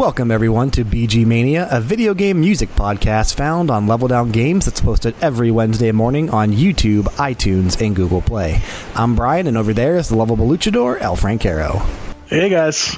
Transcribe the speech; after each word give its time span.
Welcome, 0.00 0.30
everyone, 0.30 0.70
to 0.70 0.84
VG 0.86 1.26
Mania, 1.26 1.68
a 1.70 1.78
video 1.78 2.14
game 2.14 2.40
music 2.40 2.70
podcast 2.70 3.34
found 3.34 3.70
on 3.70 3.86
Level 3.86 4.08
Down 4.08 4.30
Games 4.30 4.64
that's 4.64 4.80
posted 4.80 5.14
every 5.20 5.50
Wednesday 5.50 5.92
morning 5.92 6.30
on 6.30 6.52
YouTube, 6.52 7.02
iTunes, 7.18 7.78
and 7.84 7.94
Google 7.94 8.22
Play. 8.22 8.62
I'm 8.94 9.14
Brian, 9.14 9.46
and 9.46 9.58
over 9.58 9.74
there 9.74 9.98
is 9.98 10.08
the 10.08 10.16
lovable 10.16 10.48
luchador, 10.48 10.98
El 11.02 11.18
Francaro. 11.18 11.86
Hey, 12.28 12.48
guys. 12.48 12.96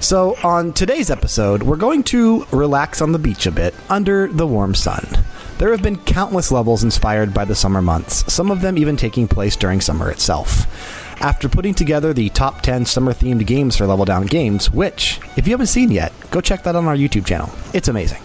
So, 0.00 0.36
on 0.44 0.74
today's 0.74 1.08
episode, 1.08 1.62
we're 1.62 1.76
going 1.76 2.02
to 2.04 2.44
relax 2.52 3.00
on 3.00 3.12
the 3.12 3.18
beach 3.18 3.46
a 3.46 3.50
bit 3.50 3.74
under 3.88 4.28
the 4.28 4.46
warm 4.46 4.74
sun. 4.74 5.06
There 5.56 5.70
have 5.70 5.82
been 5.82 5.96
countless 5.96 6.52
levels 6.52 6.84
inspired 6.84 7.32
by 7.32 7.46
the 7.46 7.54
summer 7.54 7.80
months, 7.80 8.30
some 8.30 8.50
of 8.50 8.60
them 8.60 8.76
even 8.76 8.98
taking 8.98 9.28
place 9.28 9.56
during 9.56 9.80
summer 9.80 10.10
itself 10.10 10.66
after 11.24 11.48
putting 11.48 11.72
together 11.72 12.12
the 12.12 12.28
top 12.28 12.60
10 12.60 12.84
summer 12.84 13.14
themed 13.14 13.46
games 13.46 13.78
for 13.78 13.86
Level 13.86 14.04
Down 14.04 14.26
Games, 14.26 14.70
which, 14.70 15.18
if 15.38 15.46
you 15.46 15.54
haven't 15.54 15.68
seen 15.68 15.90
yet, 15.90 16.12
go 16.30 16.42
check 16.42 16.64
that 16.64 16.76
on 16.76 16.84
our 16.84 16.94
YouTube 16.94 17.24
channel. 17.24 17.50
It's 17.72 17.88
amazing. 17.88 18.20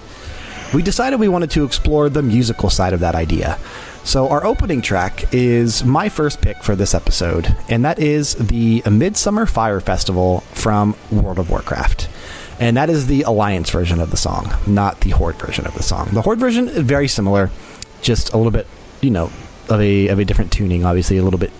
We 0.73 0.83
decided 0.83 1.17
we 1.17 1.29
wanted 1.29 1.49
to 1.51 1.63
explore 1.63 2.09
the 2.09 2.21
musical 2.21 2.69
side 2.69 2.91
of 2.91 2.99
that 2.99 3.15
idea. 3.15 3.57
So, 4.03 4.27
our 4.27 4.45
opening 4.45 4.81
track 4.81 5.33
is 5.33 5.85
my 5.85 6.09
first 6.09 6.41
pick 6.41 6.61
for 6.61 6.75
this 6.75 6.93
episode, 6.93 7.55
and 7.69 7.85
that 7.85 7.99
is 7.99 8.35
the 8.35 8.81
Midsummer 8.81 9.45
Fire 9.45 9.79
Festival 9.79 10.41
from 10.51 10.93
World 11.09 11.39
of 11.39 11.49
Warcraft. 11.49 12.09
And 12.59 12.75
that 12.75 12.89
is 12.89 13.07
the 13.07 13.21
Alliance 13.21 13.69
version 13.69 14.01
of 14.01 14.11
the 14.11 14.17
song, 14.17 14.53
not 14.67 14.99
the 14.99 15.11
Horde 15.11 15.37
version 15.37 15.65
of 15.65 15.73
the 15.73 15.83
song. 15.83 16.09
The 16.11 16.21
Horde 16.21 16.39
version 16.39 16.67
is 16.67 16.83
very 16.83 17.07
similar, 17.07 17.49
just 18.01 18.33
a 18.33 18.37
little 18.37 18.51
bit, 18.51 18.67
you 18.99 19.09
know, 19.09 19.31
of 19.69 19.79
a, 19.79 20.09
of 20.09 20.19
a 20.19 20.25
different 20.25 20.51
tuning, 20.51 20.83
obviously, 20.83 21.17
a 21.17 21.23
little 21.23 21.39
bit 21.39 21.53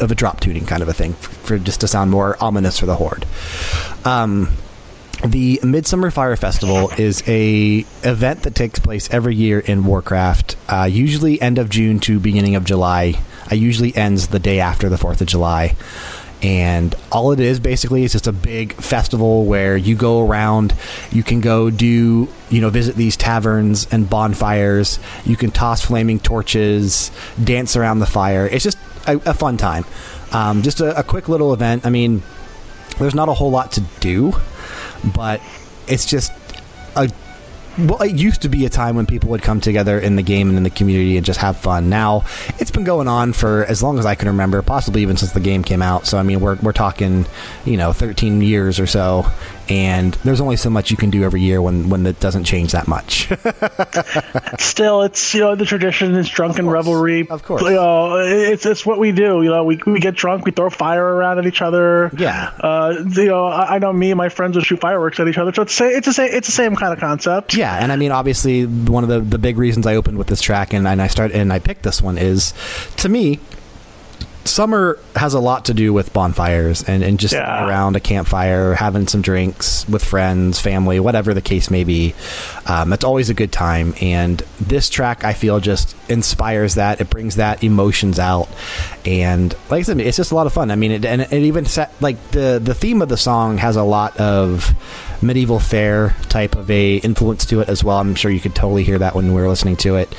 of 0.00 0.10
a 0.10 0.14
drop 0.14 0.40
tuning 0.40 0.66
kind 0.66 0.82
of 0.82 0.88
a 0.88 0.92
thing 0.92 1.14
for 1.14 1.58
just 1.58 1.80
to 1.80 1.88
sound 1.88 2.10
more 2.10 2.36
ominous 2.42 2.78
for 2.78 2.86
the 2.86 2.96
horde. 2.96 3.26
Um, 4.04 4.48
the 5.24 5.58
Midsummer 5.64 6.10
Fire 6.10 6.36
Festival 6.36 6.90
is 6.96 7.24
a 7.26 7.84
event 8.04 8.42
that 8.42 8.54
takes 8.54 8.78
place 8.78 9.12
every 9.12 9.34
year 9.34 9.58
in 9.58 9.84
Warcraft, 9.84 10.56
uh, 10.68 10.88
usually 10.90 11.40
end 11.40 11.58
of 11.58 11.68
June 11.68 11.98
to 12.00 12.20
beginning 12.20 12.54
of 12.54 12.64
July. 12.64 13.20
It 13.50 13.56
usually 13.56 13.94
ends 13.96 14.28
the 14.28 14.38
day 14.38 14.60
after 14.60 14.88
the 14.88 14.98
Fourth 14.98 15.20
of 15.20 15.26
July. 15.26 15.74
And 16.40 16.94
all 17.10 17.32
it 17.32 17.40
is 17.40 17.58
basically 17.58 18.04
is 18.04 18.12
just 18.12 18.28
a 18.28 18.32
big 18.32 18.74
festival 18.74 19.44
where 19.44 19.76
you 19.76 19.96
go 19.96 20.24
around, 20.24 20.72
you 21.10 21.24
can 21.24 21.40
go 21.40 21.68
do, 21.68 22.28
you 22.48 22.60
know, 22.60 22.70
visit 22.70 22.94
these 22.94 23.16
taverns 23.16 23.88
and 23.90 24.08
bonfires. 24.08 25.00
You 25.24 25.36
can 25.36 25.50
toss 25.50 25.84
flaming 25.84 26.20
torches, 26.20 27.10
dance 27.42 27.74
around 27.74 27.98
the 27.98 28.06
fire. 28.06 28.46
It's 28.46 28.62
just 28.62 28.78
a, 29.08 29.16
a 29.30 29.34
fun 29.34 29.56
time. 29.56 29.84
Um, 30.32 30.62
just 30.62 30.80
a, 30.80 30.98
a 30.98 31.02
quick 31.02 31.28
little 31.28 31.52
event. 31.52 31.86
I 31.86 31.90
mean, 31.90 32.22
there's 32.98 33.14
not 33.14 33.28
a 33.28 33.34
whole 33.34 33.50
lot 33.50 33.72
to 33.72 33.80
do, 34.00 34.34
but 35.04 35.40
it's 35.86 36.04
just 36.04 36.32
a 36.96 37.10
well, 37.78 38.02
it 38.02 38.16
used 38.16 38.42
to 38.42 38.48
be 38.48 38.66
a 38.66 38.68
time 38.68 38.96
when 38.96 39.06
people 39.06 39.30
would 39.30 39.42
come 39.42 39.60
together 39.60 40.00
in 40.00 40.16
the 40.16 40.22
game 40.22 40.48
and 40.48 40.58
in 40.58 40.64
the 40.64 40.70
community 40.70 41.16
and 41.16 41.24
just 41.24 41.38
have 41.38 41.56
fun. 41.56 41.88
Now, 41.88 42.24
it's 42.58 42.72
been 42.72 42.82
going 42.82 43.06
on 43.06 43.32
for 43.32 43.64
as 43.66 43.82
long 43.84 44.00
as 44.00 44.06
I 44.06 44.16
can 44.16 44.26
remember, 44.28 44.60
possibly 44.62 45.02
even 45.02 45.16
since 45.16 45.30
the 45.30 45.38
game 45.40 45.62
came 45.62 45.80
out. 45.80 46.04
So, 46.04 46.18
I 46.18 46.24
mean, 46.24 46.40
we're, 46.40 46.56
we're 46.56 46.72
talking, 46.72 47.24
you 47.64 47.76
know, 47.76 47.92
13 47.92 48.40
years 48.40 48.80
or 48.80 48.86
so. 48.88 49.26
And 49.68 50.14
there's 50.24 50.40
only 50.40 50.56
so 50.56 50.70
much 50.70 50.90
you 50.90 50.96
can 50.96 51.10
do 51.10 51.24
every 51.24 51.42
year 51.42 51.60
when, 51.60 51.90
when 51.90 52.06
it 52.06 52.20
doesn't 52.20 52.44
change 52.44 52.72
that 52.72 52.88
much. 52.88 53.28
Still, 54.58 55.02
it's, 55.02 55.34
you 55.34 55.40
know, 55.40 55.54
the 55.54 55.66
tradition 55.66 56.14
is 56.14 56.28
drunken 56.28 56.66
Of 56.66 56.72
revelry. 56.72 57.28
Of 57.28 57.42
course. 57.42 57.62
You 57.62 57.70
know, 57.70 58.16
it's, 58.18 58.64
it's 58.64 58.86
what 58.86 58.98
we 58.98 59.12
do. 59.12 59.42
You 59.42 59.50
know, 59.50 59.64
we, 59.64 59.78
we 59.86 60.00
get 60.00 60.14
drunk, 60.14 60.44
we 60.46 60.52
throw 60.52 60.70
fire 60.70 61.04
around 61.04 61.38
at 61.38 61.46
each 61.46 61.60
other. 61.60 62.10
Yeah. 62.16 62.50
Uh, 62.58 63.04
you 63.14 63.26
know, 63.26 63.44
I, 63.44 63.76
I 63.76 63.78
know 63.78 63.92
me 63.92 64.10
and 64.10 64.18
my 64.18 64.28
friends 64.28 64.56
will 64.56 64.62
shoot 64.62 64.80
fireworks 64.80 65.20
at 65.20 65.28
each 65.28 65.38
other. 65.38 65.52
So 65.52 65.62
it's, 65.62 65.80
it's, 65.80 66.06
the 66.06 66.12
same, 66.12 66.30
it's 66.32 66.48
the 66.48 66.52
same 66.52 66.74
kind 66.76 66.92
of 66.92 66.98
concept. 66.98 67.54
Yeah, 67.54 67.76
and 67.76 67.92
I 67.92 67.96
mean, 67.96 68.12
obviously, 68.12 68.64
one 68.64 69.02
of 69.04 69.10
the, 69.10 69.20
the 69.20 69.38
big 69.38 69.58
reasons 69.58 69.86
I 69.86 69.96
opened 69.96 70.18
with 70.18 70.28
this 70.28 70.40
track 70.40 70.72
and, 70.72 70.86
and 70.88 71.02
I 71.02 71.08
start 71.08 71.32
and 71.32 71.52
I 71.52 71.58
picked 71.58 71.82
this 71.82 72.00
one 72.00 72.16
is, 72.16 72.54
to 72.98 73.08
me, 73.08 73.38
summer 74.48 74.98
has 75.14 75.34
a 75.34 75.40
lot 75.40 75.66
to 75.66 75.74
do 75.74 75.92
with 75.92 76.12
bonfires 76.12 76.82
and, 76.82 77.02
and 77.04 77.20
just 77.20 77.34
Yeah. 77.34 77.66
around 77.68 77.94
a 77.96 78.00
campfire, 78.00 78.74
having 78.74 79.06
some 79.06 79.22
drinks 79.22 79.86
with 79.88 80.04
friends, 80.04 80.58
family, 80.58 80.98
whatever 81.00 81.34
the 81.34 81.40
case 81.42 81.70
may 81.70 81.84
be. 81.84 82.14
Um, 82.66 82.90
that's 82.90 83.04
always 83.04 83.30
a 83.30 83.34
good 83.34 83.52
time. 83.52 83.94
And 84.00 84.42
this 84.60 84.88
track, 84.90 85.24
I 85.24 85.32
feel, 85.34 85.60
just 85.60 85.94
inspires 86.08 86.74
that. 86.74 87.00
It 87.00 87.10
brings 87.10 87.36
that 87.36 87.62
emotions 87.62 88.18
out. 88.18 88.48
And 89.04 89.52
like 89.70 89.80
I 89.80 89.82
said, 89.82 90.00
it's 90.00 90.16
just 90.16 90.32
a 90.32 90.34
lot 90.34 90.46
of 90.46 90.52
fun. 90.52 90.70
I 90.70 90.76
mean, 90.76 90.90
it, 90.92 91.04
and 91.04 91.22
it 91.22 91.32
even 91.32 91.64
set, 91.64 91.92
like 92.00 92.16
the, 92.32 92.60
the 92.62 92.74
theme 92.74 93.02
of 93.02 93.08
the 93.08 93.16
song 93.16 93.58
has 93.58 93.76
a 93.76 93.82
lot 93.84 94.16
of 94.18 94.72
medieval 95.22 95.58
fair 95.58 96.14
type 96.28 96.54
of 96.56 96.70
a 96.70 96.96
influence 96.96 97.44
to 97.46 97.60
it 97.60 97.68
as 97.68 97.82
well. 97.82 97.98
I'm 97.98 98.14
sure 98.14 98.30
you 98.30 98.40
could 98.40 98.54
totally 98.54 98.84
hear 98.84 98.98
that 98.98 99.14
when 99.14 99.34
we 99.34 99.40
were 99.40 99.48
listening 99.48 99.76
to 99.78 99.96
it. 99.96 100.14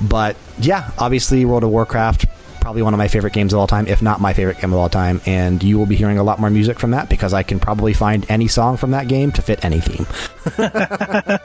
But 0.00 0.36
yeah, 0.60 0.90
obviously 0.98 1.44
World 1.44 1.64
of 1.64 1.70
Warcraft 1.70 2.26
probably 2.68 2.82
one 2.82 2.92
of 2.92 2.98
my 2.98 3.08
favorite 3.08 3.32
games 3.32 3.54
of 3.54 3.58
all 3.58 3.66
time, 3.66 3.86
if 3.86 4.02
not 4.02 4.20
my 4.20 4.34
favorite 4.34 4.60
game 4.60 4.74
of 4.74 4.78
all 4.78 4.90
time. 4.90 5.22
And 5.24 5.62
you 5.62 5.78
will 5.78 5.86
be 5.86 5.96
hearing 5.96 6.18
a 6.18 6.22
lot 6.22 6.38
more 6.38 6.50
music 6.50 6.78
from 6.78 6.90
that 6.90 7.08
because 7.08 7.32
I 7.32 7.42
can 7.42 7.58
probably 7.58 7.94
find 7.94 8.26
any 8.28 8.46
song 8.46 8.76
from 8.76 8.90
that 8.90 9.08
game 9.08 9.32
to 9.32 9.40
fit 9.40 9.64
any 9.64 9.80
theme. 9.80 10.06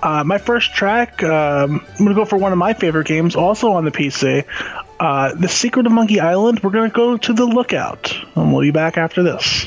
Uh, 0.00 0.22
my 0.22 0.38
first 0.38 0.72
track, 0.74 1.24
um, 1.24 1.84
I'm 1.84 1.96
going 1.98 2.10
to 2.10 2.14
go 2.14 2.24
for 2.24 2.36
one 2.38 2.52
of 2.52 2.58
my 2.58 2.72
favorite 2.72 3.08
games, 3.08 3.34
also 3.34 3.72
on 3.72 3.84
the 3.84 3.90
PC. 3.90 4.44
Uh, 5.00 5.34
the 5.34 5.48
Secret 5.48 5.86
of 5.86 5.92
Monkey 5.92 6.20
Island. 6.20 6.60
We're 6.62 6.70
going 6.70 6.88
to 6.88 6.94
go 6.94 7.16
to 7.16 7.32
the 7.32 7.44
Lookout. 7.44 8.16
And 8.36 8.52
we'll 8.52 8.62
be 8.62 8.70
back 8.70 8.96
after 8.96 9.24
this. 9.24 9.66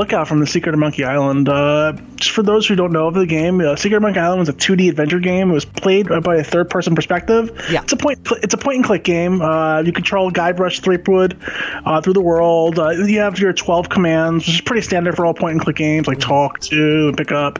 Lookout 0.00 0.26
from 0.26 0.40
the 0.40 0.46
Secret 0.46 0.72
of 0.72 0.80
Monkey 0.80 1.04
Island. 1.04 1.48
Uh, 1.48 1.92
just 2.16 2.30
for 2.30 2.42
those 2.42 2.66
who 2.66 2.74
don't 2.74 2.90
know 2.90 3.06
of 3.06 3.14
the 3.14 3.26
game, 3.26 3.60
uh, 3.60 3.76
Secret 3.76 3.98
of 3.98 4.02
Monkey 4.02 4.18
Island 4.18 4.40
was 4.40 4.48
a 4.48 4.54
2D 4.54 4.88
adventure 4.88 5.20
game. 5.20 5.50
It 5.50 5.54
was 5.54 5.66
played 5.80 6.08
by 6.22 6.36
a 6.36 6.44
third-person 6.44 6.94
perspective. 6.94 7.50
Yeah. 7.70 7.82
it's 7.82 7.92
a 7.92 7.96
point. 7.96 8.20
It's 8.42 8.54
a 8.54 8.58
point-and-click 8.58 9.04
game. 9.04 9.40
Uh, 9.42 9.80
you 9.80 9.92
control 9.92 10.30
Guybrush 10.30 10.80
Threepwood 10.80 11.36
uh, 11.84 12.00
through 12.00 12.12
the 12.14 12.20
world. 12.20 12.78
Uh, 12.78 12.90
you 12.90 13.20
have 13.20 13.38
your 13.38 13.52
12 13.52 13.88
commands, 13.88 14.46
which 14.46 14.56
is 14.56 14.60
pretty 14.60 14.82
standard 14.82 15.16
for 15.16 15.26
all 15.26 15.34
point-and-click 15.34 15.76
games, 15.76 16.06
like 16.06 16.18
talk 16.20 16.60
to 16.60 17.08
and 17.08 17.16
pick 17.16 17.32
up. 17.32 17.58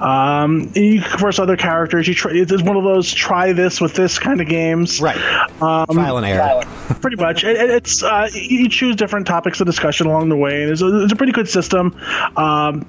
Um, 0.00 0.72
you 0.74 1.00
can 1.00 1.10
converse 1.10 1.38
other 1.38 1.56
characters. 1.56 2.06
You 2.08 2.14
try, 2.14 2.32
it's 2.34 2.62
one 2.62 2.76
of 2.76 2.84
those 2.84 3.12
try 3.12 3.52
this 3.52 3.80
with 3.80 3.94
this 3.94 4.18
kind 4.18 4.40
of 4.40 4.48
games. 4.48 5.00
Right. 5.00 5.16
Um, 5.62 5.86
Trial 5.90 6.18
and 6.18 6.26
error. 6.26 6.62
pretty 7.00 7.16
much. 7.16 7.44
It, 7.44 7.56
it- 7.56 7.78
it's 7.78 8.02
uh, 8.02 8.28
you 8.34 8.68
choose 8.68 8.96
different 8.96 9.26
topics 9.26 9.60
of 9.60 9.66
discussion 9.66 10.06
along 10.06 10.30
the 10.30 10.36
way, 10.36 10.62
and 10.62 10.72
it's 10.72 10.82
a, 10.82 11.04
it's 11.04 11.12
a 11.12 11.16
pretty 11.16 11.32
good 11.32 11.48
system. 11.48 11.94
Um, 12.36 12.86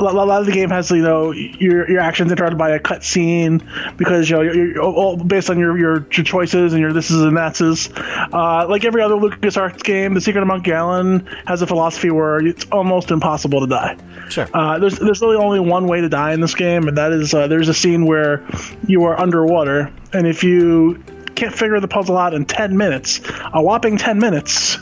a 0.00 0.04
lot, 0.04 0.14
a 0.14 0.24
lot 0.24 0.40
of 0.40 0.46
the 0.46 0.52
game 0.52 0.70
has 0.70 0.90
you 0.90 1.02
know 1.02 1.32
your 1.32 1.90
your 1.90 2.00
actions 2.00 2.30
interrupted 2.30 2.58
by 2.58 2.70
a 2.70 2.78
cutscene 2.78 3.62
because 3.96 4.28
you 4.28 4.36
know 4.36 4.42
you're, 4.42 4.72
you're 4.72 4.82
all 4.82 5.16
based 5.16 5.50
on 5.50 5.58
your, 5.58 5.76
your 5.78 6.06
your 6.12 6.24
choices 6.24 6.72
and 6.72 6.80
your 6.80 6.92
this 6.92 7.10
is 7.10 7.20
and 7.22 7.36
that's 7.36 7.60
is. 7.60 7.90
Uh, 7.96 8.66
like 8.68 8.84
every 8.84 9.02
other 9.02 9.14
LucasArts 9.14 9.82
game, 9.82 10.14
The 10.14 10.20
Secret 10.20 10.42
of 10.42 10.48
Monkey 10.48 10.72
Island 10.72 11.28
has 11.46 11.62
a 11.62 11.66
philosophy 11.66 12.10
where 12.10 12.38
it's 12.38 12.66
almost 12.70 13.10
impossible 13.10 13.60
to 13.60 13.66
die. 13.66 13.96
Sure. 14.28 14.48
Uh, 14.52 14.78
there's 14.78 14.98
there's 14.98 15.20
really 15.20 15.36
only 15.36 15.60
one 15.60 15.86
way 15.86 16.00
to 16.00 16.08
die 16.08 16.32
in 16.32 16.40
this 16.40 16.54
game, 16.54 16.88
and 16.88 16.98
that 16.98 17.12
is 17.12 17.34
uh, 17.34 17.46
there's 17.46 17.68
a 17.68 17.74
scene 17.74 18.06
where 18.06 18.46
you 18.86 19.04
are 19.04 19.18
underwater, 19.18 19.92
and 20.12 20.26
if 20.26 20.44
you 20.44 21.02
can't 21.34 21.54
figure 21.54 21.80
the 21.80 21.88
puzzle 21.88 22.18
out 22.18 22.34
in 22.34 22.44
ten 22.44 22.76
minutes, 22.76 23.20
a 23.52 23.62
whopping 23.62 23.96
ten 23.96 24.18
minutes, 24.18 24.78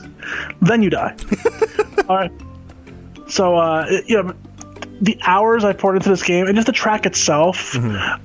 then 0.61 0.83
you 0.83 0.91
die. 0.91 1.17
All 2.09 2.17
right. 2.17 2.33
So 3.29 3.57
uh, 3.57 4.01
you 4.07 4.23
know, 4.23 4.35
the 5.01 5.19
hours 5.23 5.65
I 5.65 5.73
poured 5.73 5.97
into 5.97 6.09
this 6.09 6.23
game, 6.23 6.47
and 6.47 6.55
just 6.55 6.67
the 6.67 6.73
track 6.73 7.07
itself, 7.07 7.77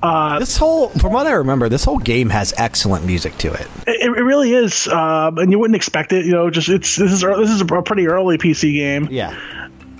uh, 0.02 0.38
This 0.38 0.56
whole, 0.56 0.88
from 0.88 1.12
what 1.12 1.26
I 1.26 1.32
remember, 1.32 1.68
this 1.68 1.84
whole 1.84 1.98
game 1.98 2.30
has 2.30 2.54
excellent 2.56 3.04
music 3.04 3.36
to 3.38 3.52
it. 3.52 3.66
it, 3.86 4.06
it 4.16 4.22
really 4.22 4.52
is, 4.52 4.88
um, 4.88 5.38
and 5.38 5.50
you 5.52 5.58
wouldn't 5.58 5.76
expect 5.76 6.12
it. 6.12 6.24
You 6.24 6.32
know, 6.32 6.50
just 6.50 6.68
it's 6.68 6.96
this 6.96 7.12
is 7.12 7.20
this 7.20 7.50
is 7.50 7.60
a 7.60 7.64
pretty 7.64 8.06
early 8.08 8.38
PC 8.38 8.72
game. 8.74 9.08
Yeah. 9.10 9.38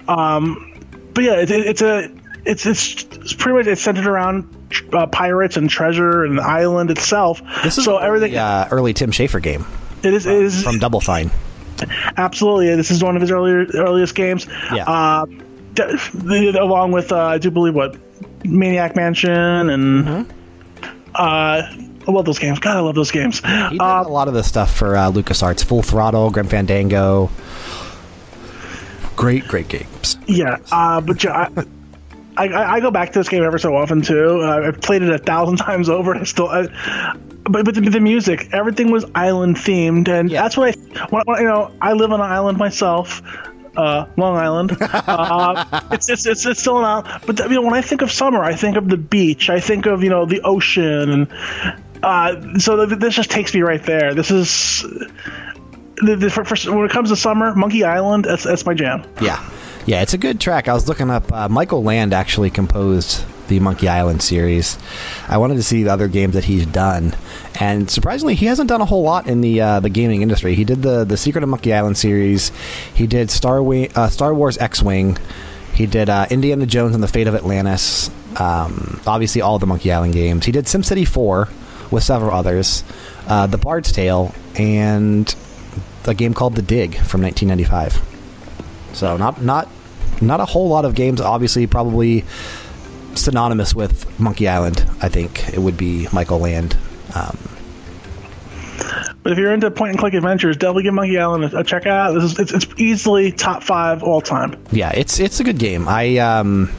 Um, 0.09 0.69
but 1.15 1.25
yeah, 1.25 1.41
it, 1.41 1.51
it, 1.51 1.67
it's 1.67 1.83
a 1.83 2.11
it's, 2.45 2.67
it's 2.67 3.05
it's 3.05 3.33
pretty 3.35 3.59
much 3.59 3.67
it's 3.67 3.83
centered 3.83 4.07
around 4.07 4.49
uh, 4.93 5.07
pirates 5.07 5.57
and 5.57 5.69
treasure 5.69 6.25
and 6.25 6.39
the 6.39 6.43
island 6.43 6.91
itself. 6.91 7.41
This 7.63 7.79
is 7.79 7.85
so 7.85 7.99
an 7.99 8.05
everything. 8.05 8.31
early, 8.33 8.39
uh, 8.39 8.69
early 8.71 8.93
Tim 8.95 9.11
Schafer 9.11 9.43
game 9.43 9.67
it 10.03 10.15
is 10.15 10.27
it 10.27 10.35
is 10.35 10.63
from 10.63 10.79
Double 10.79 11.01
Fine. 11.01 11.31
absolutely. 12.17 12.75
This 12.75 12.91
is 12.91 13.03
one 13.03 13.17
of 13.17 13.23
his 13.23 13.31
earlier 13.31 13.67
earliest 13.75 14.15
games. 14.15 14.47
Yeah. 14.73 14.85
Uh, 14.89 15.27
along 15.79 16.93
with 16.93 17.13
uh, 17.13 17.19
I 17.27 17.39
do 17.39 17.51
believe 17.51 17.75
what 17.75 17.97
Maniac 18.45 18.97
Mansion 18.97 19.31
and 19.71 20.05
Mm-hmm. 20.05 20.31
uh, 21.15 21.63
I 22.05 22.11
love 22.11 22.25
those 22.25 22.39
games. 22.41 22.59
God, 22.59 22.77
I 22.77 22.81
love 22.81 22.97
those 22.97 23.13
games. 23.13 23.39
He 23.41 23.47
did 23.71 23.81
Uh, 23.81 24.03
a 24.05 24.09
lot 24.09 24.27
of 24.27 24.35
the 24.35 24.43
stuff 24.43 24.75
for 24.75 24.97
uh, 24.97 25.11
LucasArts, 25.11 25.65
Full 25.65 25.83
Throttle, 25.83 26.31
Grim 26.31 26.49
Fandango. 26.49 27.31
Great, 29.15 29.47
great 29.47 29.69
games. 29.69 30.17
Yeah, 30.27 30.57
uh, 30.73 31.01
but 31.01 31.23
yeah, 31.23 31.49
I, 32.37 32.49
I, 32.49 32.73
I 32.77 32.81
go 32.81 32.91
back 32.91 33.13
to 33.13 33.19
this 33.21 33.29
game 33.29 33.45
ever 33.45 33.59
so 33.59 33.77
often 33.77 34.03
too. 34.03 34.41
Uh, 34.43 34.69
I've 34.69 34.81
played 34.81 35.03
it 35.03 35.11
a 35.11 35.19
thousand 35.19 35.57
times 35.59 35.89
over. 35.89 36.13
And 36.13 36.23
I 36.23 36.25
still, 36.25 36.49
I, 36.49 36.67
but 37.45 37.65
but 37.65 37.75
the, 37.75 37.83
the 37.83 38.01
music, 38.01 38.49
everything 38.53 38.91
was 38.91 39.05
island 39.15 39.57
themed, 39.57 40.09
and 40.09 40.31
Yeah. 40.31 40.43
that's 40.43 40.57
what 40.57 40.75
I, 40.77 41.07
when, 41.11 41.23
when, 41.27 41.43
you 41.43 41.49
know, 41.49 41.71
I 41.81 41.93
live 41.93 42.11
on 42.13 42.21
an 42.21 42.31
island 42.31 42.59
myself. 42.59 43.23
Uh, 43.77 44.07
Long 44.17 44.37
Island. 44.37 44.77
Uh, 45.13 45.81
it's, 45.91 46.09
it's 46.09 46.27
it's 46.27 46.47
it's 46.47 46.61
still 46.61 46.79
an 46.79 46.85
island, 46.85 47.23
but 47.27 47.39
you 47.39 47.57
know 47.57 47.63
when 47.63 47.75
I 47.75 47.83
think 47.83 48.03
of 48.03 48.11
summer, 48.11 48.43
I 48.43 48.55
think 48.55 48.77
of 48.77 48.89
the 48.89 48.97
beach. 48.97 49.51
I 49.51 49.61
think 49.61 49.87
of 49.87 50.03
you 50.03 50.11
know 50.11 50.25
the 50.25 50.41
ocean, 50.43 51.11
and 51.11 51.29
uh, 52.03 52.59
so 52.59 52.87
th- 52.87 52.99
this 53.01 53.15
just 53.15 53.31
takes 53.31 53.53
me 53.55 53.63
right 53.63 53.83
there. 53.83 54.15
This 54.15 54.31
is 54.31 54.85
the, 55.97 56.17
the, 56.17 56.31
for, 56.31 56.45
for, 56.45 56.57
when 56.75 56.85
it 56.87 56.91
comes 56.91 57.11
to 57.11 57.17
summer, 57.17 57.55
Monkey 57.55 57.85
Island. 57.85 58.25
That's 58.25 58.45
that's 58.45 58.65
my 58.65 58.75
jam. 58.75 59.05
Yeah. 59.21 59.49
Yeah, 59.85 60.03
it's 60.03 60.15
a 60.15 60.19
good 60.19 60.41
track. 60.41 60.69
I 60.69 60.75
was 60.75 60.87
looking 60.87 61.11
up, 61.11 61.33
uh, 61.33 61.49
Michael 61.49 61.83
Land 61.83 62.13
actually 62.13 62.51
composed 62.51 63.25
the 63.53 63.61
Monkey 63.61 63.87
Island 63.87 64.23
series. 64.23 64.79
I 65.29 65.37
wanted 65.37 65.57
to 65.57 65.63
see 65.63 65.83
the 65.83 65.93
other 65.93 66.09
games 66.09 66.33
that 66.35 66.45
he's 66.45 66.65
done. 66.65 67.15
And 67.61 67.91
surprisingly, 67.91 68.35
he 68.35 68.47
hasn't 68.47 68.69
done 68.69 68.81
a 68.81 68.87
whole 68.87 69.03
lot 69.03 69.27
in 69.27 69.43
the 69.43 69.61
uh, 69.61 69.81
the 69.81 69.91
gaming 69.91 70.23
industry. 70.23 70.55
He 70.55 70.65
did 70.65 70.83
the 70.83 71.05
the 71.05 71.19
Secret 71.19 71.45
of 71.45 71.51
Monkey 71.51 71.75
Island 71.75 71.99
series. 71.99 72.51
He 72.95 73.07
did 73.07 73.31
Star 73.31 73.63
Wing, 73.63 73.91
uh, 73.95 74.09
Star 74.09 74.35
Wars 74.35 74.57
X 74.57 74.83
Wing. 74.83 75.19
He 75.75 75.87
did 75.87 76.09
uh, 76.09 76.27
Indiana 76.31 76.65
Jones 76.67 76.95
and 76.95 77.03
the 77.03 77.09
Fate 77.09 77.27
of 77.27 77.35
Atlantis. 77.35 78.11
Um, 78.41 79.01
obviously, 79.07 79.43
all 79.43 79.59
the 79.59 79.67
Monkey 79.67 79.93
Island 79.93 80.15
games. 80.15 80.47
He 80.47 80.53
did 80.53 80.65
SimCity 80.65 81.07
4 81.07 81.49
with 81.91 82.03
several 82.03 82.33
others. 82.33 82.83
Uh, 83.27 83.47
the 83.47 83.59
Bard's 83.59 83.93
Tale 83.93 84.35
and 84.57 85.35
a 86.07 86.15
game 86.15 86.33
called 86.33 86.55
The 86.55 86.63
Dig 86.63 86.97
from 86.97 87.23
1995. 87.23 88.01
So 88.95 89.17
not 89.17 89.43
not 89.43 89.69
not 90.23 90.41
a 90.41 90.45
whole 90.45 90.69
lot 90.69 90.85
of 90.85 90.95
games. 90.95 91.21
Obviously, 91.21 91.67
probably 91.67 92.25
synonymous 93.17 93.75
with 93.75 94.19
Monkey 94.21 94.49
Island. 94.49 94.85
I 95.01 95.09
think 95.09 95.49
it 95.53 95.59
would 95.59 95.77
be 95.77 96.09
Michael 96.13 96.39
Land. 96.39 96.77
Um, 97.15 97.37
But 99.23 99.33
if 99.33 99.39
you're 99.39 99.53
into 99.55 99.71
point 99.71 99.91
and 99.91 99.99
click 99.99 100.15
adventures, 100.15 100.57
definitely 100.57 100.83
give 100.85 100.95
Monkey 100.95 101.17
Island 101.19 101.45
a, 101.45 101.59
a 101.59 101.65
check 101.65 101.87
out. 101.87 102.13
This 102.15 102.25
is 102.25 102.39
it's, 102.39 102.53
it's 102.53 102.67
easily 102.77 103.31
top 103.31 103.63
five 103.63 104.03
all 104.03 104.21
time. 104.21 104.57
yeah, 104.73 104.91
it's 104.95 105.21
it's 105.21 105.39
a 105.41 105.45
good 105.45 105.59
game. 105.59 105.89
I 105.89 106.19
um, 106.19 106.71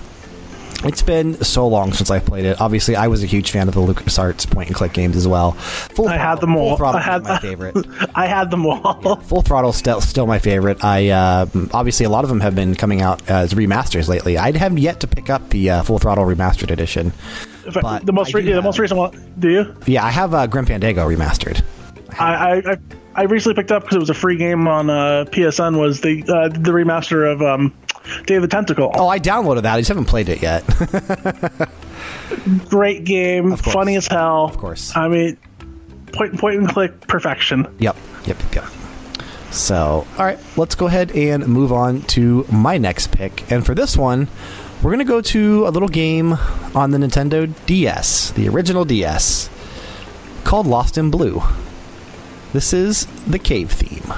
it's 0.86 1.02
been 1.02 1.42
so 1.44 1.68
long 1.68 1.94
since 1.94 2.10
I've 2.12 2.26
played 2.26 2.46
it. 2.46 2.60
Obviously, 2.60 2.96
I 2.96 3.08
was 3.08 3.24
a 3.24 3.26
huge 3.26 3.52
fan 3.52 3.68
of 3.68 3.74
the 3.74 3.82
LucasArts 3.82 4.50
point 4.50 4.70
and 4.70 4.76
click 4.76 4.94
games 4.94 5.16
as 5.16 5.28
well. 5.28 5.52
Full 5.52 6.08
I 6.08 6.18
had 6.18 6.40
them 6.40 6.56
all. 6.56 6.70
Full 6.70 6.78
Throttle 6.78 7.00
I 7.00 7.04
had 7.04 7.24
my 7.24 7.40
favorite. 7.40 7.76
I 8.16 8.28
had 8.28 8.52
them 8.52 8.66
all. 8.66 9.16
Full 9.22 9.42
Throttle 9.42 9.74
still 9.74 10.02
still 10.02 10.28
my 10.28 10.40
favorite. 10.40 10.84
I 10.84 11.10
uh, 11.10 11.46
obviously 11.74 12.06
a 12.06 12.10
lot 12.10 12.24
of 12.24 12.30
them 12.30 12.40
have 12.42 12.56
been 12.56 12.76
coming 12.76 13.02
out 13.02 13.28
as 13.30 13.54
remasters 13.54 14.08
lately. 14.08 14.38
I 14.38 14.56
have 14.58 14.78
yet 14.78 15.00
to 15.02 15.08
pick 15.08 15.30
up 15.30 15.50
the 15.50 15.70
uh, 15.70 15.84
Full 15.84 16.00
Throttle 16.00 16.26
remastered 16.26 16.72
edition. 16.72 17.14
But 17.82 18.06
the 18.06 18.14
most 18.14 18.34
re- 18.34 18.44
yeah, 18.44 18.56
the 18.56 18.62
most 18.62 18.80
recent 18.80 18.98
one. 18.98 19.34
Do 19.40 19.50
you? 19.50 19.76
Yeah, 19.86 20.04
I 20.04 20.10
have 20.12 20.34
uh, 20.34 20.48
Grim 20.48 20.66
Fandango 20.66 21.08
remastered. 21.08 21.64
I 22.20 22.34
I, 22.34 22.72
I, 22.74 22.78
I 23.16 23.24
recently 23.24 23.56
picked 23.56 23.72
up 23.72 23.84
because 23.84 23.96
it 23.96 24.00
was 24.00 24.10
a 24.10 24.16
free 24.16 24.38
game 24.38 24.68
on 24.68 24.90
uh, 24.90 25.26
PSN. 25.30 25.80
Was 25.80 26.02
the 26.02 26.24
uh, 26.24 26.50
the 26.50 26.72
remaster 26.72 27.32
of 27.32 27.42
um, 27.42 27.74
Day 28.26 28.36
of 28.36 28.42
the 28.42 28.48
Tentacle? 28.48 28.92
Oh, 28.96 29.08
I 29.08 29.20
downloaded 29.20 29.64
that. 29.64 29.76
I 29.76 29.80
just 29.80 29.90
haven't 29.90 30.06
played 30.06 30.30
it 30.30 30.42
yet. 30.42 30.64
Great 32.70 33.04
game, 33.04 33.56
funny 33.56 33.96
as 33.96 34.08
hell. 34.08 34.46
Of 34.46 34.58
course. 34.58 34.96
I 34.96 35.08
mean, 35.08 35.38
point 36.12 36.40
point 36.40 36.60
and 36.60 36.70
click 36.70 37.02
perfection. 37.08 37.74
Yep, 37.80 37.96
yep, 38.26 38.38
yep. 38.56 38.66
So, 39.52 40.08
all 40.18 40.26
right, 40.26 40.40
let's 40.58 40.74
go 40.74 40.88
ahead 40.88 41.12
and 41.12 41.48
move 41.48 41.72
on 41.72 42.02
to 42.04 42.44
my 42.52 42.80
next 42.80 43.12
pick. 43.12 43.52
And 43.52 43.64
for 43.64 43.76
this 43.76 43.96
one, 43.96 44.28
we're 44.82 44.90
going 44.90 45.06
to 45.06 45.06
go 45.06 45.22
to 45.22 45.68
a 45.68 45.70
little 45.70 45.88
game 45.88 46.34
on 46.74 46.90
the 46.90 46.98
Nintendo 46.98 47.54
DS, 47.68 48.32
the 48.32 48.50
original 48.50 48.84
DS, 48.84 49.52
called 50.44 50.66
Lost 50.66 50.98
in 50.98 51.12
Blue. 51.12 51.44
This 52.54 52.72
is 52.72 53.08
the 53.26 53.40
cave 53.40 53.72
theme. 53.72 54.14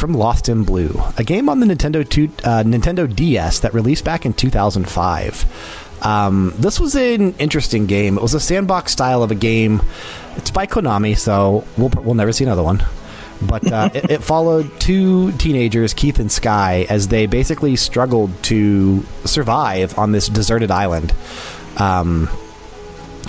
From 0.00 0.14
Lost 0.14 0.48
in 0.48 0.64
Blue, 0.64 0.98
a 1.18 1.22
game 1.22 1.50
on 1.50 1.60
the 1.60 1.66
Nintendo 1.66 2.08
two, 2.08 2.30
uh, 2.42 2.64
Nintendo 2.64 3.14
DS 3.14 3.60
that 3.60 3.74
released 3.74 4.02
back 4.02 4.24
in 4.24 4.32
2005. 4.32 6.00
Um, 6.02 6.54
this 6.56 6.80
was 6.80 6.94
an 6.94 7.34
interesting 7.34 7.84
game. 7.84 8.16
It 8.16 8.22
was 8.22 8.32
a 8.32 8.40
sandbox 8.40 8.92
style 8.92 9.22
of 9.22 9.30
a 9.30 9.34
game. 9.34 9.82
It's 10.36 10.50
by 10.50 10.66
Konami, 10.66 11.18
so 11.18 11.64
we'll 11.76 11.90
we'll 12.02 12.14
never 12.14 12.32
see 12.32 12.44
another 12.44 12.62
one. 12.62 12.82
But 13.42 13.70
uh, 13.70 13.90
it, 13.94 14.10
it, 14.10 14.22
followed 14.22 14.80
two 14.80 15.32
teenagers, 15.32 15.92
Keith 15.92 16.18
and 16.18 16.32
Sky, 16.32 16.86
as 16.88 17.08
they 17.08 17.26
basically 17.26 17.76
struggled 17.76 18.30
to 18.44 19.04
survive 19.26 19.98
on 19.98 20.12
this 20.12 20.28
deserted 20.28 20.70
island. 20.70 21.14
Um, 21.76 22.28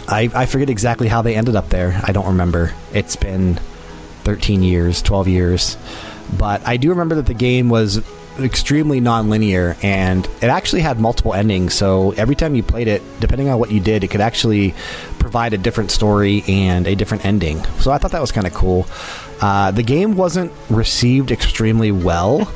I, 0.08 0.30
I 0.34 0.46
forget 0.46 0.70
exactly 0.70 1.10
how 1.10 1.22
they 1.22 1.36
ended 1.36 1.56
up 1.56 1.70
there. 1.70 2.02
I 2.04 2.12
don't 2.14 2.28
remember. 2.28 2.74
It's 2.94 3.16
been 3.16 3.56
13 4.24 4.64
years, 4.64 5.02
12 5.02 5.28
years. 5.28 5.78
But 6.42 6.68
I 6.68 6.78
do 6.78 6.90
remember 6.90 7.14
that 7.14 7.28
the 7.28 7.36
game 7.36 7.70
was 7.70 8.02
extremely 8.40 9.00
non-linear 9.00 9.78
and 9.84 10.26
it 10.42 10.46
actually 10.46 10.82
had 10.82 11.00
multiple 11.00 11.36
endings 11.36 11.76
so 11.76 12.14
every 12.14 12.34
time 12.34 12.56
you 12.56 12.64
played 12.64 12.88
it 12.88 13.04
depending 13.20 13.48
on 13.50 13.60
what 13.60 13.70
you 13.70 13.80
did 13.80 14.04
it 14.04 14.08
could 14.08 14.22
actually 14.22 14.74
provide 15.20 15.54
a 15.54 15.58
different 15.58 15.92
story 15.92 16.44
and 16.48 16.88
a 16.88 16.96
different 16.96 17.24
ending. 17.26 17.64
So 17.80 17.92
i 17.92 18.00
thought 18.00 18.12
that 18.14 18.22
was 18.22 18.32
kind 18.32 18.48
of 18.48 18.56
cool. 18.56 18.88
Uh, 19.40 19.70
the 19.70 19.84
game 19.84 20.16
wasn't 20.16 20.52
received 20.72 21.30
extremely 21.30 21.92
well 21.92 22.52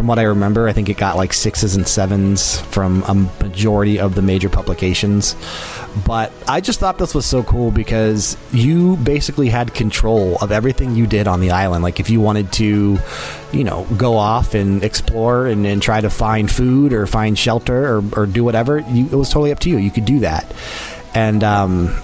from 0.00 0.06
what 0.06 0.18
I 0.18 0.22
remember, 0.22 0.66
I 0.68 0.72
think 0.72 0.88
it 0.88 0.96
got 0.96 1.16
like 1.16 1.32
sixes 1.32 1.76
and 1.76 1.86
sevens 1.86 2.60
from 2.60 3.02
a 3.02 3.14
majority 3.50 3.98
of 3.98 4.14
the 4.14 4.22
major 4.22 4.48
publications. 4.48 5.34
But 6.06 6.32
I 6.46 6.60
just 6.60 6.78
thought 6.78 6.98
this 6.98 7.14
was 7.14 7.26
so 7.26 7.42
cool 7.42 7.70
because 7.70 8.36
you 8.52 8.96
basically 8.96 9.48
had 9.48 9.74
control 9.74 10.36
of 10.40 10.52
everything 10.52 10.94
you 10.94 11.06
did 11.06 11.26
on 11.26 11.40
the 11.40 11.50
island. 11.50 11.82
Like 11.82 11.98
if 11.98 12.10
you 12.10 12.20
wanted 12.20 12.52
to, 12.54 12.98
you 13.52 13.64
know, 13.64 13.86
go 13.96 14.16
off 14.16 14.54
and 14.54 14.84
explore 14.84 15.46
and, 15.46 15.66
and 15.66 15.82
try 15.82 16.00
to 16.00 16.10
find 16.10 16.50
food 16.50 16.92
or 16.92 17.06
find 17.06 17.36
shelter 17.36 17.96
or, 17.96 18.04
or 18.16 18.26
do 18.26 18.44
whatever, 18.44 18.78
you, 18.78 19.06
it 19.06 19.14
was 19.14 19.28
totally 19.28 19.52
up 19.52 19.58
to 19.60 19.70
you. 19.70 19.78
You 19.78 19.90
could 19.90 20.04
do 20.04 20.20
that. 20.20 20.52
And 21.12 21.42
um, 21.42 22.00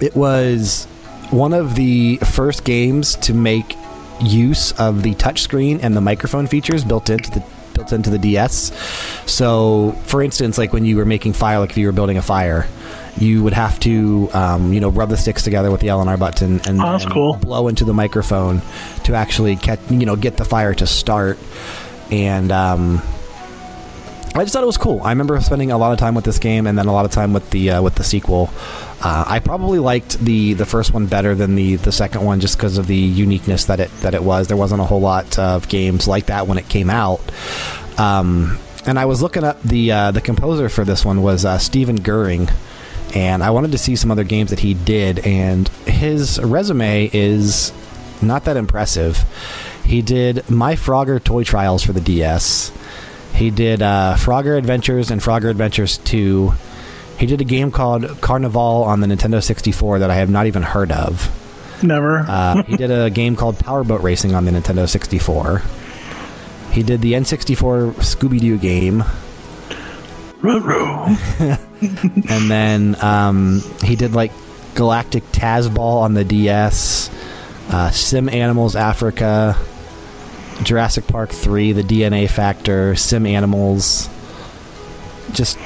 it 0.00 0.16
was 0.16 0.86
one 1.30 1.52
of 1.52 1.76
the 1.76 2.16
first 2.16 2.64
games 2.64 3.14
to 3.16 3.32
make 3.32 3.76
use 4.20 4.72
of 4.72 5.02
the 5.02 5.14
touchscreen 5.14 5.80
and 5.82 5.96
the 5.96 6.00
microphone 6.00 6.46
features 6.46 6.84
built 6.84 7.10
into 7.10 7.30
the 7.30 7.40
built 7.82 7.92
into 7.92 8.10
the 8.10 8.18
DS. 8.18 8.72
So, 9.26 9.92
for 10.04 10.22
instance, 10.22 10.58
like 10.58 10.72
when 10.72 10.84
you 10.84 10.96
were 10.96 11.04
making 11.04 11.32
fire, 11.32 11.58
like 11.58 11.70
if 11.70 11.78
you 11.78 11.86
were 11.86 11.92
building 11.92 12.16
a 12.16 12.22
fire, 12.22 12.66
you 13.18 13.42
would 13.42 13.52
have 13.52 13.78
to, 13.80 14.30
um, 14.32 14.72
you 14.72 14.80
know, 14.80 14.88
rub 14.88 15.10
the 15.10 15.16
sticks 15.16 15.42
together 15.42 15.70
with 15.70 15.80
the 15.80 15.88
L 15.88 16.00
and 16.00 16.08
R 16.08 16.16
button 16.16 16.60
and, 16.66 16.80
oh, 16.80 16.94
and 16.94 17.10
cool. 17.10 17.34
blow 17.36 17.68
into 17.68 17.84
the 17.84 17.92
microphone 17.92 18.62
to 19.04 19.14
actually 19.14 19.56
catch, 19.56 19.80
you 19.90 20.06
know, 20.06 20.16
get 20.16 20.36
the 20.36 20.44
fire 20.44 20.74
to 20.74 20.86
start. 20.86 21.38
And 22.10 22.52
um, 22.52 23.02
I 24.34 24.44
just 24.44 24.54
thought 24.54 24.62
it 24.62 24.66
was 24.66 24.78
cool. 24.78 25.02
I 25.02 25.10
remember 25.10 25.38
spending 25.42 25.72
a 25.72 25.78
lot 25.78 25.92
of 25.92 25.98
time 25.98 26.14
with 26.14 26.24
this 26.24 26.38
game, 26.38 26.66
and 26.66 26.78
then 26.78 26.86
a 26.86 26.92
lot 26.92 27.04
of 27.04 27.10
time 27.10 27.34
with 27.34 27.50
the 27.50 27.72
uh, 27.72 27.82
with 27.82 27.96
the 27.96 28.04
sequel. 28.04 28.50
Uh, 29.02 29.24
I 29.26 29.40
probably 29.40 29.78
liked 29.78 30.18
the 30.20 30.54
the 30.54 30.64
first 30.64 30.94
one 30.94 31.06
better 31.06 31.34
than 31.34 31.54
the 31.54 31.76
the 31.76 31.92
second 31.92 32.24
one, 32.24 32.40
just 32.40 32.56
because 32.56 32.78
of 32.78 32.86
the 32.86 32.96
uniqueness 32.96 33.66
that 33.66 33.78
it 33.78 33.90
that 34.00 34.14
it 34.14 34.22
was. 34.22 34.48
There 34.48 34.56
wasn't 34.56 34.80
a 34.80 34.84
whole 34.84 35.00
lot 35.00 35.38
of 35.38 35.68
games 35.68 36.08
like 36.08 36.26
that 36.26 36.46
when 36.46 36.56
it 36.56 36.68
came 36.68 36.88
out. 36.88 37.20
Um, 37.98 38.58
and 38.86 38.98
I 38.98 39.04
was 39.04 39.20
looking 39.20 39.44
up 39.44 39.62
the 39.62 39.92
uh, 39.92 40.10
the 40.12 40.22
composer 40.22 40.70
for 40.70 40.84
this 40.84 41.04
one 41.04 41.22
was 41.22 41.44
uh, 41.44 41.58
Steven 41.58 41.96
Goering, 41.96 42.48
and 43.14 43.42
I 43.42 43.50
wanted 43.50 43.72
to 43.72 43.78
see 43.78 43.96
some 43.96 44.10
other 44.10 44.24
games 44.24 44.48
that 44.48 44.60
he 44.60 44.72
did, 44.72 45.18
and 45.26 45.68
his 45.86 46.40
resume 46.40 47.10
is 47.12 47.70
not 48.22 48.44
that 48.44 48.56
impressive. 48.56 49.24
He 49.84 50.00
did 50.00 50.48
My 50.48 50.74
Frogger 50.74 51.22
Toy 51.22 51.44
Trials 51.44 51.82
for 51.82 51.92
the 51.92 52.00
DS. 52.00 52.72
He 53.34 53.50
did 53.50 53.82
uh, 53.82 54.16
Frogger 54.18 54.56
Adventures 54.56 55.10
and 55.10 55.20
Frogger 55.20 55.50
Adventures 55.50 55.98
2. 55.98 56.52
He 57.18 57.26
did 57.26 57.40
a 57.40 57.44
game 57.44 57.70
called 57.70 58.20
Carnival 58.20 58.84
on 58.84 59.00
the 59.00 59.06
Nintendo 59.06 59.42
64 59.42 60.00
that 60.00 60.10
I 60.10 60.16
have 60.16 60.30
not 60.30 60.46
even 60.46 60.62
heard 60.62 60.92
of. 60.92 61.30
Never. 61.82 62.18
uh, 62.20 62.62
he 62.62 62.76
did 62.76 62.90
a 62.90 63.10
game 63.20 63.34
called 63.36 63.58
Powerboat 63.58 64.02
Racing 64.02 64.34
on 64.34 64.44
the 64.44 64.52
Nintendo 64.52 64.88
64. 64.88 65.62
He 66.72 66.82
did 66.82 67.00
the 67.00 67.12
N64 67.14 67.94
Scooby 67.94 68.40
Doo 68.40 68.56
game. 68.58 69.02
and 72.30 72.50
then 72.50 72.96
um, 73.02 73.62
he 73.82 73.94
did 73.96 74.14
like 74.14 74.32
Galactic 74.74 75.24
Tazball 75.32 76.02
on 76.02 76.14
the 76.14 76.24
DS, 76.24 77.10
uh, 77.70 77.90
Sim 77.90 78.28
Animals 78.28 78.74
Africa, 78.74 79.56
Jurassic 80.62 81.06
Park 81.06 81.30
3, 81.30 81.72
The 81.72 81.82
DNA 81.82 82.28
Factor, 82.28 82.94
Sim 82.96 83.26
Animals. 83.26 84.08
Just 85.32 85.58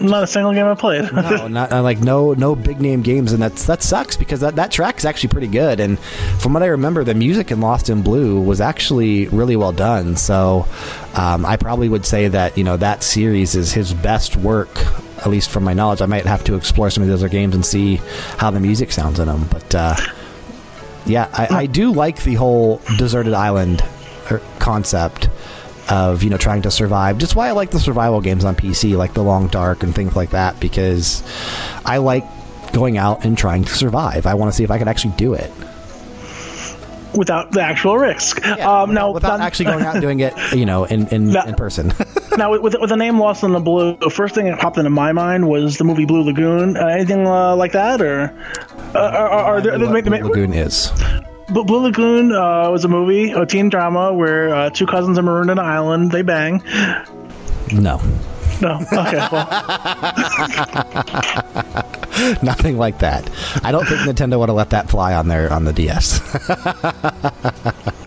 not 0.00 0.22
a 0.22 0.26
single 0.26 0.52
game 0.52 0.66
I 0.66 0.74
played. 0.74 1.12
no, 1.12 1.46
not 1.48 1.72
uh, 1.72 1.82
like 1.82 2.00
no 2.00 2.32
no 2.32 2.54
big 2.54 2.80
name 2.80 3.02
games, 3.02 3.32
and 3.32 3.42
that's 3.42 3.66
that 3.66 3.82
sucks 3.82 4.16
because 4.16 4.40
that 4.40 4.56
that 4.56 4.70
track 4.70 4.98
is 4.98 5.04
actually 5.04 5.28
pretty 5.28 5.46
good. 5.46 5.78
And 5.80 5.98
from 6.38 6.54
what 6.54 6.62
I 6.62 6.66
remember, 6.66 7.04
the 7.04 7.14
music 7.14 7.50
in 7.50 7.60
Lost 7.60 7.90
in 7.90 8.02
Blue 8.02 8.40
was 8.40 8.60
actually 8.60 9.28
really 9.28 9.56
well 9.56 9.72
done. 9.72 10.16
So 10.16 10.66
um, 11.14 11.44
I 11.44 11.56
probably 11.56 11.88
would 11.88 12.06
say 12.06 12.28
that 12.28 12.56
you 12.56 12.64
know 12.64 12.76
that 12.78 13.02
series 13.02 13.54
is 13.54 13.72
his 13.72 13.92
best 13.92 14.36
work, 14.36 14.70
at 15.18 15.26
least 15.26 15.50
from 15.50 15.64
my 15.64 15.74
knowledge. 15.74 16.00
I 16.00 16.06
might 16.06 16.26
have 16.26 16.44
to 16.44 16.54
explore 16.54 16.90
some 16.90 17.02
of 17.02 17.08
those 17.08 17.20
other 17.20 17.28
games 17.28 17.54
and 17.54 17.64
see 17.64 17.96
how 18.38 18.50
the 18.50 18.60
music 18.60 18.92
sounds 18.92 19.18
in 19.20 19.26
them, 19.26 19.46
but. 19.50 19.74
Uh, 19.74 19.96
yeah, 21.06 21.30
I, 21.32 21.62
I 21.62 21.66
do 21.66 21.92
like 21.92 22.22
the 22.22 22.34
whole 22.34 22.82
deserted 22.98 23.32
island 23.32 23.82
concept 24.60 25.28
of 25.88 26.22
you 26.22 26.30
know 26.30 26.36
trying 26.36 26.62
to 26.62 26.70
survive. 26.70 27.18
Just 27.18 27.34
why 27.34 27.48
I 27.48 27.52
like 27.52 27.70
the 27.70 27.80
survival 27.80 28.20
games 28.20 28.44
on 28.44 28.54
PC, 28.54 28.96
like 28.96 29.14
The 29.14 29.22
Long 29.22 29.48
Dark 29.48 29.82
and 29.82 29.94
things 29.94 30.14
like 30.14 30.30
that, 30.30 30.60
because 30.60 31.22
I 31.84 31.98
like 31.98 32.24
going 32.72 32.96
out 32.98 33.24
and 33.24 33.36
trying 33.36 33.64
to 33.64 33.74
survive. 33.74 34.26
I 34.26 34.34
want 34.34 34.52
to 34.52 34.56
see 34.56 34.64
if 34.64 34.70
I 34.70 34.78
can 34.78 34.88
actually 34.88 35.14
do 35.16 35.34
it 35.34 35.50
without 37.14 37.50
the 37.52 37.60
actual 37.60 37.98
risk. 37.98 38.40
Yeah, 38.44 38.82
um, 38.82 38.94
now, 38.94 39.10
without 39.12 39.40
actually 39.40 39.66
going 39.66 39.84
out 39.84 39.94
and 39.94 40.02
doing 40.02 40.20
it, 40.20 40.34
you 40.52 40.66
know, 40.66 40.84
in 40.84 41.08
in, 41.08 41.36
in 41.46 41.54
person. 41.54 41.92
now, 42.36 42.58
with 42.58 42.76
with 42.80 42.90
the 42.90 42.96
name 42.96 43.18
Lost 43.18 43.42
in 43.42 43.52
the 43.52 43.60
Blue, 43.60 43.96
the 43.96 44.10
first 44.10 44.34
thing 44.34 44.46
that 44.46 44.58
popped 44.58 44.78
into 44.78 44.90
my 44.90 45.12
mind 45.12 45.48
was 45.48 45.78
the 45.78 45.84
movie 45.84 46.04
Blue 46.04 46.22
Lagoon. 46.22 46.76
Uh, 46.76 46.86
anything 46.86 47.26
uh, 47.26 47.56
like 47.56 47.72
that, 47.72 48.00
or 48.00 48.34
uh, 48.94 48.98
are, 48.98 49.28
are 49.28 49.60
there? 49.60 49.78
Blue, 49.78 50.02
Blue 50.02 50.18
Lagoon 50.28 50.52
is. 50.52 50.90
Blue 51.50 51.80
Lagoon 51.82 52.32
uh, 52.32 52.70
was 52.70 52.84
a 52.84 52.88
movie, 52.88 53.32
a 53.32 53.46
teen 53.46 53.68
drama 53.68 54.12
where 54.12 54.54
uh, 54.54 54.70
two 54.70 54.86
cousins 54.86 55.18
are 55.18 55.22
marooned 55.22 55.50
on 55.50 55.58
an 55.58 55.64
island. 55.64 56.12
They 56.12 56.22
bang. 56.22 56.62
No. 57.72 58.00
No. 58.60 58.78
Okay. 58.92 59.26
Well. 59.32 59.48
Nothing 62.42 62.76
like 62.76 62.98
that. 62.98 63.28
I 63.64 63.72
don't 63.72 63.86
think 63.86 64.00
Nintendo 64.00 64.38
would 64.38 64.48
have 64.48 64.56
let 64.56 64.70
that 64.70 64.90
fly 64.90 65.14
on 65.14 65.28
their 65.28 65.52
on 65.52 65.64
the 65.64 65.72
DS. 65.72 66.20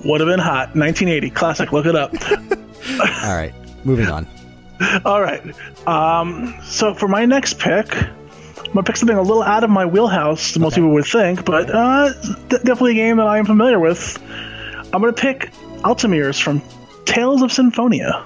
would 0.04 0.22
have 0.22 0.30
been 0.30 0.40
hot. 0.40 0.76
1980 0.76 1.30
classic. 1.32 1.72
Look 1.72 1.86
it 1.86 1.96
up. 1.96 2.14
All 3.24 3.36
right. 3.36 3.54
Moving 3.84 4.08
on. 4.08 4.28
All 5.06 5.22
right. 5.22 5.42
Um, 5.88 6.56
so 6.64 6.94
for 6.94 7.08
my 7.08 7.26
next 7.26 7.60
pick, 7.60 7.88
I'm 8.74 8.78
gonna 8.78 8.86
pick 8.86 8.98
something 8.98 9.16
a 9.16 9.22
little 9.22 9.44
out 9.44 9.64
of 9.64 9.70
my 9.70 9.86
wheelhouse, 9.86 10.58
most 10.58 10.74
okay. 10.74 10.82
people 10.82 10.96
would 10.96 11.06
think, 11.06 11.46
but 11.46 11.70
uh, 11.70 12.12
definitely 12.50 12.94
a 12.94 12.96
game 12.96 13.18
that 13.18 13.28
I 13.28 13.38
am 13.38 13.46
familiar 13.46 13.80
with. 13.80 14.18
I'm 14.92 15.00
gonna 15.00 15.14
pick 15.14 15.52
Altamira 15.84 16.34
from 16.34 16.60
Tales 17.06 17.44
of 17.44 17.52
Symphonia. 17.52 18.26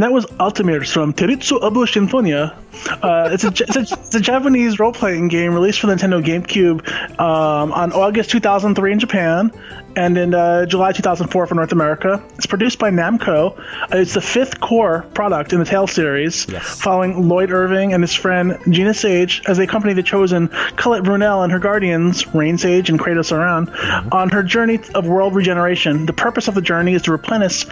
And 0.00 0.04
that 0.04 0.14
was 0.14 0.24
Altamira 0.40 0.86
from 0.86 1.12
Teritsu 1.12 1.60
Obo 1.60 1.84
Sinfonia. 1.84 2.56
Uh, 3.02 3.28
it's, 3.32 3.44
a, 3.44 3.48
it's, 3.48 3.76
a, 3.76 3.80
it's, 3.80 4.14
a, 4.14 4.20
Japanese 4.20 4.78
role 4.78 4.92
playing 4.92 5.28
game 5.28 5.52
released 5.52 5.78
for 5.78 5.88
the 5.88 5.94
Nintendo 5.94 6.24
GameCube 6.24 7.20
um, 7.20 7.70
on 7.70 7.92
August 7.92 8.30
2003 8.30 8.92
in 8.92 8.98
Japan 8.98 9.52
and 9.96 10.16
in 10.16 10.32
uh, 10.32 10.64
July 10.64 10.92
2004 10.92 11.46
for 11.46 11.54
North 11.54 11.72
America. 11.72 12.24
It's 12.36 12.46
produced 12.46 12.78
by 12.78 12.90
Namco. 12.90 13.58
Uh, 13.58 13.98
it's 13.98 14.14
the 14.14 14.22
fifth 14.22 14.58
core 14.60 15.04
product 15.12 15.52
in 15.52 15.58
the 15.58 15.66
Tales 15.66 15.92
series, 15.92 16.48
yes. 16.48 16.80
following 16.80 17.28
Lloyd 17.28 17.50
Irving 17.50 17.92
and 17.92 18.02
his 18.02 18.14
friend 18.14 18.52
Genis 18.72 19.00
Sage 19.00 19.42
as 19.48 19.58
they 19.58 19.64
accompany 19.64 19.92
the 19.92 20.02
chosen 20.02 20.48
Colette 20.76 21.04
Brunel 21.04 21.42
and 21.42 21.52
her 21.52 21.58
guardians, 21.58 22.26
Raine 22.34 22.56
Sage 22.56 22.88
and 22.88 22.98
Kratos 22.98 23.32
Aran, 23.32 23.66
mm-hmm. 23.66 24.08
on 24.12 24.30
her 24.30 24.42
journey 24.42 24.80
of 24.94 25.06
world 25.06 25.34
regeneration. 25.34 26.06
The 26.06 26.14
purpose 26.14 26.48
of 26.48 26.54
the 26.54 26.62
journey 26.62 26.94
is 26.94 27.02
to 27.02 27.12
replenish 27.12 27.66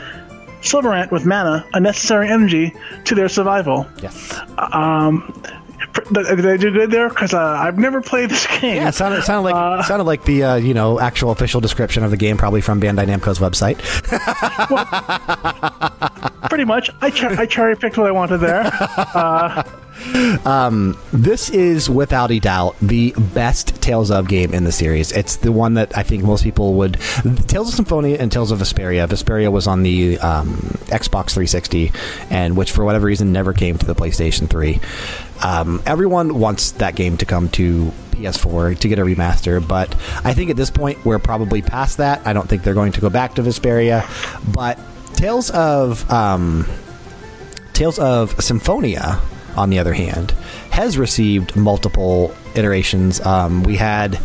Sylvarant 0.62 1.10
with 1.10 1.24
mana, 1.24 1.66
a 1.72 1.80
necessary 1.80 2.28
energy 2.28 2.74
to 3.04 3.14
their 3.14 3.28
survival. 3.28 3.86
Yes. 4.02 4.38
Um, 4.58 5.42
did 6.12 6.46
I 6.46 6.56
do 6.56 6.70
good 6.70 6.90
there? 6.90 7.08
Because 7.08 7.34
uh, 7.34 7.38
I've 7.40 7.78
never 7.78 8.00
played 8.00 8.30
this 8.30 8.46
game. 8.60 8.76
Yeah, 8.76 8.88
it 8.88 8.94
sounded, 8.94 9.22
sounded 9.22 9.42
like 9.50 9.54
uh, 9.54 9.82
sounded 9.84 10.04
like 10.04 10.24
the 10.24 10.42
uh, 10.42 10.54
you 10.56 10.74
know 10.74 10.98
actual 11.00 11.30
official 11.30 11.60
description 11.60 12.02
of 12.04 12.10
the 12.10 12.16
game, 12.16 12.36
probably 12.36 12.60
from 12.60 12.80
Bandai 12.80 13.06
Namco's 13.06 13.38
website. 13.38 13.78
well, 14.70 16.40
pretty 16.48 16.64
much. 16.64 16.90
I, 17.00 17.10
cher- 17.10 17.38
I 17.38 17.46
cherry 17.46 17.76
picked 17.76 17.96
what 17.98 18.06
I 18.06 18.12
wanted 18.12 18.38
there. 18.38 18.64
Um, 20.44 20.98
this 21.12 21.50
is 21.50 21.90
without 21.90 22.30
a 22.30 22.38
doubt 22.38 22.76
the 22.80 23.14
best 23.34 23.80
Tales 23.82 24.10
of 24.10 24.28
game 24.28 24.54
in 24.54 24.64
the 24.64 24.72
series. 24.72 25.12
It's 25.12 25.36
the 25.36 25.52
one 25.52 25.74
that 25.74 25.96
I 25.96 26.02
think 26.02 26.24
most 26.24 26.44
people 26.44 26.74
would. 26.74 26.98
Tales 27.46 27.68
of 27.68 27.74
Symphonia 27.74 28.16
and 28.18 28.30
Tales 28.30 28.50
of 28.50 28.58
Vesperia. 28.58 29.06
Vesperia 29.08 29.50
was 29.50 29.66
on 29.66 29.82
the 29.82 30.18
um, 30.18 30.56
Xbox 30.86 31.30
360, 31.30 31.92
and 32.30 32.56
which 32.56 32.72
for 32.72 32.84
whatever 32.84 33.06
reason 33.06 33.32
never 33.32 33.52
came 33.52 33.78
to 33.78 33.86
the 33.86 33.94
PlayStation 33.94 34.48
3. 34.48 34.80
Um, 35.42 35.82
everyone 35.86 36.38
wants 36.38 36.72
that 36.72 36.94
game 36.94 37.16
to 37.18 37.26
come 37.26 37.48
to 37.50 37.92
PS4 38.12 38.78
to 38.78 38.88
get 38.88 38.98
a 38.98 39.02
remaster, 39.02 39.66
but 39.66 39.94
I 40.24 40.34
think 40.34 40.50
at 40.50 40.56
this 40.56 40.70
point 40.70 41.04
we're 41.04 41.18
probably 41.18 41.62
past 41.62 41.98
that. 41.98 42.26
I 42.26 42.32
don't 42.32 42.48
think 42.48 42.62
they're 42.62 42.74
going 42.74 42.92
to 42.92 43.00
go 43.00 43.10
back 43.10 43.34
to 43.36 43.42
Vesperia, 43.42 44.04
but 44.52 44.78
Tales 45.14 45.50
of 45.50 46.08
um, 46.10 46.66
Tales 47.72 47.98
of 47.98 48.40
Symphonia 48.42 49.20
on 49.58 49.70
the 49.70 49.78
other 49.78 49.92
hand, 49.92 50.30
has 50.70 50.96
received 50.96 51.56
multiple 51.56 52.34
iterations. 52.54 53.20
Um, 53.20 53.62
we 53.62 53.76
had. 53.76 54.18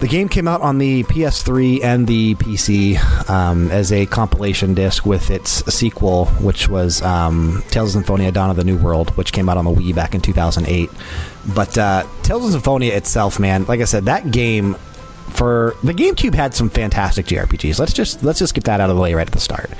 The 0.00 0.08
game 0.08 0.28
came 0.28 0.48
out 0.48 0.62
on 0.62 0.78
the 0.78 1.04
PS3 1.04 1.84
and 1.84 2.08
the 2.08 2.34
PC 2.34 2.98
um, 3.30 3.70
as 3.70 3.92
a 3.92 4.04
compilation 4.06 4.74
disc 4.74 5.06
with 5.06 5.30
its 5.30 5.64
sequel, 5.72 6.26
which 6.40 6.68
was 6.68 7.00
um, 7.02 7.62
Tales 7.68 7.94
of 7.94 8.00
Symphonia 8.00 8.32
Dawn 8.32 8.50
of 8.50 8.56
the 8.56 8.64
New 8.64 8.76
World, 8.76 9.10
which 9.16 9.32
came 9.32 9.48
out 9.48 9.58
on 9.58 9.64
the 9.64 9.70
Wii 9.70 9.94
back 9.94 10.16
in 10.16 10.20
2008. 10.20 10.90
But 11.54 11.78
uh, 11.78 12.04
Tales 12.24 12.46
of 12.46 12.50
Symphonia 12.50 12.96
itself, 12.96 13.38
man, 13.38 13.64
like 13.66 13.80
I 13.80 13.84
said, 13.84 14.06
that 14.06 14.32
game 14.32 14.74
for 15.32 15.74
the 15.82 15.92
GameCube 15.92 16.34
had 16.34 16.54
some 16.54 16.70
fantastic 16.70 17.26
JRPGs. 17.26 17.78
Let's 17.78 17.92
just 17.92 18.22
let's 18.22 18.38
just 18.38 18.54
get 18.54 18.64
that 18.64 18.80
out 18.80 18.90
of 18.90 18.96
the 18.96 19.02
way 19.02 19.14
right 19.14 19.26
at 19.26 19.32
the 19.32 19.40
start. 19.40 19.70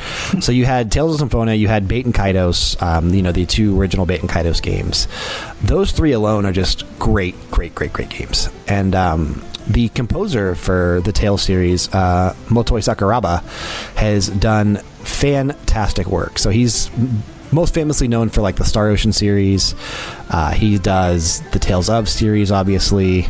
so 0.40 0.52
you 0.52 0.64
had 0.64 0.90
Tales 0.90 1.14
of 1.14 1.20
Symphonia, 1.20 1.54
you 1.54 1.68
had 1.68 1.86
Baten 1.86 2.12
Kaitos, 2.12 2.80
um, 2.82 3.12
you 3.12 3.22
know 3.22 3.32
the 3.32 3.46
two 3.46 3.78
original 3.78 4.06
Baten 4.06 4.28
Kaitos 4.28 4.62
games. 4.62 5.08
Those 5.62 5.92
three 5.92 6.12
alone 6.12 6.46
are 6.46 6.52
just 6.52 6.84
great, 6.98 7.34
great, 7.50 7.74
great, 7.74 7.92
great 7.92 8.08
games. 8.08 8.48
And 8.66 8.94
um, 8.94 9.42
the 9.66 9.88
composer 9.90 10.54
for 10.54 11.00
the 11.04 11.12
Tales 11.12 11.42
series, 11.42 11.88
uh, 11.94 12.34
Motoi 12.46 12.82
Sakuraba, 12.82 13.42
has 13.96 14.28
done 14.28 14.76
fantastic 15.04 16.06
work. 16.06 16.38
So 16.38 16.50
he's 16.50 16.90
most 17.52 17.74
famously 17.74 18.08
known 18.08 18.30
for 18.30 18.40
like 18.40 18.56
the 18.56 18.64
Star 18.64 18.88
Ocean 18.88 19.12
series. 19.12 19.74
Uh, 20.30 20.52
he 20.52 20.78
does 20.78 21.42
the 21.52 21.58
Tales 21.58 21.88
of 21.88 22.08
series, 22.08 22.50
obviously. 22.50 23.28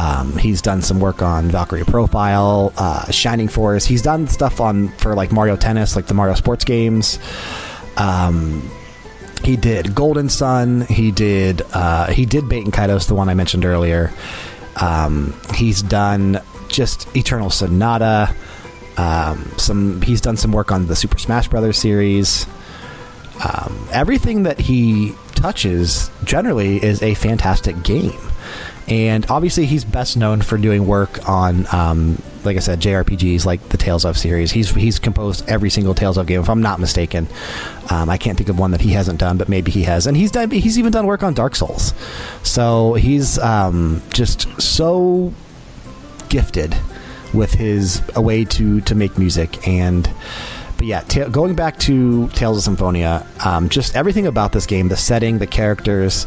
Um, 0.00 0.38
he's 0.38 0.62
done 0.62 0.80
some 0.80 0.98
work 0.98 1.20
on 1.20 1.50
Valkyrie 1.50 1.84
Profile, 1.84 2.72
uh, 2.78 3.10
Shining 3.10 3.48
Force. 3.48 3.84
He's 3.84 4.00
done 4.00 4.28
stuff 4.28 4.58
on 4.58 4.88
for 4.96 5.14
like 5.14 5.30
Mario 5.30 5.56
Tennis, 5.56 5.94
like 5.94 6.06
the 6.06 6.14
Mario 6.14 6.34
Sports 6.36 6.64
games. 6.64 7.18
Um, 7.98 8.70
he 9.44 9.56
did 9.56 9.94
Golden 9.94 10.30
Sun. 10.30 10.82
He 10.82 11.10
did 11.10 11.60
uh, 11.74 12.06
he 12.12 12.24
did 12.24 12.44
Baten 12.44 12.70
Kaitos, 12.70 13.08
the 13.08 13.14
one 13.14 13.28
I 13.28 13.34
mentioned 13.34 13.66
earlier. 13.66 14.10
Um, 14.76 15.38
he's 15.54 15.82
done 15.82 16.40
just 16.68 17.14
Eternal 17.14 17.50
Sonata. 17.50 18.34
Um, 18.96 19.52
some 19.58 20.00
he's 20.00 20.22
done 20.22 20.38
some 20.38 20.52
work 20.52 20.72
on 20.72 20.86
the 20.86 20.96
Super 20.96 21.18
Smash 21.18 21.48
Brothers 21.48 21.76
series. 21.76 22.46
Um, 23.44 23.86
everything 23.92 24.44
that 24.44 24.60
he 24.60 25.14
touches 25.34 26.10
generally 26.24 26.82
is 26.82 27.02
a 27.02 27.12
fantastic 27.14 27.82
game 27.82 28.29
and 28.90 29.30
obviously 29.30 29.66
he's 29.66 29.84
best 29.84 30.16
known 30.16 30.42
for 30.42 30.58
doing 30.58 30.86
work 30.86 31.28
on 31.28 31.66
um, 31.72 32.20
like 32.44 32.56
I 32.56 32.60
said, 32.60 32.80
JRPGs 32.80 33.44
like 33.44 33.68
the 33.68 33.76
Tales 33.76 34.04
of 34.04 34.16
series. 34.16 34.50
He's 34.50 34.70
he's 34.70 34.98
composed 34.98 35.48
every 35.48 35.70
single 35.70 35.94
Tales 35.94 36.16
of 36.16 36.26
game, 36.26 36.40
if 36.40 36.48
I'm 36.48 36.62
not 36.62 36.80
mistaken. 36.80 37.28
Um, 37.90 38.08
I 38.08 38.18
can't 38.18 38.36
think 38.36 38.48
of 38.48 38.58
one 38.58 38.70
that 38.70 38.80
he 38.80 38.90
hasn't 38.90 39.20
done, 39.20 39.36
but 39.36 39.48
maybe 39.48 39.70
he 39.70 39.82
has. 39.84 40.06
And 40.06 40.16
he's 40.16 40.30
done. 40.30 40.50
He's 40.50 40.78
even 40.78 40.92
done 40.92 41.06
work 41.06 41.22
on 41.22 41.34
Dark 41.34 41.54
Souls. 41.54 41.92
So 42.42 42.94
he's 42.94 43.38
um, 43.38 44.02
just 44.12 44.60
so 44.60 45.32
gifted 46.28 46.76
with 47.34 47.52
his 47.52 48.02
a 48.14 48.20
way 48.20 48.44
to 48.44 48.80
to 48.82 48.94
make 48.94 49.18
music 49.18 49.66
and 49.68 50.10
but 50.80 50.86
yeah, 50.86 51.00
ta- 51.00 51.28
going 51.28 51.54
back 51.54 51.78
to 51.80 52.28
Tales 52.28 52.56
of 52.56 52.62
Symphonia, 52.62 53.26
um, 53.44 53.68
just 53.68 53.94
everything 53.94 54.26
about 54.26 54.52
this 54.52 54.64
game, 54.64 54.88
the 54.88 54.96
setting, 54.96 55.36
the 55.36 55.46
characters, 55.46 56.26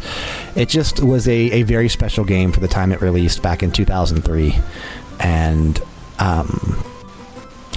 it 0.56 0.70
just 0.70 1.02
was 1.02 1.28
a, 1.28 1.32
a 1.32 1.64
very 1.64 1.90
special 1.90 2.24
game 2.24 2.52
for 2.52 2.60
the 2.60 2.68
time 2.68 2.92
it 2.92 3.02
released 3.02 3.42
back 3.42 3.64
in 3.64 3.72
2003. 3.72 4.54
And 5.20 5.82
um, 6.20 6.86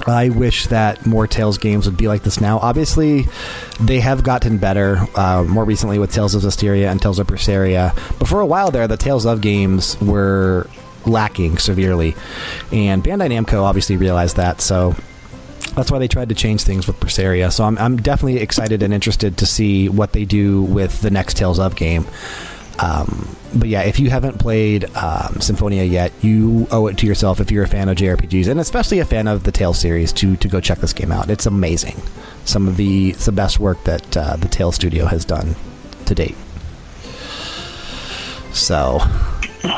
I 0.05 0.29
wish 0.29 0.67
that 0.67 1.03
more 1.03 1.25
Tales 1.25 1.57
games 1.57 1.87
would 1.87 1.97
be 1.97 2.07
like 2.07 2.21
this 2.21 2.39
now. 2.39 2.59
Obviously, 2.59 3.25
they 3.79 3.99
have 3.99 4.21
gotten 4.21 4.59
better 4.59 4.99
uh, 5.15 5.43
more 5.45 5.65
recently 5.65 5.97
with 5.97 6.11
Tales 6.11 6.35
of 6.35 6.43
Zestiria 6.43 6.91
and 6.91 7.01
Tales 7.01 7.17
of 7.17 7.25
Berseria. 7.25 7.95
But 8.19 8.27
for 8.27 8.39
a 8.39 8.45
while 8.45 8.69
there, 8.69 8.87
the 8.87 8.97
Tales 8.97 9.25
of 9.25 9.41
games 9.41 9.99
were 9.99 10.69
lacking 11.07 11.57
severely. 11.57 12.15
And 12.71 13.03
Bandai 13.03 13.31
Namco 13.31 13.63
obviously 13.63 13.97
realized 13.97 14.35
that, 14.35 14.61
so 14.61 14.95
that's 15.75 15.91
why 15.91 15.99
they 15.99 16.07
tried 16.07 16.29
to 16.29 16.35
change 16.35 16.63
things 16.63 16.87
with 16.87 16.99
Berseria. 16.99 17.51
So 17.51 17.63
I'm, 17.63 17.77
I'm 17.77 17.97
definitely 17.97 18.41
excited 18.41 18.83
and 18.83 18.93
interested 18.93 19.37
to 19.37 19.45
see 19.45 19.89
what 19.89 20.13
they 20.13 20.25
do 20.25 20.63
with 20.63 21.01
the 21.01 21.09
next 21.09 21.37
Tales 21.37 21.59
of 21.59 21.75
game. 21.75 22.05
Um, 22.79 23.35
but 23.55 23.69
yeah, 23.69 23.81
if 23.81 23.99
you 23.99 24.09
haven't 24.09 24.39
played 24.39 24.85
um, 24.95 25.41
Symphonia 25.41 25.83
yet, 25.83 26.11
you 26.21 26.67
owe 26.71 26.87
it 26.87 26.97
to 26.99 27.07
yourself 27.07 27.39
if 27.39 27.49
you're 27.49 27.63
a 27.63 27.67
fan 27.67 27.89
of 27.89 27.97
JRPGs 27.97 28.47
and 28.47 28.59
especially 28.59 28.99
a 28.99 29.05
fan 29.05 29.27
of 29.27 29.43
the 29.43 29.51
Tales 29.51 29.79
series 29.79 30.13
to 30.13 30.35
to 30.37 30.47
go 30.47 30.59
check 30.59 30.79
this 30.79 30.93
game 30.93 31.11
out. 31.11 31.29
It's 31.29 31.45
amazing. 31.45 32.01
Some 32.45 32.67
of 32.67 32.77
the 32.77 33.11
the 33.11 33.31
best 33.31 33.59
work 33.59 33.83
that 33.85 34.15
uh, 34.15 34.35
the 34.35 34.47
Tales 34.47 34.75
studio 34.75 35.05
has 35.05 35.25
done 35.25 35.55
to 36.05 36.13
date. 36.13 36.35
So 38.53 38.99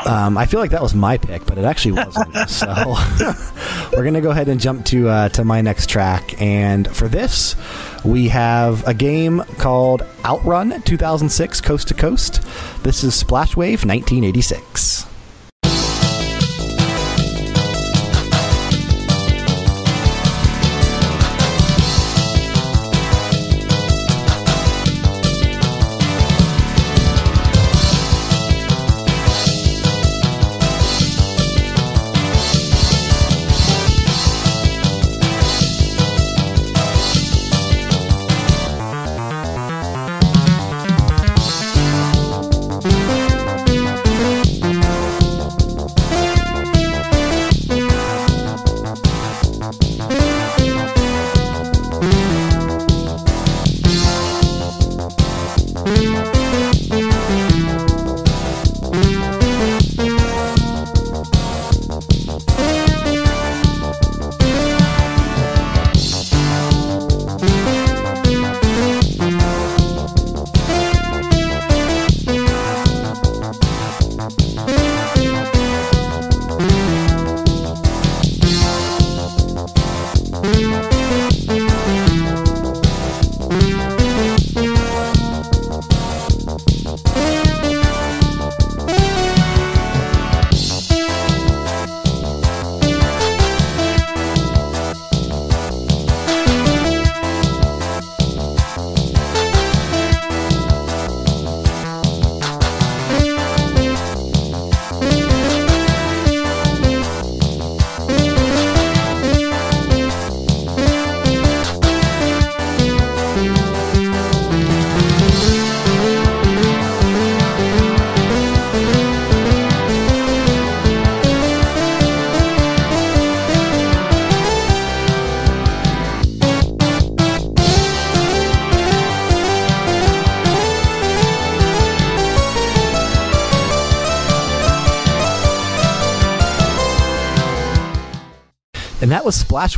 um, 0.06 0.38
I 0.38 0.46
feel 0.46 0.60
like 0.60 0.70
that 0.70 0.82
was 0.82 0.94
my 0.94 1.18
pick, 1.18 1.46
but 1.46 1.58
it 1.58 1.64
actually 1.64 1.92
wasn't. 1.92 2.34
so 2.50 2.66
we're 3.92 4.04
gonna 4.04 4.20
go 4.20 4.30
ahead 4.30 4.48
and 4.48 4.60
jump 4.60 4.84
to 4.86 5.08
uh, 5.08 5.28
to 5.30 5.44
my 5.44 5.60
next 5.60 5.88
track, 5.88 6.40
and 6.40 6.94
for 6.94 7.08
this, 7.08 7.56
we 8.04 8.28
have 8.28 8.86
a 8.86 8.94
game 8.94 9.42
called 9.58 10.02
Outrun 10.24 10.82
2006 10.82 11.60
Coast 11.60 11.88
to 11.88 11.94
Coast. 11.94 12.40
This 12.82 13.04
is 13.04 13.14
Splash 13.14 13.56
Wave 13.56 13.84
1986. 13.84 15.09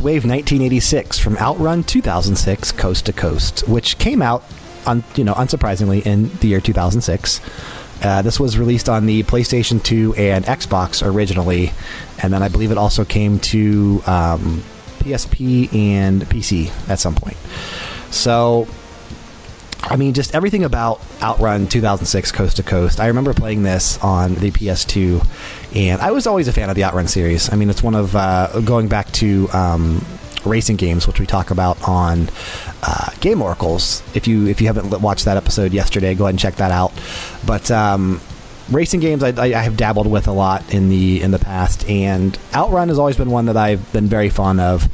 Wave 0.03 0.25
1986 0.25 1.17
from 1.17 1.37
Outrun 1.37 1.81
2006 1.85 2.73
Coast 2.73 3.05
to 3.05 3.13
Coast, 3.13 3.65
which 3.69 3.97
came 3.99 4.21
out, 4.21 4.43
un, 4.85 5.01
you 5.15 5.23
know, 5.23 5.33
unsurprisingly, 5.33 6.05
in 6.05 6.27
the 6.39 6.49
year 6.49 6.59
2006. 6.59 7.39
Uh, 8.01 8.21
this 8.21 8.37
was 8.37 8.57
released 8.57 8.89
on 8.89 9.05
the 9.05 9.23
PlayStation 9.23 9.81
2 9.81 10.15
and 10.15 10.43
Xbox 10.43 11.09
originally, 11.09 11.71
and 12.21 12.33
then 12.33 12.43
I 12.43 12.49
believe 12.49 12.69
it 12.69 12.77
also 12.77 13.05
came 13.05 13.39
to 13.39 14.03
um, 14.05 14.61
PSP 14.99 15.73
and 15.73 16.23
PC 16.23 16.69
at 16.89 16.99
some 16.99 17.15
point. 17.15 17.37
So, 18.11 18.67
I 19.83 19.95
mean, 19.95 20.13
just 20.13 20.35
everything 20.35 20.65
about 20.65 21.01
Outrun 21.21 21.67
2006 21.67 22.33
Coast 22.33 22.57
to 22.57 22.63
Coast. 22.63 22.99
I 22.99 23.07
remember 23.07 23.33
playing 23.33 23.63
this 23.63 23.97
on 23.99 24.35
the 24.35 24.51
PS2, 24.51 25.25
and 25.75 26.01
I 26.01 26.11
was 26.11 26.27
always 26.27 26.49
a 26.49 26.53
fan 26.53 26.69
of 26.69 26.75
the 26.75 26.83
Outrun 26.83 27.07
series. 27.07 27.51
I 27.51 27.55
mean, 27.55 27.69
it's 27.69 27.83
one 27.83 27.95
of 27.95 28.15
uh, 28.17 28.59
going 28.65 28.89
back 28.89 29.02
to 29.13 29.49
um, 29.51 30.03
racing 30.45 30.75
games, 30.75 31.07
which 31.07 31.19
we 31.19 31.25
talk 31.25 31.51
about 31.51 31.81
on 31.87 32.29
uh, 32.83 33.09
Game 33.19 33.41
Oracles. 33.41 34.03
If 34.15 34.27
you 34.27 34.47
if 34.47 34.61
you 34.61 34.67
haven't 34.67 35.01
watched 35.01 35.25
that 35.25 35.37
episode 35.37 35.73
yesterday, 35.73 36.13
go 36.15 36.25
ahead 36.25 36.33
and 36.33 36.39
check 36.39 36.55
that 36.55 36.71
out. 36.71 36.91
But 37.45 37.71
um, 37.71 38.21
racing 38.69 38.99
games 38.99 39.23
I, 39.23 39.29
I, 39.29 39.49
have 39.49 39.77
dabbled 39.77 40.07
with 40.07 40.27
a 40.27 40.31
lot 40.31 40.73
in 40.73 40.89
the 40.89 41.21
in 41.21 41.31
the 41.31 41.39
past, 41.39 41.87
and 41.89 42.37
Outrun 42.53 42.89
has 42.89 42.99
always 42.99 43.17
been 43.17 43.29
one 43.29 43.45
that 43.45 43.57
I've 43.57 43.91
been 43.93 44.07
very 44.07 44.29
fond 44.29 44.59
of. 44.59 44.87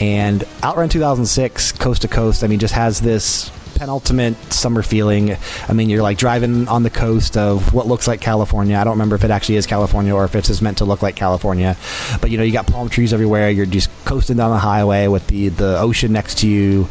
And 0.00 0.44
Outrun 0.62 0.88
2006 0.88 1.72
Coast 1.72 2.02
to 2.02 2.08
Coast, 2.08 2.44
I 2.44 2.46
mean, 2.46 2.58
just 2.58 2.74
has 2.74 3.00
this 3.00 3.50
penultimate 3.74 4.36
summer 4.52 4.82
feeling. 4.82 5.36
I 5.68 5.72
mean, 5.72 5.88
you're 5.88 6.02
like 6.02 6.18
driving 6.18 6.68
on 6.68 6.82
the 6.82 6.90
coast 6.90 7.36
of 7.36 7.72
what 7.72 7.86
looks 7.86 8.06
like 8.06 8.20
California. 8.20 8.76
I 8.76 8.84
don't 8.84 8.92
remember 8.94 9.16
if 9.16 9.24
it 9.24 9.30
actually 9.30 9.56
is 9.56 9.66
California 9.66 10.14
or 10.14 10.24
if 10.24 10.34
it's 10.34 10.48
just 10.48 10.62
meant 10.62 10.78
to 10.78 10.84
look 10.84 11.02
like 11.02 11.16
California. 11.16 11.76
But 12.20 12.30
you 12.30 12.38
know, 12.38 12.44
you 12.44 12.52
got 12.52 12.66
palm 12.66 12.88
trees 12.88 13.12
everywhere. 13.12 13.50
You're 13.50 13.66
just 13.66 13.90
coasting 14.04 14.36
down 14.36 14.50
the 14.50 14.58
highway 14.58 15.06
with 15.06 15.26
the 15.26 15.48
the 15.48 15.78
ocean 15.78 16.12
next 16.12 16.38
to 16.38 16.48
you, 16.48 16.88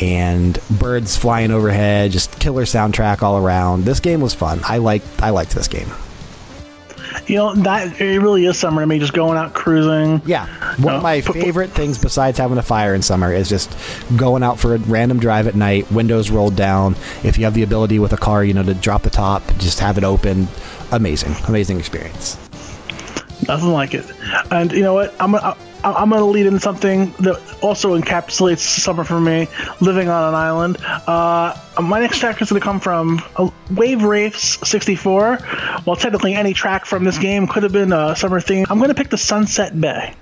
and 0.00 0.58
birds 0.70 1.16
flying 1.16 1.50
overhead. 1.50 2.12
Just 2.12 2.38
killer 2.38 2.64
soundtrack 2.64 3.22
all 3.22 3.38
around. 3.38 3.84
This 3.84 4.00
game 4.00 4.20
was 4.20 4.34
fun. 4.34 4.60
I 4.64 4.78
like 4.78 5.02
I 5.20 5.30
liked 5.30 5.54
this 5.54 5.68
game. 5.68 5.90
You 7.26 7.36
know 7.36 7.54
that 7.54 8.00
it 8.00 8.18
really 8.18 8.46
is 8.46 8.58
summer 8.58 8.82
to 8.82 8.86
me. 8.86 8.98
Just 8.98 9.12
going 9.12 9.38
out 9.38 9.54
cruising. 9.54 10.22
Yeah, 10.26 10.46
one 10.78 10.94
of 10.94 11.00
uh, 11.00 11.02
my 11.02 11.20
favorite 11.20 11.70
things 11.70 11.98
besides 11.98 12.38
having 12.38 12.58
a 12.58 12.62
fire 12.62 12.94
in 12.94 13.02
summer 13.02 13.32
is 13.32 13.48
just 13.48 13.76
going 14.16 14.42
out 14.42 14.58
for 14.58 14.74
a 14.74 14.78
random 14.78 15.18
drive 15.18 15.46
at 15.46 15.54
night, 15.54 15.90
windows 15.92 16.30
rolled 16.30 16.56
down. 16.56 16.96
If 17.22 17.38
you 17.38 17.44
have 17.44 17.54
the 17.54 17.62
ability 17.62 17.98
with 17.98 18.12
a 18.12 18.16
car, 18.16 18.44
you 18.44 18.54
know, 18.54 18.62
to 18.62 18.74
drop 18.74 19.02
the 19.02 19.10
top, 19.10 19.42
just 19.58 19.78
have 19.80 19.98
it 19.98 20.04
open. 20.04 20.48
Amazing, 20.90 21.34
amazing 21.48 21.78
experience. 21.78 22.36
Nothing 23.48 23.72
like 23.72 23.94
it. 23.94 24.04
And 24.50 24.72
you 24.72 24.82
know 24.82 24.94
what? 24.94 25.14
I'm. 25.20 25.34
I, 25.34 25.56
I'm 25.84 26.10
going 26.10 26.20
to 26.20 26.26
lead 26.26 26.46
in 26.46 26.58
something 26.60 27.12
that 27.20 27.40
also 27.62 27.98
encapsulates 27.98 28.58
summer 28.58 29.04
for 29.04 29.20
me, 29.20 29.48
living 29.80 30.08
on 30.08 30.28
an 30.28 30.34
island. 30.34 30.78
Uh, 30.82 31.56
my 31.80 32.00
next 32.00 32.18
track 32.18 32.40
is 32.40 32.50
going 32.50 32.60
to 32.60 32.64
come 32.64 32.80
from 32.80 33.22
uh, 33.36 33.50
Wave 33.70 34.02
Race 34.02 34.58
64. 34.66 35.38
Well, 35.86 35.96
technically, 35.96 36.34
any 36.34 36.54
track 36.54 36.86
from 36.86 37.04
this 37.04 37.18
game 37.18 37.46
could 37.46 37.62
have 37.62 37.72
been 37.72 37.92
a 37.92 38.14
summer 38.16 38.40
theme. 38.40 38.66
I'm 38.70 38.78
going 38.78 38.90
to 38.90 38.94
pick 38.94 39.10
the 39.10 39.18
Sunset 39.18 39.78
Bay. 39.78 40.14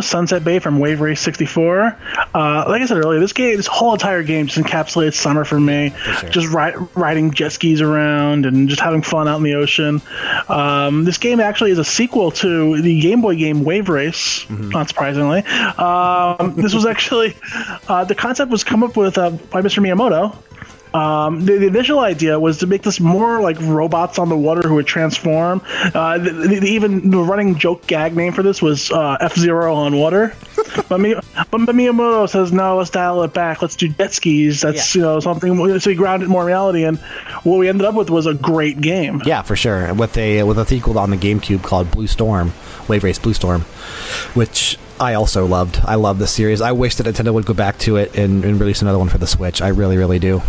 Was 0.00 0.06
Sunset 0.06 0.42
Bay 0.42 0.58
from 0.60 0.78
Wave 0.78 1.02
Race 1.02 1.20
64. 1.20 1.82
Uh, 2.34 2.64
like 2.66 2.80
I 2.80 2.86
said 2.86 2.96
earlier, 2.96 3.20
this 3.20 3.34
game, 3.34 3.56
this 3.56 3.66
whole 3.66 3.92
entire 3.92 4.22
game, 4.22 4.46
just 4.46 4.58
encapsulates 4.58 5.14
summer 5.14 5.44
for 5.44 5.60
me. 5.60 5.90
For 5.90 6.12
sure. 6.12 6.30
Just 6.30 6.54
ri- 6.54 6.86
riding 6.94 7.32
jet 7.32 7.52
skis 7.52 7.82
around 7.82 8.46
and 8.46 8.68
just 8.68 8.80
having 8.80 9.02
fun 9.02 9.28
out 9.28 9.36
in 9.36 9.42
the 9.42 9.54
ocean. 9.54 10.00
Um, 10.48 11.04
this 11.04 11.18
game 11.18 11.38
actually 11.38 11.72
is 11.72 11.78
a 11.78 11.84
sequel 11.84 12.30
to 12.32 12.80
the 12.80 13.00
Game 13.00 13.20
Boy 13.20 13.36
game 13.36 13.62
Wave 13.62 13.90
Race, 13.90 14.44
mm-hmm. 14.44 14.70
not 14.70 14.88
surprisingly. 14.88 15.40
Um, 15.40 16.54
this 16.56 16.72
was 16.72 16.86
actually 16.94 17.36
uh, 17.86 18.04
the 18.04 18.14
concept 18.14 18.50
was 18.50 18.64
come 18.64 18.82
up 18.82 18.96
with 18.96 19.18
uh, 19.18 19.30
by 19.30 19.60
Mr. 19.60 19.84
Miyamoto. 19.84 20.34
Um, 20.94 21.44
the, 21.44 21.58
the, 21.58 21.66
initial 21.66 22.00
idea 22.00 22.38
was 22.38 22.58
to 22.58 22.66
make 22.66 22.82
this 22.82 22.98
more 22.98 23.40
like 23.40 23.58
robots 23.60 24.18
on 24.18 24.28
the 24.28 24.36
water 24.36 24.68
who 24.68 24.74
would 24.74 24.86
transform. 24.86 25.62
Uh, 25.94 26.18
the, 26.18 26.30
the, 26.30 26.66
even 26.66 27.10
the 27.10 27.18
running 27.18 27.56
joke 27.58 27.86
gag 27.86 28.16
name 28.16 28.32
for 28.32 28.42
this 28.42 28.60
was 28.60 28.90
uh, 28.90 29.16
F 29.20 29.36
Zero 29.36 29.74
on 29.74 29.96
water. 29.96 30.34
but, 30.88 30.98
Mi- 30.98 31.14
but 31.14 31.60
Miyamoto 31.60 32.28
says 32.28 32.52
no, 32.52 32.78
let's 32.78 32.90
dial 32.90 33.22
it 33.22 33.32
back. 33.32 33.62
Let's 33.62 33.76
do 33.76 33.88
jet 33.88 34.12
skis. 34.12 34.62
That's 34.62 34.94
yeah. 34.94 35.00
you 35.00 35.06
know 35.06 35.20
something. 35.20 35.78
So 35.78 35.90
we 35.90 35.94
grounded 35.94 36.28
more 36.28 36.44
reality, 36.44 36.84
and 36.84 36.98
what 37.44 37.58
we 37.58 37.68
ended 37.68 37.86
up 37.86 37.94
with 37.94 38.10
was 38.10 38.26
a 38.26 38.34
great 38.34 38.80
game. 38.80 39.22
Yeah, 39.24 39.42
for 39.42 39.56
sure. 39.56 39.94
With 39.94 40.16
a 40.16 40.42
with 40.42 40.58
a 40.58 40.66
sequel 40.66 40.98
on 40.98 41.10
the 41.10 41.16
GameCube 41.16 41.62
called 41.62 41.90
Blue 41.90 42.06
Storm, 42.08 42.52
Wave 42.88 43.04
Race 43.04 43.18
Blue 43.18 43.34
Storm, 43.34 43.62
which 44.34 44.76
I 44.98 45.14
also 45.14 45.46
loved. 45.46 45.80
I 45.84 45.94
love 45.94 46.18
this 46.18 46.30
series. 46.30 46.60
I 46.60 46.72
wish 46.72 46.96
that 46.96 47.06
Nintendo 47.06 47.32
would 47.32 47.46
go 47.46 47.54
back 47.54 47.78
to 47.78 47.96
it 47.96 48.18
and, 48.18 48.44
and 48.44 48.60
release 48.60 48.82
another 48.82 48.98
one 48.98 49.08
for 49.08 49.18
the 49.18 49.26
Switch. 49.26 49.62
I 49.62 49.68
really, 49.68 49.96
really 49.96 50.18
do. 50.18 50.42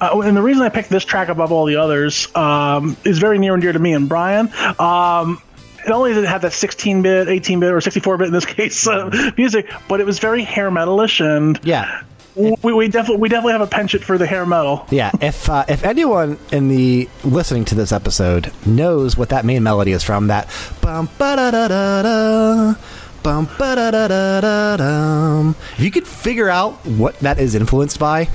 Uh, 0.00 0.20
and 0.24 0.36
the 0.36 0.42
reason 0.42 0.62
I 0.62 0.68
picked 0.68 0.90
this 0.90 1.04
track 1.04 1.28
above 1.28 1.52
all 1.52 1.64
the 1.66 1.76
others 1.76 2.34
um, 2.34 2.96
is 3.04 3.18
very 3.18 3.38
near 3.38 3.54
and 3.54 3.62
dear 3.62 3.72
to 3.72 3.78
me 3.78 3.92
and 3.92 4.08
Brian. 4.08 4.50
Um, 4.78 5.40
it 5.84 5.90
only 5.90 6.14
did 6.14 6.24
have 6.24 6.42
that 6.42 6.52
16-bit, 6.52 7.28
18-bit, 7.28 7.70
or 7.70 7.78
64-bit 7.78 8.26
in 8.26 8.32
this 8.32 8.46
case 8.46 8.86
uh, 8.86 9.32
music, 9.36 9.70
but 9.88 10.00
it 10.00 10.06
was 10.06 10.18
very 10.18 10.42
hair 10.42 10.70
metalish 10.70 11.24
and 11.24 11.60
yeah. 11.64 12.02
We, 12.36 12.72
we 12.72 12.88
definitely 12.88 13.20
we 13.20 13.28
definitely 13.28 13.52
have 13.52 13.60
a 13.60 13.68
penchant 13.68 14.02
for 14.02 14.18
the 14.18 14.26
hair 14.26 14.44
metal. 14.44 14.88
Yeah, 14.90 15.12
if 15.20 15.48
uh, 15.48 15.64
if 15.68 15.84
anyone 15.84 16.36
in 16.50 16.66
the 16.66 17.08
listening 17.22 17.64
to 17.66 17.76
this 17.76 17.92
episode 17.92 18.52
knows 18.66 19.16
what 19.16 19.28
that 19.28 19.44
main 19.44 19.62
melody 19.62 19.92
is 19.92 20.02
from, 20.02 20.26
that 20.26 20.48
bum 20.80 21.08
ba 21.16 21.36
da 21.36 21.52
da 21.52 21.68
da 21.68 22.02
da 22.02 22.74
bum 23.22 23.44
ba 23.56 23.76
da 23.76 23.90
da 23.92 24.08
da 24.08 24.76
da. 24.76 25.50
If 25.74 25.80
you 25.80 25.92
could 25.92 26.08
figure 26.08 26.48
out 26.48 26.84
what 26.84 27.16
that 27.20 27.38
is 27.38 27.54
influenced 27.54 28.00
by, 28.00 28.28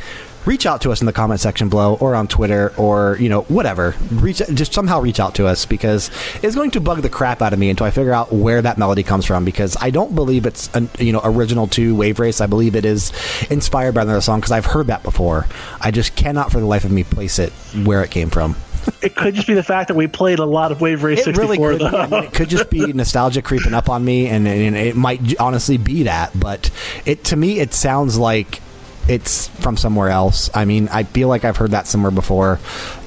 reach 0.45 0.65
out 0.65 0.81
to 0.81 0.91
us 0.91 1.01
in 1.01 1.05
the 1.05 1.13
comment 1.13 1.39
section 1.39 1.69
below 1.69 1.95
or 1.95 2.15
on 2.15 2.27
Twitter 2.27 2.73
or, 2.77 3.17
you 3.19 3.29
know, 3.29 3.41
whatever. 3.43 3.95
Reach 4.11 4.41
just 4.53 4.73
somehow 4.73 4.99
reach 5.01 5.19
out 5.19 5.35
to 5.35 5.47
us 5.47 5.65
because 5.65 6.09
it's 6.41 6.55
going 6.55 6.71
to 6.71 6.81
bug 6.81 7.01
the 7.01 7.09
crap 7.09 7.41
out 7.41 7.53
of 7.53 7.59
me 7.59 7.69
until 7.69 7.85
I 7.85 7.91
figure 7.91 8.13
out 8.13 8.31
where 8.31 8.61
that 8.61 8.77
melody 8.77 9.03
comes 9.03 9.25
from 9.25 9.45
because 9.45 9.77
I 9.79 9.89
don't 9.89 10.15
believe 10.15 10.45
it's 10.45 10.73
an, 10.75 10.89
you 10.99 11.13
know, 11.13 11.21
original 11.23 11.67
to 11.67 11.95
Wave 11.95 12.19
Race. 12.19 12.41
I 12.41 12.47
believe 12.47 12.75
it 12.75 12.85
is 12.85 13.11
inspired 13.49 13.93
by 13.93 14.03
another 14.03 14.21
song 14.21 14.39
because 14.39 14.51
I've 14.51 14.65
heard 14.65 14.87
that 14.87 15.03
before. 15.03 15.47
I 15.81 15.91
just 15.91 16.15
cannot 16.15 16.51
for 16.51 16.59
the 16.59 16.65
life 16.65 16.85
of 16.85 16.91
me 16.91 17.03
place 17.03 17.39
it 17.39 17.51
where 17.83 18.03
it 18.03 18.11
came 18.11 18.29
from. 18.29 18.55
it 19.01 19.15
could 19.15 19.35
just 19.35 19.47
be 19.47 19.53
the 19.53 19.63
fact 19.63 19.89
that 19.89 19.95
we 19.95 20.07
played 20.07 20.39
a 20.39 20.45
lot 20.45 20.71
of 20.71 20.81
Wave 20.81 21.03
Race 21.03 21.19
it 21.19 21.35
64. 21.35 21.69
Really 21.69 21.77
could, 21.77 21.93
I 21.93 22.07
mean, 22.07 22.23
it 22.23 22.33
could 22.33 22.49
just 22.49 22.69
be 22.69 22.91
nostalgia 22.93 23.41
creeping 23.41 23.73
up 23.73 23.89
on 23.89 24.03
me, 24.03 24.27
and, 24.27 24.47
and, 24.47 24.75
it 24.75 24.95
might 24.95 25.39
honestly 25.39 25.77
be 25.77 26.03
that. 26.03 26.37
But 26.37 26.71
it 27.05 27.25
to 27.25 27.35
me, 27.35 27.59
it 27.59 27.73
sounds 27.73 28.17
like 28.17 28.61
it's 29.09 29.47
from 29.47 29.75
somewhere 29.75 30.09
else. 30.09 30.49
I 30.53 30.65
mean, 30.65 30.87
I 30.89 31.03
feel 31.03 31.27
like 31.27 31.43
I've 31.43 31.57
heard 31.57 31.71
that 31.71 31.87
somewhere 31.87 32.11
before. 32.11 32.59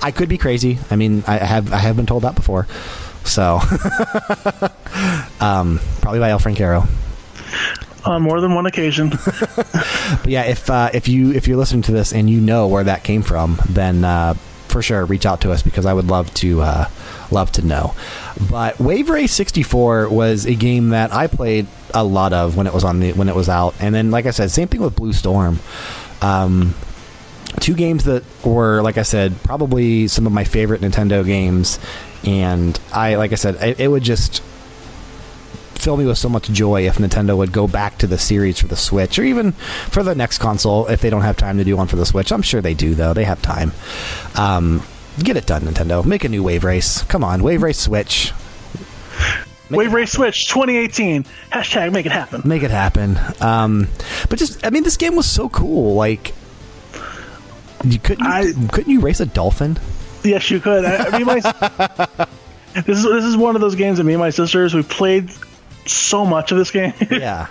I 0.02 0.10
could 0.10 0.28
be 0.28 0.36
crazy. 0.36 0.78
I 0.90 0.96
mean, 0.96 1.22
I 1.26 1.38
have 1.38 1.72
I 1.72 1.78
have 1.78 1.96
been 1.96 2.06
told 2.06 2.24
that 2.24 2.34
before. 2.34 2.66
So, 3.24 3.60
um, 5.40 5.80
probably 6.00 6.18
by 6.18 6.30
El 6.30 6.40
Francaro. 6.40 6.88
On 8.04 8.20
more 8.20 8.40
than 8.40 8.54
one 8.54 8.66
occasion. 8.66 9.10
but 9.46 10.26
yeah, 10.26 10.42
if 10.42 10.68
uh, 10.68 10.90
if 10.92 11.06
you 11.06 11.32
if 11.32 11.46
you're 11.46 11.56
listening 11.56 11.82
to 11.82 11.92
this 11.92 12.12
and 12.12 12.28
you 12.28 12.40
know 12.40 12.66
where 12.66 12.82
that 12.82 13.04
came 13.04 13.22
from, 13.22 13.60
then 13.68 14.04
uh, 14.04 14.34
for 14.66 14.82
sure 14.82 15.04
reach 15.04 15.24
out 15.24 15.42
to 15.42 15.52
us 15.52 15.62
because 15.62 15.86
I 15.86 15.92
would 15.92 16.08
love 16.08 16.34
to 16.34 16.62
uh, 16.62 16.88
love 17.30 17.52
to 17.52 17.62
know. 17.62 17.94
But 18.50 18.80
Wave 18.80 19.08
Race 19.08 19.32
64 19.32 20.08
was 20.08 20.46
a 20.46 20.54
game 20.56 20.88
that 20.88 21.12
I 21.12 21.28
played 21.28 21.68
a 21.94 22.04
lot 22.04 22.32
of 22.32 22.56
when 22.56 22.66
it 22.66 22.74
was 22.74 22.84
on 22.84 23.00
the 23.00 23.12
when 23.12 23.28
it 23.28 23.34
was 23.34 23.48
out, 23.48 23.74
and 23.80 23.94
then 23.94 24.10
like 24.10 24.26
I 24.26 24.30
said, 24.30 24.50
same 24.50 24.68
thing 24.68 24.80
with 24.80 24.96
Blue 24.96 25.12
Storm. 25.12 25.58
Um, 26.20 26.74
two 27.60 27.74
games 27.74 28.04
that 28.04 28.24
were, 28.44 28.82
like 28.82 28.98
I 28.98 29.02
said, 29.02 29.34
probably 29.42 30.08
some 30.08 30.26
of 30.26 30.32
my 30.32 30.44
favorite 30.44 30.80
Nintendo 30.80 31.24
games, 31.24 31.78
and 32.24 32.78
I, 32.92 33.16
like 33.16 33.32
I 33.32 33.36
said, 33.36 33.56
it, 33.56 33.80
it 33.80 33.88
would 33.88 34.02
just 34.02 34.42
fill 35.74 35.96
me 35.96 36.06
with 36.06 36.16
so 36.16 36.28
much 36.28 36.48
joy 36.50 36.86
if 36.86 36.98
Nintendo 36.98 37.36
would 37.36 37.50
go 37.50 37.66
back 37.66 37.98
to 37.98 38.06
the 38.06 38.16
series 38.16 38.60
for 38.60 38.68
the 38.68 38.76
Switch 38.76 39.18
or 39.18 39.24
even 39.24 39.50
for 39.90 40.04
the 40.04 40.14
next 40.14 40.38
console 40.38 40.86
if 40.86 41.00
they 41.00 41.10
don't 41.10 41.22
have 41.22 41.36
time 41.36 41.58
to 41.58 41.64
do 41.64 41.76
one 41.76 41.88
for 41.88 41.96
the 41.96 42.06
Switch. 42.06 42.30
I'm 42.30 42.42
sure 42.42 42.60
they 42.60 42.74
do 42.74 42.94
though; 42.94 43.12
they 43.12 43.24
have 43.24 43.42
time. 43.42 43.72
Um, 44.36 44.82
get 45.18 45.36
it 45.36 45.46
done, 45.46 45.62
Nintendo. 45.62 46.04
Make 46.04 46.24
a 46.24 46.28
new 46.28 46.42
Wave 46.42 46.64
Race. 46.64 47.02
Come 47.04 47.24
on, 47.24 47.42
Wave 47.42 47.62
Race 47.62 47.78
Switch. 47.78 48.32
Wave 49.76 49.92
Race 49.92 50.12
Switch 50.12 50.48
2018. 50.48 51.24
Hashtag 51.50 51.92
make 51.92 52.06
it 52.06 52.12
happen. 52.12 52.42
Make 52.44 52.62
it 52.62 52.70
happen. 52.70 53.18
Um, 53.40 53.88
but 54.28 54.38
just, 54.38 54.64
I 54.66 54.70
mean, 54.70 54.84
this 54.84 54.96
game 54.96 55.16
was 55.16 55.26
so 55.26 55.48
cool. 55.48 55.94
Like, 55.94 56.34
you 57.84 57.98
couldn't, 57.98 58.26
I, 58.26 58.52
couldn't 58.70 58.90
you 58.90 59.00
race 59.00 59.20
a 59.20 59.26
dolphin? 59.26 59.78
Yes, 60.22 60.50
you 60.50 60.60
could. 60.60 60.84
I, 60.84 61.06
I 61.06 61.18
mean, 61.18 61.26
my, 61.26 61.40
this 62.74 62.98
is 62.98 63.04
this 63.04 63.24
is 63.24 63.36
one 63.36 63.54
of 63.54 63.60
those 63.60 63.74
games 63.74 63.98
that 63.98 64.04
me 64.04 64.12
and 64.12 64.20
my 64.20 64.30
sisters 64.30 64.74
we 64.74 64.82
played 64.82 65.30
so 65.86 66.24
much 66.24 66.52
of 66.52 66.58
this 66.58 66.70
game. 66.70 66.94
yeah. 67.10 67.48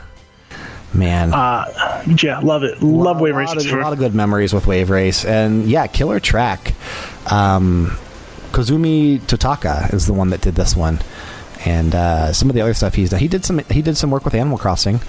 Man, 0.94 1.34
uh, 1.34 2.04
yeah, 2.22 2.40
love 2.40 2.64
it. 2.64 2.82
Love 2.82 3.22
Wave 3.22 3.36
Race. 3.36 3.54
Of, 3.54 3.72
a 3.72 3.78
lot 3.78 3.94
of 3.94 4.00
good 4.00 4.14
memories 4.14 4.54
with 4.54 4.68
Wave 4.68 4.90
Race, 4.90 5.24
and 5.24 5.66
yeah, 5.66 5.88
killer 5.88 6.20
track. 6.20 6.74
Um, 7.32 7.98
Kazumi 8.52 9.20
Totaka 9.20 9.94
is 9.94 10.06
the 10.06 10.14
one 10.14 10.32
that 10.32 10.42
did 10.42 10.56
this 10.56 10.76
one, 10.76 11.00
and 11.66 11.94
uh, 11.96 12.34
some 12.34 12.50
of 12.50 12.56
the 12.56 12.62
other 12.62 12.74
stuff 12.74 12.96
he's 12.96 13.10
done. 13.10 13.20
He 13.20 13.28
did 13.28 13.46
some. 13.46 13.60
He 13.70 13.82
did 13.82 13.98
some 13.98 14.12
work 14.12 14.26
with 14.26 14.36
Animal 14.36 14.58
Crossing. 14.58 15.00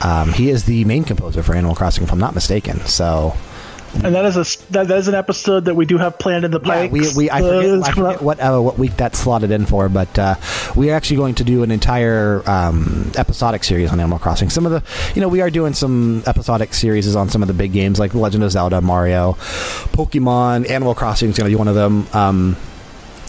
Um, 0.00 0.32
he 0.32 0.50
is 0.50 0.64
the 0.64 0.84
main 0.84 1.04
composer 1.04 1.42
for 1.42 1.54
Animal 1.54 1.76
Crossing, 1.76 2.04
if 2.04 2.12
I'm 2.12 2.18
not 2.18 2.34
mistaken. 2.34 2.80
So 2.86 3.34
and 3.94 4.14
that 4.14 4.24
is 4.24 4.36
a 4.36 4.72
that, 4.72 4.88
that 4.88 4.98
is 4.98 5.08
an 5.08 5.14
episode 5.14 5.66
that 5.66 5.74
we 5.74 5.84
do 5.84 5.98
have 5.98 6.18
planned 6.18 6.44
in 6.44 6.50
the 6.50 6.60
pipe. 6.60 6.90
Yeah, 6.90 6.92
we, 6.92 7.08
we 7.16 7.30
I 7.30 7.40
forget, 7.40 7.82
I 7.82 7.92
forget 7.92 8.22
what 8.22 8.40
uh, 8.40 8.60
what 8.60 8.78
week 8.78 8.96
that's 8.96 9.18
slotted 9.18 9.50
in 9.50 9.66
for, 9.66 9.88
but 9.88 10.18
uh, 10.18 10.34
we're 10.74 10.94
actually 10.94 11.18
going 11.18 11.34
to 11.36 11.44
do 11.44 11.62
an 11.62 11.70
entire 11.70 12.42
um, 12.48 13.12
episodic 13.16 13.64
series 13.64 13.92
on 13.92 14.00
Animal 14.00 14.18
Crossing. 14.18 14.50
Some 14.50 14.66
of 14.66 14.72
the 14.72 14.82
you 15.14 15.20
know 15.20 15.28
we 15.28 15.40
are 15.40 15.50
doing 15.50 15.74
some 15.74 16.22
episodic 16.26 16.74
series 16.74 17.14
on 17.14 17.28
some 17.28 17.42
of 17.42 17.48
the 17.48 17.54
big 17.54 17.72
games 17.72 17.98
like 17.98 18.14
Legend 18.14 18.44
of 18.44 18.50
Zelda, 18.50 18.80
Mario, 18.80 19.34
Pokemon, 19.92 20.68
Animal 20.70 20.94
Crossing 20.94 21.30
is 21.30 21.36
going 21.36 21.50
to 21.50 21.54
be 21.54 21.58
one 21.58 21.68
of 21.68 21.74
them. 21.74 22.06
Um, 22.12 22.56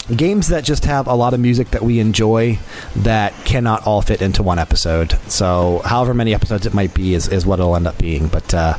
games 0.08 0.50
that 0.50 0.63
just 0.63 0.86
have 0.86 1.08
a 1.08 1.13
lot 1.13 1.34
of 1.34 1.39
music 1.39 1.72
that 1.72 1.82
we 1.82 2.00
enjoy 2.00 2.60
that 2.96 3.34
cannot 3.46 3.86
all 3.88 4.02
fit 4.02 4.22
into 4.22 4.44
one 4.44 4.60
episode. 4.60 5.18
So, 5.28 5.82
however 5.86 6.13
many 6.13 6.34
episodes 6.34 6.66
it 6.66 6.74
might 6.74 6.94
be 6.94 7.13
is, 7.13 7.28
is 7.28 7.46
what 7.46 7.60
it'll 7.60 7.76
end 7.76 7.88
up 7.88 7.98
being. 7.98 8.28
But, 8.28 8.54
uh, 8.54 8.78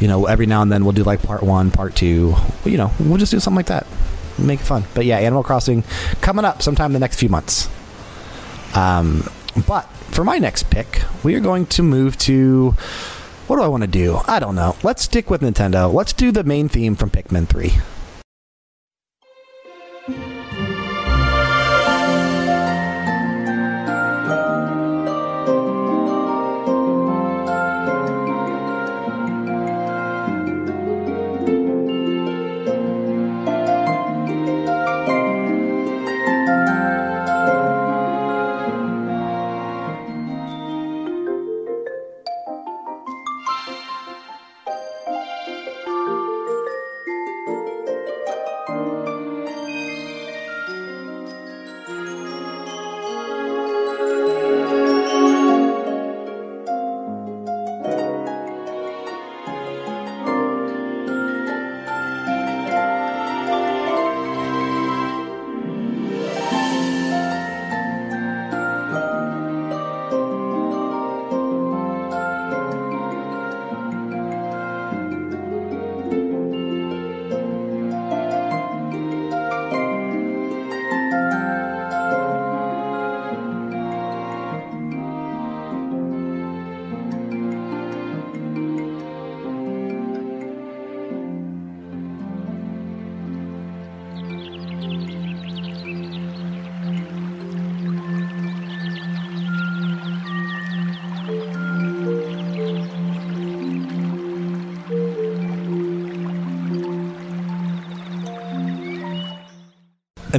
you 0.00 0.08
know, 0.08 0.26
every 0.26 0.46
now 0.46 0.62
and 0.62 0.72
then 0.72 0.84
we'll 0.84 0.92
do 0.92 1.04
like 1.04 1.22
part 1.22 1.42
one, 1.42 1.70
part 1.70 1.94
two. 1.94 2.34
You 2.64 2.78
know, 2.78 2.90
we'll 2.98 3.18
just 3.18 3.30
do 3.30 3.40
something 3.40 3.56
like 3.56 3.66
that. 3.66 3.86
Make 4.38 4.60
it 4.60 4.64
fun. 4.64 4.84
But 4.94 5.04
yeah, 5.04 5.18
Animal 5.18 5.42
Crossing 5.42 5.84
coming 6.20 6.44
up 6.44 6.62
sometime 6.62 6.86
in 6.86 6.92
the 6.94 7.00
next 7.00 7.20
few 7.20 7.28
months. 7.28 7.68
Um, 8.74 9.28
but 9.66 9.84
for 10.10 10.24
my 10.24 10.38
next 10.38 10.70
pick, 10.70 11.02
we 11.22 11.34
are 11.34 11.40
going 11.40 11.66
to 11.66 11.82
move 11.82 12.18
to. 12.18 12.74
What 13.46 13.56
do 13.56 13.62
I 13.62 13.68
want 13.68 13.82
to 13.82 13.86
do? 13.86 14.20
I 14.26 14.40
don't 14.40 14.54
know. 14.54 14.74
Let's 14.82 15.02
stick 15.02 15.28
with 15.28 15.42
Nintendo. 15.42 15.92
Let's 15.92 16.14
do 16.14 16.32
the 16.32 16.42
main 16.42 16.68
theme 16.68 16.96
from 16.96 17.10
Pikmin 17.10 17.46
3. 17.46 17.74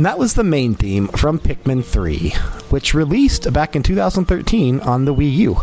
And 0.06 0.12
that 0.12 0.20
was 0.20 0.36
the 0.36 0.44
main 0.44 0.76
theme 0.76 1.08
from 1.08 1.40
Pikmin 1.40 1.84
3, 1.84 2.30
which 2.70 2.94
released 2.94 3.52
back 3.52 3.76
in 3.76 3.82
2013 3.82 4.80
on 4.82 5.06
the 5.06 5.16
Wii 5.16 5.34
U. 5.38 5.58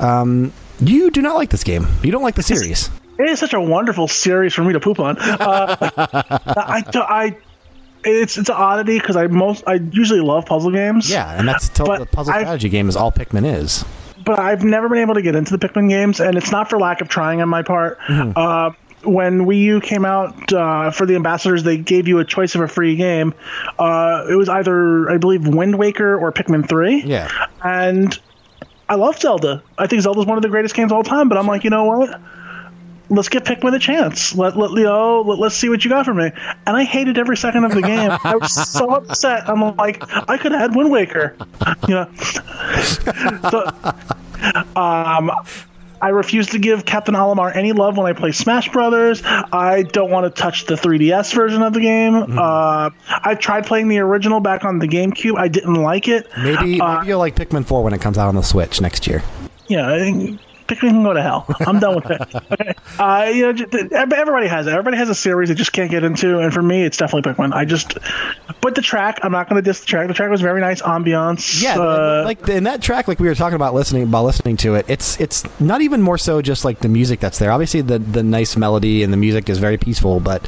Um, 0.00 0.54
you 0.80 1.10
do 1.10 1.20
not 1.20 1.34
like 1.34 1.50
this 1.50 1.62
game. 1.62 1.86
You 2.02 2.10
don't 2.10 2.22
like 2.22 2.34
the 2.34 2.42
series. 2.42 2.88
It 3.18 3.28
is 3.28 3.38
such 3.38 3.52
a 3.52 3.60
wonderful 3.60 4.08
series 4.08 4.54
for 4.54 4.64
me 4.64 4.72
to 4.72 4.80
poop 4.80 5.00
on. 5.00 5.18
Uh, 5.18 5.76
I, 5.98 6.82
I, 6.94 7.36
it's 8.04 8.38
it's 8.38 8.48
an 8.48 8.54
oddity 8.54 8.98
because 8.98 9.16
I 9.16 9.26
most 9.26 9.64
I 9.66 9.74
usually 9.74 10.20
love 10.20 10.46
puzzle 10.46 10.70
games. 10.70 11.10
Yeah, 11.10 11.38
and 11.38 11.46
that's 11.46 11.68
the 11.68 12.08
puzzle 12.10 12.32
I've, 12.32 12.40
strategy 12.40 12.70
game 12.70 12.88
is 12.88 12.96
all 12.96 13.12
Pikmin 13.12 13.44
is. 13.44 13.84
But 14.24 14.38
I've 14.38 14.64
never 14.64 14.88
been 14.88 15.00
able 15.00 15.12
to 15.12 15.22
get 15.22 15.34
into 15.34 15.58
the 15.58 15.68
Pikmin 15.68 15.90
games, 15.90 16.20
and 16.20 16.38
it's 16.38 16.50
not 16.50 16.70
for 16.70 16.78
lack 16.78 17.02
of 17.02 17.10
trying 17.10 17.42
on 17.42 17.50
my 17.50 17.62
part. 17.62 17.98
Mm-hmm. 18.08 18.32
Uh, 18.34 18.70
when 19.04 19.46
Wii 19.46 19.60
U 19.60 19.80
came 19.80 20.04
out 20.04 20.52
uh, 20.52 20.90
for 20.90 21.06
the 21.06 21.16
ambassadors, 21.16 21.62
they 21.62 21.76
gave 21.78 22.08
you 22.08 22.18
a 22.18 22.24
choice 22.24 22.54
of 22.54 22.60
a 22.60 22.68
free 22.68 22.96
game. 22.96 23.34
Uh, 23.78 24.26
it 24.28 24.34
was 24.34 24.48
either, 24.48 25.10
I 25.10 25.18
believe, 25.18 25.46
Wind 25.46 25.78
Waker 25.78 26.16
or 26.16 26.32
Pikmin 26.32 26.68
Three. 26.68 27.02
Yeah, 27.02 27.28
and 27.62 28.18
I 28.88 28.96
love 28.96 29.18
Zelda. 29.18 29.62
I 29.78 29.86
think 29.86 30.02
Zelda's 30.02 30.26
one 30.26 30.36
of 30.36 30.42
the 30.42 30.48
greatest 30.48 30.74
games 30.74 30.92
of 30.92 30.96
all 30.96 31.02
time. 31.02 31.28
But 31.28 31.38
I'm 31.38 31.46
like, 31.46 31.64
you 31.64 31.70
know 31.70 31.84
what? 31.84 32.20
Let's 33.10 33.28
give 33.28 33.44
Pikmin 33.44 33.74
a 33.74 33.78
chance. 33.78 34.34
Let, 34.34 34.56
let 34.56 34.70
you 34.72 34.84
know. 34.84 35.22
Let, 35.22 35.38
us 35.46 35.56
see 35.56 35.68
what 35.68 35.84
you 35.84 35.90
got 35.90 36.06
for 36.06 36.14
me. 36.14 36.30
And 36.66 36.76
I 36.76 36.84
hated 36.84 37.18
every 37.18 37.36
second 37.36 37.64
of 37.64 37.72
the 37.72 37.82
game. 37.82 38.10
I 38.24 38.36
was 38.36 38.52
so 38.52 38.90
upset. 38.90 39.48
I'm 39.48 39.76
like, 39.76 40.02
I 40.28 40.38
could 40.38 40.52
have 40.52 40.60
had 40.60 40.76
Wind 40.76 40.90
Waker. 40.90 41.36
You 41.86 41.94
know. 41.94 42.14
so, 43.50 43.70
um, 44.74 45.30
I 46.04 46.08
refuse 46.08 46.48
to 46.48 46.58
give 46.58 46.84
Captain 46.84 47.14
Olimar 47.14 47.56
any 47.56 47.72
love 47.72 47.96
when 47.96 48.06
I 48.06 48.12
play 48.12 48.30
Smash 48.30 48.70
Brothers. 48.70 49.22
I 49.24 49.84
don't 49.84 50.10
want 50.10 50.26
to 50.26 50.42
touch 50.42 50.66
the 50.66 50.74
3DS 50.74 51.34
version 51.34 51.62
of 51.62 51.72
the 51.72 51.80
game. 51.80 52.12
Mm-hmm. 52.12 52.38
Uh, 52.38 52.90
I 53.08 53.34
tried 53.36 53.64
playing 53.64 53.88
the 53.88 54.00
original 54.00 54.40
back 54.40 54.66
on 54.66 54.80
the 54.80 54.86
GameCube. 54.86 55.38
I 55.38 55.48
didn't 55.48 55.82
like 55.82 56.06
it. 56.06 56.28
Maybe, 56.36 56.78
uh, 56.78 56.96
maybe 56.96 57.06
you'll 57.06 57.20
like 57.20 57.36
Pikmin 57.36 57.64
4 57.64 57.82
when 57.82 57.94
it 57.94 58.02
comes 58.02 58.18
out 58.18 58.28
on 58.28 58.34
the 58.34 58.42
Switch 58.42 58.82
next 58.82 59.06
year. 59.06 59.22
Yeah, 59.68 60.36
Pikmin 60.66 60.90
can 60.90 61.02
go 61.02 61.12
to 61.12 61.22
hell. 61.22 61.46
I'm 61.60 61.78
done 61.78 61.96
with 61.96 62.10
it. 62.10 62.20
Okay. 62.52 62.74
Uh, 62.98 63.30
you 63.32 63.52
know, 63.52 63.88
everybody 63.92 64.46
has 64.46 64.66
it. 64.66 64.70
Everybody 64.70 64.96
has 64.96 65.08
a 65.08 65.14
series 65.14 65.48
they 65.48 65.54
just 65.54 65.72
can't 65.72 65.90
get 65.90 66.04
into, 66.04 66.38
and 66.38 66.52
for 66.52 66.62
me, 66.62 66.82
it's 66.84 66.96
definitely 66.96 67.32
Pikmin. 67.32 67.52
I 67.52 67.64
just, 67.64 67.98
but 68.60 68.74
the 68.74 68.82
track, 68.82 69.18
I'm 69.22 69.32
not 69.32 69.48
going 69.48 69.62
to 69.62 69.68
diss 69.68 69.80
the 69.80 69.86
track. 69.86 70.08
The 70.08 70.14
track 70.14 70.30
was 70.30 70.40
very 70.40 70.60
nice, 70.60 70.80
ambiance. 70.82 71.62
Yeah, 71.62 71.78
uh, 71.78 72.22
like 72.24 72.48
in 72.48 72.64
that 72.64 72.82
track, 72.82 73.08
like 73.08 73.18
we 73.18 73.28
were 73.28 73.34
talking 73.34 73.56
about 73.56 73.74
listening 73.74 74.04
about 74.04 74.24
listening 74.24 74.56
to 74.58 74.74
it. 74.76 74.86
It's 74.88 75.20
it's 75.20 75.44
not 75.60 75.82
even 75.82 76.00
more 76.00 76.18
so 76.18 76.40
just 76.40 76.64
like 76.64 76.80
the 76.80 76.88
music 76.88 77.20
that's 77.20 77.38
there. 77.38 77.50
Obviously, 77.50 77.80
the 77.80 77.98
the 77.98 78.22
nice 78.22 78.56
melody 78.56 79.02
and 79.02 79.12
the 79.12 79.18
music 79.18 79.48
is 79.48 79.58
very 79.58 79.76
peaceful, 79.76 80.20
but 80.20 80.46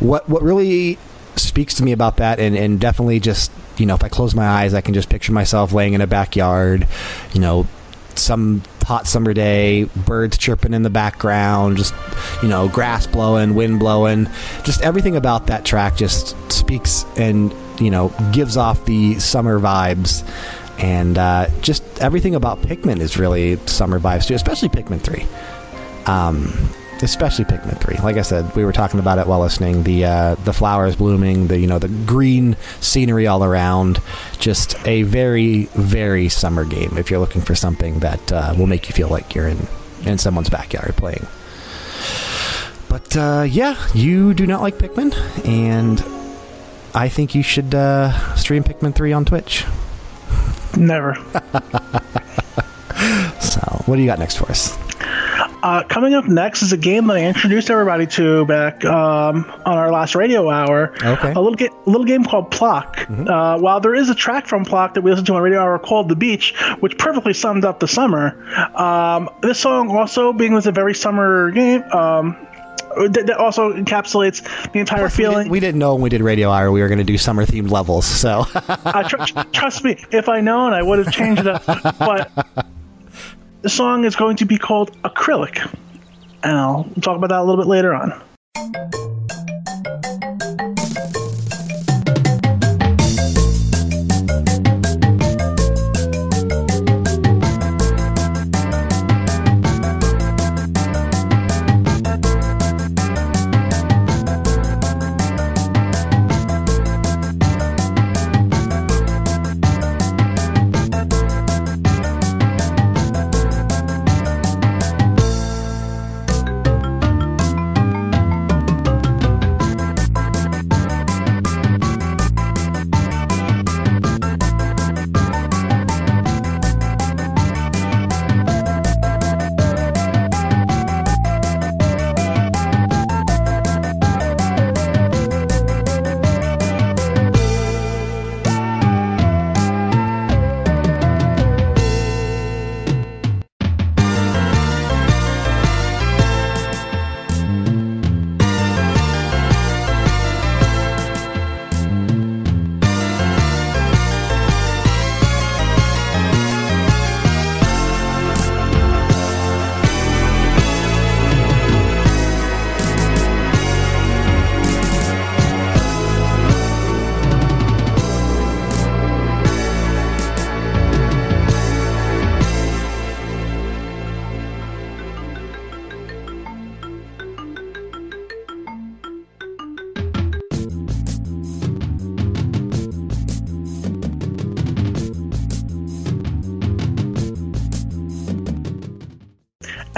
what 0.00 0.28
what 0.28 0.42
really 0.42 0.98
speaks 1.36 1.74
to 1.74 1.84
me 1.84 1.92
about 1.92 2.16
that, 2.16 2.40
and, 2.40 2.56
and 2.56 2.80
definitely 2.80 3.20
just 3.20 3.50
you 3.76 3.86
know, 3.86 3.94
if 3.94 4.02
I 4.02 4.08
close 4.08 4.34
my 4.34 4.46
eyes, 4.46 4.74
I 4.74 4.80
can 4.80 4.94
just 4.94 5.08
picture 5.08 5.32
myself 5.32 5.72
laying 5.72 5.94
in 5.94 6.00
a 6.00 6.06
backyard, 6.06 6.86
you 7.32 7.40
know, 7.40 7.66
some 8.14 8.62
hot 8.88 9.06
summer 9.06 9.34
day, 9.34 9.84
birds 10.06 10.38
chirping 10.38 10.72
in 10.72 10.82
the 10.82 10.88
background, 10.88 11.76
just 11.76 11.92
you 12.42 12.48
know, 12.48 12.68
grass 12.68 13.06
blowing, 13.06 13.54
wind 13.54 13.78
blowing, 13.78 14.26
just 14.64 14.80
everything 14.80 15.14
about 15.14 15.46
that 15.48 15.66
track 15.66 15.94
just 15.94 16.34
speaks 16.50 17.04
and 17.18 17.54
you 17.78 17.90
know 17.90 18.10
gives 18.32 18.56
off 18.56 18.82
the 18.86 19.18
summer 19.18 19.60
vibes, 19.60 20.26
and 20.78 21.18
uh, 21.18 21.48
just 21.60 21.82
everything 22.00 22.34
about 22.34 22.62
Pikmin 22.62 22.98
is 22.98 23.18
really 23.18 23.58
summer 23.66 24.00
vibes 24.00 24.26
too, 24.26 24.34
especially 24.34 24.70
Pikmin 24.70 25.02
three. 25.02 25.26
Um, 26.06 26.48
especially 27.02 27.44
Pikmin 27.44 27.80
three. 27.80 27.96
Like 27.96 28.16
I 28.16 28.22
said, 28.22 28.54
we 28.56 28.64
were 28.64 28.72
talking 28.72 29.00
about 29.00 29.18
it 29.18 29.26
while 29.26 29.40
listening. 29.40 29.82
The 29.82 30.04
uh, 30.04 30.34
the 30.36 30.52
flowers 30.52 30.96
blooming, 30.96 31.48
the 31.48 31.58
you 31.58 31.66
know 31.66 31.78
the 31.78 31.88
green 31.88 32.56
scenery 32.80 33.26
all 33.26 33.44
around. 33.44 34.00
Just 34.38 34.76
a 34.86 35.02
very 35.02 35.64
very 35.74 36.28
summer 36.28 36.64
game. 36.64 36.96
If 36.96 37.10
you're 37.10 37.20
looking 37.20 37.42
for 37.42 37.54
something 37.54 38.00
that 38.00 38.32
uh, 38.32 38.54
will 38.56 38.66
make 38.66 38.88
you 38.88 38.94
feel 38.94 39.08
like 39.08 39.34
you're 39.34 39.48
in 39.48 39.66
in 40.04 40.18
someone's 40.18 40.50
backyard 40.50 40.96
playing. 40.96 41.26
But 42.88 43.16
uh, 43.16 43.46
yeah, 43.48 43.76
you 43.94 44.34
do 44.34 44.46
not 44.46 44.62
like 44.62 44.78
Pikmin, 44.78 45.14
and 45.46 46.02
I 46.94 47.08
think 47.08 47.34
you 47.34 47.42
should 47.42 47.74
uh, 47.74 48.34
stream 48.36 48.64
Pikmin 48.64 48.94
three 48.94 49.12
on 49.12 49.24
Twitch. 49.24 49.64
Never. 50.76 51.14
so, 53.40 53.60
what 53.86 53.96
do 53.96 54.02
you 54.02 54.06
got 54.06 54.18
next 54.18 54.36
for 54.36 54.50
us? 54.50 54.87
Uh, 55.62 55.82
coming 55.84 56.14
up 56.14 56.26
next 56.26 56.62
is 56.62 56.72
a 56.72 56.76
game 56.76 57.06
that 57.06 57.16
I 57.16 57.24
introduced 57.24 57.70
everybody 57.70 58.06
to 58.08 58.44
back 58.46 58.84
um, 58.84 59.44
on 59.64 59.78
our 59.78 59.92
last 59.92 60.14
radio 60.14 60.48
hour. 60.50 60.94
Okay. 61.02 61.32
A 61.32 61.40
little, 61.40 61.54
ga- 61.54 61.70
a 61.86 61.90
little 61.90 62.06
game 62.06 62.24
called 62.24 62.50
Plok. 62.50 62.96
Mm-hmm. 62.96 63.28
Uh, 63.28 63.58
while 63.58 63.80
there 63.80 63.94
is 63.94 64.08
a 64.08 64.14
track 64.14 64.46
from 64.46 64.64
Plok 64.64 64.94
that 64.94 65.02
we 65.02 65.10
listened 65.10 65.26
to 65.28 65.34
on 65.34 65.42
radio 65.42 65.60
hour 65.60 65.78
called 65.78 66.08
The 66.08 66.16
Beach, 66.16 66.54
which 66.80 66.98
perfectly 66.98 67.34
sums 67.34 67.64
up 67.64 67.80
the 67.80 67.88
summer, 67.88 68.42
um, 68.76 69.28
this 69.42 69.58
song 69.58 69.90
also, 69.90 70.32
being 70.32 70.54
was 70.54 70.66
a 70.66 70.72
very 70.72 70.94
summer 70.94 71.50
game, 71.50 71.82
um, 71.92 72.36
that 72.96 73.30
also 73.38 73.72
encapsulates 73.72 74.42
the 74.72 74.78
entire 74.80 75.00
Plus, 75.02 75.16
feeling. 75.16 75.36
We 75.36 75.42
didn't, 75.44 75.50
we 75.50 75.60
didn't, 75.60 75.78
know 75.78 75.94
when 75.94 76.02
we 76.02 76.08
did 76.08 76.22
Radio 76.22 76.50
Hour 76.50 76.72
we 76.72 76.80
were 76.80 76.88
going 76.88 76.98
to 76.98 77.04
do 77.04 77.18
summer 77.18 77.44
themed 77.44 77.70
levels. 77.70 78.06
So 78.06 78.44
uh, 78.54 79.08
tr- 79.08 79.16
tr- 79.24 79.48
trust 79.52 79.84
me, 79.84 80.02
if 80.10 80.28
I 80.28 80.40
known, 80.40 80.72
I 80.72 80.82
would 80.82 81.04
have 81.04 81.12
changed 81.12 81.42
it 81.42 81.46
up. 81.46 81.64
But 81.98 82.30
the 83.62 83.68
song 83.68 84.04
is 84.04 84.16
going 84.16 84.36
to 84.36 84.44
be 84.44 84.58
called 84.58 84.92
Acrylic. 85.02 85.58
And 86.42 86.56
I'll 86.56 86.84
talk 87.00 87.16
about 87.16 87.30
that 87.30 87.40
a 87.40 87.44
little 87.44 87.62
bit 87.62 87.68
later 87.68 87.94
on. 87.94 89.07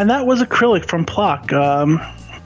And 0.01 0.09
that 0.09 0.27
was 0.27 0.41
acrylic 0.41 0.87
from 0.87 1.05
Plok. 1.05 1.53
Um, 1.53 2.01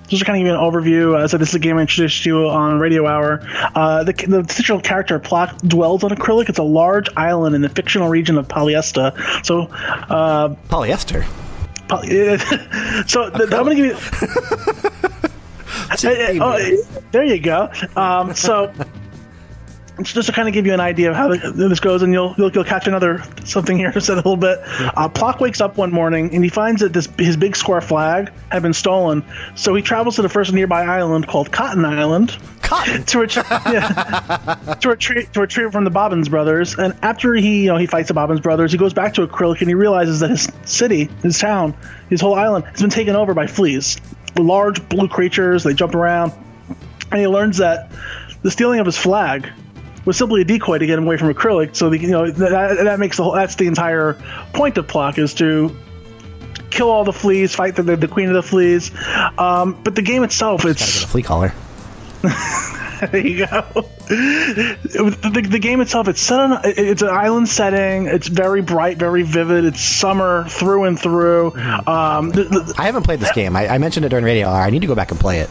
just 0.08 0.18
to 0.18 0.26
kind 0.26 0.36
of 0.36 0.40
give 0.40 0.48
you 0.48 0.54
an 0.54 0.58
overview, 0.58 1.14
uh, 1.14 1.28
so 1.28 1.38
this 1.38 1.50
is 1.50 1.54
a 1.54 1.60
game 1.60 1.78
I 1.78 1.82
introduced 1.82 2.26
you 2.26 2.48
on 2.48 2.80
Radio 2.80 3.06
Hour. 3.06 3.46
Uh, 3.76 4.02
the, 4.02 4.12
the 4.12 4.42
titular 4.42 4.80
character 4.80 5.20
Plok 5.20 5.56
dwells 5.58 6.02
on 6.02 6.10
acrylic. 6.10 6.48
It's 6.48 6.58
a 6.58 6.64
large 6.64 7.08
island 7.16 7.54
in 7.54 7.62
the 7.62 7.68
fictional 7.68 8.08
region 8.08 8.38
of 8.38 8.48
Polyesta. 8.48 9.46
So, 9.46 9.68
uh, 9.70 10.56
polyester. 10.68 11.24
Poly- 11.86 12.08
so 13.06 13.30
the, 13.30 13.44
I'm 13.44 13.64
going 13.64 13.76
to 13.76 13.82
give 13.82 15.04
you. 15.12 15.20
oh, 16.40 17.00
there 17.12 17.24
you 17.24 17.38
go. 17.38 17.70
Um, 17.94 18.34
so 18.34 18.72
just 20.12 20.26
to 20.26 20.32
kind 20.32 20.48
of 20.48 20.54
give 20.54 20.66
you 20.66 20.74
an 20.74 20.80
idea 20.80 21.10
of 21.10 21.16
how 21.16 21.28
this 21.28 21.80
goes, 21.80 22.02
and 22.02 22.12
you'll 22.12 22.34
you'll, 22.36 22.50
you'll 22.50 22.64
catch 22.64 22.86
another 22.86 23.22
something 23.44 23.76
here 23.76 23.92
said 24.00 24.14
a 24.14 24.16
little 24.16 24.36
bit. 24.36 24.58
Uh, 24.62 25.08
Plok 25.08 25.40
wakes 25.40 25.60
up 25.60 25.76
one 25.76 25.92
morning 25.92 26.34
and 26.34 26.44
he 26.44 26.50
finds 26.50 26.80
that 26.80 26.92
this 26.92 27.08
his 27.18 27.36
big 27.36 27.56
square 27.56 27.80
flag 27.80 28.30
had 28.50 28.62
been 28.62 28.74
stolen. 28.74 29.24
So 29.54 29.74
he 29.74 29.82
travels 29.82 30.16
to 30.16 30.22
the 30.22 30.28
first 30.28 30.52
nearby 30.52 30.82
island 30.82 31.26
called 31.26 31.50
Cotton 31.50 31.84
Island. 31.84 32.36
Cotton 32.62 33.04
to 33.06 33.18
retrieve 33.18 33.46
yeah, 33.50 34.76
to 34.80 34.88
retrieve 34.88 35.32
to 35.32 35.40
retrieve 35.40 35.72
from 35.72 35.84
the 35.84 35.90
Bobbins 35.90 36.28
brothers. 36.28 36.74
And 36.74 36.94
after 37.02 37.34
he 37.34 37.64
you 37.64 37.68
know 37.68 37.76
he 37.76 37.86
fights 37.86 38.08
the 38.08 38.14
Bobbins 38.14 38.40
brothers, 38.40 38.72
he 38.72 38.78
goes 38.78 38.94
back 38.94 39.14
to 39.14 39.26
Acrylic 39.26 39.60
and 39.60 39.68
he 39.68 39.74
realizes 39.74 40.20
that 40.20 40.30
his 40.30 40.50
city, 40.64 41.10
his 41.22 41.38
town, 41.38 41.74
his 42.10 42.20
whole 42.20 42.34
island 42.34 42.64
has 42.66 42.80
been 42.80 42.90
taken 42.90 43.16
over 43.16 43.34
by 43.34 43.46
fleas, 43.46 44.00
large 44.36 44.86
blue 44.88 45.08
creatures. 45.08 45.64
They 45.64 45.74
jump 45.74 45.94
around, 45.94 46.32
and 47.10 47.20
he 47.20 47.28
learns 47.28 47.58
that 47.58 47.90
the 48.42 48.50
stealing 48.50 48.80
of 48.80 48.86
his 48.86 48.96
flag 48.98 49.50
was 50.04 50.16
simply 50.16 50.42
a 50.42 50.44
decoy 50.44 50.78
to 50.78 50.86
get 50.86 50.98
him 50.98 51.04
away 51.04 51.16
from 51.16 51.32
acrylic. 51.32 51.76
So 51.76 51.90
the, 51.90 51.98
you 51.98 52.10
know 52.10 52.30
that, 52.30 52.84
that 52.84 52.98
makes 52.98 53.16
the 53.16 53.24
whole, 53.24 53.32
that's 53.32 53.56
the 53.56 53.66
entire 53.66 54.14
point 54.52 54.78
of 54.78 54.86
Plok 54.86 55.18
is 55.18 55.34
to 55.34 55.74
kill 56.70 56.90
all 56.90 57.04
the 57.04 57.12
fleas, 57.12 57.54
fight 57.54 57.76
the, 57.76 57.82
the, 57.82 57.96
the 57.96 58.08
queen 58.08 58.28
of 58.28 58.34
the 58.34 58.42
fleas. 58.42 58.90
Um, 59.38 59.80
but 59.82 59.94
the 59.94 60.02
game 60.02 60.24
itself, 60.24 60.64
it's 60.64 60.80
gotta 60.80 60.92
get 60.92 61.04
a 61.04 61.08
flea 61.08 61.22
collar. 61.22 61.52
there 63.12 63.26
you 63.26 63.46
go. 63.46 63.88
The, 64.06 65.48
the, 65.50 65.58
game 65.58 65.80
itself, 65.80 66.08
it's 66.08 66.20
set 66.20 66.40
on 66.40 66.60
it's 66.64 67.02
an 67.02 67.08
island 67.08 67.48
setting. 67.48 68.06
It's 68.06 68.28
very 68.28 68.62
bright, 68.62 68.96
very 68.96 69.22
vivid. 69.22 69.64
It's 69.64 69.80
summer 69.80 70.46
through 70.48 70.84
and 70.84 70.98
through. 70.98 71.48
Um, 71.86 72.30
the, 72.30 72.74
I 72.78 72.86
haven't 72.86 73.02
played 73.02 73.20
this 73.20 73.32
game. 73.32 73.56
I, 73.56 73.68
I, 73.68 73.78
mentioned 73.78 74.06
it 74.06 74.08
during 74.08 74.24
radio 74.24 74.48
hour. 74.48 74.62
I 74.62 74.70
need 74.70 74.80
to 74.82 74.86
go 74.86 74.94
back 74.94 75.10
and 75.10 75.20
play 75.20 75.40
it. 75.40 75.50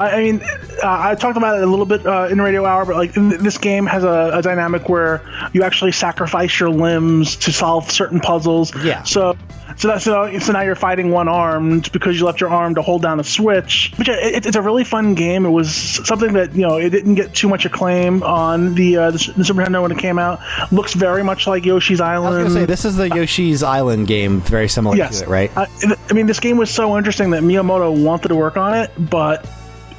I 0.00 0.22
mean, 0.22 0.40
uh, 0.42 0.48
I 0.82 1.14
talked 1.14 1.36
about 1.36 1.58
it 1.58 1.62
a 1.62 1.66
little 1.66 1.84
bit 1.84 2.06
uh, 2.06 2.28
in 2.30 2.40
Radio 2.40 2.64
Hour, 2.64 2.86
but 2.86 2.96
like 2.96 3.12
this 3.12 3.58
game 3.58 3.84
has 3.84 4.02
a, 4.02 4.30
a, 4.34 4.40
dynamic 4.40 4.88
where 4.88 5.20
you 5.52 5.62
actually 5.62 5.92
sacrifice 5.92 6.58
your 6.58 6.70
limbs 6.70 7.36
to 7.36 7.52
solve 7.52 7.90
certain 7.90 8.18
puzzles. 8.18 8.74
Yeah. 8.82 9.02
So, 9.02 9.36
so 9.76 9.88
that's 9.88 10.04
so, 10.04 10.38
so 10.38 10.52
now 10.52 10.62
you're 10.62 10.74
fighting 10.74 11.10
one 11.10 11.28
armed 11.28 11.92
because 11.92 12.18
you 12.18 12.24
left 12.24 12.40
your 12.40 12.48
arm 12.48 12.76
to 12.76 12.82
hold 12.82 13.02
down 13.02 13.20
a 13.20 13.24
switch. 13.24 13.92
Which 13.96 14.08
it, 14.08 14.46
it's 14.46 14.56
a 14.56 14.62
really 14.62 14.84
fun 14.84 15.14
game. 15.14 15.44
It 15.44 15.50
was 15.50 15.70
something 15.74 16.32
that 16.32 16.54
you 16.54 16.62
know 16.62 16.78
it 16.78 16.88
didn't 16.88 17.16
get 17.16 17.34
too 17.34 17.50
much 17.50 17.66
acclaim 17.66 18.22
on 18.22 18.74
the, 18.74 18.96
uh, 18.96 19.10
the, 19.10 19.32
the 19.36 19.44
Super 19.44 19.60
Nintendo 19.60 19.82
when 19.82 19.92
it 19.92 19.98
came 19.98 20.18
out. 20.18 20.40
Looks 20.72 20.94
very 20.94 21.22
much 21.22 21.46
like 21.46 21.66
Yoshi's 21.66 22.00
Island. 22.00 22.48
I 22.48 22.48
say 22.48 22.64
this 22.64 22.86
is 22.86 22.96
the 22.96 23.10
Yoshi's 23.10 23.62
Island 23.62 24.06
game, 24.06 24.40
very 24.40 24.68
similar 24.68 24.96
yes. 24.96 25.18
to 25.18 25.26
it, 25.26 25.28
right? 25.28 25.50
I 25.56 26.12
mean, 26.14 26.26
this 26.26 26.40
game 26.40 26.56
was 26.56 26.70
so 26.70 26.96
interesting 26.96 27.30
that 27.32 27.42
Miyamoto 27.42 28.02
wanted 28.02 28.28
to 28.28 28.34
work 28.34 28.56
on 28.56 28.74
it, 28.74 28.90
but 28.98 29.46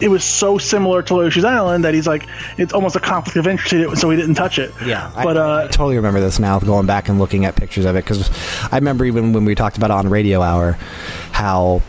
it 0.01 0.09
was 0.09 0.23
so 0.23 0.57
similar 0.57 1.01
to 1.03 1.15
Yoshi's 1.15 1.43
Island 1.43 1.83
that 1.85 1.93
he's 1.93 2.07
like, 2.07 2.27
it's 2.57 2.73
almost 2.73 2.95
a 2.95 2.99
conflict 2.99 3.37
of 3.37 3.47
interest, 3.47 4.01
so 4.01 4.09
he 4.09 4.17
didn't 4.17 4.35
touch 4.35 4.59
it. 4.59 4.71
Yeah, 4.85 5.11
but 5.15 5.37
I, 5.37 5.41
uh, 5.41 5.63
I 5.65 5.67
totally 5.67 5.95
remember 5.95 6.19
this 6.19 6.39
now, 6.39 6.59
going 6.59 6.85
back 6.85 7.09
and 7.09 7.19
looking 7.19 7.45
at 7.45 7.55
pictures 7.55 7.85
of 7.85 7.95
it 7.95 8.03
because 8.03 8.29
I 8.71 8.77
remember 8.77 9.05
even 9.05 9.33
when 9.33 9.45
we 9.45 9.55
talked 9.55 9.77
about 9.77 9.91
it 9.91 9.93
on 9.93 10.09
Radio 10.09 10.41
Hour, 10.41 10.73
how 11.31 11.81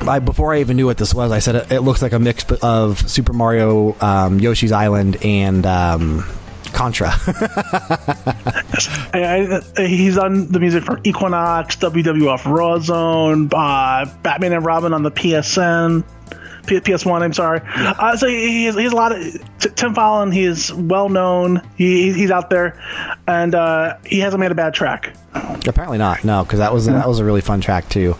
I, 0.00 0.18
before 0.20 0.54
I 0.54 0.60
even 0.60 0.76
knew 0.76 0.86
what 0.86 0.96
this 0.96 1.12
was, 1.14 1.32
I 1.32 1.40
said 1.40 1.56
it, 1.56 1.72
it 1.72 1.80
looks 1.80 2.02
like 2.02 2.12
a 2.12 2.18
mix 2.18 2.44
of 2.62 3.08
Super 3.10 3.32
Mario, 3.32 3.96
um, 4.00 4.38
Yoshi's 4.38 4.72
Island, 4.72 5.18
and 5.24 5.66
um, 5.66 6.24
Contra. 6.72 7.08
I, 9.12 9.60
I, 9.76 9.86
he's 9.86 10.18
on 10.18 10.46
the 10.48 10.60
music 10.60 10.84
for 10.84 11.00
Equinox, 11.02 11.76
WWF 11.76 12.44
Raw 12.44 12.78
Zone, 12.78 13.50
uh, 13.52 14.06
Batman 14.22 14.52
and 14.52 14.64
Robin 14.64 14.92
on 14.92 15.02
the 15.02 15.10
PSN. 15.10 16.04
P- 16.68 16.80
PS1, 16.80 17.22
I'm 17.22 17.32
sorry. 17.32 17.60
Yeah. 17.64 17.94
Uh, 17.98 18.16
so 18.16 18.26
he's, 18.28 18.74
he's 18.74 18.92
a 18.92 18.96
lot 18.96 19.12
of 19.12 19.20
T- 19.58 19.70
Tim 19.70 19.94
Follin. 19.94 20.32
He 20.32 20.44
is 20.44 20.72
well 20.72 21.08
known. 21.08 21.62
He, 21.76 22.12
he's 22.12 22.30
out 22.30 22.50
there, 22.50 22.80
and 23.26 23.54
uh, 23.54 23.96
he 24.04 24.20
hasn't 24.20 24.40
made 24.40 24.52
a 24.52 24.54
bad 24.54 24.74
track. 24.74 25.14
Apparently 25.34 25.98
not. 25.98 26.24
No, 26.24 26.44
because 26.44 26.58
that 26.58 26.72
was 26.72 26.86
that 26.86 27.08
was 27.08 27.18
a 27.18 27.24
really 27.24 27.40
fun 27.40 27.60
track 27.60 27.88
too. 27.88 28.16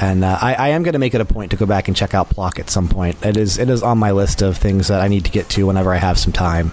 And 0.00 0.24
uh, 0.24 0.38
I, 0.40 0.54
I, 0.54 0.68
am 0.68 0.84
going 0.84 0.92
to 0.92 1.00
make 1.00 1.14
it 1.14 1.20
a 1.20 1.24
point 1.24 1.50
to 1.50 1.56
go 1.56 1.66
back 1.66 1.88
and 1.88 1.96
check 1.96 2.14
out 2.14 2.30
Plok 2.30 2.60
at 2.60 2.70
some 2.70 2.88
point. 2.88 3.24
It 3.26 3.36
is 3.36 3.58
it 3.58 3.68
is 3.68 3.82
on 3.82 3.98
my 3.98 4.12
list 4.12 4.42
of 4.42 4.56
things 4.56 4.88
that 4.88 5.00
I 5.00 5.08
need 5.08 5.24
to 5.24 5.30
get 5.32 5.48
to 5.50 5.66
whenever 5.66 5.92
I 5.92 5.96
have 5.96 6.18
some 6.18 6.32
time. 6.32 6.70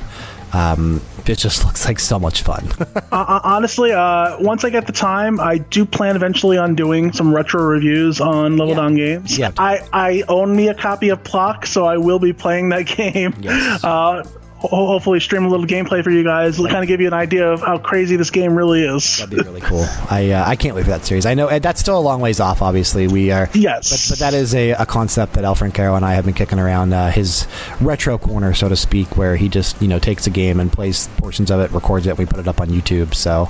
Um, 0.55 1.01
it 1.25 1.37
just 1.37 1.65
looks 1.65 1.85
like 1.85 1.99
so 1.99 2.17
much 2.17 2.41
fun. 2.41 2.69
Uh, 3.11 3.17
uh, 3.27 3.39
honestly, 3.43 3.93
uh, 3.93 4.37
once 4.41 4.65
I 4.65 4.69
get 4.69 4.87
the 4.87 4.91
time, 4.91 5.39
I 5.39 5.59
do 5.59 5.85
plan 5.85 6.17
eventually 6.17 6.57
on 6.57 6.75
doing 6.75 7.13
some 7.13 7.33
retro 7.33 7.63
reviews 7.63 8.19
on 8.19 8.57
Level 8.57 8.73
yeah. 8.73 8.81
Down 8.81 8.95
Games. 8.95 9.37
Yeah. 9.37 9.51
I, 9.57 9.87
I 9.93 10.23
own 10.27 10.53
me 10.53 10.67
a 10.67 10.73
copy 10.73 11.09
of 11.09 11.23
Plok, 11.23 11.65
so 11.65 11.85
I 11.85 11.97
will 11.97 12.19
be 12.19 12.33
playing 12.33 12.69
that 12.69 12.83
game. 12.97 13.33
Yes. 13.39 13.83
Uh, 13.83 14.23
hopefully 14.67 15.19
stream 15.19 15.45
a 15.45 15.49
little 15.49 15.65
gameplay 15.65 16.03
for 16.03 16.11
you 16.11 16.23
guys, 16.23 16.57
to 16.57 16.63
kind 16.67 16.83
of 16.83 16.87
give 16.87 17.01
you 17.01 17.07
an 17.07 17.13
idea 17.13 17.51
of 17.51 17.61
how 17.61 17.77
crazy 17.77 18.15
this 18.15 18.29
game 18.29 18.55
really 18.55 18.83
is. 18.83 19.17
That'd 19.17 19.37
be 19.37 19.43
really 19.43 19.61
cool. 19.61 19.85
I 20.09 20.31
uh, 20.31 20.43
I 20.47 20.55
can't 20.55 20.75
wait 20.75 20.83
for 20.83 20.91
that 20.91 21.05
series. 21.05 21.25
I 21.25 21.33
know 21.33 21.59
that's 21.59 21.79
still 21.79 21.97
a 21.97 22.01
long 22.01 22.21
ways 22.21 22.39
off. 22.39 22.61
Obviously, 22.61 23.07
we 23.07 23.31
are. 23.31 23.49
Yes, 23.53 24.09
but, 24.09 24.13
but 24.13 24.19
that 24.19 24.33
is 24.33 24.53
a, 24.55 24.71
a 24.71 24.85
concept 24.85 25.33
that 25.33 25.43
Alfred 25.43 25.73
Caro 25.73 25.95
and 25.95 26.05
I 26.05 26.13
have 26.13 26.25
been 26.25 26.33
kicking 26.33 26.59
around 26.59 26.93
uh, 26.93 27.09
his 27.11 27.47
retro 27.81 28.17
corner, 28.17 28.53
so 28.53 28.69
to 28.69 28.75
speak, 28.75 29.17
where 29.17 29.35
he 29.35 29.49
just 29.49 29.81
you 29.81 29.87
know 29.87 29.99
takes 29.99 30.27
a 30.27 30.29
game 30.29 30.59
and 30.59 30.71
plays 30.71 31.07
portions 31.17 31.51
of 31.51 31.59
it, 31.59 31.71
records 31.71 32.07
it, 32.07 32.17
we 32.17 32.25
put 32.25 32.39
it 32.39 32.47
up 32.47 32.59
on 32.59 32.69
YouTube. 32.69 33.13
So 33.13 33.49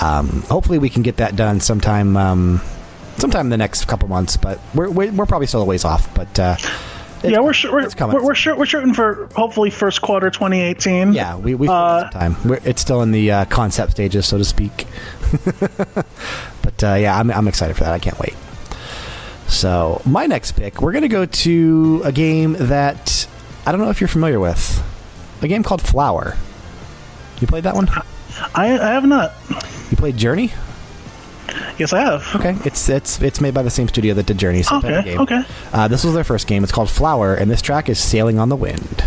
um, 0.00 0.42
hopefully 0.42 0.78
we 0.78 0.88
can 0.88 1.02
get 1.02 1.18
that 1.18 1.36
done 1.36 1.60
sometime. 1.60 2.16
Um, 2.16 2.60
sometime 3.18 3.46
in 3.46 3.50
the 3.50 3.56
next 3.56 3.86
couple 3.86 4.08
months, 4.08 4.36
but 4.36 4.58
we're, 4.74 4.90
we're, 4.90 5.12
we're 5.12 5.26
probably 5.26 5.46
still 5.46 5.62
a 5.62 5.64
ways 5.64 5.84
off. 5.84 6.12
But 6.14 6.38
uh, 6.38 6.56
yeah, 7.22 7.40
we're 7.40 7.52
sh- 7.52 7.66
we're, 7.66 7.88
we're, 7.98 8.22
we're, 8.22 8.56
we're 8.56 8.66
shooting 8.66 8.94
for 8.94 9.28
hopefully 9.34 9.70
first 9.70 10.02
quarter 10.02 10.30
2018. 10.30 11.12
Yeah, 11.12 11.36
we 11.36 11.54
we 11.54 11.68
uh, 11.68 12.10
time. 12.10 12.36
We're, 12.44 12.60
it's 12.64 12.82
still 12.82 13.02
in 13.02 13.12
the 13.12 13.30
uh, 13.30 13.44
concept 13.46 13.92
stages, 13.92 14.26
so 14.26 14.38
to 14.38 14.44
speak. 14.44 14.86
but 16.62 16.82
uh, 16.84 16.94
yeah, 16.94 17.18
I'm 17.18 17.30
I'm 17.30 17.48
excited 17.48 17.76
for 17.76 17.84
that. 17.84 17.92
I 17.92 17.98
can't 17.98 18.18
wait. 18.18 18.34
So 19.48 20.00
my 20.04 20.26
next 20.26 20.52
pick, 20.52 20.80
we're 20.80 20.92
gonna 20.92 21.08
go 21.08 21.26
to 21.26 22.02
a 22.04 22.12
game 22.12 22.54
that 22.58 23.26
I 23.66 23.72
don't 23.72 23.80
know 23.80 23.90
if 23.90 24.00
you're 24.00 24.08
familiar 24.08 24.40
with, 24.40 24.82
a 25.42 25.48
game 25.48 25.62
called 25.62 25.82
Flower. 25.82 26.36
You 27.40 27.46
played 27.46 27.64
that 27.64 27.74
one? 27.74 27.88
I 28.54 28.78
I 28.78 28.92
have 28.92 29.04
not. 29.04 29.32
You 29.90 29.96
played 29.96 30.16
Journey? 30.16 30.52
Yes, 31.78 31.92
I 31.92 32.00
have. 32.00 32.34
Okay, 32.34 32.56
it's 32.64 32.88
it's 32.88 33.20
it's 33.22 33.40
made 33.40 33.54
by 33.54 33.62
the 33.62 33.70
same 33.70 33.88
studio 33.88 34.14
that 34.14 34.26
did 34.26 34.38
Journey. 34.38 34.62
okay, 34.70 35.16
okay. 35.18 35.42
Uh, 35.72 35.88
this 35.88 36.04
was 36.04 36.14
their 36.14 36.24
first 36.24 36.46
game. 36.46 36.62
It's 36.62 36.72
called 36.72 36.90
Flower, 36.90 37.34
and 37.34 37.50
this 37.50 37.62
track 37.62 37.88
is 37.88 37.98
"Sailing 37.98 38.38
on 38.38 38.48
the 38.48 38.56
Wind." 38.56 39.04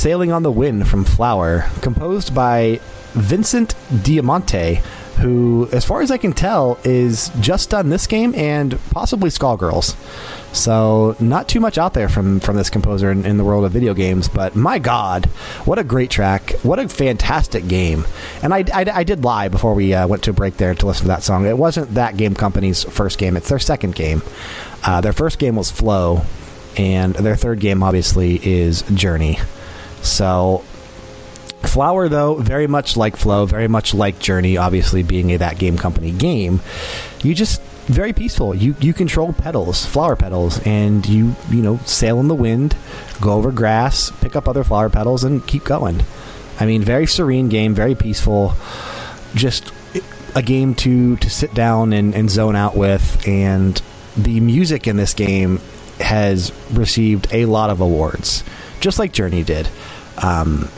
Sailing 0.00 0.32
on 0.32 0.42
the 0.42 0.50
Wind 0.50 0.88
from 0.88 1.04
Flower, 1.04 1.66
composed 1.82 2.34
by 2.34 2.80
Vincent 3.12 3.74
Diamante, 4.02 4.80
who, 5.18 5.68
as 5.72 5.84
far 5.84 6.00
as 6.00 6.10
I 6.10 6.16
can 6.16 6.32
tell, 6.32 6.78
is 6.84 7.30
just 7.40 7.68
done 7.68 7.90
this 7.90 8.06
game 8.06 8.34
and 8.34 8.78
possibly 8.92 9.28
Skullgirls. 9.28 9.94
So, 10.54 11.16
not 11.20 11.50
too 11.50 11.60
much 11.60 11.76
out 11.76 11.92
there 11.92 12.08
from, 12.08 12.40
from 12.40 12.56
this 12.56 12.70
composer 12.70 13.10
in, 13.10 13.26
in, 13.26 13.36
the 13.36 13.44
world 13.44 13.66
of 13.66 13.72
video 13.72 13.92
games, 13.92 14.26
but 14.26 14.56
my 14.56 14.78
god, 14.78 15.26
what 15.66 15.78
a 15.78 15.84
great 15.84 16.08
track. 16.08 16.52
What 16.62 16.78
a 16.78 16.88
fantastic 16.88 17.68
game. 17.68 18.06
And 18.42 18.54
I, 18.54 18.64
I, 18.72 18.86
I 18.90 19.04
did 19.04 19.22
lie 19.22 19.48
before 19.48 19.74
we 19.74 19.92
uh, 19.92 20.06
went 20.06 20.22
to 20.22 20.30
a 20.30 20.32
break 20.32 20.56
there 20.56 20.74
to 20.74 20.86
listen 20.86 21.02
to 21.02 21.08
that 21.08 21.24
song. 21.24 21.44
It 21.44 21.58
wasn't 21.58 21.92
that 21.92 22.16
game 22.16 22.34
company's 22.34 22.84
first 22.84 23.18
game, 23.18 23.36
it's 23.36 23.50
their 23.50 23.58
second 23.58 23.96
game. 23.96 24.22
Uh, 24.82 25.02
their 25.02 25.12
first 25.12 25.38
game 25.38 25.56
was 25.56 25.70
Flow, 25.70 26.22
and 26.78 27.14
their 27.16 27.36
third 27.36 27.60
game, 27.60 27.82
obviously, 27.82 28.40
is 28.42 28.80
Journey. 28.94 29.38
So 30.02 30.64
Flower, 31.62 32.08
though, 32.08 32.34
very 32.36 32.66
much 32.66 32.96
like 32.96 33.16
Flow, 33.16 33.46
very 33.46 33.68
much 33.68 33.94
like 33.94 34.18
Journey, 34.18 34.56
obviously 34.56 35.02
being 35.02 35.30
a 35.32 35.36
that 35.38 35.58
game 35.58 35.76
company 35.76 36.10
game, 36.10 36.60
you 37.22 37.34
just 37.34 37.60
very 37.90 38.12
peaceful. 38.12 38.54
You 38.54 38.74
you 38.80 38.94
control 38.94 39.32
petals, 39.32 39.84
flower 39.84 40.16
petals, 40.16 40.60
and 40.64 41.06
you 41.06 41.34
you 41.50 41.62
know 41.62 41.78
sail 41.84 42.20
in 42.20 42.28
the 42.28 42.34
wind, 42.34 42.76
go 43.20 43.32
over 43.32 43.52
grass, 43.52 44.10
pick 44.20 44.36
up 44.36 44.48
other 44.48 44.64
flower 44.64 44.88
petals, 44.88 45.24
and 45.24 45.46
keep 45.46 45.64
going. 45.64 46.02
I 46.58 46.66
mean, 46.66 46.82
very 46.82 47.06
serene 47.06 47.48
game, 47.48 47.74
very 47.74 47.94
peaceful. 47.94 48.54
Just 49.34 49.72
a 50.34 50.42
game 50.42 50.74
to 50.76 51.16
to 51.16 51.30
sit 51.30 51.52
down 51.52 51.92
and, 51.92 52.14
and 52.14 52.30
zone 52.30 52.56
out 52.56 52.76
with, 52.76 53.26
and 53.26 53.80
the 54.16 54.40
music 54.40 54.86
in 54.86 54.96
this 54.96 55.14
game 55.14 55.60
has 55.98 56.52
received 56.72 57.26
a 57.32 57.44
lot 57.46 57.70
of 57.70 57.80
awards, 57.80 58.44
just 58.80 58.98
like 58.98 59.12
Journey 59.12 59.42
did. 59.42 59.68
Um, 60.22 60.68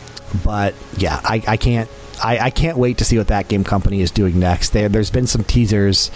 but 0.45 0.75
yeah, 0.97 1.21
I, 1.25 1.43
I 1.47 1.57
can't 1.57 1.89
I, 2.23 2.39
I, 2.39 2.51
can't 2.51 2.79
wait 2.79 2.99
to 2.99 3.05
see 3.05 3.19
what 3.19 3.29
that 3.29 3.49
game 3.49 3.65
company 3.65 4.01
is 4.01 4.11
doing 4.11 4.39
next. 4.39 4.71
There, 4.71 4.89
has 4.89 5.11
been 5.11 5.27
some 5.27 5.43
teasers 5.43 6.11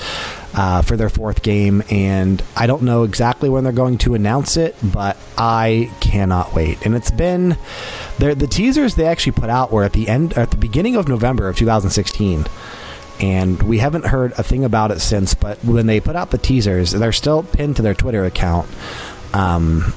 uh, 0.55 0.83
for 0.83 0.97
their 0.97 1.09
fourth 1.09 1.43
game, 1.43 1.83
and 1.91 2.43
I 2.55 2.67
don't 2.67 2.83
know 2.83 3.03
exactly 3.03 3.49
when 3.49 3.65
they're 3.65 3.73
going 3.73 3.99
to 3.99 4.15
announce 4.15 4.57
it, 4.57 4.77
but 4.83 5.17
I 5.37 5.91
cannot 6.01 6.55
wait. 6.55 6.85
And 6.87 6.95
it's 6.95 7.11
been 7.11 7.57
the 8.19 8.49
teasers 8.49 8.95
they 8.95 9.07
actually 9.07 9.33
put 9.33 9.51
out 9.51 9.73
were 9.73 9.85
at 9.85 9.95
the 9.95 10.09
end, 10.09 10.35
at 10.35 10.51
the 10.51 10.57
beginning 10.57 10.97
of 10.97 11.09
November 11.09 11.49
of 11.49 11.57
2016 11.57 12.47
and 13.19 13.63
we 13.63 13.79
haven't 13.79 14.05
heard 14.05 14.33
a 14.33 14.43
thing 14.43 14.63
about 14.63 14.91
it 14.91 15.01
since. 15.01 15.33
But 15.33 15.65
when 15.65 15.87
they 15.87 16.01
put 16.01 16.17
out 16.17 16.31
the 16.31 16.39
teasers, 16.39 16.93
they're 16.93 17.13
still 17.13 17.43
pinned 17.43 17.77
to 17.77 17.83
their 17.83 17.95
Twitter 17.95 18.27
account. 18.27 18.69
Um, 19.33 19.95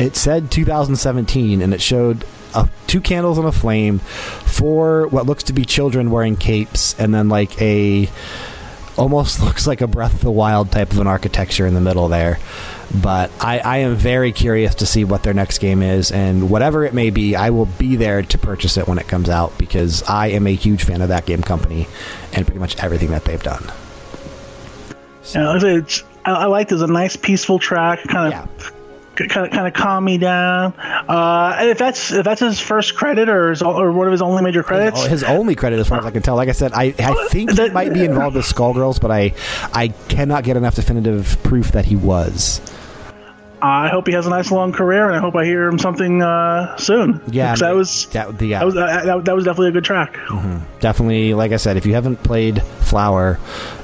it 0.00 0.16
said 0.16 0.50
2017, 0.50 1.60
and 1.60 1.74
it 1.74 1.80
showed 1.80 2.24
uh, 2.54 2.66
two 2.86 3.00
candles 3.00 3.38
and 3.38 3.46
a 3.46 3.52
flame, 3.52 3.98
four 3.98 5.06
what 5.08 5.26
looks 5.26 5.44
to 5.44 5.52
be 5.52 5.64
children 5.64 6.10
wearing 6.10 6.36
capes, 6.36 6.98
and 6.98 7.14
then 7.14 7.28
like 7.28 7.60
a 7.60 8.08
almost 8.96 9.40
looks 9.44 9.66
like 9.66 9.80
a 9.80 9.86
Breath 9.86 10.14
of 10.14 10.20
the 10.20 10.30
Wild 10.30 10.72
type 10.72 10.92
of 10.92 10.98
an 10.98 11.06
architecture 11.06 11.66
in 11.66 11.74
the 11.74 11.80
middle 11.80 12.08
there. 12.08 12.38
But 13.02 13.30
I, 13.40 13.60
I, 13.60 13.76
am 13.78 13.94
very 13.94 14.32
curious 14.32 14.74
to 14.76 14.86
see 14.86 15.04
what 15.04 15.22
their 15.22 15.32
next 15.32 15.58
game 15.58 15.80
is, 15.80 16.10
and 16.10 16.50
whatever 16.50 16.84
it 16.84 16.92
may 16.92 17.10
be, 17.10 17.36
I 17.36 17.50
will 17.50 17.66
be 17.66 17.94
there 17.94 18.22
to 18.22 18.38
purchase 18.38 18.76
it 18.76 18.88
when 18.88 18.98
it 18.98 19.06
comes 19.06 19.28
out 19.28 19.56
because 19.58 20.02
I 20.02 20.28
am 20.28 20.48
a 20.48 20.54
huge 20.54 20.82
fan 20.82 21.00
of 21.00 21.08
that 21.08 21.24
game 21.24 21.40
company 21.40 21.86
and 22.32 22.44
pretty 22.44 22.58
much 22.58 22.76
everything 22.82 23.10
that 23.10 23.24
they've 23.24 23.42
done. 23.42 23.70
So. 25.22 25.40
Yeah, 25.40 25.78
it's, 25.78 26.02
I, 26.24 26.32
I 26.32 26.44
like 26.46 26.68
there's 26.68 26.82
a 26.82 26.88
nice 26.88 27.14
peaceful 27.14 27.60
track, 27.60 28.02
kind 28.08 28.34
of. 28.34 28.50
Yeah 28.60 28.70
kind 29.28 29.46
of 29.46 29.52
kind 29.52 29.66
of 29.66 29.72
calm 29.74 30.04
me 30.04 30.18
down. 30.18 30.74
Uh, 30.78 31.56
if 31.60 31.78
that's 31.78 32.12
if 32.12 32.24
that's 32.24 32.40
his 32.40 32.60
first 32.60 32.94
credit 32.94 33.28
or 33.28 33.50
his, 33.50 33.62
or 33.62 33.92
one 33.92 34.06
of 34.06 34.12
his 34.12 34.22
only 34.22 34.42
major 34.42 34.62
credits, 34.62 35.02
his, 35.02 35.10
his 35.10 35.24
only 35.24 35.54
credit 35.54 35.78
as 35.78 35.88
far 35.88 35.98
as 35.98 36.06
I 36.06 36.10
can 36.10 36.22
tell. 36.22 36.36
Like 36.36 36.48
I 36.48 36.52
said, 36.52 36.72
I, 36.72 36.94
I 36.98 37.28
think 37.28 37.58
he 37.58 37.68
might 37.70 37.92
be 37.92 38.04
involved 38.04 38.36
with 38.36 38.46
Skullgirls, 38.46 39.00
but 39.00 39.10
I 39.10 39.34
I 39.72 39.88
cannot 40.08 40.44
get 40.44 40.56
enough 40.56 40.74
definitive 40.74 41.36
proof 41.42 41.72
that 41.72 41.84
he 41.84 41.96
was. 41.96 42.60
I 43.62 43.88
hope 43.88 44.06
he 44.06 44.14
has 44.14 44.26
a 44.26 44.30
nice 44.30 44.50
long 44.50 44.72
career, 44.72 45.06
and 45.06 45.16
I 45.16 45.20
hope 45.20 45.36
I 45.36 45.44
hear 45.44 45.66
him 45.66 45.78
something 45.78 46.22
uh, 46.22 46.76
soon. 46.76 47.20
Yeah, 47.30 47.54
that 47.56 47.74
was 47.74 48.06
that, 48.06 48.38
the, 48.38 48.50
that 48.50 48.64
was 48.64 48.76
uh, 48.76 48.86
that, 48.86 49.24
that, 49.24 49.34
was 49.34 49.44
definitely 49.44 49.68
a 49.68 49.72
good 49.72 49.84
track. 49.84 50.14
Mm-hmm. 50.14 50.78
Definitely, 50.80 51.34
like 51.34 51.52
I 51.52 51.56
said, 51.56 51.76
if 51.76 51.86
you 51.86 51.94
haven't 51.94 52.22
played 52.22 52.62
Flower 52.62 53.38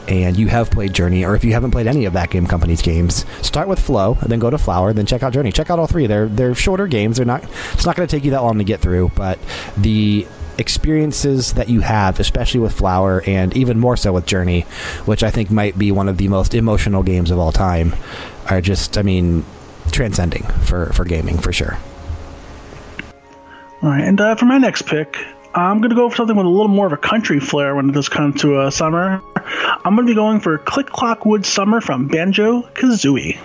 and 0.09 0.37
you 0.37 0.49
have 0.49 0.71
played 0.71 0.95
Journey, 0.95 1.25
or 1.25 1.35
if 1.35 1.45
you 1.45 1.53
haven't 1.53 1.73
played 1.73 1.87
any 1.87 2.05
of 2.05 2.15
that 2.15 2.31
game 2.31 2.47
company's 2.47 2.83
games, 2.83 3.25
start 3.43 3.69
with 3.69 3.79
Flow, 3.79 4.17
and 4.21 4.31
then 4.31 4.39
go 4.39 4.51
to 4.51 4.59
Flower, 4.59 4.93
then 4.93 5.07
check 5.07 5.23
out 5.23 5.33
Journey. 5.33 5.53
Check 5.53 5.71
out 5.71 5.79
all 5.79 5.87
three. 5.87 6.07
They're 6.07 6.29
they're 6.29 6.55
shorter 6.55 6.87
games. 6.87 7.19
They're 7.19 7.27
not. 7.27 7.45
It's 7.73 7.87
not 7.87 7.97
going 7.97 8.09
to 8.09 8.17
take 8.17 8.25
you 8.25 8.31
that 8.33 8.43
long 8.43 8.59
to 8.59 8.65
get 8.65 8.81
through, 8.81 9.13
but 9.15 9.39
the 9.77 10.27
experiences 10.59 11.53
that 11.55 11.69
you 11.69 11.81
have, 11.81 12.19
especially 12.19 12.61
with 12.61 12.73
Flower 12.73 13.23
and 13.27 13.55
even 13.57 13.79
more 13.79 13.97
so 13.97 14.13
with 14.13 14.27
Journey, 14.27 14.63
which 15.05 15.23
I 15.23 15.31
think 15.31 15.51
might 15.51 15.79
be 15.79 15.93
one 15.93 16.09
of 16.09 16.17
the 16.17 16.29
most 16.29 16.55
emotional 16.55 17.03
games 17.03 17.31
of 17.31 17.39
all 17.39 17.53
time, 17.53 17.95
are 18.49 18.61
just, 18.61 18.97
I 18.97 19.03
mean, 19.03 19.45
transcending 19.93 20.43
for, 20.65 20.93
for 20.93 21.05
gaming 21.05 21.39
for 21.39 21.53
sure. 21.53 21.77
All 23.83 23.91
right, 23.91 24.03
and 24.03 24.21
uh, 24.21 24.35
for 24.37 24.47
my 24.47 24.59
next 24.59 24.83
pick, 24.83 25.17
I'm 25.55 25.79
going 25.79 25.91
to 25.91 25.97
go 25.97 26.09
for 26.11 26.17
something 26.17 26.37
with 26.37 26.47
a 26.47 26.51
little 26.51 26.69
more 26.69 26.87
of 26.87 26.93
a 26.93 26.99
country 26.99 27.41
flair 27.41 27.75
when 27.75 27.89
it 27.89 27.93
does 27.93 28.09
come 28.09 28.33
to 28.35 28.57
uh, 28.57 28.71
summer. 28.71 29.23
I'm 29.37 29.95
going 29.95 30.07
to 30.07 30.11
be 30.11 30.15
going 30.15 30.41
for 30.41 30.59
Click 30.59 30.87
Clock 30.87 31.25
Wood 31.25 31.47
Summer 31.47 31.81
from 31.81 32.09
Banjo 32.09 32.63
Kazooie. 32.75 33.39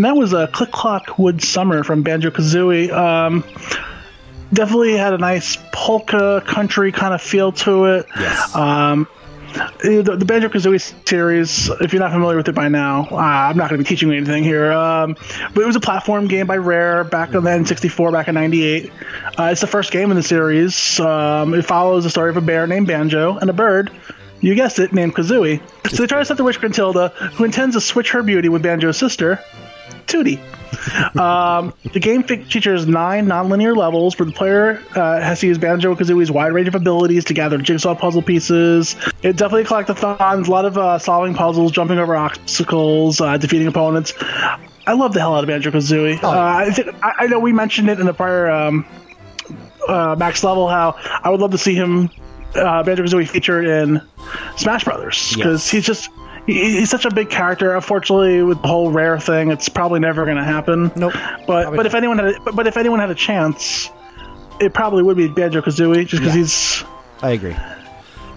And 0.00 0.06
that 0.06 0.16
was 0.16 0.32
a 0.32 0.46
Click 0.46 0.70
Clock 0.70 1.18
Wood 1.18 1.42
Summer 1.42 1.84
from 1.84 2.02
Banjo 2.02 2.30
Kazooie. 2.30 2.90
Um, 2.90 3.44
definitely 4.50 4.96
had 4.96 5.12
a 5.12 5.18
nice 5.18 5.58
polka 5.74 6.42
country 6.46 6.90
kind 6.90 7.12
of 7.12 7.20
feel 7.20 7.52
to 7.52 7.84
it. 7.84 8.06
Yes. 8.18 8.56
Um, 8.56 9.06
the, 9.82 10.16
the 10.18 10.24
Banjo 10.24 10.48
Kazooie 10.48 11.06
series, 11.06 11.68
if 11.82 11.92
you're 11.92 12.00
not 12.00 12.12
familiar 12.12 12.38
with 12.38 12.48
it 12.48 12.54
by 12.54 12.68
now, 12.68 13.08
uh, 13.10 13.16
I'm 13.16 13.58
not 13.58 13.68
going 13.68 13.78
to 13.78 13.84
be 13.84 13.88
teaching 13.88 14.08
you 14.08 14.16
anything 14.16 14.42
here. 14.42 14.72
Um, 14.72 15.16
but 15.52 15.62
it 15.62 15.66
was 15.66 15.76
a 15.76 15.80
platform 15.80 16.28
game 16.28 16.46
by 16.46 16.56
Rare 16.56 17.04
back 17.04 17.34
in 17.34 17.44
the 17.44 17.50
N64, 17.50 18.10
back 18.10 18.28
in 18.28 18.36
'98. 18.36 18.90
Uh, 19.38 19.42
it's 19.52 19.60
the 19.60 19.66
first 19.66 19.92
game 19.92 20.10
in 20.10 20.16
the 20.16 20.22
series. 20.22 20.98
Um, 20.98 21.52
it 21.52 21.66
follows 21.66 22.04
the 22.04 22.10
story 22.10 22.30
of 22.30 22.38
a 22.38 22.40
bear 22.40 22.66
named 22.66 22.86
Banjo 22.86 23.36
and 23.36 23.50
a 23.50 23.52
bird 23.52 23.90
you 24.40 24.54
guessed 24.54 24.78
it, 24.78 24.92
named 24.92 25.14
Kazooie. 25.14 25.60
So 25.90 25.96
they 25.98 26.06
try 26.06 26.18
to 26.18 26.24
set 26.24 26.36
the 26.36 26.44
witch 26.44 26.60
Gruntilda, 26.60 27.12
who 27.34 27.44
intends 27.44 27.76
to 27.76 27.80
switch 27.80 28.12
her 28.12 28.22
beauty 28.22 28.48
with 28.48 28.62
Banjo's 28.62 28.96
sister, 28.96 29.38
Tooty. 30.10 30.40
Um, 31.18 31.72
the 31.92 32.00
game 32.00 32.22
features 32.22 32.86
nine 32.86 33.26
nonlinear 33.26 33.76
levels 33.76 34.18
where 34.18 34.26
the 34.26 34.32
player 34.32 34.82
uh, 34.94 35.20
has 35.20 35.40
to 35.40 35.46
use 35.46 35.58
Banjo 35.58 35.94
Kazooie's 35.94 36.30
wide 36.30 36.52
range 36.52 36.68
of 36.68 36.74
abilities 36.74 37.24
to 37.26 37.34
gather 37.34 37.58
jigsaw 37.58 37.94
puzzle 37.94 38.22
pieces. 38.22 38.96
It 39.22 39.36
definitely 39.36 39.64
collectathons, 39.64 40.46
a 40.46 40.50
lot 40.50 40.64
of 40.64 40.78
uh, 40.78 40.98
solving 40.98 41.34
puzzles, 41.34 41.72
jumping 41.72 41.98
over 41.98 42.14
obstacles, 42.16 43.20
uh, 43.20 43.36
defeating 43.36 43.66
opponents. 43.66 44.14
I 44.86 44.94
love 44.94 45.12
the 45.12 45.20
hell 45.20 45.34
out 45.34 45.44
of 45.44 45.48
Banjo 45.48 45.70
Kazooie. 45.70 46.18
Oh, 46.22 46.28
uh, 46.28 46.32
I, 46.32 46.70
think, 46.70 46.88
I, 47.04 47.12
I 47.20 47.26
know 47.26 47.38
we 47.38 47.52
mentioned 47.52 47.88
it 47.90 48.00
in 48.00 48.06
the 48.06 48.14
prior 48.14 48.50
um, 48.50 48.86
uh, 49.88 50.16
Max 50.18 50.42
level 50.44 50.68
how 50.68 50.96
I 51.22 51.30
would 51.30 51.40
love 51.40 51.50
to 51.52 51.58
see 51.58 51.74
him 51.74 52.10
uh, 52.54 52.82
Banjo 52.82 53.04
Kazooie 53.04 53.28
featured 53.28 53.66
in 53.66 54.00
Smash 54.56 54.84
Brothers 54.84 55.34
because 55.34 55.64
Yes. 55.64 55.70
he's 55.70 55.86
just 55.86 56.10
he's 56.52 56.90
such 56.90 57.04
a 57.04 57.10
big 57.10 57.30
character. 57.30 57.74
Unfortunately, 57.74 58.42
with 58.42 58.60
the 58.62 58.68
whole 58.68 58.90
rare 58.90 59.18
thing, 59.18 59.50
it's 59.50 59.68
probably 59.68 60.00
never 60.00 60.24
going 60.24 60.36
to 60.36 60.44
happen. 60.44 60.90
Nope. 60.96 61.14
But 61.46 61.74
but 61.76 61.86
if 61.86 61.94
anyone 61.94 62.18
had 62.18 62.34
a, 62.34 62.40
but, 62.40 62.56
but 62.56 62.66
if 62.66 62.76
anyone 62.76 62.98
had 63.00 63.10
a 63.10 63.14
chance, 63.14 63.90
it 64.60 64.74
probably 64.74 65.02
would 65.02 65.16
be 65.16 65.28
Banjo 65.28 65.60
Kazooie 65.62 66.06
just 66.06 66.22
because 66.22 66.34
Yeah. 66.34 66.40
he's. 66.40 66.84
I 67.22 67.30
agree. 67.32 67.56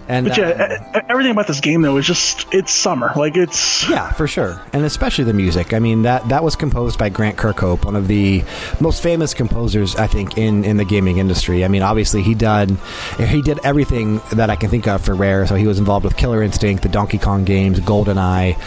And 0.07 0.27
But 0.27 0.37
yeah, 0.37 0.83
e- 0.97 0.99
everything 1.09 1.31
about 1.31 1.47
this 1.47 1.59
game 1.61 1.81
though 1.81 1.97
is 1.97 2.05
just 2.05 2.53
it's 2.53 2.73
summer. 2.73 3.11
Like 3.15 3.37
it's 3.37 3.87
Yeah, 3.89 4.11
for 4.11 4.27
sure, 4.27 4.61
and 4.73 4.83
especially 4.83 5.23
the 5.23 5.33
music. 5.33 5.73
I 5.73 5.79
mean 5.79 6.01
that 6.03 6.27
that 6.29 6.43
was 6.43 6.55
composed 6.55 6.99
by 6.99 7.09
Grant 7.09 7.37
Kirkhope, 7.37 7.85
one 7.85 7.95
of 7.95 8.07
the 8.07 8.43
most 8.79 9.01
famous 9.01 9.33
composers 9.33 9.95
I 9.95 10.07
think 10.07 10.37
in, 10.37 10.63
in 10.65 10.77
the 10.77 10.85
gaming 10.85 11.17
industry. 11.19 11.63
I 11.63 11.67
mean, 11.67 11.81
obviously 11.81 12.21
he 12.21 12.35
did 12.35 12.77
he 13.17 13.41
did 13.41 13.59
everything 13.63 14.21
that 14.33 14.49
I 14.49 14.55
can 14.55 14.69
think 14.69 14.87
of 14.87 15.03
for 15.03 15.13
Rare. 15.15 15.47
So 15.47 15.55
he 15.55 15.67
was 15.67 15.79
involved 15.79 16.03
with 16.03 16.17
Killer 16.17 16.43
Instinct, 16.43 16.83
the 16.83 16.89
Donkey 16.89 17.17
Kong 17.17 17.45
games, 17.45 17.79
GoldenEye, 17.79 18.57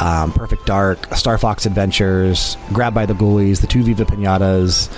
um, 0.00 0.32
Perfect 0.32 0.66
Dark, 0.66 1.14
Star 1.14 1.38
Fox 1.38 1.66
Adventures, 1.66 2.56
Grabbed 2.72 2.94
by 2.94 3.06
the 3.06 3.14
Ghoulies, 3.14 3.60
the 3.60 3.66
two 3.66 3.82
Viva 3.82 4.04
Pinatas. 4.04 4.88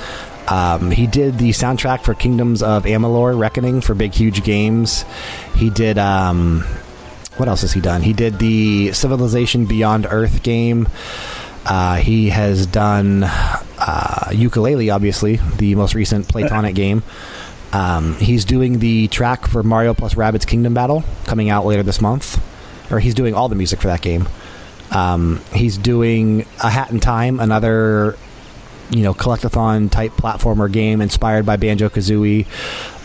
Um, 0.50 0.90
he 0.90 1.06
did 1.06 1.38
the 1.38 1.50
soundtrack 1.50 2.02
for 2.02 2.14
Kingdoms 2.14 2.62
of 2.62 2.84
Amalur: 2.84 3.38
Reckoning 3.38 3.80
for 3.80 3.94
big, 3.94 4.12
huge 4.12 4.42
games. 4.42 5.04
He 5.56 5.70
did. 5.70 5.98
Um, 5.98 6.64
what 7.36 7.48
else 7.48 7.60
has 7.60 7.72
he 7.72 7.80
done? 7.80 8.02
He 8.02 8.12
did 8.12 8.38
the 8.38 8.92
Civilization 8.92 9.66
Beyond 9.66 10.06
Earth 10.10 10.42
game. 10.42 10.88
Uh, 11.64 11.96
he 11.96 12.30
has 12.30 12.66
done 12.66 13.22
uh, 13.24 14.30
Yooka-Laylee, 14.30 14.92
obviously, 14.92 15.36
the 15.58 15.74
most 15.74 15.94
recent 15.94 16.26
Platonic 16.26 16.74
game. 16.74 17.02
Um, 17.72 18.14
he's 18.16 18.44
doing 18.44 18.78
the 18.78 19.08
track 19.08 19.46
for 19.46 19.62
Mario 19.62 19.94
plus 19.94 20.14
Rabbids 20.14 20.46
Kingdom 20.46 20.74
Battle 20.74 21.04
coming 21.26 21.50
out 21.50 21.66
later 21.66 21.82
this 21.82 22.00
month, 22.00 22.42
or 22.90 22.98
he's 22.98 23.14
doing 23.14 23.34
all 23.34 23.48
the 23.48 23.54
music 23.54 23.80
for 23.80 23.88
that 23.88 24.00
game. 24.00 24.28
Um, 24.90 25.40
he's 25.52 25.76
doing 25.76 26.46
A 26.62 26.70
Hat 26.70 26.90
in 26.90 26.98
Time, 26.98 27.38
another 27.38 28.16
you 28.90 29.02
know 29.02 29.14
collectathon 29.14 29.90
type 29.90 30.12
platformer 30.12 30.70
game 30.70 31.00
inspired 31.00 31.44
by 31.44 31.56
Banjo 31.56 31.88
Kazooie. 31.88 32.46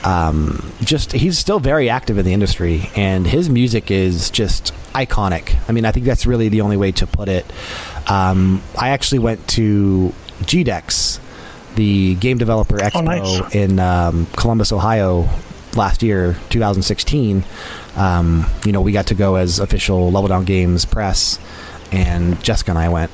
Um, 0.05 0.71
just 0.81 1.13
he's 1.13 1.37
still 1.37 1.59
very 1.59 1.89
active 1.89 2.17
in 2.17 2.25
the 2.25 2.33
industry, 2.33 2.89
and 2.95 3.25
his 3.25 3.49
music 3.49 3.91
is 3.91 4.29
just 4.29 4.73
iconic. 4.93 5.55
I 5.67 5.71
mean, 5.71 5.85
I 5.85 5.91
think 5.91 6.05
that's 6.05 6.25
really 6.25 6.49
the 6.49 6.61
only 6.61 6.77
way 6.77 6.91
to 6.93 7.07
put 7.07 7.29
it. 7.29 7.45
Um, 8.07 8.61
I 8.77 8.89
actually 8.89 9.19
went 9.19 9.47
to 9.49 10.13
GDEX, 10.41 11.19
the 11.75 12.15
Game 12.15 12.37
Developer 12.37 12.77
Expo 12.77 13.03
nice. 13.03 13.55
in 13.55 13.79
um, 13.79 14.27
Columbus, 14.35 14.71
Ohio, 14.73 15.29
last 15.75 16.03
year, 16.03 16.35
2016. 16.49 17.45
Um, 17.95 18.45
you 18.65 18.71
know, 18.71 18.81
we 18.81 18.91
got 18.91 19.07
to 19.07 19.15
go 19.15 19.35
as 19.35 19.59
official 19.59 20.11
Level 20.11 20.27
Down 20.27 20.43
Games 20.43 20.85
press, 20.85 21.39
and 21.91 22.41
Jessica 22.43 22.71
and 22.71 22.77
I 22.79 22.89
went, 22.89 23.11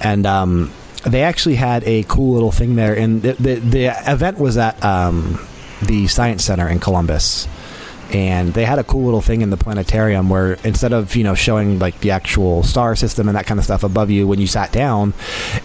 and 0.00 0.26
um, 0.26 0.72
they 1.06 1.22
actually 1.22 1.56
had 1.56 1.84
a 1.84 2.04
cool 2.04 2.34
little 2.34 2.52
thing 2.52 2.76
there. 2.76 2.94
And 2.94 3.22
the 3.22 3.32
the, 3.34 3.54
the 3.56 4.10
event 4.10 4.38
was 4.38 4.56
at 4.56 4.82
um, 4.84 5.46
the 5.82 6.06
Science 6.08 6.44
Center 6.44 6.68
in 6.68 6.78
Columbus. 6.80 7.48
And 8.12 8.52
they 8.52 8.64
had 8.64 8.78
a 8.78 8.84
cool 8.84 9.04
little 9.06 9.22
thing 9.22 9.40
in 9.40 9.50
the 9.50 9.56
planetarium 9.56 10.28
where 10.28 10.54
instead 10.62 10.92
of 10.92 11.16
you 11.16 11.24
know 11.24 11.34
showing 11.34 11.78
like 11.78 12.00
the 12.00 12.10
actual 12.12 12.62
star 12.62 12.94
system 12.96 13.28
and 13.28 13.36
that 13.36 13.46
kind 13.46 13.58
of 13.58 13.64
stuff 13.64 13.82
above 13.82 14.10
you 14.10 14.26
when 14.26 14.40
you 14.40 14.46
sat 14.46 14.72
down, 14.72 15.14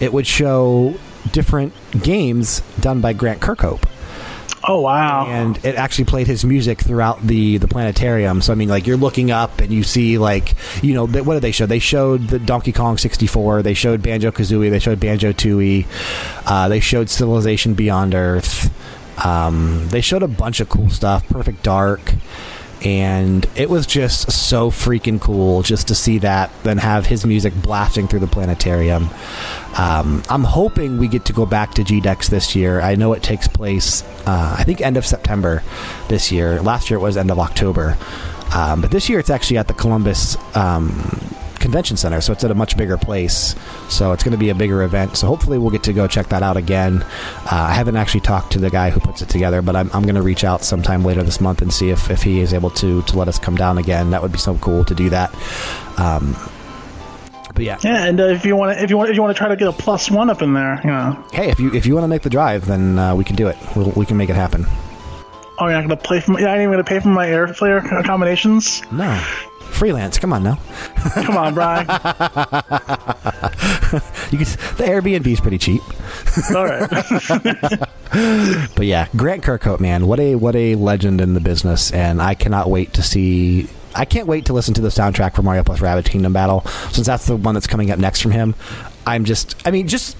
it 0.00 0.12
would 0.12 0.26
show 0.26 0.94
different 1.32 1.74
games 2.02 2.62
done 2.80 3.00
by 3.00 3.12
Grant 3.12 3.40
Kirkhope 3.40 3.84
oh 4.64 4.80
wow. 4.80 5.26
and 5.26 5.62
it 5.64 5.74
actually 5.76 6.04
played 6.04 6.26
his 6.26 6.44
music 6.44 6.80
throughout 6.80 7.20
the 7.22 7.58
the 7.58 7.68
planetarium. 7.68 8.40
So 8.42 8.52
I 8.52 8.56
mean, 8.56 8.68
like 8.68 8.86
you're 8.86 8.96
looking 8.96 9.30
up 9.30 9.60
and 9.60 9.72
you 9.72 9.82
see 9.82 10.18
like 10.18 10.54
you 10.82 10.94
know 10.94 11.06
what 11.06 11.34
did 11.34 11.42
they 11.42 11.52
show? 11.52 11.66
They 11.66 11.78
showed 11.78 12.28
the 12.28 12.38
Donkey 12.38 12.72
Kong 12.72 12.98
64. 12.98 13.62
They 13.62 13.74
showed 13.74 14.02
Banjo 14.02 14.30
Kazooie. 14.30 14.70
They 14.70 14.78
showed 14.78 15.00
Banjo 15.00 15.32
Tooie. 15.32 15.86
Uh, 16.46 16.68
they 16.68 16.80
showed 16.80 17.10
Civilization 17.10 17.74
Beyond 17.74 18.14
Earth. 18.14 18.70
Um, 19.24 19.88
they 19.88 20.00
showed 20.00 20.22
a 20.22 20.28
bunch 20.28 20.60
of 20.60 20.68
cool 20.68 20.90
stuff. 20.90 21.28
Perfect 21.28 21.62
Dark. 21.62 22.14
And 22.82 23.46
it 23.56 23.68
was 23.68 23.86
just 23.86 24.32
so 24.32 24.70
freaking 24.70 25.20
cool 25.20 25.62
just 25.62 25.88
to 25.88 25.94
see 25.94 26.18
that, 26.18 26.50
then 26.62 26.78
have 26.78 27.06
his 27.06 27.26
music 27.26 27.52
blasting 27.62 28.08
through 28.08 28.20
the 28.20 28.26
planetarium. 28.26 29.10
Um, 29.76 30.22
I'm 30.30 30.44
hoping 30.44 30.98
we 30.98 31.08
get 31.08 31.26
to 31.26 31.32
go 31.32 31.44
back 31.44 31.74
to 31.74 31.82
GDEX 31.82 32.28
this 32.30 32.56
year. 32.56 32.80
I 32.80 32.94
know 32.94 33.12
it 33.12 33.22
takes 33.22 33.48
place, 33.48 34.02
uh, 34.26 34.56
I 34.58 34.64
think, 34.64 34.80
end 34.80 34.96
of 34.96 35.04
September 35.04 35.62
this 36.08 36.32
year. 36.32 36.62
Last 36.62 36.90
year 36.90 36.98
it 36.98 37.02
was 37.02 37.16
end 37.16 37.30
of 37.30 37.38
October. 37.38 37.98
Um, 38.54 38.80
but 38.80 38.90
this 38.90 39.08
year 39.08 39.18
it's 39.18 39.30
actually 39.30 39.58
at 39.58 39.68
the 39.68 39.74
Columbus 39.74 40.36
um, 40.56 40.90
Convention 41.60 41.96
Center, 41.96 42.20
so 42.20 42.32
it's 42.32 42.42
at 42.42 42.50
a 42.50 42.54
much 42.54 42.76
bigger 42.76 42.96
place. 42.96 43.54
So 43.88 44.12
it's 44.12 44.22
going 44.24 44.32
to 44.32 44.38
be 44.38 44.48
a 44.48 44.54
bigger 44.54 44.82
event. 44.82 45.16
So 45.16 45.26
hopefully 45.26 45.58
we'll 45.58 45.70
get 45.70 45.82
to 45.84 45.92
go 45.92 46.06
check 46.06 46.28
that 46.28 46.42
out 46.42 46.56
again. 46.56 47.02
Uh, 47.02 47.48
I 47.52 47.72
haven't 47.72 47.96
actually 47.96 48.20
talked 48.20 48.52
to 48.52 48.58
the 48.58 48.70
guy 48.70 48.90
who 48.90 49.00
puts 49.00 49.22
it 49.22 49.28
together, 49.28 49.62
but 49.62 49.76
I'm, 49.76 49.90
I'm 49.92 50.02
going 50.02 50.14
to 50.16 50.22
reach 50.22 50.42
out 50.44 50.62
sometime 50.64 51.04
later 51.04 51.22
this 51.22 51.40
month 51.40 51.62
and 51.62 51.72
see 51.72 51.90
if, 51.90 52.10
if 52.10 52.22
he 52.22 52.40
is 52.40 52.52
able 52.52 52.70
to 52.70 53.02
to 53.02 53.18
let 53.18 53.28
us 53.28 53.38
come 53.38 53.56
down 53.56 53.78
again. 53.78 54.10
That 54.10 54.22
would 54.22 54.32
be 54.32 54.38
so 54.38 54.56
cool 54.56 54.84
to 54.84 54.94
do 54.94 55.10
that. 55.10 55.32
Um, 55.98 56.36
but 57.54 57.64
yeah, 57.64 57.78
Yeah, 57.82 58.04
and 58.06 58.20
uh, 58.20 58.24
if 58.24 58.44
you 58.44 58.56
want 58.56 58.76
to, 58.76 58.82
if 58.82 58.90
you 58.90 58.96
want, 58.96 59.10
if 59.10 59.16
you 59.16 59.22
want 59.22 59.36
to 59.36 59.38
try 59.38 59.48
to 59.48 59.56
get 59.56 59.68
a 59.68 59.72
plus 59.72 60.10
one 60.10 60.30
up 60.30 60.40
in 60.42 60.54
there, 60.54 60.80
you 60.82 60.90
know, 60.90 61.24
hey, 61.32 61.50
if 61.50 61.58
you 61.58 61.72
if 61.74 61.84
you 61.84 61.94
want 61.94 62.04
to 62.04 62.08
make 62.08 62.22
the 62.22 62.30
drive, 62.30 62.66
then 62.66 62.98
uh, 62.98 63.14
we 63.14 63.24
can 63.24 63.36
do 63.36 63.48
it. 63.48 63.56
We'll, 63.76 63.90
we 63.90 64.06
can 64.06 64.16
make 64.16 64.30
it 64.30 64.36
happen. 64.36 64.66
oh, 65.58 65.66
you're 65.66 65.72
not 65.72 65.82
gonna 65.82 65.96
play 65.96 66.20
for, 66.20 66.32
my, 66.32 66.38
you're 66.38 66.48
not 66.48 66.58
even 66.58 66.70
gonna 66.70 66.84
pay 66.84 67.00
for 67.00 67.08
my 67.08 67.26
airfare 67.26 68.00
accommodations. 68.00 68.82
No, 68.92 69.22
freelance. 69.70 70.18
Come 70.18 70.32
on 70.32 70.42
now. 70.42 70.56
Come 71.14 71.36
on, 71.36 71.54
Brian. 71.54 71.86
You 74.30 74.38
can, 74.38 74.46
the 74.76 74.84
Airbnb 74.84 75.26
is 75.26 75.40
pretty 75.40 75.58
cheap. 75.58 75.82
All 76.54 76.64
right. 76.64 76.88
But 78.76 78.86
yeah, 78.86 79.08
Grant 79.16 79.42
Kirkhope, 79.42 79.80
man, 79.80 80.06
what 80.06 80.20
a 80.20 80.36
what 80.36 80.54
a 80.54 80.76
legend 80.76 81.20
in 81.20 81.34
the 81.34 81.40
business, 81.40 81.90
and 81.90 82.22
I 82.22 82.34
cannot 82.34 82.70
wait 82.70 82.92
to 82.94 83.02
see. 83.02 83.68
I 83.92 84.04
can't 84.04 84.28
wait 84.28 84.44
to 84.46 84.52
listen 84.52 84.74
to 84.74 84.80
the 84.80 84.88
soundtrack 84.88 85.34
for 85.34 85.42
Mario 85.42 85.64
Plus 85.64 85.80
Rabbid 85.80 86.04
Kingdom 86.04 86.32
Battle, 86.32 86.60
since 86.92 87.08
that's 87.08 87.26
the 87.26 87.34
one 87.34 87.54
that's 87.54 87.66
coming 87.66 87.90
up 87.90 87.98
next 87.98 88.20
from 88.20 88.30
him. 88.30 88.54
I'm 89.06 89.24
just, 89.24 89.56
I 89.66 89.72
mean, 89.72 89.88
just 89.88 90.16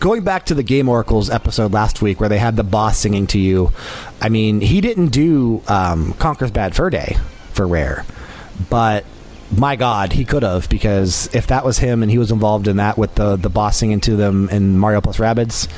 going 0.00 0.22
back 0.24 0.44
to 0.46 0.54
the 0.54 0.62
Game 0.62 0.88
Oracles 0.90 1.30
episode 1.30 1.72
last 1.72 2.02
week 2.02 2.20
where 2.20 2.28
they 2.28 2.36
had 2.38 2.56
the 2.56 2.64
boss 2.64 2.98
singing 2.98 3.26
to 3.28 3.38
you. 3.38 3.72
I 4.20 4.28
mean, 4.28 4.60
he 4.60 4.82
didn't 4.82 5.08
do 5.08 5.62
um, 5.68 6.12
Conker's 6.14 6.50
Bad 6.50 6.76
Fur 6.76 6.90
Day 6.90 7.16
for 7.52 7.66
Rare, 7.66 8.04
but 8.70 9.04
my 9.56 9.76
God, 9.76 10.12
he 10.12 10.24
could 10.24 10.42
have 10.42 10.68
because 10.68 11.32
if 11.34 11.48
that 11.48 11.64
was 11.64 11.78
him 11.78 12.02
and 12.02 12.10
he 12.10 12.18
was 12.18 12.30
involved 12.30 12.68
in 12.68 12.78
that 12.78 12.96
with 12.98 13.14
the 13.14 13.36
the 13.36 13.50
boss 13.50 13.76
singing 13.76 14.00
to 14.00 14.16
them 14.16 14.48
in 14.50 14.78
Mario 14.78 15.00
Plus 15.00 15.18
Rabbids, 15.18 15.68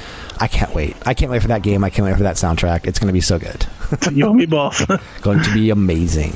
I 0.40 0.48
can't 0.48 0.74
wait. 0.74 0.96
I 1.04 1.14
can't 1.14 1.30
wait 1.30 1.42
for 1.42 1.48
that 1.48 1.62
game. 1.62 1.84
I 1.84 1.90
can't 1.90 2.06
wait 2.06 2.16
for 2.16 2.22
that 2.22 2.36
soundtrack. 2.36 2.86
It's 2.86 2.98
going 2.98 3.08
to 3.08 3.12
be 3.12 3.20
so 3.20 3.38
good. 3.38 3.66
you 4.12 4.32
me 4.32 4.46
both. 4.46 4.86
going 5.22 5.42
to 5.42 5.52
be 5.52 5.70
amazing. 5.70 6.32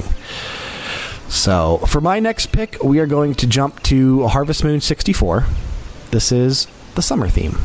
So, 1.28 1.78
for 1.86 2.00
my 2.00 2.18
next 2.18 2.46
pick, 2.46 2.82
we 2.82 2.98
are 2.98 3.06
going 3.06 3.34
to 3.36 3.46
jump 3.46 3.82
to 3.84 4.26
Harvest 4.26 4.64
Moon 4.64 4.80
64. 4.80 5.46
This 6.10 6.32
is 6.32 6.66
the 6.96 7.02
summer 7.02 7.28
theme. 7.28 7.56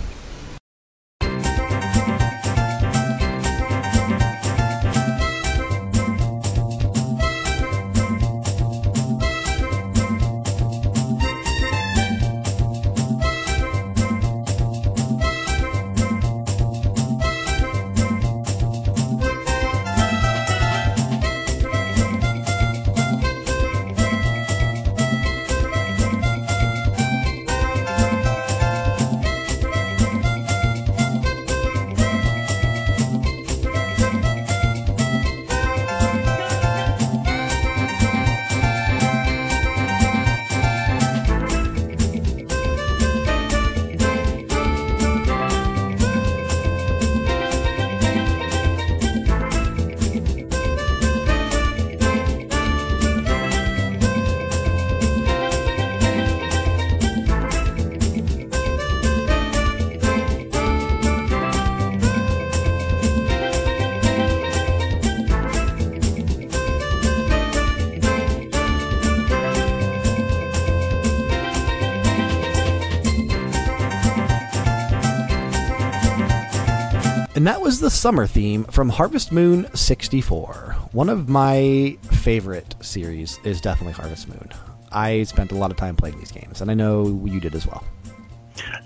Summer 78.06 78.28
theme 78.28 78.64
from 78.66 78.88
Harvest 78.88 79.32
Moon 79.32 79.68
64. 79.74 80.76
One 80.91 81.10
of 81.10 81.28
my 81.28 81.97
favorite 82.12 82.76
series 82.80 83.39
is 83.43 83.60
definitely 83.60 83.93
Harvest 83.93 84.30
Moon. 84.30 84.47
I 84.91 85.24
spent 85.24 85.51
a 85.51 85.56
lot 85.56 85.72
of 85.72 85.78
time 85.78 85.95
playing 85.95 86.20
these 86.20 86.32
games, 86.32 86.62
and 86.62 86.70
I 86.70 86.76
know 86.76 87.20
you 87.26 87.39
did 87.39 87.56
as 87.56 87.66
well. 87.66 87.84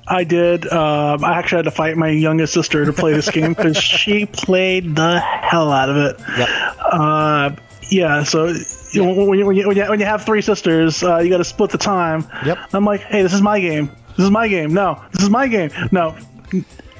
I 0.07 0.23
did. 0.23 0.71
Um, 0.71 1.25
I 1.25 1.33
actually 1.33 1.57
had 1.57 1.65
to 1.65 1.71
fight 1.71 1.97
my 1.97 2.07
youngest 2.07 2.53
sister 2.53 2.85
to 2.85 2.93
play 2.93 3.11
this 3.11 3.29
game 3.29 3.49
because 3.55 3.75
she 3.83 4.25
played 4.25 4.95
the 4.95 5.19
hell 5.19 5.69
out 5.69 5.89
of 5.89 5.97
it. 5.97 6.15
Yep. 6.37 6.49
Uh, 6.79 7.55
yeah, 7.89 8.23
so 8.23 8.53
you 8.93 9.03
know, 9.03 9.25
when, 9.25 9.37
you, 9.37 9.45
when, 9.45 9.57
you, 9.57 9.67
when, 9.67 9.75
you, 9.75 9.89
when 9.89 9.99
you 9.99 10.05
have 10.05 10.23
three 10.23 10.41
sisters, 10.41 11.03
uh, 11.03 11.17
you 11.17 11.29
got 11.29 11.39
to 11.39 11.43
split 11.43 11.71
the 11.71 11.77
time. 11.77 12.25
Yep. 12.45 12.57
I'm 12.71 12.85
like, 12.85 13.01
hey, 13.01 13.21
this 13.21 13.33
is 13.33 13.41
my 13.41 13.59
game. 13.59 13.91
This 14.15 14.23
is 14.23 14.31
my 14.31 14.47
game. 14.47 14.73
No, 14.73 15.03
this 15.11 15.23
is 15.23 15.29
my 15.29 15.49
game. 15.49 15.71
No, 15.91 16.15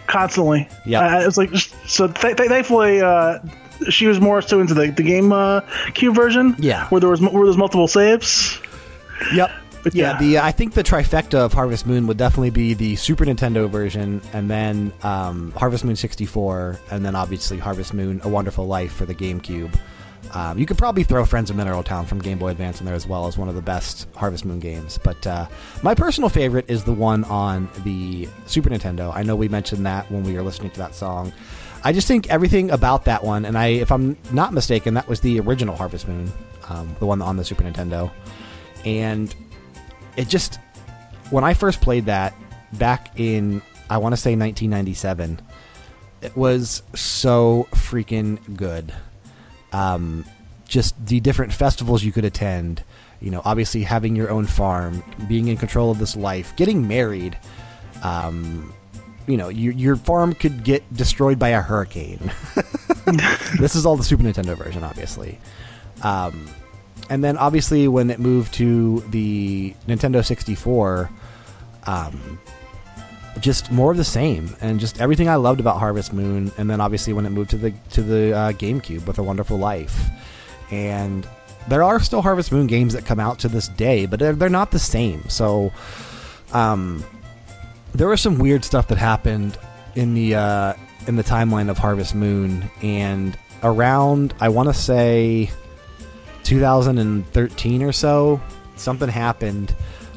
constantly. 0.09 0.67
Yeah, 0.85 1.19
Uh, 1.19 1.27
it's 1.27 1.37
like 1.37 1.55
so. 1.55 2.07
Th- 2.07 2.35
th- 2.35 2.49
thankfully, 2.49 3.01
uh, 3.01 3.39
she 3.89 4.07
was 4.07 4.19
more 4.19 4.41
so 4.41 4.59
into 4.59 4.73
the 4.73 4.87
the 4.91 5.03
game 5.03 5.31
uh, 5.31 5.61
cube 5.93 6.15
version. 6.15 6.55
Yeah. 6.59 6.87
Where 6.89 6.99
there 6.99 7.09
was 7.09 7.21
where 7.21 7.45
there's 7.45 7.57
multiple 7.57 7.87
saves. 7.87 8.59
Yep. 9.33 9.51
But 9.81 9.95
yeah, 9.95 10.11
yeah. 10.11 10.19
the 10.19 10.39
I 10.39 10.51
think 10.51 10.73
the 10.73 10.83
trifecta 10.83 11.35
of 11.35 11.53
Harvest 11.53 11.85
Moon 11.87 12.05
would 12.07 12.17
definitely 12.17 12.49
be 12.49 12.73
the 12.73 12.97
Super 12.97 13.23
Nintendo 13.23 13.69
version, 13.69 14.21
and 14.33 14.49
then 14.49 14.91
um, 15.03 15.51
Harvest 15.55 15.85
Moon 15.85 15.95
64, 15.95 16.77
and 16.91 17.05
then 17.05 17.15
obviously 17.15 17.57
Harvest 17.57 17.93
Moon: 17.93 18.19
A 18.25 18.27
Wonderful 18.29 18.67
Life 18.67 18.91
for 18.91 19.05
the 19.05 19.15
GameCube. 19.15 19.73
Um, 20.33 20.59
you 20.59 20.65
could 20.65 20.77
probably 20.77 21.03
throw 21.03 21.25
Friends 21.25 21.49
of 21.49 21.55
Mineral 21.55 21.83
Town 21.83 22.05
from 22.05 22.19
Game 22.19 22.37
Boy 22.37 22.49
Advance 22.49 22.79
in 22.79 22.85
there 22.85 22.95
as 22.95 23.07
well 23.07 23.27
as 23.27 23.37
one 23.37 23.49
of 23.49 23.55
the 23.55 23.61
best 23.61 24.07
Harvest 24.15 24.45
Moon 24.45 24.59
games. 24.59 24.99
But 25.03 25.25
uh, 25.25 25.47
my 25.81 25.95
personal 25.95 26.29
favorite 26.29 26.65
is 26.69 26.83
the 26.83 26.93
one 26.93 27.23
on 27.25 27.69
the 27.83 28.27
Super 28.45 28.69
Nintendo. 28.69 29.11
I 29.13 29.23
know 29.23 29.35
we 29.35 29.47
mentioned 29.47 29.85
that 29.85 30.09
when 30.11 30.23
we 30.23 30.33
were 30.33 30.43
listening 30.43 30.71
to 30.71 30.77
that 30.79 30.93
song. 30.93 31.33
I 31.83 31.93
just 31.93 32.07
think 32.07 32.29
everything 32.29 32.71
about 32.71 33.05
that 33.05 33.23
one, 33.23 33.45
and 33.45 33.57
I, 33.57 33.67
if 33.67 33.91
I'm 33.91 34.17
not 34.31 34.53
mistaken, 34.53 34.93
that 34.95 35.07
was 35.07 35.21
the 35.21 35.39
original 35.39 35.75
Harvest 35.75 36.07
Moon, 36.07 36.31
um, 36.67 36.93
the 36.99 37.05
one 37.05 37.21
on 37.21 37.37
the 37.37 37.45
Super 37.45 37.63
Nintendo, 37.63 38.11
and 38.83 39.33
it 40.17 40.27
just 40.27 40.59
when 41.29 41.43
I 41.43 41.53
first 41.53 41.79
played 41.79 42.05
that 42.07 42.33
back 42.73 43.17
in 43.17 43.61
I 43.89 43.97
want 43.97 44.13
to 44.13 44.17
say 44.17 44.35
1997, 44.35 45.41
it 46.21 46.35
was 46.35 46.83
so 46.93 47.67
freaking 47.71 48.55
good. 48.55 48.93
Um, 49.71 50.25
just 50.67 51.03
the 51.05 51.19
different 51.19 51.51
festivals 51.51 52.03
you 52.03 52.11
could 52.11 52.25
attend, 52.25 52.83
you 53.21 53.31
know, 53.31 53.41
obviously 53.43 53.83
having 53.83 54.15
your 54.15 54.29
own 54.29 54.45
farm, 54.45 55.03
being 55.27 55.47
in 55.47 55.57
control 55.57 55.91
of 55.91 55.97
this 55.97 56.15
life, 56.15 56.55
getting 56.55 56.87
married. 56.87 57.37
Um, 58.03 58.73
you 59.27 59.37
know, 59.37 59.49
your 59.49 59.73
your 59.73 59.95
farm 59.95 60.33
could 60.33 60.63
get 60.63 60.91
destroyed 60.95 61.37
by 61.37 61.49
a 61.49 61.61
hurricane. 61.61 62.31
this 63.59 63.75
is 63.75 63.85
all 63.85 63.95
the 63.95 64.03
Super 64.03 64.23
Nintendo 64.23 64.57
version, 64.57 64.83
obviously. 64.83 65.39
Um, 66.01 66.47
and 67.09 67.23
then 67.23 67.37
obviously 67.37 67.87
when 67.87 68.09
it 68.09 68.19
moved 68.19 68.53
to 68.55 69.01
the 69.09 69.73
Nintendo 69.87 70.23
64, 70.23 71.09
um, 71.85 72.39
just 73.39 73.71
more 73.71 73.91
of 73.91 73.97
the 73.97 74.03
same, 74.03 74.55
and 74.61 74.79
just 74.79 74.99
everything 75.01 75.29
I 75.29 75.35
loved 75.35 75.59
about 75.59 75.79
Harvest 75.79 76.13
Moon. 76.13 76.51
And 76.57 76.69
then 76.69 76.81
obviously 76.81 77.13
when 77.13 77.25
it 77.25 77.29
moved 77.29 77.51
to 77.51 77.57
the 77.57 77.73
to 77.91 78.01
the 78.01 78.33
uh, 78.35 78.51
GameCube 78.53 79.05
with 79.05 79.17
A 79.17 79.23
Wonderful 79.23 79.57
Life, 79.57 80.09
and 80.71 81.27
there 81.67 81.83
are 81.83 81.99
still 81.99 82.21
Harvest 82.21 82.51
Moon 82.51 82.67
games 82.67 82.93
that 82.93 83.05
come 83.05 83.19
out 83.19 83.39
to 83.39 83.47
this 83.47 83.67
day, 83.67 84.05
but 84.05 84.19
they're, 84.19 84.33
they're 84.33 84.49
not 84.49 84.71
the 84.71 84.79
same. 84.79 85.27
So, 85.29 85.71
um, 86.51 87.03
there 87.93 88.07
was 88.07 88.21
some 88.21 88.39
weird 88.39 88.65
stuff 88.65 88.87
that 88.87 88.97
happened 88.97 89.57
in 89.95 90.13
the 90.13 90.35
uh, 90.35 90.73
in 91.07 91.15
the 91.15 91.23
timeline 91.23 91.69
of 91.69 91.77
Harvest 91.77 92.15
Moon, 92.15 92.69
and 92.81 93.37
around 93.63 94.33
I 94.39 94.49
want 94.49 94.69
to 94.69 94.73
say 94.73 95.49
2013 96.43 97.83
or 97.83 97.91
so, 97.91 98.41
something 98.75 99.09
happened 99.09 99.71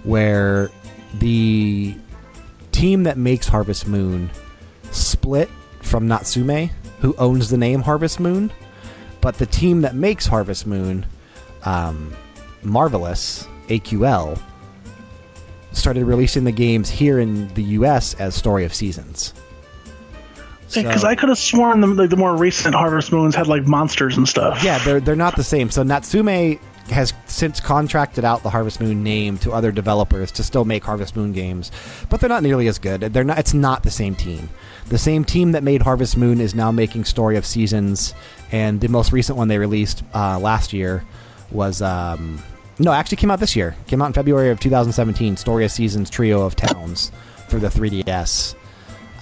where 0.05 0.71
the 1.19 1.95
team 2.73 3.05
that 3.05 3.17
makes 3.17 3.47
Harvest 3.49 3.87
Moon 3.87 4.31
split 4.91 5.49
from 5.81 6.07
Natsume, 6.09 6.71
who 7.01 7.15
owns 7.19 7.49
the 7.51 7.57
name 7.57 7.83
Harvest 7.83 8.19
Moon, 8.21 8.53
but 9.21 9.39
the 9.39 9.47
team 9.47 9.83
that 9.83 9.95
makes 9.95 10.27
Harvest 10.27 10.67
Moon, 10.67 11.07
um, 11.65 12.13
Marvelous 12.63 13.47
AQL, 13.69 14.39
started 15.73 16.05
releasing 16.05 16.45
the 16.45 16.53
games 16.53 16.91
here 16.91 17.19
in 17.19 17.49
the 17.55 17.63
U.S. 17.63 18.15
as 18.15 18.35
Story 18.35 18.65
of 18.65 18.75
Seasons. 18.75 19.33
Because 20.75 21.03
So- 21.03 21.09
I 21.09 21.15
could 21.15 21.29
have 21.29 21.39
sworn 21.39 21.81
the, 21.83 21.87
like, 21.87 22.11
the 22.11 22.17
more 22.17 22.35
recent 22.37 22.75
Harvest 22.75 23.13
Moons 23.13 23.35
had 23.35 23.47
like 23.47 23.67
monsters 23.67 24.17
and 24.17 24.27
stuff. 24.27 24.63
Yeah, 24.65 24.79
they're 24.85 25.01
they're 25.01 25.17
not 25.17 25.37
the 25.37 25.45
same. 25.45 25.71
So 25.71 25.83
Natsume 25.83 26.59
has 26.93 27.13
since 27.27 27.61
contracted 27.61 28.25
out 28.25 28.43
the 28.43 28.51
Harvest 28.51 28.81
Moon 28.81 29.03
name 29.03 29.39
to 29.39 29.53
other 29.53 29.73
developers 29.73 30.31
to 30.33 30.43
still 30.43 30.65
make 30.65 30.85
Harvest 30.85 31.17
Moon 31.17 31.33
games, 31.33 31.71
but 32.09 32.21
they're 32.21 32.29
not 32.29 32.43
nearly 32.43 32.69
as 32.69 32.79
good. 32.79 33.01
They're 33.01 33.25
not. 33.25 33.39
It's 33.39 33.55
not 33.55 33.83
the 33.83 33.91
same 33.91 34.15
team. 34.15 34.49
The 34.89 34.99
same 34.99 35.25
team 35.25 35.53
that 35.53 35.63
made 35.63 35.83
Harvest 35.83 36.17
Moon 36.17 36.41
is 36.41 36.55
now 36.55 36.71
making 36.71 37.05
Story 37.05 37.37
of 37.37 37.47
Seasons, 37.47 38.15
and 38.51 38.81
the 38.81 38.89
most 38.89 39.13
recent 39.13 39.39
one 39.39 39.49
they 39.49 39.59
released 39.59 40.03
uh, 40.15 40.39
last 40.39 40.73
year 40.73 41.05
was. 41.51 41.83
Um, 41.83 42.43
no, 42.79 42.91
actually 42.93 43.19
came 43.19 43.31
out 43.31 43.39
this 43.39 43.55
year. 43.55 43.77
Came 43.87 44.01
out 44.03 44.07
in 44.07 44.13
February 44.13 44.51
of 44.51 44.59
2017. 44.59 45.37
Story 45.37 45.65
of 45.65 45.71
Seasons 45.71 46.09
Trio 46.09 46.43
of 46.43 46.57
Towns 46.57 47.13
for 47.49 47.59
the 47.59 47.69
3DS. 47.69 48.55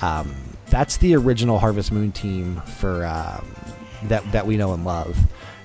Um, 0.03 0.35
that's 0.71 0.97
the 0.99 1.16
original 1.16 1.59
Harvest 1.59 1.93
Moon 1.93 2.12
team 2.12 2.62
for 2.79 3.05
um, 3.05 3.45
that 4.05 4.31
that 4.33 4.47
we 4.47 4.57
know 4.57 4.73
and 4.73 4.85
love. 4.85 5.18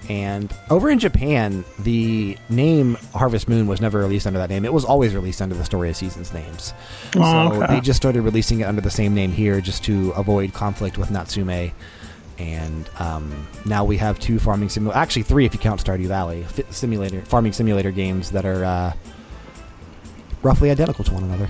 And 0.10 0.54
over 0.70 0.90
in 0.90 1.00
Japan, 1.00 1.66
the 1.80 2.38
name 2.50 2.96
Harvest 3.14 3.50
Moon 3.50 3.66
was 3.68 3.82
never 3.82 4.00
released 4.00 4.28
under 4.28 4.40
that 4.40 4.50
name. 4.50 4.64
It 4.66 4.74
was 4.74 4.86
always 4.86 5.16
released 5.16 5.42
under 5.42 5.56
the 5.56 5.66
Story 5.66 5.90
of 5.90 5.96
Seasons 5.96 6.34
names. 6.34 6.74
Oh, 7.16 7.52
so 7.52 7.64
okay. 7.64 7.76
they 7.76 7.82
just 7.82 7.98
started 7.98 8.22
releasing 8.22 8.60
it 8.60 8.66
under 8.66 8.82
the 8.82 8.92
same 8.92 9.16
name 9.16 9.32
here 9.32 9.62
just 9.62 9.84
to 9.86 10.12
avoid 10.12 10.54
conflict 10.54 10.98
with 10.98 11.10
Natsume. 11.10 11.72
And 12.38 12.90
um, 13.00 13.48
now 13.66 13.84
we 13.86 13.98
have 13.98 14.20
two 14.20 14.40
farming 14.40 14.70
simulator, 14.70 15.00
actually 15.00 15.24
three 15.24 15.46
if 15.46 15.54
you 15.54 15.60
count 15.60 15.84
Stardew 15.84 16.08
Valley 16.08 16.46
simulator 16.70 17.22
farming 17.22 17.54
simulator 17.54 17.92
games 17.92 18.32
that 18.32 18.46
are 18.46 18.66
uh, 18.66 18.94
roughly 20.44 20.70
identical 20.70 21.04
to 21.06 21.14
one 21.14 21.24
another. 21.24 21.50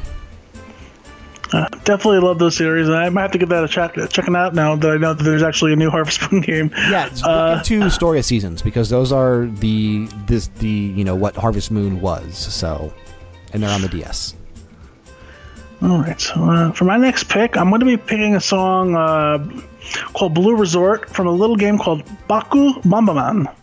Uh, 1.53 1.67
definitely 1.83 2.19
love 2.19 2.39
those 2.39 2.55
series. 2.57 2.87
and 2.87 2.95
I 2.97 3.07
might 3.09 3.21
have 3.21 3.31
to 3.31 3.37
give 3.37 3.49
that 3.49 3.63
a 3.63 3.67
check, 3.67 3.95
checking 4.09 4.35
out 4.35 4.53
now 4.55 4.75
that 4.75 4.89
I 4.91 4.97
know 4.97 5.13
that 5.13 5.23
there's 5.23 5.43
actually 5.43 5.73
a 5.73 5.75
new 5.75 5.89
Harvest 5.89 6.31
Moon 6.31 6.41
game. 6.45 6.71
Yeah, 6.89 7.09
look 7.13 7.23
Uh, 7.25 7.55
into 7.63 7.89
Story 7.91 8.17
of 8.19 8.25
Seasons 8.25 8.61
because 8.61 8.89
those 8.89 9.11
are 9.11 9.45
the 9.45 10.07
this 10.25 10.47
the 10.59 10.67
you 10.67 11.03
know 11.03 11.15
what 11.15 11.35
Harvest 11.35 11.69
Moon 11.71 12.01
was. 12.01 12.35
So, 12.37 12.91
and 13.53 13.61
they're 13.63 13.69
on 13.69 13.81
the 13.81 13.89
DS. 13.89 14.33
All 15.81 15.99
right. 15.99 16.19
So, 16.19 16.35
uh, 16.49 16.71
for 16.71 16.85
my 16.85 16.97
next 16.97 17.25
pick, 17.29 17.57
I'm 17.57 17.69
going 17.69 17.81
to 17.81 17.85
be 17.85 17.97
picking 17.97 18.35
a 18.35 18.41
song 18.41 18.95
uh, 18.95 19.37
called 20.13 20.33
Blue 20.33 20.55
Resort 20.55 21.09
from 21.09 21.27
a 21.27 21.31
little 21.31 21.57
game 21.57 21.77
called 21.77 22.03
Baku 22.27 22.73
Bomberman. 22.81 23.53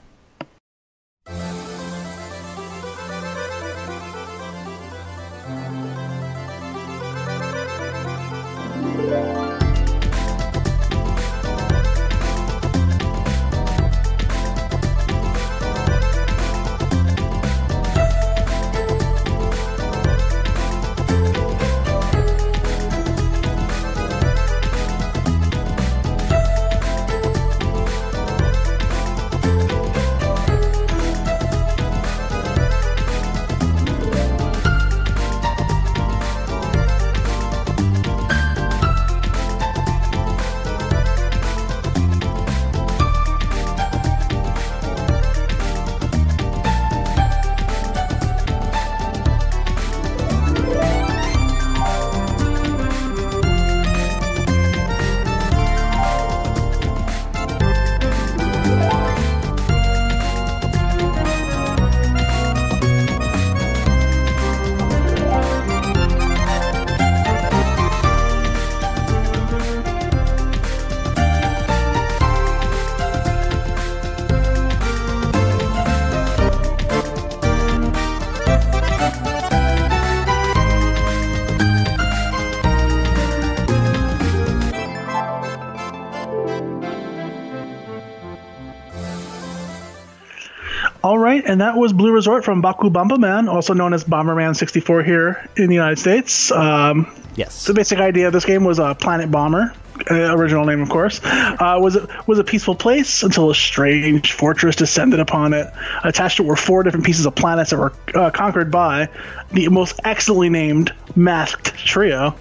Right, 91.42 91.50
and 91.50 91.60
that 91.60 91.76
was 91.76 91.92
Blue 91.92 92.12
Resort 92.12 92.44
from 92.44 92.60
Baku 92.60 92.90
Bomberman, 92.90 93.48
also 93.48 93.74
known 93.74 93.92
as 93.94 94.04
Bomberman 94.04 94.56
64 94.56 95.02
here 95.02 95.48
in 95.56 95.68
the 95.68 95.74
United 95.74 95.98
States. 95.98 96.50
Um, 96.50 97.12
Yes. 97.34 97.64
the 97.64 97.72
basic 97.72 97.98
idea 97.98 98.26
of 98.26 98.32
this 98.34 98.44
game 98.44 98.62
was 98.64 98.78
a 98.78 98.94
planet 98.94 99.30
bomber, 99.30 99.72
uh, 100.10 100.14
original 100.36 100.66
name, 100.66 100.82
of 100.82 100.90
course, 100.90 101.18
uh, 101.24 101.78
was 101.80 101.96
was 102.26 102.38
a 102.38 102.44
peaceful 102.44 102.74
place 102.74 103.22
until 103.22 103.50
a 103.50 103.54
strange 103.54 104.32
fortress 104.32 104.76
descended 104.76 105.18
upon 105.18 105.54
it. 105.54 105.66
Attached 106.04 106.36
to 106.38 106.42
it 106.42 106.46
were 106.46 106.56
four 106.56 106.82
different 106.82 107.06
pieces 107.06 107.24
of 107.24 107.34
planets 107.34 107.70
that 107.70 107.78
were 107.78 107.92
uh, 108.14 108.30
conquered 108.30 108.70
by 108.70 109.08
the 109.50 109.68
most 109.68 109.98
excellently 110.04 110.50
named 110.50 110.92
masked 111.16 111.74
trio. 111.74 112.34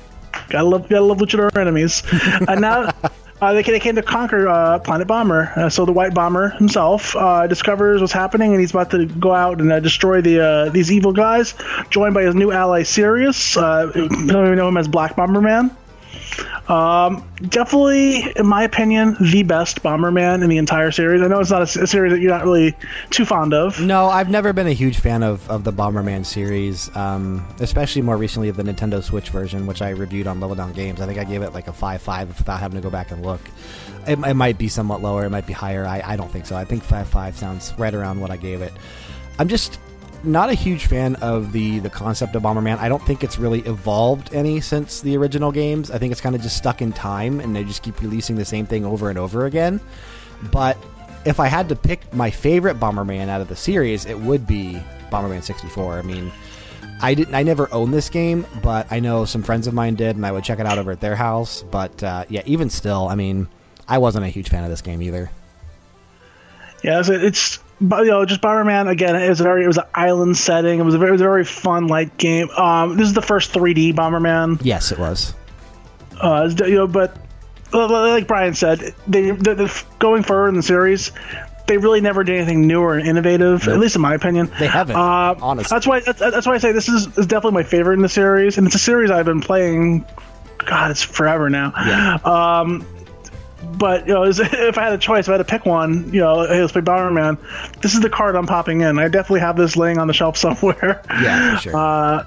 Gotta 0.49 0.67
love, 0.67 0.89
gotta 0.89 1.05
love 1.05 1.19
luchador 1.19 1.55
enemies. 1.57 2.03
and 2.47 2.59
now. 2.61 2.91
Uh, 3.41 3.53
they, 3.53 3.63
they 3.63 3.79
came 3.79 3.95
to 3.95 4.03
conquer 4.03 4.47
uh, 4.47 4.77
Planet 4.79 5.07
Bomber. 5.07 5.51
Uh, 5.55 5.69
so 5.69 5.85
the 5.85 5.91
White 5.91 6.13
Bomber 6.13 6.49
himself 6.49 7.15
uh, 7.15 7.47
discovers 7.47 7.99
what's 7.99 8.13
happening, 8.13 8.51
and 8.51 8.59
he's 8.61 8.69
about 8.69 8.91
to 8.91 9.07
go 9.07 9.33
out 9.33 9.59
and 9.59 9.71
uh, 9.71 9.79
destroy 9.79 10.21
the 10.21 10.39
uh, 10.39 10.69
these 10.69 10.91
evil 10.91 11.11
guys. 11.11 11.55
Joined 11.89 12.13
by 12.13 12.21
his 12.21 12.35
new 12.35 12.51
ally 12.51 12.83
Sirius. 12.83 13.57
Uh, 13.57 13.91
you 13.95 14.05
know 14.27 14.67
him 14.67 14.77
as 14.77 14.87
Black 14.87 15.15
Bomberman. 15.15 15.75
Um, 16.67 17.27
definitely, 17.49 18.31
in 18.35 18.47
my 18.47 18.63
opinion, 18.63 19.17
the 19.19 19.43
best 19.43 19.83
Bomberman 19.83 20.43
in 20.43 20.49
the 20.49 20.57
entire 20.57 20.91
series. 20.91 21.21
I 21.21 21.27
know 21.27 21.39
it's 21.39 21.51
not 21.51 21.61
a 21.61 21.67
series 21.67 22.13
that 22.13 22.19
you're 22.19 22.31
not 22.31 22.43
really 22.43 22.75
too 23.09 23.25
fond 23.25 23.53
of. 23.53 23.79
No, 23.81 24.07
I've 24.07 24.29
never 24.29 24.53
been 24.53 24.67
a 24.67 24.73
huge 24.73 24.99
fan 24.99 25.23
of, 25.23 25.47
of 25.49 25.63
the 25.63 25.73
Bomberman 25.73 26.25
series, 26.25 26.95
um, 26.95 27.45
especially 27.59 28.01
more 28.01 28.17
recently 28.17 28.49
of 28.49 28.55
the 28.55 28.63
Nintendo 28.63 29.03
Switch 29.03 29.29
version, 29.29 29.67
which 29.67 29.81
I 29.81 29.89
reviewed 29.89 30.27
on 30.27 30.39
Level 30.39 30.55
Down 30.55 30.71
Games. 30.73 31.01
I 31.01 31.05
think 31.05 31.19
I 31.19 31.23
gave 31.23 31.41
it 31.41 31.53
like 31.53 31.67
a 31.67 31.73
5 31.73 32.01
5 32.01 32.37
without 32.37 32.59
having 32.59 32.77
to 32.77 32.81
go 32.81 32.89
back 32.89 33.11
and 33.11 33.23
look. 33.23 33.41
It, 34.07 34.17
it 34.19 34.33
might 34.35 34.57
be 34.57 34.67
somewhat 34.67 35.01
lower, 35.01 35.25
it 35.25 35.29
might 35.29 35.47
be 35.47 35.53
higher. 35.53 35.85
I, 35.85 36.01
I 36.05 36.15
don't 36.15 36.31
think 36.31 36.45
so. 36.45 36.55
I 36.55 36.65
think 36.65 36.83
5 36.83 37.07
5 37.07 37.37
sounds 37.37 37.73
right 37.77 37.93
around 37.93 38.19
what 38.19 38.31
I 38.31 38.37
gave 38.37 38.61
it. 38.61 38.73
I'm 39.39 39.47
just 39.47 39.79
not 40.23 40.49
a 40.49 40.53
huge 40.53 40.85
fan 40.85 41.15
of 41.15 41.51
the, 41.51 41.79
the 41.79 41.89
concept 41.89 42.35
of 42.35 42.43
Bomberman. 42.43 42.77
I 42.77 42.89
don't 42.89 43.03
think 43.05 43.23
it's 43.23 43.39
really 43.39 43.61
evolved 43.61 44.33
any 44.33 44.61
since 44.61 45.01
the 45.01 45.17
original 45.17 45.51
games. 45.51 45.91
I 45.91 45.97
think 45.97 46.11
it's 46.11 46.21
kind 46.21 46.35
of 46.35 46.41
just 46.41 46.57
stuck 46.57 46.81
in 46.81 46.93
time, 46.93 47.39
and 47.39 47.55
they 47.55 47.63
just 47.63 47.83
keep 47.83 48.01
releasing 48.01 48.35
the 48.35 48.45
same 48.45 48.65
thing 48.65 48.85
over 48.85 49.09
and 49.09 49.17
over 49.17 49.45
again. 49.45 49.79
But 50.51 50.77
if 51.25 51.39
I 51.39 51.47
had 51.47 51.69
to 51.69 51.75
pick 51.75 52.13
my 52.13 52.29
favorite 52.29 52.79
Bomberman 52.79 53.29
out 53.29 53.41
of 53.41 53.47
the 53.47 53.55
series, 53.55 54.05
it 54.05 54.19
would 54.19 54.45
be 54.47 54.81
Bomberman 55.11 55.43
64. 55.43 55.99
I 55.99 56.01
mean, 56.01 56.31
I 57.01 57.13
didn't. 57.13 57.33
I 57.33 57.43
never 57.43 57.71
owned 57.73 57.93
this 57.93 58.09
game, 58.09 58.45
but 58.61 58.91
I 58.91 58.99
know 58.99 59.25
some 59.25 59.43
friends 59.43 59.67
of 59.67 59.73
mine 59.73 59.95
did, 59.95 60.15
and 60.15 60.25
I 60.25 60.31
would 60.31 60.43
check 60.43 60.59
it 60.59 60.65
out 60.65 60.77
over 60.77 60.91
at 60.91 61.01
their 61.01 61.15
house. 61.15 61.63
But 61.63 62.03
uh, 62.03 62.25
yeah, 62.29 62.43
even 62.45 62.69
still, 62.69 63.07
I 63.07 63.15
mean, 63.15 63.47
I 63.87 63.97
wasn't 63.97 64.25
a 64.25 64.29
huge 64.29 64.49
fan 64.49 64.63
of 64.63 64.69
this 64.69 64.81
game 64.81 65.01
either. 65.01 65.31
Yeah, 66.83 66.99
it's, 66.99 67.09
it's 67.09 67.59
but 67.81 68.05
you 68.05 68.11
know 68.11 68.23
just 68.25 68.41
Bomberman 68.41 68.87
again. 68.89 69.15
It 69.15 69.27
was 69.29 69.39
a 69.41 69.43
very 69.43 69.63
it 69.63 69.67
was 69.67 69.77
an 69.77 69.85
island 69.93 70.37
setting. 70.37 70.79
It 70.79 70.83
was 70.83 70.95
a 70.95 70.97
very, 70.97 71.09
it 71.09 71.13
was 71.13 71.21
a 71.21 71.25
very 71.25 71.43
fun 71.45 71.87
light 71.87 72.17
game. 72.17 72.49
Um, 72.51 72.95
this 72.97 73.07
is 73.07 73.13
the 73.13 73.21
first 73.21 73.51
3D 73.53 73.93
Bomberman. 73.93 74.59
Yes, 74.63 74.91
it 74.91 74.99
was. 74.99 75.33
Uh, 76.21 76.49
you 76.65 76.75
know, 76.75 76.87
but 76.87 77.17
like 77.73 78.27
Brian 78.27 78.53
said, 78.53 78.93
they 79.07 79.31
the, 79.31 79.55
the, 79.55 79.83
going 79.99 80.23
forward 80.23 80.49
in 80.49 80.55
the 80.55 80.63
series, 80.63 81.11
they 81.67 81.77
really 81.77 82.01
never 82.01 82.23
did 82.23 82.35
anything 82.37 82.67
new 82.67 82.81
or 82.81 82.99
innovative. 82.99 83.67
At 83.67 83.79
least 83.79 83.95
in 83.95 84.01
my 84.01 84.13
opinion, 84.13 84.51
They 84.59 84.67
haven't, 84.67 84.95
Uh, 84.95 85.35
honestly. 85.41 85.73
that's 85.73 85.87
why 85.87 86.01
that's, 86.01 86.19
that's 86.19 86.45
why 86.45 86.53
I 86.53 86.57
say 86.59 86.73
this 86.73 86.89
is, 86.89 87.07
is 87.17 87.25
definitely 87.27 87.53
my 87.53 87.63
favorite 87.63 87.95
in 87.95 88.01
the 88.01 88.09
series, 88.09 88.57
and 88.57 88.67
it's 88.67 88.75
a 88.75 88.79
series 88.79 89.09
I've 89.09 89.25
been 89.25 89.41
playing. 89.41 90.05
God, 90.59 90.91
it's 90.91 91.01
forever 91.01 91.49
now. 91.49 91.73
Yeah. 91.75 92.15
Um, 92.61 92.85
but 93.77 94.07
you 94.07 94.13
know, 94.13 94.23
if 94.27 94.77
I 94.77 94.83
had 94.83 94.93
a 94.93 94.97
choice, 94.97 95.25
if 95.25 95.29
I 95.29 95.33
had 95.33 95.37
to 95.39 95.43
pick 95.43 95.65
one, 95.65 96.11
you 96.13 96.19
know, 96.19 96.45
hey, 96.47 96.61
let's 96.61 96.71
play 96.73 96.81
Bomberman. 96.81 97.37
This 97.81 97.93
is 97.93 98.01
the 98.01 98.09
card 98.09 98.35
I'm 98.35 98.47
popping 98.47 98.81
in. 98.81 98.99
I 98.99 99.07
definitely 99.07 99.41
have 99.41 99.57
this 99.57 99.75
laying 99.77 99.97
on 99.97 100.07
the 100.07 100.13
shelf 100.13 100.37
somewhere. 100.45 101.01
Yeah, 101.09 101.55
for 101.55 101.61
sure. 101.61 101.75
Uh, 101.77 102.25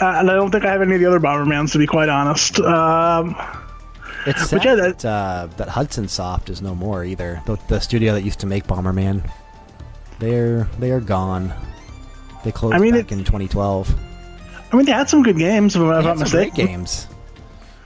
and 0.00 0.30
I 0.30 0.34
don't 0.36 0.50
think 0.52 0.64
I 0.64 0.70
have 0.70 0.80
any 0.82 0.94
of 0.94 1.00
the 1.00 1.06
other 1.06 1.18
Bombermans, 1.20 1.72
to 1.72 1.78
be 1.78 1.86
quite 1.86 2.08
honest. 2.08 2.60
Um, 2.60 3.34
it's 4.26 4.48
sad 4.48 4.64
yeah, 4.64 4.74
that- 4.76 4.98
that 5.00 5.08
uh, 5.08 5.48
that 5.56 5.68
Hudson 5.68 6.06
Soft 6.08 6.50
is 6.50 6.60
no 6.62 6.74
more 6.74 7.04
either. 7.04 7.42
The, 7.46 7.58
the 7.68 7.80
studio 7.80 8.12
that 8.14 8.22
used 8.22 8.38
to 8.40 8.46
make 8.46 8.66
Bomberman, 8.66 9.28
they're 10.18 10.64
they 10.78 10.90
are 10.92 11.00
gone. 11.00 11.52
They 12.44 12.52
closed 12.52 12.74
I 12.76 12.78
mean, 12.78 12.92
back 12.92 13.10
it- 13.10 13.18
in 13.18 13.24
2012. 13.24 13.94
I 14.70 14.76
mean, 14.76 14.84
they 14.84 14.92
had 14.92 15.08
some 15.08 15.22
good 15.22 15.38
games, 15.38 15.74
if 15.76 15.82
I'm 15.82 16.04
not 16.04 16.18
some 16.18 16.28
great 16.28 16.54
games. 16.54 17.06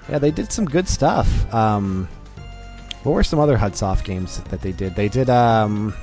Yeah, 0.09 0.19
they 0.19 0.33
did 0.33 0.51
some 0.53 0.65
good 0.65 0.89
stuff. 0.89 1.55
Um, 1.55 2.09
what 3.03 3.13
were 3.13 3.23
some 3.25 3.39
other 3.39 3.57
Hudsoft 3.57 4.05
games 4.05 4.41
that 4.51 4.61
they 4.63 4.73
did? 4.73 4.95
They 4.95 5.09
did 5.09 5.29
um, 5.31 5.95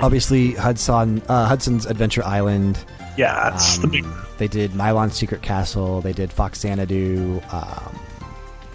obviously 0.00 0.52
Hudson 0.52 1.22
uh, 1.28 1.46
Hudson's 1.46 1.86
Adventure 1.86 2.24
Island. 2.24 2.84
Yeah, 3.16 3.50
that's 3.50 3.78
the 3.78 3.86
big. 3.86 4.04
Um, 4.04 4.26
they 4.38 4.48
did 4.48 4.74
Milon's 4.74 5.14
Secret 5.14 5.40
Castle. 5.42 6.00
They 6.00 6.12
did 6.12 6.30
Faxanadu. 6.30 7.40
Um, 7.52 7.98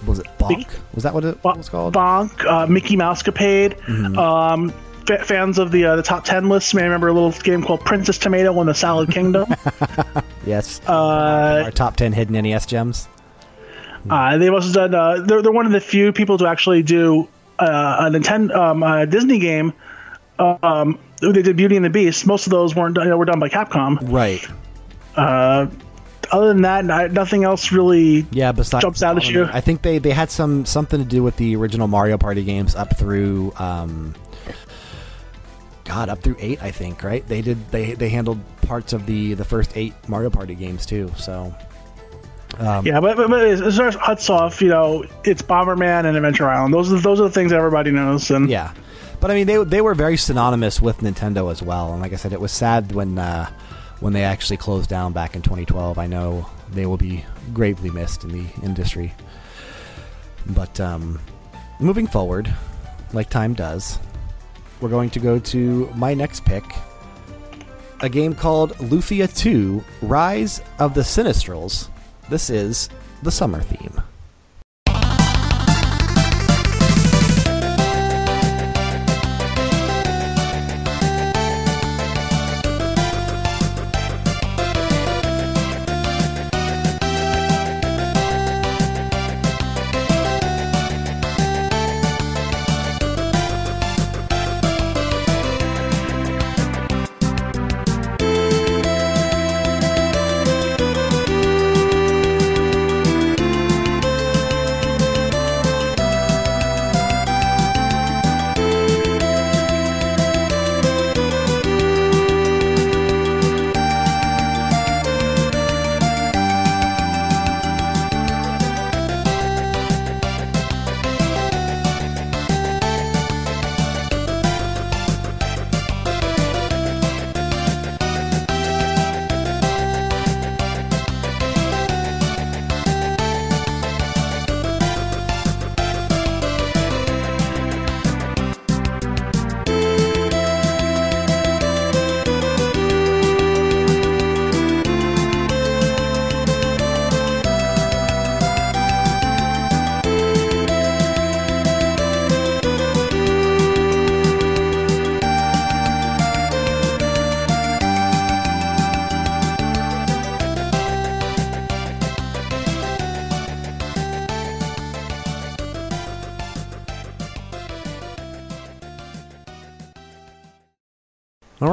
was 0.07 0.19
it 0.19 0.27
Bonk? 0.37 0.65
Was 0.93 1.03
that 1.03 1.13
what 1.13 1.25
it 1.25 1.43
was 1.43 1.67
called? 1.67 1.93
Bonk, 1.93 2.45
uh, 2.45 2.65
Mickey 2.67 2.95
Mousecapade. 2.95 3.77
Mm-hmm. 3.81 4.17
Um, 4.17 4.69
fa- 5.05 5.25
fans 5.25 5.59
of 5.59 5.71
the 5.71 5.83
uh, 5.83 5.95
the 5.97 6.03
top 6.03 6.23
ten 6.23 6.47
lists 6.47 6.73
may 6.73 6.83
remember 6.83 7.09
a 7.09 7.13
little 7.13 7.31
game 7.43 7.61
called 7.61 7.81
Princess 7.81 8.17
Tomato 8.17 8.57
and 8.61 8.69
the 8.69 8.73
Salad 8.73 9.11
Kingdom. 9.13 9.53
yes. 10.45 10.79
uh, 10.87 11.63
Our 11.65 11.71
top 11.71 11.97
ten 11.97 12.13
hidden 12.13 12.41
NES 12.41 12.65
gems. 12.65 13.09
uh, 14.09 14.37
they've 14.37 14.53
also 14.53 14.71
done. 14.87 14.95
Uh, 14.95 15.21
they're 15.25 15.41
they're 15.41 15.51
one 15.51 15.65
of 15.65 15.73
the 15.73 15.81
few 15.81 16.13
people 16.13 16.37
to 16.37 16.47
actually 16.47 16.81
do 16.83 17.27
uh, 17.59 17.97
a 17.99 18.09
Nintendo 18.09 18.55
um, 18.55 18.83
a 18.83 19.05
Disney 19.05 19.39
game. 19.39 19.73
Um, 20.39 20.99
they 21.21 21.41
did 21.41 21.57
Beauty 21.57 21.75
and 21.75 21.83
the 21.83 21.89
Beast. 21.89 22.25
Most 22.25 22.47
of 22.47 22.51
those 22.51 22.75
weren't 22.75 22.95
done, 22.95 23.17
were 23.17 23.25
done 23.25 23.39
by 23.39 23.49
Capcom. 23.49 23.97
Right. 24.09 24.45
Uh, 25.15 25.67
other 26.31 26.47
than 26.47 26.61
that, 26.61 26.89
n- 26.89 27.13
nothing 27.13 27.43
else 27.43 27.71
really. 27.71 28.25
Yeah, 28.31 28.51
besides 28.51 28.83
Jumps 28.83 29.03
out 29.03 29.17
at 29.17 29.29
you. 29.29 29.45
I 29.45 29.61
think 29.61 29.81
they, 29.81 29.97
they 29.97 30.11
had 30.11 30.31
some 30.31 30.65
something 30.65 30.99
to 30.99 31.05
do 31.05 31.23
with 31.23 31.35
the 31.37 31.55
original 31.55 31.87
Mario 31.87 32.17
Party 32.17 32.43
games 32.43 32.75
up 32.75 32.97
through 32.97 33.51
um, 33.57 34.15
God 35.83 36.07
up 36.09 36.21
through 36.21 36.37
eight. 36.39 36.61
I 36.61 36.71
think 36.71 37.03
right. 37.03 37.27
They 37.27 37.41
did 37.41 37.69
they 37.71 37.93
they 37.93 38.09
handled 38.09 38.39
parts 38.61 38.93
of 38.93 39.05
the 39.05 39.33
the 39.33 39.43
first 39.43 39.75
eight 39.75 39.93
Mario 40.07 40.29
Party 40.29 40.55
games 40.55 40.85
too. 40.85 41.11
So 41.17 41.53
um, 42.57 42.85
Yeah, 42.85 42.99
but, 42.99 43.17
but, 43.17 43.29
but 43.29 43.45
as 43.45 43.77
far 43.77 43.87
as 43.87 43.95
Hudsoft, 43.95 44.61
you 44.61 44.69
know, 44.69 45.05
it's 45.23 45.41
Bomberman 45.41 46.05
and 46.05 46.17
Adventure 46.17 46.49
Island. 46.49 46.73
Those 46.73 46.91
are 46.91 46.99
those 46.99 47.19
are 47.19 47.23
the 47.23 47.29
things 47.29 47.53
everybody 47.53 47.91
knows. 47.91 48.29
And 48.31 48.49
yeah. 48.49 48.73
But 49.19 49.31
I 49.31 49.33
mean, 49.33 49.47
they 49.47 49.63
they 49.63 49.81
were 49.81 49.93
very 49.93 50.17
synonymous 50.17 50.81
with 50.81 50.99
Nintendo 50.99 51.51
as 51.51 51.61
well. 51.61 51.91
And 51.91 52.01
like 52.01 52.13
I 52.13 52.15
said, 52.15 52.33
it 52.33 52.41
was 52.41 52.51
sad 52.51 52.93
when 52.93 53.17
uh, 53.17 53.49
when 53.99 54.13
they 54.13 54.23
actually 54.23 54.57
closed 54.57 54.89
down 54.89 55.13
back 55.13 55.35
in 55.35 55.41
2012. 55.41 55.97
I 55.97 56.07
know 56.07 56.49
they 56.71 56.85
will 56.85 56.97
be 56.97 57.25
gravely 57.53 57.89
missed 57.89 58.23
in 58.23 58.31
the 58.31 58.45
industry. 58.63 59.13
But 60.45 60.79
um, 60.79 61.19
moving 61.79 62.07
forward, 62.07 62.53
like 63.13 63.29
time 63.29 63.53
does, 63.53 63.99
we're 64.81 64.89
going 64.89 65.09
to 65.11 65.19
go 65.19 65.39
to 65.39 65.91
my 65.95 66.13
next 66.13 66.45
pick. 66.45 66.63
A 68.01 68.09
game 68.09 68.33
called 68.33 68.71
Lufia 68.75 69.33
2 69.35 69.83
Rise 70.01 70.61
of 70.79 70.93
the 70.93 71.01
Sinistrals. 71.01 71.89
This 72.29 72.51
is 72.51 72.89
the 73.23 73.31
summer 73.31 73.59
theme. 73.59 74.03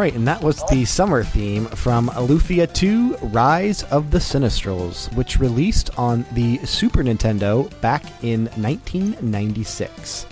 Right, 0.07 0.15
and 0.15 0.29
that 0.29 0.41
was 0.41 0.63
the 0.71 0.85
summer 0.85 1.25
theme 1.25 1.67
from 1.67 2.09
Lufia 2.11 2.73
2 2.73 3.17
Rise 3.23 3.83
of 3.85 4.13
the 4.13 4.19
Sinistrals, 4.19 5.13
which 5.17 5.41
released 5.41 5.91
on 5.99 6.25
the 6.31 6.59
Super 6.59 7.03
Nintendo 7.03 7.69
back 7.81 8.05
in 8.23 8.45
1996. 8.55 10.27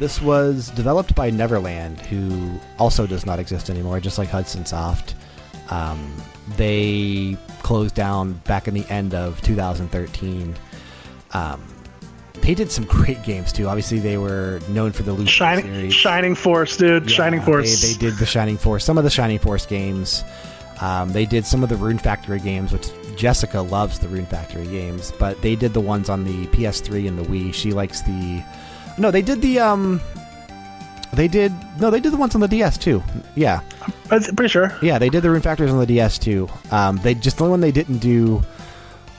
This 0.00 0.20
was 0.20 0.70
developed 0.70 1.14
by 1.14 1.30
Neverland, 1.30 2.00
who 2.00 2.58
also 2.80 3.06
does 3.06 3.24
not 3.24 3.38
exist 3.38 3.70
anymore, 3.70 4.00
just 4.00 4.18
like 4.18 4.30
Hudson 4.30 4.66
Soft. 4.66 5.14
Um, 5.70 6.12
they 6.56 7.36
closed 7.62 7.94
down 7.94 8.32
back 8.48 8.66
in 8.66 8.74
the 8.74 8.86
end 8.88 9.14
of 9.14 9.40
2013. 9.42 10.56
Um, 11.34 11.62
they 12.34 12.54
did 12.54 12.70
some 12.70 12.84
great 12.84 13.22
games 13.22 13.52
too. 13.52 13.66
Obviously, 13.68 13.98
they 13.98 14.18
were 14.18 14.60
known 14.68 14.92
for 14.92 15.02
the 15.02 15.14
Lufia 15.14 15.28
Shining, 15.28 15.64
series. 15.64 15.94
Shining 15.94 16.34
Force, 16.34 16.76
dude. 16.76 17.04
Yeah, 17.04 17.16
Shining 17.16 17.40
Force. 17.40 17.80
They, 17.82 17.92
they 17.92 17.98
did 18.10 18.18
the 18.18 18.26
Shining 18.26 18.56
Force, 18.58 18.84
some 18.84 18.98
of 18.98 19.04
the 19.04 19.10
Shining 19.10 19.38
Force 19.38 19.64
games. 19.66 20.24
Um, 20.80 21.12
they 21.12 21.24
did 21.24 21.46
some 21.46 21.62
of 21.62 21.68
the 21.68 21.76
Rune 21.76 21.98
Factory 21.98 22.40
games, 22.40 22.72
which 22.72 22.88
Jessica 23.16 23.60
loves 23.60 24.00
the 24.00 24.08
Rune 24.08 24.26
Factory 24.26 24.66
games, 24.66 25.12
but 25.18 25.40
they 25.40 25.54
did 25.54 25.72
the 25.72 25.80
ones 25.80 26.08
on 26.10 26.24
the 26.24 26.46
PS3 26.48 27.06
and 27.08 27.16
the 27.18 27.22
Wii. 27.22 27.54
She 27.54 27.72
likes 27.72 28.02
the. 28.02 28.42
No, 28.98 29.10
they 29.10 29.22
did 29.22 29.40
the. 29.40 29.60
um 29.60 30.00
They 31.12 31.28
did. 31.28 31.52
No, 31.80 31.90
they 31.90 32.00
did 32.00 32.12
the 32.12 32.16
ones 32.16 32.34
on 32.34 32.40
the 32.40 32.48
DS 32.48 32.76
too. 32.76 33.02
Yeah. 33.36 33.60
I'm 34.10 34.20
pretty 34.22 34.48
sure. 34.48 34.76
Yeah, 34.82 34.98
they 34.98 35.08
did 35.08 35.22
the 35.22 35.30
Rune 35.30 35.40
Factories 35.42 35.70
on 35.70 35.78
the 35.78 35.86
DS 35.86 36.18
too. 36.18 36.48
Um, 36.72 36.96
they 36.98 37.14
just 37.14 37.38
the 37.38 37.44
only 37.44 37.52
one 37.52 37.60
they 37.60 37.72
didn't 37.72 37.98
do. 37.98 38.42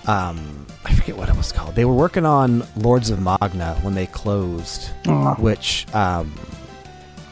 Um, 0.07 0.64
I 0.85 0.93
forget 0.93 1.17
what 1.17 1.29
it 1.29 1.35
was 1.35 1.51
called. 1.51 1.75
They 1.75 1.85
were 1.85 1.95
working 1.95 2.25
on 2.25 2.65
Lords 2.77 3.09
of 3.09 3.19
Magna 3.19 3.77
when 3.81 3.95
they 3.95 4.05
closed, 4.05 4.91
Aw. 5.07 5.35
which 5.35 5.87
um, 5.93 6.31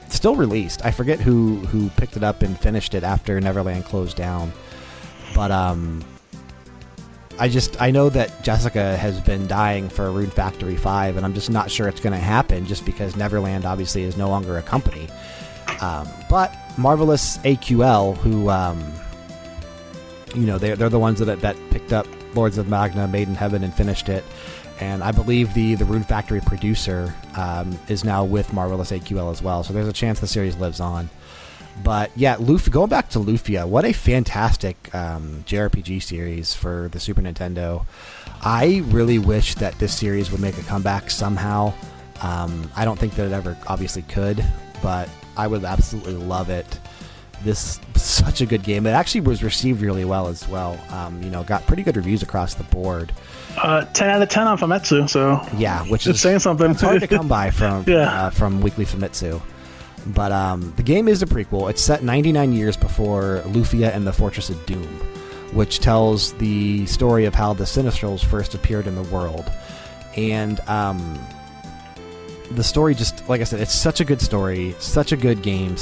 still 0.10 0.36
released. 0.36 0.84
I 0.84 0.92
forget 0.92 1.20
who 1.20 1.58
who 1.68 1.90
picked 1.92 2.18
it 2.18 2.24
up 2.24 2.42
and 2.42 2.60
finished 2.60 2.94
it 2.96 3.04
after 3.04 3.40
Neverland 3.40 3.86
closed 3.86 4.18
down. 4.18 4.52
But 5.36 5.52
um, 5.52 6.04
I 7.40 7.48
just 7.48 7.80
I 7.82 7.92
know 7.92 8.10
that 8.10 8.44
Jessica 8.44 8.98
has 8.98 9.20
been 9.22 9.48
dying 9.48 9.88
for 9.90 10.12
Rune 10.12 10.32
Factory 10.32 10.76
Five, 10.76 11.18
and 11.18 11.26
I'm 11.26 11.34
just 11.34 11.50
not 11.50 11.70
sure 11.70 11.88
it's 11.88 12.02
going 12.02 12.14
to 12.14 12.20
happen 12.20 12.66
just 12.66 12.86
because 12.86 13.16
Neverland 13.16 13.66
obviously 13.66 14.04
is 14.04 14.18
no 14.18 14.30
longer 14.30 14.58
a 14.58 14.64
company. 14.64 15.08
Um, 15.80 16.08
but 16.30 16.56
Marvelous 16.78 17.38
AQL, 17.40 18.18
who 18.18 18.50
um, 18.50 18.84
you 20.34 20.46
know 20.46 20.58
they're 20.58 20.76
they're 20.76 20.90
the 20.90 21.00
ones 21.00 21.20
that 21.20 21.42
that 21.42 21.56
picked 21.70 21.94
up 21.94 22.08
Lords 22.36 22.58
of 22.58 22.68
Magna, 22.68 23.08
Maiden 23.08 23.36
Heaven, 23.36 23.64
and 23.64 23.74
finished 23.74 24.10
it. 24.10 24.24
And 24.80 25.04
I 25.04 25.12
believe 25.12 25.54
the 25.54 25.76
the 25.76 25.86
Rune 25.86 26.04
Factory 26.04 26.42
producer 26.42 27.14
um, 27.36 27.78
is 27.88 28.04
now 28.04 28.24
with 28.26 28.52
Marvelous 28.54 28.92
AQL 28.92 29.32
as 29.32 29.42
well. 29.42 29.64
So 29.64 29.74
there's 29.74 29.88
a 29.88 29.94
chance 29.94 30.20
the 30.20 30.28
series 30.28 30.56
lives 30.58 30.80
on. 30.80 31.10
But 31.84 32.12
yeah, 32.16 32.36
Luf- 32.40 32.70
going 32.70 32.90
back 32.90 33.10
to 33.10 33.20
Lufia, 33.20 33.68
what 33.68 33.86
a 33.86 33.94
fantastic 33.94 34.94
um, 34.94 35.44
JRPG 35.48 36.04
series 36.04 36.54
for 36.54 36.90
the 36.92 37.00
Super 37.00 37.22
Nintendo. 37.22 37.86
I 38.42 38.84
really 38.88 39.20
wish 39.20 39.56
that 39.56 39.80
this 39.80 39.98
series 39.98 40.32
would 40.32 40.42
make 40.42 40.58
a 40.58 40.64
comeback 40.64 41.10
somehow. 41.10 41.74
Um, 42.22 42.70
I 42.76 42.86
don't 42.86 43.00
think 43.00 43.16
that 43.16 43.26
it 43.26 43.32
ever 43.32 43.58
obviously 43.68 44.04
could, 44.04 44.44
but 44.82 45.10
I 45.36 45.48
would 45.48 45.64
absolutely 45.64 46.14
love 46.14 46.50
it. 46.50 46.80
This 47.44 47.80
such 47.96 48.42
a 48.42 48.46
good 48.46 48.64
game. 48.64 48.86
It 48.86 48.92
actually 48.92 49.22
was 49.22 49.44
received 49.44 49.82
really 49.82 50.06
well 50.06 50.28
as 50.28 50.48
well. 50.48 50.80
Um, 50.90 51.22
you 51.22 51.30
know, 51.30 51.44
got 51.44 51.66
pretty 51.68 51.84
good 51.84 51.98
reviews 51.98 52.24
across 52.24 52.54
the 52.54 52.64
board. 52.66 53.12
Uh, 53.58 53.84
10 53.86 54.10
out 54.10 54.22
of 54.22 54.30
10 54.30 54.48
on 54.48 54.58
Famitsu, 54.58 55.10
so. 55.10 55.42
Yeah, 55.58 55.84
which 55.88 56.08
is 56.08 56.20
saying 56.22 56.40
something. 56.40 56.72
It's 56.72 56.82
hard 56.82 57.02
to 57.02 57.08
come 57.18 57.28
by 57.28 57.52
from 57.52 57.84
Yeah. 57.88 58.26
uh, 58.26 58.30
from 58.30 58.62
Weekly 58.62 58.86
Famitsu. 58.86 59.42
But 60.08 60.32
um, 60.32 60.74
the 60.78 60.84
game 60.84 61.08
is 61.08 61.22
a 61.22 61.26
prequel. 61.26 61.70
It's 61.70 61.82
set 61.82 62.04
99 62.04 62.54
years 62.54 62.76
before 62.78 63.42
Lufia 63.46 63.94
and 63.96 64.06
the 64.08 64.12
Fortress 64.14 64.50
of 64.50 64.66
Doom, 64.66 64.88
which 65.54 65.80
tells 65.80 66.34
the 66.34 66.86
story 66.88 67.26
of 67.26 67.34
how 67.36 67.54
the 67.54 67.64
Sinistrals 67.66 68.24
first 68.24 68.54
appeared 68.54 68.88
in 68.88 68.96
the 68.96 69.04
world. 69.04 69.50
And 70.18 70.60
um, 70.62 71.20
the 72.52 72.64
story 72.64 72.96
just, 72.96 73.28
like 73.30 73.42
I 73.42 73.46
said, 73.46 73.60
it's 73.60 73.74
such 73.74 74.00
a 74.00 74.06
good 74.06 74.22
story, 74.22 74.76
such 74.80 75.12
a 75.12 75.18
good 75.18 75.42
game, 75.42 75.76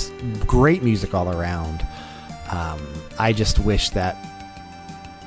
great 0.45 0.83
music 0.83 1.13
all 1.13 1.29
around. 1.29 1.85
Um, 2.49 2.81
I 3.17 3.33
just 3.33 3.59
wish 3.59 3.89
that 3.91 4.17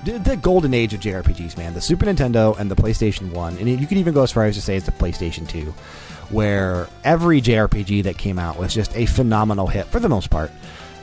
the- 0.04 0.36
golden 0.36 0.74
age 0.74 0.92
of 0.94 1.00
JRPGs, 1.00 1.56
man. 1.56 1.74
The 1.74 1.80
Super 1.80 2.06
Nintendo 2.06 2.58
and 2.58 2.70
the 2.70 2.76
PlayStation 2.76 3.32
1, 3.32 3.56
and 3.58 3.68
you 3.68 3.86
could 3.86 3.98
even 3.98 4.14
go 4.14 4.22
as 4.22 4.32
far 4.32 4.44
as 4.44 4.54
to 4.56 4.62
say 4.62 4.76
it's 4.76 4.86
the 4.86 4.92
PlayStation 4.92 5.48
2, 5.48 5.72
where 6.30 6.88
every 7.04 7.40
JRPG 7.40 8.02
that 8.04 8.18
came 8.18 8.38
out 8.38 8.58
was 8.58 8.74
just 8.74 8.94
a 8.96 9.06
phenomenal 9.06 9.66
hit 9.66 9.86
for 9.86 10.00
the 10.00 10.08
most 10.08 10.30
part. 10.30 10.50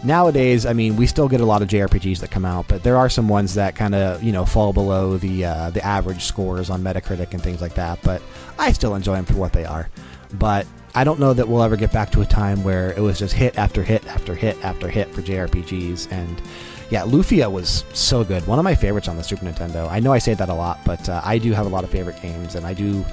Nowadays, 0.03 0.65
I 0.65 0.73
mean, 0.73 0.95
we 0.95 1.05
still 1.05 1.27
get 1.27 1.41
a 1.41 1.45
lot 1.45 1.61
of 1.61 1.67
JRPGs 1.67 2.19
that 2.19 2.31
come 2.31 2.43
out, 2.43 2.67
but 2.67 2.81
there 2.81 2.97
are 2.97 3.09
some 3.09 3.27
ones 3.27 3.53
that 3.53 3.75
kind 3.75 3.93
of, 3.93 4.23
you 4.23 4.31
know, 4.31 4.45
fall 4.45 4.73
below 4.73 5.17
the 5.17 5.45
uh, 5.45 5.69
the 5.69 5.85
average 5.85 6.23
scores 6.23 6.71
on 6.71 6.81
Metacritic 6.81 7.33
and 7.33 7.41
things 7.41 7.61
like 7.61 7.75
that. 7.75 7.99
But 8.01 8.19
I 8.57 8.71
still 8.71 8.95
enjoy 8.95 9.15
them 9.15 9.25
for 9.25 9.35
what 9.35 9.53
they 9.53 9.63
are. 9.63 9.89
But 10.33 10.65
I 10.95 11.03
don't 11.03 11.19
know 11.19 11.33
that 11.33 11.47
we'll 11.47 11.63
ever 11.63 11.75
get 11.77 11.91
back 11.93 12.11
to 12.11 12.21
a 12.21 12.25
time 12.25 12.63
where 12.63 12.91
it 12.93 12.99
was 13.01 13.17
just 13.19 13.33
hit 13.33 13.57
after 13.57 13.83
hit 13.83 14.05
after 14.07 14.35
hit 14.35 14.57
after 14.63 14.87
hit 14.89 15.13
for 15.13 15.21
JRPGs. 15.21 16.11
And 16.11 16.41
yeah, 16.89 17.03
Lufia 17.03 17.49
was 17.51 17.85
so 17.93 18.23
good. 18.23 18.45
One 18.47 18.59
of 18.59 18.63
my 18.65 18.75
favorites 18.75 19.07
on 19.07 19.15
the 19.17 19.23
Super 19.23 19.45
Nintendo. 19.45 19.89
I 19.89 19.99
know 19.99 20.11
I 20.11 20.19
say 20.19 20.33
that 20.33 20.49
a 20.49 20.53
lot, 20.53 20.79
but 20.85 21.07
uh, 21.07 21.21
I 21.23 21.37
do 21.37 21.53
have 21.53 21.65
a 21.65 21.69
lot 21.69 21.83
of 21.85 21.89
favorite 21.89 22.21
games, 22.21 22.55
and 22.55 22.65
I 22.65 22.73
do. 22.73 23.05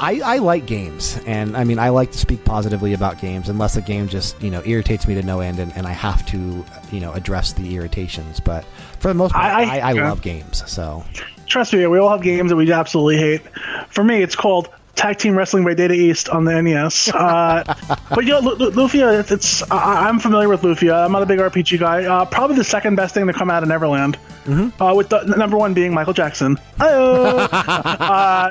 I, 0.00 0.20
I 0.24 0.38
like 0.38 0.66
games, 0.66 1.20
and 1.24 1.56
I 1.56 1.62
mean, 1.62 1.78
I 1.78 1.90
like 1.90 2.10
to 2.12 2.18
speak 2.18 2.44
positively 2.44 2.94
about 2.94 3.20
games, 3.20 3.48
unless 3.48 3.76
a 3.76 3.80
game 3.80 4.08
just 4.08 4.40
you 4.42 4.50
know 4.50 4.60
irritates 4.64 5.06
me 5.06 5.14
to 5.14 5.22
no 5.22 5.38
end, 5.40 5.60
and, 5.60 5.72
and 5.76 5.86
I 5.86 5.92
have 5.92 6.26
to 6.26 6.64
you 6.90 7.00
know 7.00 7.12
address 7.12 7.52
the 7.52 7.76
irritations. 7.76 8.40
But 8.40 8.64
for 8.98 9.08
the 9.08 9.14
most 9.14 9.32
part, 9.32 9.44
I- 9.44 9.62
I, 9.62 9.78
I- 9.78 9.90
I, 9.90 9.92
love 9.92 10.20
games. 10.20 10.64
So 10.70 11.04
Trust 11.46 11.74
me, 11.74 11.86
we 11.86 11.98
all 11.98 12.08
have 12.08 12.22
games 12.22 12.50
that 12.50 12.56
we 12.56 12.72
absolutely 12.72 13.18
hate. 13.18 13.42
For 13.90 14.02
me, 14.02 14.20
it's 14.22 14.34
called 14.34 14.68
Tag 14.94 15.18
Team 15.18 15.36
Wrestling 15.36 15.64
by 15.64 15.74
Data 15.74 15.92
East 15.94 16.28
on 16.28 16.44
the 16.44 16.60
NES. 16.62 17.08
Uh, 17.12 17.62
but 18.10 18.24
you 18.24 18.30
know, 18.30 18.40
Lu- 18.40 18.54
Lu- 18.54 18.70
Lufia, 18.70 19.18
it's, 19.20 19.30
it's 19.32 19.62
I, 19.70 20.08
I'm 20.08 20.18
familiar 20.18 20.48
with 20.48 20.62
Lufia. 20.62 21.04
I'm 21.04 21.12
not 21.12 21.22
a 21.22 21.26
big 21.26 21.38
RPG 21.40 21.78
guy. 21.80 22.04
Uh, 22.04 22.24
probably 22.24 22.56
the 22.56 22.64
second 22.64 22.94
best 22.96 23.12
thing 23.14 23.26
to 23.26 23.32
come 23.32 23.50
out 23.50 23.62
of 23.62 23.68
Neverland. 23.68 24.16
Uh, 24.46 24.92
with 24.94 25.08
the 25.08 25.22
number 25.24 25.56
one 25.56 25.72
being 25.74 25.92
Michael 25.94 26.12
Jackson. 26.12 26.58
Uh, 26.78 28.50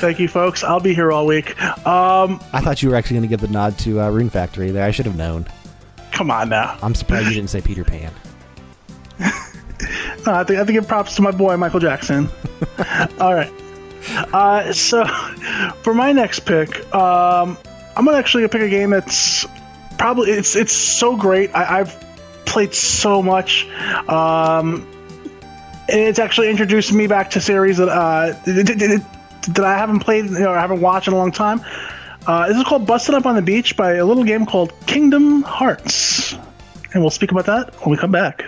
thank 0.00 0.18
you, 0.18 0.28
folks. 0.28 0.62
I'll 0.62 0.80
be 0.80 0.94
here 0.94 1.10
all 1.12 1.26
week. 1.26 1.60
Um, 1.86 2.40
I 2.52 2.60
thought 2.60 2.82
you 2.82 2.90
were 2.90 2.96
actually 2.96 3.14
going 3.16 3.22
to 3.22 3.28
give 3.28 3.40
the 3.40 3.48
nod 3.48 3.78
to 3.80 4.00
uh, 4.00 4.10
Rune 4.10 4.30
Factory 4.30 4.70
there. 4.70 4.84
I 4.84 4.90
should 4.90 5.06
have 5.06 5.16
known. 5.16 5.46
come 6.12 6.30
on 6.30 6.48
now. 6.50 6.76
I'm 6.82 6.94
surprised 6.94 7.28
you 7.28 7.34
didn't 7.34 7.50
say 7.50 7.60
Peter 7.60 7.84
Pan. 7.84 8.12
Uh, 10.26 10.32
I 10.32 10.44
think 10.44 10.58
I 10.58 10.64
think 10.64 10.76
it 10.76 10.88
props 10.88 11.14
to 11.14 11.22
my 11.22 11.30
boy 11.30 11.56
Michael 11.56 11.78
Jackson. 11.78 12.28
All 13.20 13.32
right. 13.32 13.50
Uh, 14.06 14.72
so 14.72 15.04
for 15.82 15.94
my 15.94 16.12
next 16.12 16.40
pick, 16.40 16.76
um, 16.94 17.56
I'm 17.96 18.04
gonna 18.04 18.18
actually 18.18 18.46
pick 18.48 18.62
a 18.62 18.68
game 18.68 18.90
that's 18.90 19.46
probably 19.98 20.30
it's 20.30 20.54
it's 20.56 20.72
so 20.72 21.16
great. 21.16 21.54
I, 21.54 21.80
I've 21.80 22.04
played 22.46 22.74
so 22.74 23.22
much. 23.22 23.66
Um, 24.08 24.86
and 25.90 26.00
it's 26.00 26.18
actually 26.18 26.50
introduced 26.50 26.92
me 26.92 27.06
back 27.06 27.30
to 27.30 27.40
series 27.40 27.78
that 27.78 27.88
uh, 27.88 28.32
that- 28.44 29.04
I 29.64 29.78
haven't 29.78 30.00
played, 30.00 30.26
you 30.26 30.40
know, 30.40 30.52
I 30.52 30.60
haven't 30.60 30.82
watched 30.82 31.08
in 31.08 31.14
a 31.14 31.16
long 31.16 31.32
time. 31.32 31.62
Uh, 32.26 32.48
this 32.48 32.58
is 32.58 32.64
called 32.64 32.86
"Busted 32.86 33.14
Up 33.14 33.24
on 33.24 33.34
the 33.34 33.42
Beach" 33.42 33.76
by 33.76 33.94
a 33.94 34.04
little 34.04 34.24
game 34.24 34.44
called 34.44 34.74
Kingdom 34.86 35.40
Hearts, 35.42 36.34
and 36.92 37.02
we'll 37.02 37.08
speak 37.10 37.32
about 37.32 37.46
that 37.46 37.74
when 37.80 37.90
we 37.92 37.96
come 37.96 38.12
back. 38.12 38.44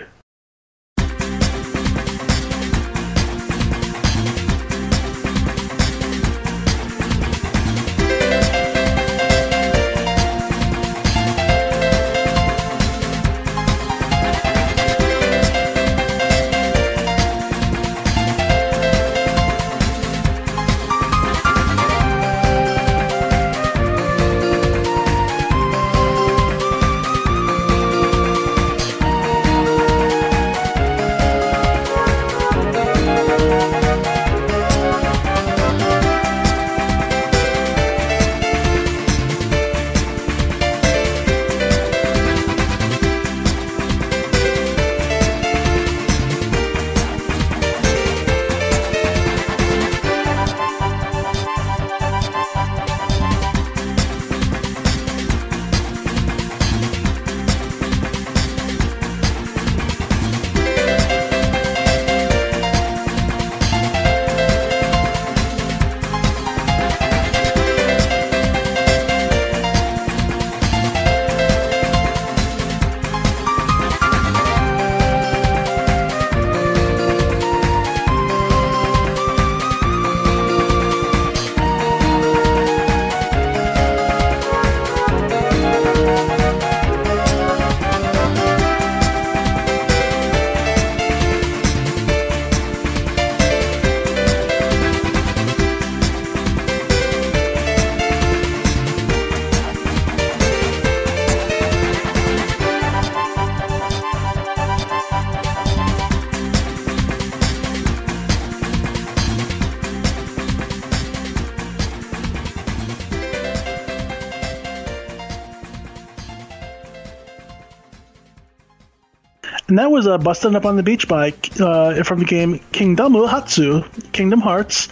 And 119.71 119.79
that 119.79 119.89
was 119.89 120.05
uh, 120.05 120.17
"Busted 120.17 120.53
Up 120.53 120.65
on 120.65 120.75
the 120.75 120.83
Beach" 120.83 121.07
by 121.07 121.33
uh, 121.57 122.03
from 122.03 122.19
the 122.19 122.25
game 122.25 122.59
Kingdom 122.73 123.13
Hatsu, 123.13 124.11
Kingdom 124.11 124.41
Hearts. 124.41 124.89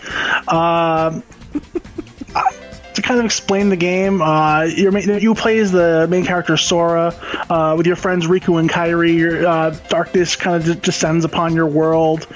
Uh, 0.47 1.19
to 2.93 3.01
kind 3.01 3.19
of 3.19 3.26
explain 3.26 3.69
the 3.69 3.76
game, 3.76 4.22
uh, 4.22 4.64
you 4.64 5.35
play 5.35 5.60
as 5.60 5.72
the 5.72 6.07
main 6.10 6.26
character 6.26 6.56
Sora 6.56 7.14
uh, 7.49 7.76
with 7.77 7.88
your 7.88 7.95
friends 7.95 8.26
Riku 8.27 8.60
and 8.60 8.69
Kairi. 8.69 9.15
Your, 9.15 9.45
uh, 9.45 9.69
darkness 9.89 10.35
kind 10.35 10.56
of 10.56 10.65
d- 10.65 10.80
descends 10.81 11.26
upon 11.26 11.56
your 11.56 11.68
world, 11.68 12.27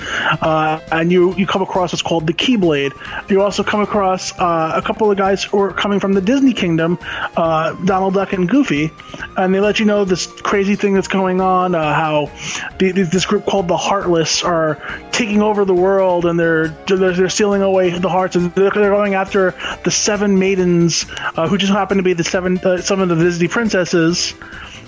uh, 0.41 0.81
and 0.91 1.11
you 1.11 1.33
you 1.35 1.47
come 1.47 1.61
across 1.61 1.93
what's 1.93 2.01
called 2.01 2.27
the 2.27 2.33
Keyblade. 2.33 2.91
You 3.33 3.41
also 3.41 3.63
come 3.63 3.81
across 3.81 4.31
uh, 4.37 4.73
a 4.75 4.81
couple 4.83 5.09
of 5.09 5.17
guys 5.17 5.43
who 5.43 5.59
are 5.59 5.73
coming 5.73 5.99
from 5.99 6.13
the 6.13 6.21
Disney 6.21 6.53
Kingdom, 6.53 6.99
uh, 7.35 7.73
Donald 7.83 8.13
Duck 8.13 8.31
and 8.31 8.47
Goofy, 8.47 8.91
and 9.35 9.55
they 9.55 9.59
let 9.59 9.79
you 9.79 9.87
know 9.87 10.05
this 10.05 10.27
crazy 10.27 10.75
thing 10.75 10.93
that's 10.93 11.07
going 11.07 11.41
on. 11.41 11.73
how 11.73 12.29
the, 12.77 12.91
this 12.91 13.25
group 13.25 13.47
called 13.47 13.67
the 13.67 13.75
Heartless 13.75 14.43
are 14.43 14.79
taking 15.11 15.41
over 15.41 15.65
the 15.65 15.73
world, 15.73 16.27
and 16.27 16.39
they're 16.39 16.67
they're, 16.85 17.11
they're 17.11 17.27
stealing 17.27 17.63
away 17.63 17.89
the 17.89 18.07
hearts, 18.07 18.35
and 18.35 18.53
they're, 18.53 18.69
they're 18.69 18.91
going 18.91 19.15
after 19.15 19.55
the 19.83 19.89
seven 19.89 20.37
maidens 20.37 21.07
uh, 21.35 21.47
who 21.47 21.57
just 21.57 21.73
happen 21.73 21.97
to 21.97 22.03
be 22.03 22.13
the 22.13 22.23
seven 22.23 22.59
uh, 22.59 22.81
some 22.81 23.01
of 23.01 23.09
the 23.09 23.15
Disney 23.15 23.47
princesses, 23.47 24.35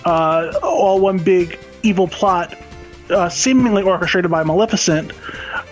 uh, 0.06 0.54
all 0.62 1.00
one 1.00 1.18
big 1.18 1.58
evil 1.82 2.08
plot, 2.08 2.56
uh, 3.10 3.28
seemingly 3.28 3.82
orchestrated 3.82 4.30
by 4.30 4.44
Maleficent. 4.44 5.14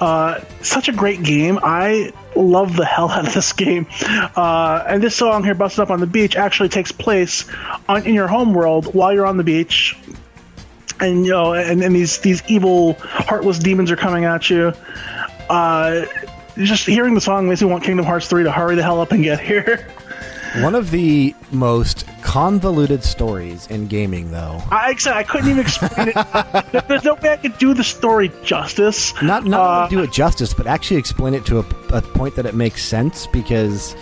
Uh, 0.02 0.44
such 0.64 0.90
a 0.90 0.92
great 0.92 1.22
game. 1.22 1.60
I 1.62 2.12
love 2.36 2.76
the 2.76 2.86
hell 2.86 3.10
out 3.10 3.28
of 3.28 3.34
this 3.34 3.54
game. 3.54 3.88
Uh, 4.36 4.84
and 4.88 5.02
this 5.02 5.16
song 5.16 5.44
here, 5.44 5.54
"Busted 5.54 5.82
Up 5.82 5.90
on 5.90 6.00
the 6.00 6.08
Beach," 6.08 6.36
actually 6.36 6.70
takes 6.70 6.92
place 6.92 7.46
on, 7.88 8.06
in 8.06 8.14
your 8.14 8.28
home 8.28 8.54
world 8.54 8.94
while 8.94 9.14
you're 9.14 9.26
on 9.26 9.38
the 9.38 9.44
beach. 9.44 9.98
And 11.00 11.26
you 11.26 11.32
know, 11.32 11.54
and, 11.54 11.84
and 11.84 11.96
these 11.96 12.20
these 12.20 12.44
evil, 12.48 12.94
heartless 12.94 13.60
demons 13.60 13.92
are 13.92 13.96
coming 13.96 14.26
at 14.26 14.50
you. 14.50 14.74
Uh, 15.50 16.06
just 16.58 16.86
hearing 16.86 17.16
the 17.16 17.22
song 17.22 17.48
makes 17.48 17.62
me 17.62 17.68
want 17.68 17.84
Kingdom 17.84 18.06
Hearts 18.06 18.28
3 18.28 18.44
to 18.44 18.52
hurry 18.52 18.76
the 18.76 18.84
hell 18.84 19.02
up 19.02 19.12
and 19.12 19.24
get 19.24 19.40
here. 19.40 19.88
One 20.62 20.76
of 20.76 20.92
the 20.92 21.36
most 21.52 22.06
convoluted 22.34 23.04
stories 23.04 23.68
in 23.68 23.86
gaming, 23.86 24.32
though. 24.32 24.60
I 24.72 24.96
said 24.96 25.14
I 25.14 25.22
couldn't 25.22 25.52
even 25.52 25.62
explain 25.62 26.08
it. 26.16 26.16
There's 26.88 27.04
no 27.04 27.14
way 27.14 27.30
I 27.30 27.38
could 27.38 27.56
do 27.60 27.76
the 27.76 27.84
story 27.84 28.32
justice. 28.44 29.14
Not 29.22 29.46
not 29.46 29.60
uh, 29.60 29.88
do 29.88 30.02
it 30.02 30.12
justice, 30.12 30.52
but 30.52 30.66
actually 30.66 30.98
explain 30.98 31.36
it 31.36 31.46
to 31.46 31.60
a, 31.60 31.66
a 31.96 32.02
point 32.02 32.36
that 32.38 32.48
it 32.48 32.56
makes 32.56 32.84
sense. 32.84 33.28
Because 33.28 33.96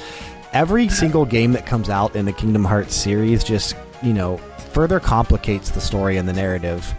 every 0.54 0.88
single 0.88 1.26
game 1.26 1.52
that 1.52 1.66
comes 1.66 1.90
out 1.90 2.16
in 2.16 2.24
the 2.24 2.32
Kingdom 2.32 2.64
Hearts 2.64 2.96
series 2.96 3.44
just 3.44 3.76
you 4.02 4.14
know 4.14 4.38
further 4.72 5.02
complicates 5.02 5.72
the 5.72 5.82
story 5.82 6.16
and 6.16 6.26
the 6.26 6.34
narrative, 6.34 6.90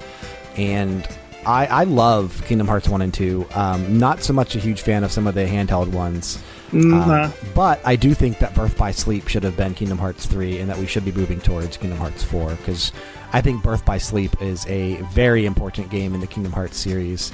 and 0.59 1.09
I, 1.46 1.64
I 1.66 1.84
love 1.84 2.44
Kingdom 2.44 2.68
Hearts 2.68 2.90
1 2.90 3.00
and 3.00 3.14
2. 3.14 3.46
Um, 3.54 3.98
not 3.98 4.22
so 4.22 4.34
much 4.34 4.54
a 4.54 4.59
huge 4.59 4.82
fan 4.82 5.02
of 5.02 5.10
some 5.10 5.26
of 5.26 5.34
the 5.34 5.46
handheld 5.46 5.92
ones. 5.92 6.42
Uh, 6.74 7.31
but 7.55 7.81
I 7.85 7.97
do 7.97 8.15
think 8.15 8.39
that 8.39 8.55
Birth 8.55 8.77
by 8.78 8.90
Sleep 8.93 9.28
should 9.28 9.43
have 9.43 9.57
been 9.57 9.74
Kingdom 9.74 9.99
Hearts 9.99 10.27
3 10.27 10.59
and 10.59 10.70
that 10.70 10.78
we 10.78 10.86
should 10.86 11.05
be 11.05 11.12
moving 11.12 11.40
towards 11.40 11.77
Kingdom 11.77 11.99
Hearts 11.99 12.23
4 12.23 12.51
because 12.57 12.93
I 13.32 13.40
think 13.40 13.62
Birth 13.62 13.85
by 13.85 13.99
Sleep 13.99 14.40
is 14.40 14.66
a 14.66 14.97
very 15.12 15.44
important 15.47 15.90
game 15.90 16.15
in 16.15 16.20
the 16.20 16.27
Kingdom 16.27 16.53
Hearts 16.53 16.77
series. 16.77 17.32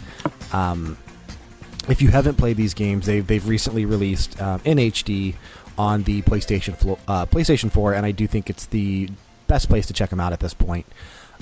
Um, 0.53 0.99
if 1.89 2.03
you 2.03 2.09
haven't 2.09 2.37
played 2.37 2.57
these 2.57 2.75
games, 2.75 3.07
they've, 3.07 3.27
they've 3.27 3.47
recently 3.49 3.87
released 3.87 4.41
um, 4.43 4.61
in 4.65 4.79
HD 4.79 5.35
on 5.79 6.03
the 6.03 6.23
PlayStation, 6.23 6.99
uh, 7.07 7.27
PlayStation 7.27 7.71
4, 7.71 7.95
and 7.95 8.05
I 8.05 8.11
do 8.11 8.27
think 8.27 8.51
it's 8.51 8.67
the 8.67 9.09
best 9.47 9.69
place 9.69 9.87
to 9.87 9.93
check 9.93 10.11
them 10.11 10.21
out 10.21 10.33
at 10.33 10.41
this 10.41 10.53
point. 10.53 10.87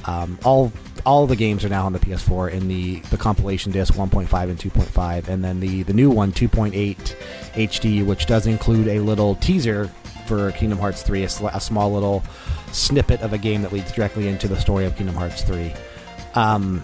Um, 0.04 0.38
all 0.44 0.72
all 1.04 1.26
the 1.26 1.36
games 1.36 1.64
are 1.64 1.68
now 1.68 1.86
on 1.86 1.92
the 1.92 2.00
PS4 2.00 2.50
in 2.50 2.66
the, 2.66 2.98
the 3.10 3.16
compilation 3.16 3.70
disc 3.70 3.94
1.5 3.94 4.50
and 4.50 4.58
2.5, 4.58 5.28
and 5.28 5.44
then 5.44 5.60
the, 5.60 5.84
the 5.84 5.92
new 5.92 6.10
one 6.10 6.32
2.8 6.32 6.96
HD, 7.52 8.04
which 8.04 8.26
does 8.26 8.46
include 8.48 8.88
a 8.88 8.98
little 8.98 9.36
teaser 9.36 9.88
for 10.26 10.50
Kingdom 10.52 10.80
Hearts 10.80 11.02
3, 11.02 11.22
a, 11.22 11.28
sl- 11.28 11.46
a, 11.46 11.60
small 11.60 11.92
little 11.92 12.24
snippet 12.72 13.20
of 13.20 13.32
a 13.32 13.38
game 13.38 13.62
that 13.62 13.72
leads 13.72 13.92
directly 13.92 14.26
into 14.26 14.48
the 14.48 14.58
story 14.58 14.84
of 14.84 14.96
Kingdom 14.96 15.14
Hearts 15.14 15.42
3. 15.42 15.72
Um, 16.34 16.82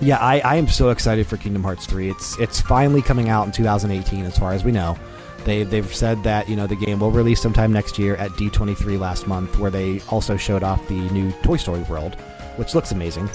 yeah, 0.00 0.18
I, 0.18 0.38
I 0.40 0.54
am 0.56 0.68
so 0.68 0.90
excited 0.90 1.26
for 1.26 1.36
Kingdom 1.36 1.64
Hearts 1.64 1.86
3. 1.86 2.10
It's 2.10 2.38
it's 2.38 2.60
finally 2.60 3.02
coming 3.02 3.28
out 3.28 3.46
in 3.46 3.52
2018, 3.52 4.24
as 4.24 4.38
far 4.38 4.52
as 4.52 4.62
we 4.62 4.70
know. 4.70 4.96
They 5.46 5.62
they've 5.62 5.94
said 5.94 6.24
that 6.24 6.48
you 6.48 6.56
know 6.56 6.66
the 6.66 6.74
game 6.74 6.98
will 6.98 7.12
release 7.12 7.40
sometime 7.40 7.72
next 7.72 7.98
year 7.98 8.16
at 8.16 8.32
D23 8.32 8.98
last 8.98 9.28
month, 9.28 9.58
where 9.58 9.70
they 9.70 10.00
also 10.10 10.36
showed 10.36 10.64
off 10.64 10.86
the 10.88 11.00
new 11.10 11.30
Toy 11.44 11.56
Story 11.56 11.82
World, 11.82 12.16
which 12.56 12.74
looks 12.74 12.90
amazing. 12.90 13.30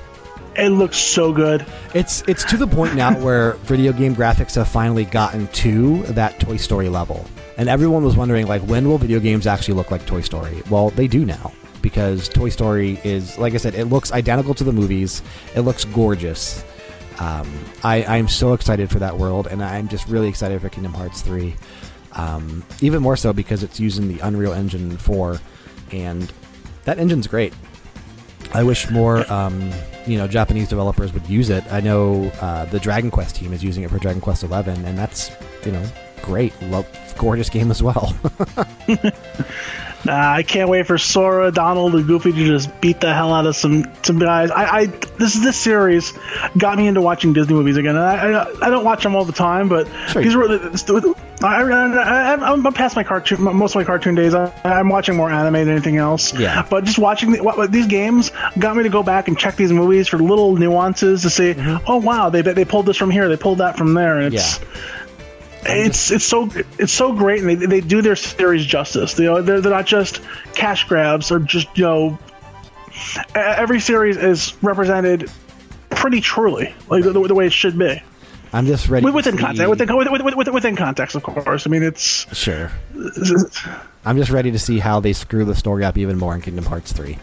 It 0.57 0.69
looks 0.69 0.97
so 0.97 1.31
good. 1.31 1.65
It's 1.93 2.21
it's 2.27 2.43
to 2.45 2.57
the 2.57 2.67
point 2.67 2.95
now 2.95 3.17
where 3.23 3.53
video 3.63 3.93
game 3.93 4.13
graphics 4.13 4.55
have 4.55 4.67
finally 4.67 5.05
gotten 5.05 5.47
to 5.47 6.03
that 6.03 6.37
Toy 6.41 6.57
Story 6.57 6.89
level, 6.89 7.25
and 7.57 7.69
everyone 7.69 8.03
was 8.03 8.17
wondering 8.17 8.45
like 8.45 8.61
when 8.63 8.89
will 8.89 8.97
video 8.97 9.21
games 9.21 9.47
actually 9.47 9.75
look 9.75 9.89
like 9.89 10.05
Toy 10.05 10.21
Story? 10.21 10.61
Well, 10.69 10.89
they 10.89 11.07
do 11.07 11.25
now 11.25 11.53
because 11.81 12.27
Toy 12.27 12.49
Story 12.49 12.99
is 13.05 13.37
like 13.37 13.53
I 13.53 13.57
said, 13.57 13.73
it 13.73 13.85
looks 13.85 14.11
identical 14.11 14.53
to 14.55 14.65
the 14.65 14.73
movies. 14.73 15.21
It 15.55 15.61
looks 15.61 15.85
gorgeous. 15.85 16.61
Um, 17.19 17.47
I, 17.83 18.03
I'm 18.05 18.27
so 18.27 18.53
excited 18.53 18.89
for 18.89 18.99
that 18.99 19.17
world, 19.17 19.47
and 19.47 19.63
I'm 19.63 19.87
just 19.87 20.07
really 20.07 20.27
excited 20.27 20.59
for 20.59 20.69
Kingdom 20.69 20.93
Hearts 20.93 21.21
3. 21.21 21.55
Um, 22.13 22.63
even 22.81 23.01
more 23.01 23.15
so 23.15 23.33
because 23.33 23.63
it's 23.63 23.79
using 23.79 24.07
the 24.07 24.19
Unreal 24.19 24.53
Engine 24.53 24.97
4, 24.97 25.39
and 25.91 26.31
that 26.83 26.99
engine's 26.99 27.27
great. 27.27 27.53
I 28.53 28.63
wish 28.63 28.89
more, 28.89 29.31
um, 29.31 29.71
you 30.05 30.17
know, 30.17 30.27
Japanese 30.27 30.67
developers 30.67 31.13
would 31.13 31.27
use 31.27 31.49
it. 31.49 31.63
I 31.71 31.79
know 31.79 32.25
uh, 32.41 32.65
the 32.65 32.79
Dragon 32.79 33.09
Quest 33.09 33.37
team 33.37 33.53
is 33.53 33.63
using 33.63 33.83
it 33.83 33.89
for 33.89 33.97
Dragon 33.97 34.21
Quest 34.21 34.43
11, 34.43 34.85
and 34.85 34.97
that's, 34.97 35.31
you 35.65 35.71
know, 35.71 35.83
great. 36.21 36.53
Love, 36.63 36.85
gorgeous 37.17 37.49
game 37.49 37.71
as 37.71 37.81
well. 37.81 38.13
Uh, 40.07 40.13
I 40.13 40.41
can't 40.41 40.67
wait 40.67 40.87
for 40.87 40.97
Sora, 40.97 41.51
Donald, 41.51 41.93
and 41.93 42.07
Goofy 42.07 42.31
to 42.31 42.45
just 42.45 42.81
beat 42.81 43.01
the 43.01 43.13
hell 43.13 43.31
out 43.33 43.45
of 43.45 43.55
some 43.55 43.85
some 44.01 44.17
guys. 44.17 44.49
I, 44.49 44.63
I 44.63 44.85
this 45.19 45.35
this 45.35 45.55
series 45.55 46.13
got 46.57 46.79
me 46.79 46.87
into 46.87 47.01
watching 47.01 47.33
Disney 47.33 47.53
movies 47.53 47.77
again. 47.77 47.95
I, 47.95 48.31
I, 48.31 48.65
I 48.65 48.69
don't 48.71 48.83
watch 48.83 49.03
them 49.03 49.15
all 49.15 49.25
the 49.25 49.31
time, 49.31 49.69
but 49.69 49.87
sure. 50.07 50.23
these 50.23 50.35
were 50.35 50.57
I, 51.43 51.61
I, 51.61 52.53
am 52.53 52.73
past 52.73 52.95
my 52.95 53.03
cartoon 53.03 53.41
most 53.41 53.71
of 53.71 53.75
my 53.77 53.83
cartoon 53.83 54.15
days. 54.15 54.33
I, 54.33 54.51
am 54.63 54.89
watching 54.89 55.15
more 55.15 55.29
anime 55.29 55.53
than 55.53 55.69
anything 55.69 55.97
else. 55.97 56.37
Yeah. 56.37 56.65
But 56.69 56.85
just 56.85 56.99
watching 56.99 57.31
the, 57.31 57.43
what, 57.43 57.71
these 57.71 57.87
games 57.87 58.31
got 58.57 58.75
me 58.75 58.83
to 58.83 58.89
go 58.89 59.03
back 59.03 59.27
and 59.27 59.37
check 59.37 59.55
these 59.55 59.71
movies 59.71 60.07
for 60.07 60.17
little 60.17 60.55
nuances 60.55 61.23
to 61.23 61.29
see. 61.29 61.53
mm-hmm. 61.53 61.83
oh 61.87 61.97
wow, 61.97 62.29
they 62.29 62.41
they 62.41 62.65
pulled 62.65 62.85
this 62.85 62.97
from 62.97 63.09
here, 63.09 63.27
they 63.29 63.37
pulled 63.37 63.59
that 63.59 63.77
from 63.77 63.93
there. 63.93 64.21
It's 64.21 64.59
yeah 64.59 64.67
it's 65.65 66.11
it's 66.11 66.25
so 66.25 66.49
it's 66.79 66.91
so 66.91 67.13
great, 67.13 67.43
and 67.43 67.61
they, 67.61 67.65
they 67.65 67.81
do 67.81 68.01
their 68.01 68.15
series 68.15 68.65
justice. 68.65 69.17
You 69.19 69.25
know, 69.25 69.41
they're, 69.41 69.61
they're 69.61 69.71
not 69.71 69.85
just 69.85 70.21
cash 70.53 70.87
grabs 70.87 71.31
or 71.31 71.39
just 71.39 71.77
you 71.77 71.85
know. 71.85 72.19
Every 73.33 73.79
series 73.79 74.17
is 74.17 74.53
represented 74.61 75.31
pretty 75.89 76.19
truly, 76.19 76.75
like 76.89 77.03
the, 77.03 77.11
the 77.11 77.35
way 77.35 77.45
it 77.45 77.53
should 77.53 77.77
be. 77.77 78.01
I'm 78.53 78.65
just 78.65 78.89
ready 78.89 79.09
within 79.09 79.37
context. 79.37 79.69
Within, 79.69 80.11
within, 80.11 80.53
within 80.53 80.75
context, 80.75 81.15
of 81.15 81.23
course. 81.23 81.65
I 81.65 81.69
mean, 81.69 81.83
it's 81.83 82.35
sure. 82.35 82.71
I'm 84.05 84.17
just 84.17 84.31
ready 84.31 84.51
to 84.51 84.59
see 84.59 84.79
how 84.79 84.99
they 84.99 85.13
screw 85.13 85.45
the 85.45 85.55
story 85.55 85.85
up 85.85 85.97
even 85.97 86.17
more 86.17 86.35
in 86.35 86.41
Kingdom 86.41 86.65
Hearts 86.65 86.91
three. 86.91 87.17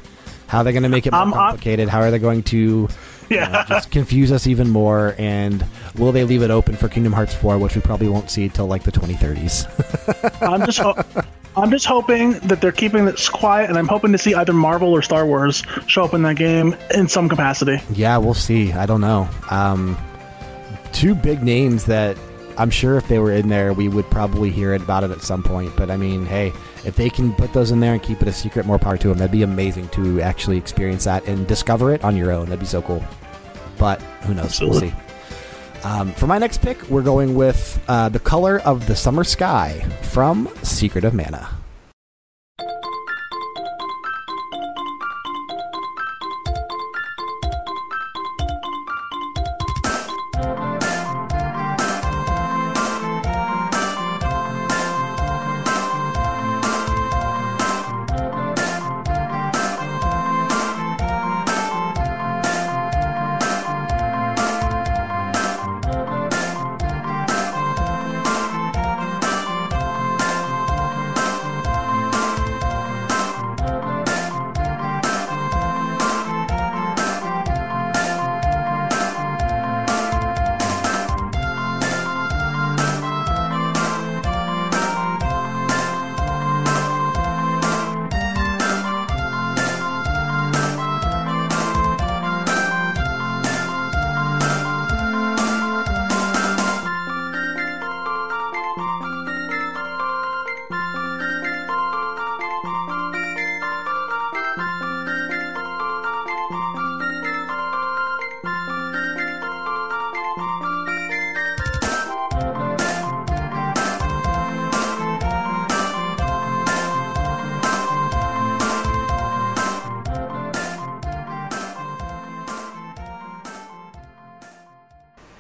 How 0.47 0.63
they're 0.63 0.73
they 0.73 0.81
going 0.81 0.85
to 0.85 0.89
make 0.89 1.07
it 1.07 1.13
more 1.13 1.23
um, 1.23 1.33
complicated? 1.33 1.91
How 1.91 2.01
are 2.01 2.11
they 2.11 2.19
going 2.19 2.43
to 2.45 2.89
yeah. 3.31 3.65
just 3.69 3.91
confuse 3.91 4.33
us 4.33 4.47
even 4.47 4.71
more. 4.71 5.15
And 5.19 5.65
will 5.97 6.13
they 6.13 6.25
leave 6.25 6.43
it 6.43 6.51
open 6.51 6.77
for 6.77 6.89
Kingdom 6.89 7.13
Hearts 7.13 7.35
4, 7.35 7.59
which 7.59 7.75
we 7.75 7.81
probably 7.81 8.09
won't 8.09 8.31
see 8.31 8.45
until 8.45 8.67
like 8.67 8.83
the 8.85 8.93
2030s? 8.93 10.43
I'm 10.43 10.65
just. 10.67 10.79
Ho- 10.79 11.25
I'm 11.57 11.73
just 11.73 11.87
hoping 11.87 12.33
that 12.41 12.61
they're 12.61 12.71
keeping 12.71 13.05
this 13.05 13.29
quiet, 13.29 13.69
and 13.69 13.77
I'm 13.77 13.89
hoping 13.89 14.13
to 14.13 14.19
see 14.19 14.33
either 14.33 14.53
Marvel 14.53 14.93
or 14.93 15.03
Star 15.03 15.27
Wars 15.27 15.65
show 15.89 16.05
up 16.05 16.15
in 16.15 16.23
that 16.23 16.37
game 16.37 16.77
in 16.95 17.09
some 17.09 17.29
capacity. 17.29 17.81
Yeah, 17.93 18.19
we'll 18.19 18.35
see. 18.35 18.73
I 18.73 18.87
don't 18.87 19.01
know. 19.01 19.29
Um, 19.51 19.99
two 20.93 21.15
big 21.15 21.43
names 21.43 21.85
that 21.87 22.17
I'm 22.57 22.71
sure 22.71 22.97
if 22.97 23.07
they 23.07 23.19
were 23.19 23.33
in 23.33 23.49
there, 23.49 23.73
we 23.73 23.89
would 23.89 24.11
probably 24.11 24.51
hear 24.51 24.75
about 24.75 25.05
it 25.05 25.11
at 25.11 25.23
some 25.23 25.43
point. 25.43 25.75
But 25.77 25.91
I 25.91 25.97
mean, 25.97 26.27
hey, 26.27 26.53
if 26.85 26.97
they 26.97 27.09
can 27.09 27.33
put 27.35 27.53
those 27.53 27.71
in 27.71 27.81
there 27.81 27.93
and 27.93 28.03
keep 28.03 28.21
it 28.21 28.29
a 28.29 28.33
secret, 28.33 28.67
more 28.67 28.79
power 28.79 28.97
to 28.99 29.09
them. 29.09 29.19
That'd 29.19 29.31
be 29.31 29.43
amazing 29.43 29.89
to 29.91 30.21
actually 30.21 30.57
experience 30.57 31.05
that 31.05 31.27
and 31.27 31.47
discover 31.47 31.95
it 31.95 32.03
on 32.03 32.17
your 32.17 32.33
own. 32.33 32.47
That'd 32.47 32.61
be 32.61 32.67
so 32.67 32.83
cool. 32.83 33.05
But 33.79 34.03
who 34.23 34.35
knows? 34.35 34.47
Absolutely. 34.47 34.89
We'll 34.89 34.91
see. 34.91 35.85
Um, 35.85 36.13
for 36.13 36.27
my 36.27 36.39
next 36.39 36.61
pick, 36.61 36.83
we're 36.91 37.03
going 37.03 37.35
with 37.35 37.81
uh, 37.87 38.09
The 38.09 38.19
Color 38.19 38.59
of 38.61 38.87
the 38.89 38.97
Summer 38.97 39.23
Sky 39.23 39.79
from 40.03 40.49
Secret 40.63 41.05
of 41.05 41.15
Mana. 41.15 41.58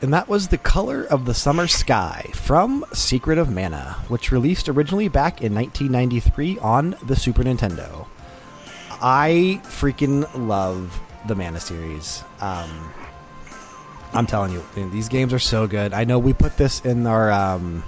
And 0.08 0.14
that 0.14 0.26
was 0.26 0.48
The 0.48 0.56
Color 0.56 1.04
of 1.04 1.26
the 1.26 1.34
Summer 1.34 1.66
Sky 1.66 2.30
from 2.32 2.82
Secret 2.94 3.36
of 3.36 3.50
Mana, 3.50 3.94
which 4.08 4.32
released 4.32 4.66
originally 4.70 5.08
back 5.08 5.42
in 5.42 5.54
1993 5.54 6.58
on 6.60 6.96
the 7.02 7.14
Super 7.14 7.42
Nintendo. 7.42 8.06
I 9.02 9.60
freaking 9.64 10.26
love 10.48 10.98
the 11.26 11.34
Mana 11.34 11.60
series. 11.60 12.24
Um, 12.40 12.90
I'm 14.14 14.24
telling 14.24 14.50
you, 14.50 14.64
these 14.92 15.10
games 15.10 15.34
are 15.34 15.38
so 15.38 15.66
good. 15.66 15.92
I 15.92 16.04
know 16.04 16.18
we 16.18 16.32
put 16.32 16.56
this 16.56 16.82
in 16.86 17.06
our 17.06 17.30
um, 17.30 17.84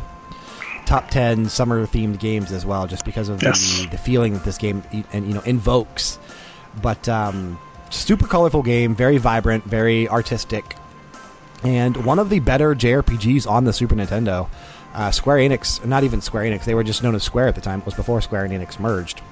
top 0.84 1.09
10 1.09 1.48
summer 1.48 1.86
themed 1.86 2.20
games 2.20 2.52
as 2.52 2.66
well, 2.66 2.86
just 2.86 3.06
because 3.06 3.30
of 3.30 3.42
Yes. 3.42 3.78
the, 3.80 3.86
the 3.92 3.97
feeling 3.97 4.34
that 4.34 4.44
this 4.44 4.59
game 4.59 4.82
and 5.14 5.26
you 5.26 5.32
know 5.32 5.40
invokes. 5.47 6.18
But 6.82 7.09
um, 7.09 7.59
super 7.88 8.26
colorful 8.26 8.62
game, 8.62 8.94
very 8.94 9.16
vibrant, 9.16 9.64
very 9.64 10.06
artistic, 10.06 10.76
and 11.62 12.05
one 12.05 12.19
of 12.19 12.31
the 12.31 12.41
better 12.41 12.74
JRPGs 12.74 13.49
on 13.49 13.65
the 13.65 13.73
Super 13.73 13.95
Nintendo. 13.95 14.49
Uh, 14.93 15.11
Square 15.11 15.39
Enix, 15.39 15.85
not 15.85 16.03
even 16.03 16.20
Square 16.20 16.51
Enix, 16.51 16.65
they 16.65 16.74
were 16.74 16.82
just 16.82 17.03
known 17.03 17.15
as 17.15 17.23
Square 17.23 17.49
at 17.49 17.55
the 17.55 17.61
time. 17.61 17.81
It 17.81 17.87
was 17.87 17.95
before 17.95 18.20
Square 18.20 18.47
and 18.47 18.55
Enix 18.55 18.81
merged. 18.81 19.23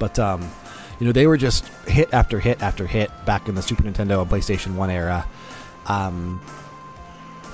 But 0.00 0.18
um, 0.18 0.50
you 0.98 1.06
know, 1.06 1.12
they 1.12 1.26
were 1.26 1.36
just 1.36 1.66
hit 1.86 2.12
after 2.12 2.40
hit 2.40 2.62
after 2.62 2.86
hit 2.86 3.10
back 3.24 3.48
in 3.48 3.54
the 3.54 3.62
Super 3.62 3.84
Nintendo 3.84 4.22
and 4.22 4.30
PlayStation 4.30 4.74
One 4.74 4.90
era. 4.90 5.26
Um, 5.86 6.40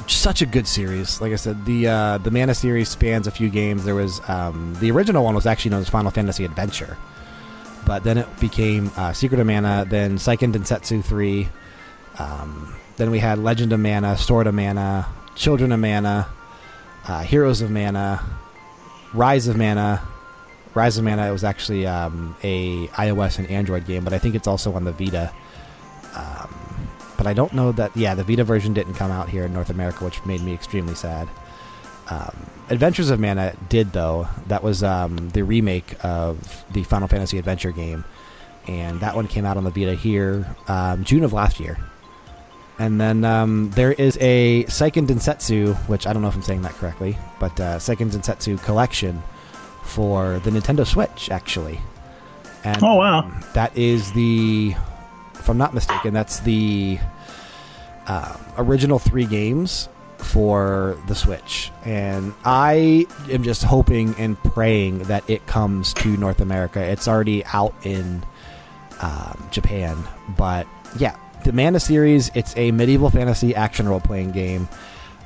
such 0.06 0.42
a 0.42 0.46
good 0.46 0.66
series. 0.66 1.20
Like 1.20 1.32
I 1.32 1.36
said, 1.36 1.64
the 1.64 1.88
uh, 1.88 2.18
the 2.18 2.30
Mana 2.30 2.54
series 2.54 2.88
spans 2.88 3.26
a 3.26 3.30
few 3.30 3.48
games. 3.48 3.84
There 3.84 3.94
was 3.94 4.20
um, 4.28 4.74
the 4.80 4.90
original 4.90 5.24
one 5.24 5.34
was 5.34 5.46
actually 5.46 5.72
known 5.72 5.82
as 5.82 5.88
Final 5.88 6.10
Fantasy 6.10 6.44
Adventure, 6.44 6.96
but 7.86 8.04
then 8.04 8.18
it 8.18 8.40
became 8.40 8.90
uh, 8.96 9.12
Secret 9.12 9.40
of 9.40 9.46
Mana, 9.46 9.84
then 9.88 10.16
Seiken 10.16 10.52
Densetsu 10.52 11.04
three. 11.04 11.48
Um, 12.18 12.74
then 13.00 13.10
we 13.10 13.18
had 13.18 13.38
Legend 13.38 13.72
of 13.72 13.80
Mana, 13.80 14.18
Sword 14.18 14.46
of 14.46 14.54
Mana, 14.54 15.08
Children 15.34 15.72
of 15.72 15.80
Mana, 15.80 16.28
uh, 17.08 17.22
Heroes 17.22 17.62
of 17.62 17.70
Mana, 17.70 18.22
Rise 19.14 19.48
of 19.48 19.56
Mana. 19.56 20.02
Rise 20.74 20.98
of 20.98 21.04
Mana 21.04 21.26
it 21.26 21.32
was 21.32 21.42
actually 21.42 21.86
um, 21.86 22.36
a 22.42 22.86
iOS 22.88 23.38
and 23.38 23.50
Android 23.50 23.86
game, 23.86 24.04
but 24.04 24.12
I 24.12 24.18
think 24.18 24.34
it's 24.34 24.46
also 24.46 24.74
on 24.74 24.84
the 24.84 24.92
Vita. 24.92 25.32
Um, 26.14 26.54
but 27.16 27.26
I 27.26 27.32
don't 27.32 27.54
know 27.54 27.72
that. 27.72 27.96
Yeah, 27.96 28.14
the 28.14 28.22
Vita 28.22 28.44
version 28.44 28.74
didn't 28.74 28.94
come 28.94 29.10
out 29.10 29.30
here 29.30 29.46
in 29.46 29.52
North 29.54 29.70
America, 29.70 30.04
which 30.04 30.22
made 30.26 30.42
me 30.42 30.52
extremely 30.52 30.94
sad. 30.94 31.26
Um, 32.08 32.36
Adventures 32.68 33.08
of 33.08 33.18
Mana 33.18 33.56
did 33.70 33.92
though. 33.92 34.28
That 34.48 34.62
was 34.62 34.82
um, 34.82 35.30
the 35.30 35.42
remake 35.42 35.96
of 36.04 36.64
the 36.70 36.84
Final 36.84 37.08
Fantasy 37.08 37.38
Adventure 37.38 37.72
game, 37.72 38.04
and 38.68 39.00
that 39.00 39.16
one 39.16 39.26
came 39.26 39.46
out 39.46 39.56
on 39.56 39.64
the 39.64 39.70
Vita 39.70 39.94
here 39.94 40.54
um, 40.68 41.02
June 41.02 41.24
of 41.24 41.32
last 41.32 41.58
year. 41.58 41.78
And 42.80 42.98
then 42.98 43.26
um, 43.26 43.70
there 43.72 43.92
is 43.92 44.16
a 44.22 44.64
Seiken 44.64 45.06
Densetsu, 45.06 45.74
which 45.86 46.06
I 46.06 46.14
don't 46.14 46.22
know 46.22 46.28
if 46.28 46.34
I'm 46.34 46.42
saying 46.42 46.62
that 46.62 46.72
correctly, 46.72 47.18
but 47.38 47.60
uh, 47.60 47.76
Seiken 47.78 48.10
Densetsu 48.10 48.60
collection 48.62 49.22
for 49.84 50.38
the 50.38 50.50
Nintendo 50.50 50.86
Switch, 50.86 51.30
actually. 51.30 51.78
And 52.64 52.82
Oh, 52.82 52.94
wow. 52.96 53.18
um, 53.18 53.44
that 53.52 53.76
is 53.76 54.10
the, 54.12 54.74
if 55.34 55.50
I'm 55.50 55.58
not 55.58 55.74
mistaken, 55.74 56.14
that's 56.14 56.40
the 56.40 56.98
uh, 58.06 58.38
original 58.56 58.98
three 58.98 59.26
games 59.26 59.90
for 60.16 60.96
the 61.06 61.14
Switch. 61.14 61.70
And 61.84 62.32
I 62.46 63.06
am 63.30 63.42
just 63.42 63.62
hoping 63.62 64.14
and 64.16 64.38
praying 64.42 65.00
that 65.00 65.28
it 65.28 65.46
comes 65.46 65.92
to 65.94 66.16
North 66.16 66.40
America. 66.40 66.80
It's 66.82 67.06
already 67.06 67.44
out 67.44 67.74
in 67.82 68.24
um, 69.00 69.48
Japan, 69.50 70.02
but 70.38 70.66
yeah, 70.98 71.16
the 71.44 71.52
Mana 71.52 71.80
series. 71.80 72.30
It's 72.34 72.56
a 72.56 72.70
medieval 72.72 73.10
fantasy 73.10 73.54
action 73.54 73.88
role 73.88 74.00
playing 74.00 74.32
game, 74.32 74.68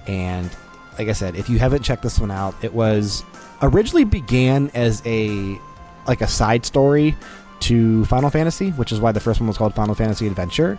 and 0.06 0.50
like 0.98 1.08
I 1.08 1.12
said, 1.12 1.36
if 1.36 1.48
you 1.48 1.58
haven't 1.58 1.82
checked 1.82 2.02
this 2.02 2.18
one 2.18 2.30
out, 2.30 2.54
it 2.62 2.72
was 2.72 3.24
originally 3.62 4.04
began 4.04 4.70
as 4.74 5.02
a 5.06 5.58
like 6.06 6.20
a 6.20 6.28
side 6.28 6.66
story 6.66 7.16
to 7.60 8.04
Final 8.06 8.30
Fantasy, 8.30 8.70
which 8.70 8.92
is 8.92 9.00
why 9.00 9.12
the 9.12 9.20
first 9.20 9.40
one 9.40 9.48
was 9.48 9.56
called 9.56 9.74
Final 9.74 9.94
Fantasy 9.94 10.26
Adventure. 10.26 10.78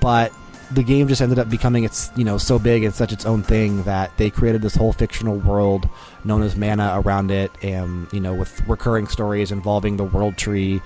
But 0.00 0.32
the 0.70 0.82
game 0.82 1.06
just 1.06 1.20
ended 1.20 1.38
up 1.38 1.50
becoming 1.50 1.84
its 1.84 2.10
you 2.16 2.24
know 2.24 2.38
so 2.38 2.58
big 2.58 2.84
and 2.84 2.94
such 2.94 3.12
its 3.12 3.26
own 3.26 3.42
thing 3.42 3.82
that 3.82 4.16
they 4.16 4.30
created 4.30 4.62
this 4.62 4.74
whole 4.74 4.92
fictional 4.92 5.36
world 5.36 5.88
known 6.24 6.42
as 6.42 6.56
Mana 6.56 6.92
around 6.94 7.30
it, 7.30 7.50
and 7.62 8.10
you 8.12 8.20
know 8.20 8.34
with 8.34 8.66
recurring 8.68 9.06
stories 9.06 9.52
involving 9.52 9.96
the 9.96 10.04
World 10.04 10.36
Tree 10.36 10.80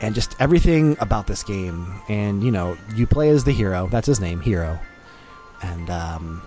and 0.00 0.14
just 0.14 0.36
everything 0.40 0.96
about 1.00 1.26
this 1.26 1.42
game. 1.42 2.00
And 2.08 2.42
you 2.42 2.50
know, 2.50 2.76
you 2.94 3.06
play 3.06 3.30
as 3.30 3.44
the 3.44 3.52
hero. 3.52 3.88
That's 3.88 4.06
his 4.06 4.20
name, 4.20 4.40
Hero. 4.40 4.78
And 5.62 5.88
um, 5.88 6.42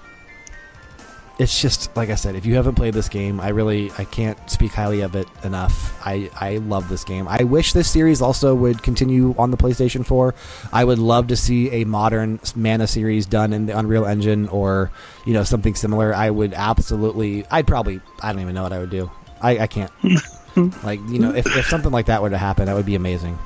it's 1.40 1.62
just 1.62 1.96
like 1.96 2.10
I 2.10 2.16
said. 2.16 2.36
If 2.36 2.46
you 2.46 2.56
haven't 2.56 2.76
played 2.76 2.94
this 2.94 3.08
game, 3.08 3.40
I 3.40 3.50
really 3.50 3.92
I 3.98 4.04
can't 4.04 4.38
speak 4.50 4.74
highly 4.74 5.02
of 5.02 5.16
it 5.16 5.28
enough. 5.44 5.98
I 6.06 6.30
I 6.36 6.58
love 6.58 6.90
this 6.90 7.06
game. 7.06 7.28
I 7.28 7.44
wish 7.44 7.72
this 7.74 7.90
series 7.90 8.22
also 8.22 8.54
would 8.54 8.84
continue 8.84 9.34
on 9.38 9.50
the 9.50 9.58
PlayStation 9.58 10.06
4. 10.06 10.36
I 10.74 10.84
would 10.84 11.00
love 11.00 11.28
to 11.28 11.38
see 11.38 11.72
a 11.72 11.86
modern 11.86 12.40
Mana 12.56 12.88
series 12.88 13.26
done 13.26 13.54
in 13.54 13.68
the 13.68 13.78
Unreal 13.78 14.06
Engine 14.06 14.50
or 14.50 14.92
you 15.26 15.34
know 15.34 15.44
something 15.46 15.76
similar. 15.76 16.14
I 16.14 16.30
would 16.30 16.54
absolutely. 16.54 17.46
I'd 17.50 17.66
probably. 17.66 18.02
I 18.22 18.34
don't 18.34 18.42
even 18.42 18.54
know 18.54 18.64
what 18.64 18.74
I 18.74 18.80
would 18.80 18.92
do. 18.92 19.10
I 19.42 19.60
I 19.60 19.68
can't. 19.68 19.92
like 20.84 21.00
you 21.10 21.20
know, 21.20 21.34
if, 21.34 21.46
if 21.56 21.66
something 21.68 21.92
like 21.92 22.08
that 22.08 22.22
were 22.22 22.30
to 22.30 22.38
happen, 22.38 22.66
that 22.66 22.76
would 22.76 22.86
be 22.86 22.96
amazing. 22.96 23.38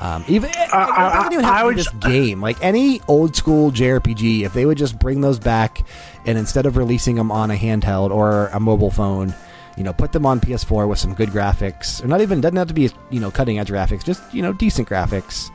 Um, 0.00 0.24
even 0.28 0.50
it 0.50 0.56
I- 0.74 1.12
doesn't 1.16 1.32
even 1.32 1.44
I 1.46 1.60
be 1.62 1.66
would- 1.68 1.76
this 1.76 1.88
game. 1.88 2.40
Like 2.42 2.56
any 2.62 3.00
old 3.08 3.34
school 3.36 3.70
JRPG, 3.70 4.42
if 4.44 4.52
they 4.52 4.66
would 4.66 4.76
just 4.78 4.98
bring 4.98 5.20
those 5.22 5.38
back, 5.38 5.84
and 6.26 6.36
instead 6.36 6.66
of 6.66 6.76
releasing 6.76 7.14
them 7.16 7.30
on 7.32 7.50
a 7.50 7.56
handheld 7.56 8.10
or 8.10 8.48
a 8.48 8.60
mobile 8.60 8.90
phone, 8.90 9.34
you 9.76 9.84
know, 9.84 9.92
put 9.94 10.12
them 10.12 10.26
on 10.26 10.38
PS4 10.40 10.86
with 10.88 10.98
some 10.98 11.14
good 11.14 11.30
graphics, 11.30 12.02
or 12.04 12.08
not 12.08 12.20
even 12.20 12.40
doesn't 12.42 12.56
have 12.56 12.68
to 12.68 12.74
be 12.74 12.90
you 13.10 13.20
know 13.20 13.30
cutting 13.30 13.58
edge 13.58 13.68
graphics, 13.70 14.04
just 14.04 14.22
you 14.34 14.42
know 14.42 14.52
decent 14.52 14.88
graphics 14.88 15.50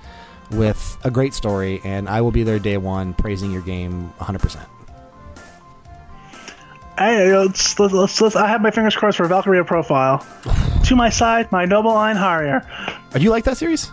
with 0.51 0.97
a 1.03 1.11
great 1.11 1.33
story, 1.33 1.79
and 1.83 2.09
I 2.09 2.21
will 2.21 2.31
be 2.31 2.43
there 2.43 2.59
day 2.59 2.77
one 2.77 3.13
praising 3.13 3.51
your 3.51 3.61
game 3.61 4.09
100. 4.17 4.39
percent 4.39 4.67
Hey, 6.97 7.35
let's, 7.35 7.79
let's, 7.79 7.93
let's, 7.93 8.21
let's, 8.21 8.35
I 8.35 8.47
have 8.47 8.61
my 8.61 8.71
fingers 8.71 8.95
crossed 8.95 9.17
for 9.17 9.27
Valkyrie 9.27 9.63
Profile. 9.65 10.25
to 10.85 10.95
my 10.95 11.09
side, 11.09 11.51
my 11.51 11.65
noble 11.65 11.91
Einherjar. 11.91 12.65
Do 13.13 13.21
you 13.21 13.29
like 13.29 13.43
that 13.45 13.57
series? 13.57 13.91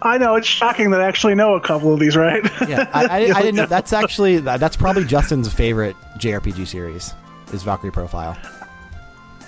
I 0.00 0.16
know 0.18 0.36
it's 0.36 0.46
shocking 0.46 0.92
that 0.92 1.00
I 1.00 1.08
actually 1.08 1.34
know 1.34 1.54
a 1.54 1.60
couple 1.60 1.92
of 1.92 1.98
these, 1.98 2.16
right? 2.16 2.44
Yeah, 2.68 2.88
I, 2.94 3.06
I, 3.06 3.16
I 3.16 3.42
didn't 3.42 3.56
know. 3.56 3.66
That's 3.68 3.92
actually 3.92 4.38
that's 4.38 4.76
probably 4.76 5.04
Justin's 5.04 5.52
favorite 5.52 5.96
JRPG 6.18 6.68
series 6.68 7.14
is 7.52 7.64
Valkyrie 7.64 7.90
Profile. 7.90 8.36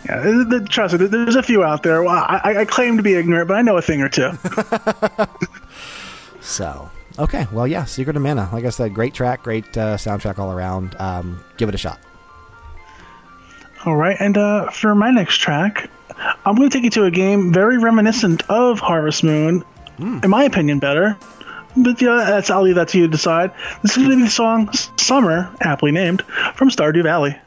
yeah, 0.07 0.59
trust 0.69 0.99
me, 0.99 1.07
there's 1.07 1.37
a 1.37 1.43
few 1.43 1.63
out 1.63 1.85
there. 1.85 2.03
Well, 2.03 2.15
I, 2.15 2.57
I 2.61 2.65
claim 2.65 2.97
to 2.97 3.03
be 3.03 3.15
ignorant, 3.15 3.47
but 3.47 3.57
I 3.59 3.63
know 3.63 3.77
a 3.77 3.83
thing 3.83 4.03
or 4.03 4.09
two. 4.09 4.33
So 6.41 6.91
okay, 7.19 7.47
well 7.53 7.67
yeah, 7.67 7.85
Secret 7.85 8.17
of 8.17 8.23
Mana. 8.23 8.49
Like 8.53 8.65
I 8.65 8.71
said, 8.71 8.95
great 8.95 9.15
track, 9.15 9.43
great 9.43 9.65
uh, 9.77 9.97
soundtrack 9.97 10.39
all 10.39 10.53
around. 10.53 10.95
Um, 10.99 11.45
give 11.57 11.69
it 11.69 11.75
a 11.75 11.79
shot. 11.79 12.01
All 13.87 13.97
right, 13.97 14.17
and 14.21 14.37
uh, 14.37 14.71
for 14.71 14.95
my 14.95 15.11
next 15.11 15.39
track, 15.39 15.89
I'm 16.45 16.55
going 16.55 16.69
to 16.69 16.77
take 16.77 16.85
you 16.85 16.91
to 16.91 17.05
a 17.05 17.11
game 17.11 17.53
very 17.53 17.79
reminiscent 17.79 18.43
of 18.51 18.79
Harvest 18.79 19.25
Moon, 19.25 19.65
in 19.99 20.29
my 20.29 20.45
opinion, 20.45 20.79
better. 20.81 21.17
But 21.77 22.03
yeah, 22.03 22.25
that's, 22.27 22.51
I'll 22.51 22.63
leave 22.63 22.75
that 22.75 22.89
to 22.89 22.99
you 22.99 23.05
to 23.05 23.11
decide. 23.11 23.53
This 23.83 23.93
is 23.93 23.97
going 23.99 24.11
to 24.11 24.17
be 24.17 24.23
the 24.25 24.31
song 24.31 24.71
"Summer," 24.97 25.55
aptly 25.61 25.93
named, 25.93 26.23
from 26.57 26.69
Stardew 26.69 27.05
Valley. 27.05 27.39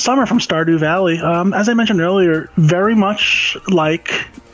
Summer 0.00 0.26
from 0.26 0.38
Stardew 0.38 0.78
Valley. 0.78 1.18
Um, 1.20 1.52
as 1.54 1.68
I 1.68 1.74
mentioned 1.74 2.00
earlier, 2.00 2.50
very 2.56 2.94
much 2.94 3.56
like 3.68 4.08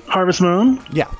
Harvest 0.07 0.41
Moon. 0.41 0.81
Yeah. 0.93 1.11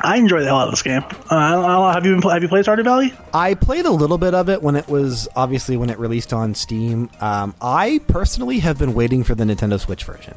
I 0.00 0.16
enjoy 0.16 0.40
the 0.40 0.46
hell 0.46 0.58
out 0.58 0.66
of 0.68 0.72
this 0.72 0.82
game. 0.82 1.02
Uh, 1.30 1.36
I 1.36 1.50
don't 1.52 1.62
know, 1.62 1.90
have 1.90 2.04
you 2.04 2.20
been, 2.20 2.30
have 2.30 2.42
you 2.42 2.48
played 2.48 2.64
Stardew 2.64 2.84
Valley? 2.84 3.14
I 3.32 3.54
played 3.54 3.86
a 3.86 3.90
little 3.90 4.18
bit 4.18 4.34
of 4.34 4.48
it 4.50 4.60
when 4.62 4.74
it 4.76 4.88
was 4.88 5.28
obviously 5.36 5.76
when 5.76 5.88
it 5.88 5.98
released 5.98 6.32
on 6.32 6.54
Steam. 6.54 7.08
Um, 7.20 7.54
I 7.62 8.00
personally 8.08 8.58
have 8.58 8.76
been 8.78 8.92
waiting 8.94 9.22
for 9.24 9.34
the 9.34 9.44
Nintendo 9.44 9.78
Switch 9.80 10.04
version, 10.04 10.36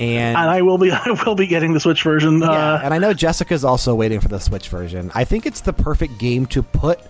and, 0.00 0.36
And 0.36 0.50
I 0.50 0.62
will 0.62 0.76
be 0.76 0.90
I 0.92 1.16
will 1.24 1.36
be 1.36 1.46
getting 1.46 1.72
the 1.72 1.80
Switch 1.80 2.02
version. 2.02 2.40
yeah, 2.40 2.48
Uh, 2.50 2.80
and 2.82 2.92
I 2.92 2.98
know 2.98 3.14
Jessica's 3.14 3.64
also 3.64 3.94
waiting 3.94 4.20
for 4.20 4.28
the 4.28 4.40
Switch 4.40 4.68
version. 4.68 5.12
I 5.14 5.24
think 5.24 5.46
it's 5.46 5.60
the 5.60 5.72
perfect 5.72 6.18
game 6.18 6.44
to 6.46 6.62
put 6.62 7.00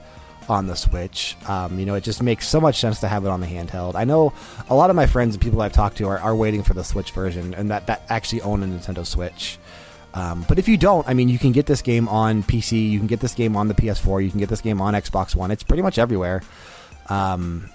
on 0.49 0.67
the 0.67 0.75
Switch. 0.75 1.37
Um, 1.47 1.79
you 1.79 1.87
know, 1.87 1.95
it 1.95 2.05
just 2.05 2.23
makes 2.23 2.49
so 2.49 2.61
much 2.61 2.79
sense 2.79 3.01
to 3.01 3.09
have 3.09 3.25
it 3.25 3.29
on 3.29 3.41
the 3.41 3.47
handheld. 3.47 3.95
I 3.95 4.05
know 4.05 4.33
a 4.69 4.75
lot 4.75 4.91
of 4.91 4.97
my 4.97 5.07
friends 5.07 5.35
and 5.35 5.43
people 5.43 5.61
I've 5.61 5.73
talked 5.73 5.99
to 5.99 6.09
are, 6.09 6.19
are 6.19 6.35
waiting 6.35 6.63
for 6.63 6.75
the 6.75 6.85
Switch 6.85 7.11
version, 7.11 7.55
and 7.55 7.71
that 7.71 7.87
that 7.87 8.03
actually 8.09 8.43
own 8.43 8.63
a 8.63 8.67
Nintendo 8.67 9.07
Switch. 9.07 9.59
Um, 10.15 10.45
but 10.49 10.59
if 10.59 10.69
you 10.69 10.77
don't, 10.77 11.07
I 11.07 11.15
mean, 11.15 11.29
you 11.29 11.39
can 11.39 11.53
get 11.53 11.67
this 11.67 11.83
game 11.83 12.09
on 12.09 12.43
PC, 12.43 12.91
you 12.91 12.99
can 12.99 13.07
get 13.07 13.21
this 13.21 13.35
game 13.35 13.57
on 13.57 13.69
the 13.69 13.75
PS4, 13.75 14.25
you 14.25 14.31
can 14.31 14.41
get 14.41 14.49
this 14.49 14.63
game 14.63 14.81
on 14.81 14.95
Xbox 14.95 15.37
One. 15.37 15.51
It's 15.51 15.63
pretty 15.63 15.83
much 15.83 15.99
everywhere. 15.99 16.43
Um, 17.09 17.71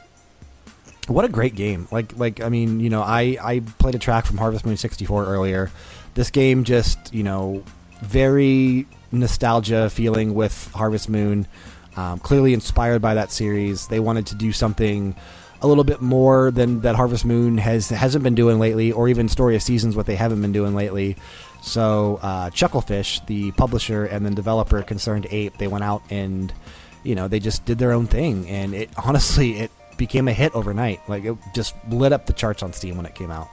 what 1.08 1.26
a 1.26 1.30
great 1.30 1.56
game! 1.56 1.88
Like, 1.92 2.18
like 2.18 2.42
I 2.42 2.50
mean, 2.50 2.80
you 2.80 2.90
know, 2.90 3.02
I 3.02 3.38
I 3.42 3.60
played 3.78 3.96
a 3.96 4.00
track 4.00 4.26
from 4.26 4.38
Harvest 4.38 4.66
Moon 4.66 4.78
'64 4.78 5.26
earlier. 5.26 5.70
This 6.14 6.32
game 6.32 6.64
just, 6.64 7.14
you 7.14 7.24
know, 7.24 7.64
very 8.02 8.88
nostalgia 9.12 9.90
feeling 9.90 10.34
with 10.34 10.72
Harvest 10.74 11.10
Moon. 11.10 11.48
Um, 11.96 12.20
clearly 12.20 12.54
inspired 12.54 13.02
by 13.02 13.14
that 13.16 13.32
series, 13.32 13.88
they 13.88 14.00
wanted 14.00 14.28
to 14.28 14.36
do 14.36 14.52
something 14.52 15.16
a 15.62 15.68
little 15.68 15.84
bit 15.84 16.02
more 16.02 16.52
than 16.52 16.82
that 16.82 16.96
Harvest 16.96 17.24
Moon 17.24 17.58
has 17.58 17.90
hasn't 17.90 18.24
been 18.24 18.36
doing 18.36 18.60
lately, 18.60 18.92
or 18.92 19.08
even 19.08 19.30
Story 19.30 19.56
of 19.56 19.62
Seasons, 19.62 19.96
what 19.96 20.06
they 20.06 20.16
haven't 20.16 20.42
been 20.42 20.52
doing 20.52 20.76
lately. 20.76 21.16
So 21.62 22.20
uh, 22.22 22.50
Chucklefish, 22.50 23.26
the 23.28 23.52
publisher 23.54 24.06
and 24.06 24.26
then 24.26 24.34
developer, 24.34 24.82
ConcernedApe, 24.84 25.58
they 25.58 25.68
went 25.68 25.86
out 25.86 26.04
and 26.10 26.54
you 27.04 27.16
know 27.16 27.28
they 27.30 27.40
just 27.40 27.64
did 27.66 27.78
their 27.78 27.94
own 27.94 28.08
thing, 28.08 28.50
and 28.50 28.74
it 28.74 28.90
honestly 29.04 29.60
it 29.60 29.72
became 29.98 30.28
a 30.28 30.34
hit 30.34 30.54
overnight. 30.54 31.00
Like 31.08 31.24
it 31.24 31.38
just 31.56 31.76
lit 31.90 32.12
up 32.12 32.26
the 32.26 32.34
charts 32.34 32.64
on 32.64 32.74
Steam 32.74 32.98
when 32.98 33.06
it 33.06 33.16
came 33.16 33.32
out. 33.32 33.48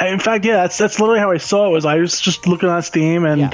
in 0.00 0.18
fact, 0.18 0.44
yeah, 0.44 0.56
that's 0.56 0.76
that's 0.76 1.00
literally 1.00 1.20
how 1.20 1.30
I 1.30 1.38
saw 1.38 1.68
it. 1.68 1.70
Was 1.70 1.86
I 1.86 1.96
was 1.96 2.20
just 2.20 2.46
looking 2.46 2.68
on 2.68 2.82
Steam 2.82 3.24
and 3.24 3.40
Yeah. 3.40 3.50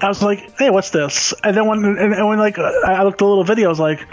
I 0.00 0.08
was 0.08 0.22
like, 0.22 0.58
"Hey, 0.58 0.70
what's 0.70 0.90
this?" 0.90 1.32
And 1.42 1.56
then 1.56 1.66
when 1.66 1.84
and, 1.84 2.14
and 2.14 2.28
when 2.28 2.38
like 2.38 2.58
I 2.58 3.02
looked 3.04 3.14
at 3.16 3.18
the 3.18 3.26
little 3.26 3.44
video, 3.44 3.66
I 3.66 3.70
was 3.70 3.78
like, 3.80 4.06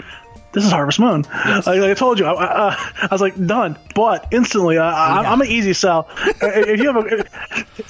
"This 0.52 0.64
is 0.64 0.70
Harvest 0.70 0.98
Moon." 1.00 1.22
Like, 1.22 1.66
like 1.66 1.80
I 1.90 1.94
told 1.94 2.18
you, 2.18 2.24
I, 2.26 2.32
I, 2.32 2.44
uh, 2.68 2.76
I 3.02 3.08
was 3.10 3.20
like, 3.20 3.34
"Done." 3.46 3.76
But 3.94 4.28
instantly, 4.30 4.78
I, 4.78 5.22
Yeah. 5.22 5.30
I'm 5.32 5.40
an 5.40 5.48
easy 5.48 5.72
sell. 5.74 6.08
if 6.40 6.80
you 6.80 6.92
have 6.92 7.04
a 7.04 7.24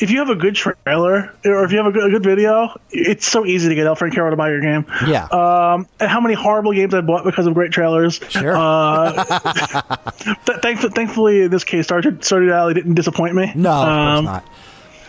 if 0.01 0.11
you 0.11 0.19
have 0.19 0.31
a 0.31 0.35
good 0.35 0.55
trailer 0.57 1.33
or 1.45 1.65
if 1.65 1.71
you 1.71 1.79
have 1.79 1.87
a 1.87 1.93
good, 1.93 2.05
a 2.05 2.11
good 2.11 2.25
video, 2.25 2.77
it's 2.91 3.27
so 3.27 3.45
easy 3.47 3.69
to 3.69 3.75
get 3.75 3.87
El 3.87 3.95
Frank 3.95 4.15
Hero 4.15 4.31
to 4.31 4.37
buy 4.37 4.49
your 4.49 4.61
game. 4.61 4.87
Yeah. 5.07 5.25
Um, 5.27 5.87
and 6.01 6.11
how 6.11 6.21
many 6.21 6.35
horrible 6.35 6.73
games 6.73 6.95
I 6.95 7.03
bought 7.03 7.25
because 7.25 7.47
of 7.47 7.55
great 7.55 7.71
trailers. 7.73 8.21
Sure. 8.31 8.57
Uh, 8.57 9.23
th- 10.47 10.59
thankfully, 10.61 10.93
thankfully, 10.93 11.43
in 11.43 11.51
this 11.51 11.65
case, 11.65 11.87
Stardew, 11.87 12.19
Stardew 12.19 12.49
Valley 12.49 12.75
didn't 12.75 12.95
disappoint 12.95 13.35
me. 13.35 13.53
No, 13.55 13.71
of 13.71 13.89
Um, 13.89 14.25
course 14.27 14.43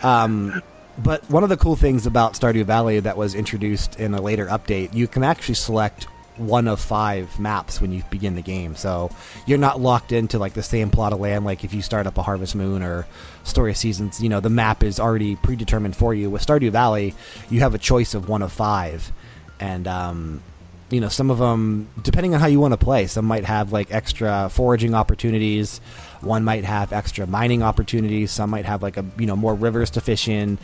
not. 0.02 0.24
Um, 0.24 0.62
but 0.98 1.28
one 1.30 1.42
of 1.42 1.48
the 1.48 1.56
cool 1.56 1.76
things 1.76 2.06
about 2.06 2.34
Stardew 2.34 2.64
Valley 2.64 3.00
that 3.00 3.16
was 3.16 3.34
introduced 3.34 3.98
in 3.98 4.14
a 4.14 4.20
later 4.20 4.46
update, 4.46 4.94
you 4.94 5.08
can 5.08 5.24
actually 5.24 5.54
select 5.54 6.06
one 6.36 6.66
of 6.66 6.80
five 6.80 7.38
maps 7.38 7.80
when 7.80 7.92
you 7.92 8.02
begin 8.10 8.34
the 8.34 8.42
game. 8.42 8.74
So 8.74 9.10
you're 9.46 9.58
not 9.58 9.80
locked 9.80 10.12
into 10.12 10.38
like 10.38 10.54
the 10.54 10.62
same 10.62 10.90
plot 10.90 11.12
of 11.12 11.20
land 11.20 11.44
like 11.44 11.64
if 11.64 11.72
you 11.72 11.82
start 11.82 12.06
up 12.06 12.18
a 12.18 12.22
Harvest 12.22 12.54
Moon 12.54 12.82
or 12.82 13.06
Story 13.44 13.70
of 13.70 13.76
Seasons. 13.76 14.22
You 14.22 14.28
know, 14.28 14.40
the 14.40 14.50
map 14.50 14.82
is 14.82 14.98
already 14.98 15.36
predetermined 15.36 15.96
for 15.96 16.14
you. 16.14 16.30
With 16.30 16.44
Stardew 16.44 16.70
Valley, 16.70 17.14
you 17.50 17.60
have 17.60 17.74
a 17.74 17.78
choice 17.78 18.14
of 18.14 18.28
one 18.28 18.42
of 18.42 18.52
five, 18.52 19.12
and 19.60 19.86
um, 19.86 20.42
you 20.90 21.00
know 21.00 21.08
some 21.08 21.30
of 21.30 21.38
them 21.38 21.88
depending 22.02 22.34
on 22.34 22.40
how 22.40 22.46
you 22.46 22.60
want 22.60 22.72
to 22.72 22.78
play 22.78 23.06
some 23.06 23.24
might 23.24 23.44
have 23.44 23.72
like 23.72 23.92
extra 23.92 24.48
foraging 24.50 24.94
opportunities. 24.94 25.78
One 26.20 26.44
might 26.44 26.64
have 26.64 26.92
extra 26.92 27.26
mining 27.26 27.62
opportunities. 27.62 28.30
Some 28.30 28.50
might 28.50 28.64
have 28.64 28.82
like 28.82 28.96
a 28.96 29.04
you 29.18 29.26
know 29.26 29.36
more 29.36 29.54
rivers 29.54 29.90
to 29.90 30.00
fish 30.00 30.28
in. 30.28 30.58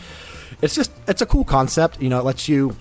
It's 0.63 0.75
just 0.75 0.93
it's 1.09 1.23
a 1.23 1.27
cool 1.27 1.45
concept. 1.45 2.01
You 2.01 2.09
know 2.09 2.19
it 2.19 2.25
lets 2.25 2.49
you 2.49 2.77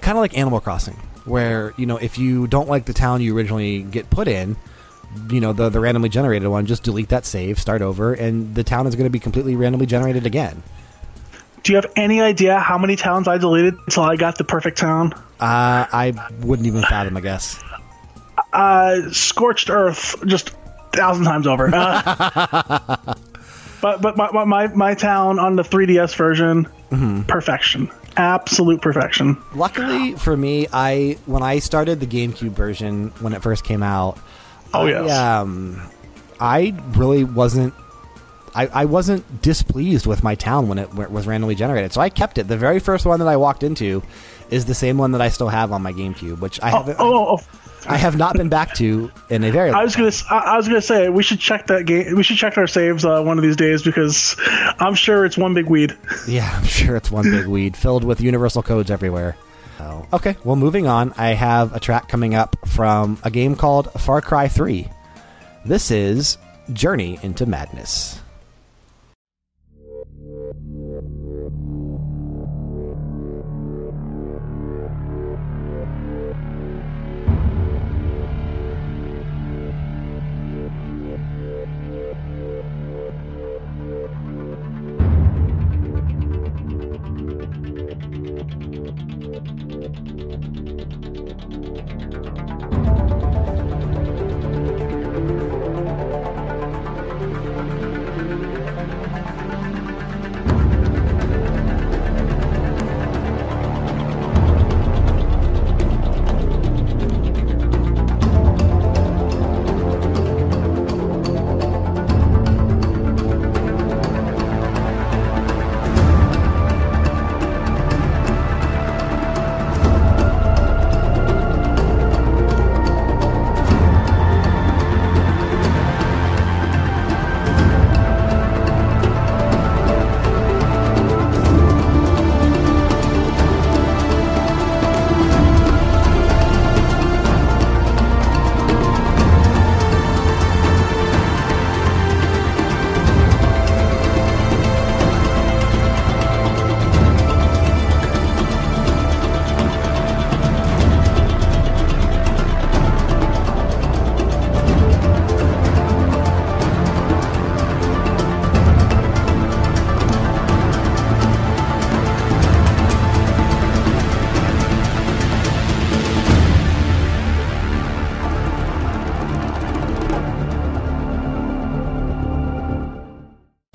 kind 0.00 0.18
of 0.18 0.22
like 0.22 0.36
animal 0.36 0.60
crossing 0.60 0.96
where 1.24 1.72
you 1.76 1.86
know 1.86 1.96
if 1.96 2.18
you 2.18 2.46
don't 2.46 2.68
like 2.68 2.84
the 2.84 2.92
town 2.92 3.22
you 3.22 3.36
originally 3.36 3.82
get 3.82 4.10
put 4.10 4.26
in 4.26 4.56
you 5.30 5.40
know 5.40 5.52
the 5.52 5.68
the 5.68 5.78
randomly 5.78 6.08
generated 6.08 6.48
one 6.48 6.66
just 6.66 6.82
delete 6.82 7.08
that 7.08 7.24
save 7.24 7.58
start 7.58 7.82
over 7.82 8.12
and 8.14 8.54
the 8.54 8.64
town 8.64 8.86
is 8.86 8.96
going 8.96 9.04
to 9.04 9.10
be 9.10 9.20
completely 9.20 9.54
randomly 9.54 9.86
generated 9.86 10.26
again 10.26 10.62
Do 11.62 11.72
you 11.72 11.76
have 11.76 11.86
any 11.96 12.20
idea 12.20 12.58
how 12.58 12.76
many 12.78 12.96
towns 12.96 13.28
I 13.28 13.38
deleted 13.38 13.74
until 13.86 14.02
I 14.04 14.16
got 14.16 14.36
the 14.38 14.44
perfect 14.44 14.78
town? 14.78 15.12
uh, 15.40 15.86
i 15.92 16.12
wouldn't 16.42 16.66
even 16.68 16.82
fathom 16.82 17.16
i 17.16 17.20
guess 17.20 17.60
Uh, 18.52 19.10
scorched 19.10 19.70
earth, 19.70 20.14
just 20.26 20.50
a 20.50 20.52
thousand 20.96 21.24
times 21.24 21.46
over. 21.48 21.68
Uh, 21.74 22.96
but 23.80 24.00
but 24.02 24.16
my, 24.16 24.44
my- 24.44 24.66
my 24.68 24.94
town 24.94 25.38
on 25.38 25.56
the 25.56 25.62
3DS 25.62 26.14
version, 26.16 26.68
Mm-hmm. 26.90 27.22
perfection, 27.22 27.90
absolute 28.18 28.82
perfection. 28.82 29.38
Luckily 29.54 30.12
for 30.16 30.36
me, 30.36 30.66
I 30.72 31.16
when 31.24 31.42
I 31.42 31.58
started 31.60 31.98
the 32.00 32.06
GameCube 32.06 32.50
version 32.50 33.08
when 33.20 33.32
it 33.32 33.42
first 33.42 33.64
came 33.64 33.82
out, 33.82 34.18
Oh, 34.74 34.86
I, 34.86 35.38
um, 35.38 35.80
I 36.38 36.74
really 36.92 37.24
wasn't. 37.24 37.72
I, 38.54 38.66
I 38.66 38.84
wasn't 38.84 39.42
displeased 39.42 40.06
with 40.06 40.22
my 40.22 40.34
town 40.34 40.68
when 40.68 40.78
it 40.78 40.90
w- 40.90 41.08
was 41.08 41.26
randomly 41.26 41.54
generated, 41.54 41.92
so 41.92 42.00
I 42.00 42.08
kept 42.10 42.38
it. 42.38 42.48
The 42.48 42.56
very 42.56 42.78
first 42.78 43.06
one 43.06 43.18
that 43.20 43.28
I 43.28 43.36
walked 43.36 43.62
into 43.62 44.02
is 44.50 44.66
the 44.66 44.74
same 44.74 44.98
one 44.98 45.12
that 45.12 45.20
I 45.22 45.28
still 45.30 45.48
have 45.48 45.72
on 45.72 45.82
my 45.82 45.92
GameCube, 45.92 46.40
which 46.40 46.60
I 46.62 46.70
Oh, 46.70 46.76
haven't. 46.76 46.96
oh, 47.00 47.36
oh, 47.38 47.40
I 47.88 47.96
have 47.96 48.16
not 48.16 48.34
been 48.36 48.48
back 48.50 48.74
to 48.74 49.10
in 49.30 49.42
a 49.42 49.50
very. 49.50 49.70
I 49.70 49.72
long 49.72 49.84
was 49.84 49.96
gonna 49.96 50.12
I 50.30 50.52
I 50.54 50.56
was 50.56 50.68
gonna 50.68 50.80
say 50.82 51.08
we 51.08 51.22
should 51.22 51.40
check 51.40 51.66
that 51.68 51.86
game. 51.86 52.14
We 52.14 52.22
should 52.22 52.36
check 52.36 52.56
our 52.58 52.66
saves 52.66 53.04
uh, 53.04 53.22
one 53.22 53.38
of 53.38 53.42
these 53.42 53.56
days 53.56 53.82
because 53.82 54.36
I'm 54.78 54.94
sure 54.94 55.24
it's 55.24 55.36
one 55.38 55.54
big 55.54 55.66
weed. 55.66 55.96
Yeah, 56.28 56.48
I'm 56.56 56.64
sure 56.64 56.94
it's 56.96 57.10
one 57.10 57.24
big 57.30 57.46
weed 57.46 57.76
filled 57.76 58.04
with 58.04 58.20
universal 58.20 58.62
codes 58.62 58.90
everywhere. 58.90 59.36
So, 59.78 60.06
okay, 60.12 60.36
well, 60.44 60.54
moving 60.54 60.86
on, 60.86 61.12
I 61.16 61.30
have 61.30 61.74
a 61.74 61.80
track 61.80 62.06
coming 62.08 62.34
up 62.36 62.54
from 62.68 63.18
a 63.24 63.30
game 63.32 63.56
called 63.56 63.90
Far 63.94 64.20
Cry 64.20 64.46
3. 64.46 64.88
This 65.64 65.90
is 65.90 66.38
Journey 66.72 67.18
into 67.22 67.46
Madness. 67.46 68.20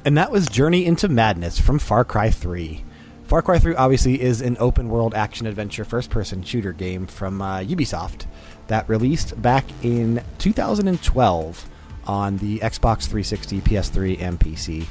And 0.08 0.16
that 0.16 0.32
was 0.32 0.48
Journey 0.48 0.86
into 0.86 1.10
Madness 1.10 1.60
from 1.60 1.80
Far 1.80 2.06
Cry 2.06 2.30
3. 2.30 2.82
Far 3.26 3.42
Cry 3.42 3.60
3 3.60 3.76
obviously 3.76 4.22
is 4.22 4.40
an 4.40 4.56
open 4.58 4.88
world 4.88 5.14
action 5.14 5.46
adventure 5.46 5.84
first 5.84 6.10
person 6.10 6.42
shooter 6.44 6.72
game 6.72 7.08
from 7.08 7.42
uh, 7.42 7.60
Ubisoft 7.60 8.26
that 8.68 8.88
released 8.88 9.42
back 9.42 9.66
in 9.84 10.24
2012 10.38 11.70
on 12.06 12.38
the 12.38 12.60
Xbox 12.60 13.02
360, 13.02 13.60
PS3, 13.60 14.22
and 14.22 14.40
PC. 14.40 14.86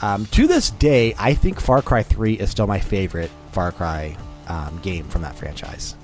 Um, 0.00 0.26
to 0.26 0.46
this 0.46 0.70
day, 0.70 1.12
I 1.18 1.34
think 1.34 1.58
Far 1.58 1.82
Cry 1.82 2.04
3 2.04 2.34
is 2.34 2.48
still 2.48 2.68
my 2.68 2.78
favorite 2.78 3.32
Far 3.50 3.72
Cry 3.72 4.16
um, 4.46 4.78
game 4.80 5.08
from 5.08 5.22
that 5.22 5.34
franchise. 5.34 5.96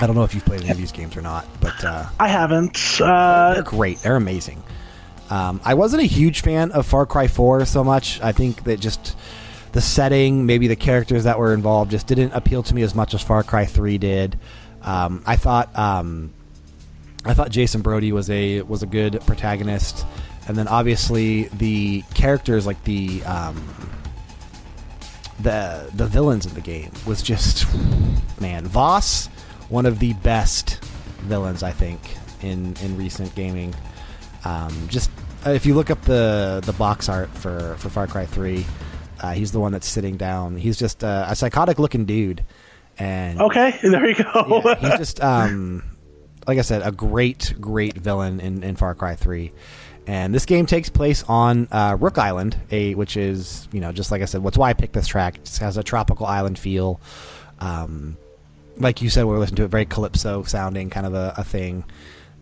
I 0.00 0.08
don't 0.08 0.16
know 0.16 0.24
if 0.24 0.34
you've 0.34 0.44
played 0.44 0.62
any 0.62 0.70
of 0.70 0.76
these 0.76 0.90
games 0.90 1.16
or 1.16 1.22
not, 1.22 1.46
but 1.60 1.84
uh, 1.84 2.06
I 2.18 2.26
haven't. 2.26 3.00
Uh, 3.00 3.54
they're 3.54 3.62
great. 3.62 3.98
They're 3.98 4.16
amazing. 4.16 4.60
Um, 5.30 5.60
I 5.64 5.74
wasn't 5.74 6.02
a 6.02 6.06
huge 6.06 6.40
fan 6.40 6.72
of 6.72 6.86
Far 6.86 7.06
Cry 7.06 7.28
4 7.28 7.66
so 7.66 7.84
much. 7.84 8.20
I 8.20 8.32
think 8.32 8.64
that 8.64 8.80
just 8.80 9.16
the 9.72 9.80
setting, 9.80 10.46
maybe 10.46 10.68
the 10.68 10.76
characters 10.76 11.24
that 11.24 11.38
were 11.38 11.52
involved, 11.52 11.90
just 11.90 12.06
didn't 12.06 12.32
appeal 12.32 12.62
to 12.62 12.74
me 12.74 12.82
as 12.82 12.94
much 12.94 13.14
as 13.14 13.22
Far 13.22 13.42
Cry 13.42 13.66
3 13.66 13.98
did. 13.98 14.38
Um, 14.82 15.22
I 15.26 15.36
thought 15.36 15.76
um, 15.78 16.32
I 17.24 17.34
thought 17.34 17.50
Jason 17.50 17.82
Brody 17.82 18.12
was 18.12 18.30
a 18.30 18.62
was 18.62 18.82
a 18.82 18.86
good 18.86 19.20
protagonist, 19.26 20.06
and 20.46 20.56
then 20.56 20.68
obviously 20.68 21.44
the 21.48 22.02
characters 22.14 22.64
like 22.66 22.82
the 22.84 23.22
um, 23.24 23.62
the 25.40 25.90
the 25.94 26.06
villains 26.06 26.46
in 26.46 26.54
the 26.54 26.60
game 26.60 26.90
was 27.06 27.22
just 27.22 27.66
man 28.40 28.66
Vaas, 28.66 29.28
one 29.68 29.84
of 29.84 29.98
the 29.98 30.14
best 30.14 30.82
villains 31.22 31.62
I 31.62 31.72
think 31.72 32.00
in 32.40 32.76
in 32.82 32.96
recent 32.96 33.34
gaming. 33.34 33.74
Um, 34.48 34.88
just 34.88 35.10
uh, 35.46 35.50
if 35.50 35.66
you 35.66 35.74
look 35.74 35.90
up 35.90 36.00
the 36.02 36.62
the 36.64 36.72
box 36.72 37.08
art 37.08 37.28
for 37.30 37.76
for 37.78 37.90
Far 37.90 38.06
Cry 38.06 38.24
Three, 38.24 38.64
uh, 39.20 39.32
he's 39.32 39.52
the 39.52 39.60
one 39.60 39.72
that's 39.72 39.86
sitting 39.86 40.16
down. 40.16 40.56
He's 40.56 40.78
just 40.78 41.04
uh, 41.04 41.26
a 41.28 41.36
psychotic 41.36 41.78
looking 41.78 42.06
dude. 42.06 42.44
And 42.98 43.40
okay, 43.40 43.78
there 43.82 44.08
you 44.08 44.14
go. 44.14 44.62
yeah, 44.64 44.74
he's 44.76 44.98
just 44.98 45.22
um, 45.22 45.84
like 46.46 46.58
I 46.58 46.62
said, 46.62 46.82
a 46.82 46.90
great 46.92 47.54
great 47.60 47.96
villain 47.98 48.40
in, 48.40 48.62
in 48.62 48.76
Far 48.76 48.94
Cry 48.94 49.16
Three. 49.16 49.52
And 50.06 50.34
this 50.34 50.46
game 50.46 50.64
takes 50.64 50.88
place 50.88 51.22
on 51.24 51.68
uh, 51.70 51.98
Rook 52.00 52.16
Island, 52.16 52.56
a 52.70 52.94
which 52.94 53.18
is 53.18 53.68
you 53.70 53.80
know 53.80 53.92
just 53.92 54.10
like 54.10 54.22
I 54.22 54.24
said, 54.24 54.42
what's 54.42 54.56
why 54.56 54.70
I 54.70 54.72
picked 54.72 54.94
this 54.94 55.06
track. 55.06 55.36
It 55.36 55.56
has 55.58 55.76
a 55.76 55.82
tropical 55.82 56.24
island 56.24 56.58
feel. 56.58 57.00
Um, 57.60 58.16
like 58.78 59.02
you 59.02 59.10
said, 59.10 59.26
we 59.26 59.34
are 59.34 59.38
listening 59.38 59.56
to 59.56 59.64
it 59.64 59.68
very 59.68 59.84
calypso 59.84 60.44
sounding 60.44 60.88
kind 60.88 61.04
of 61.04 61.12
a, 61.12 61.34
a 61.36 61.44
thing. 61.44 61.84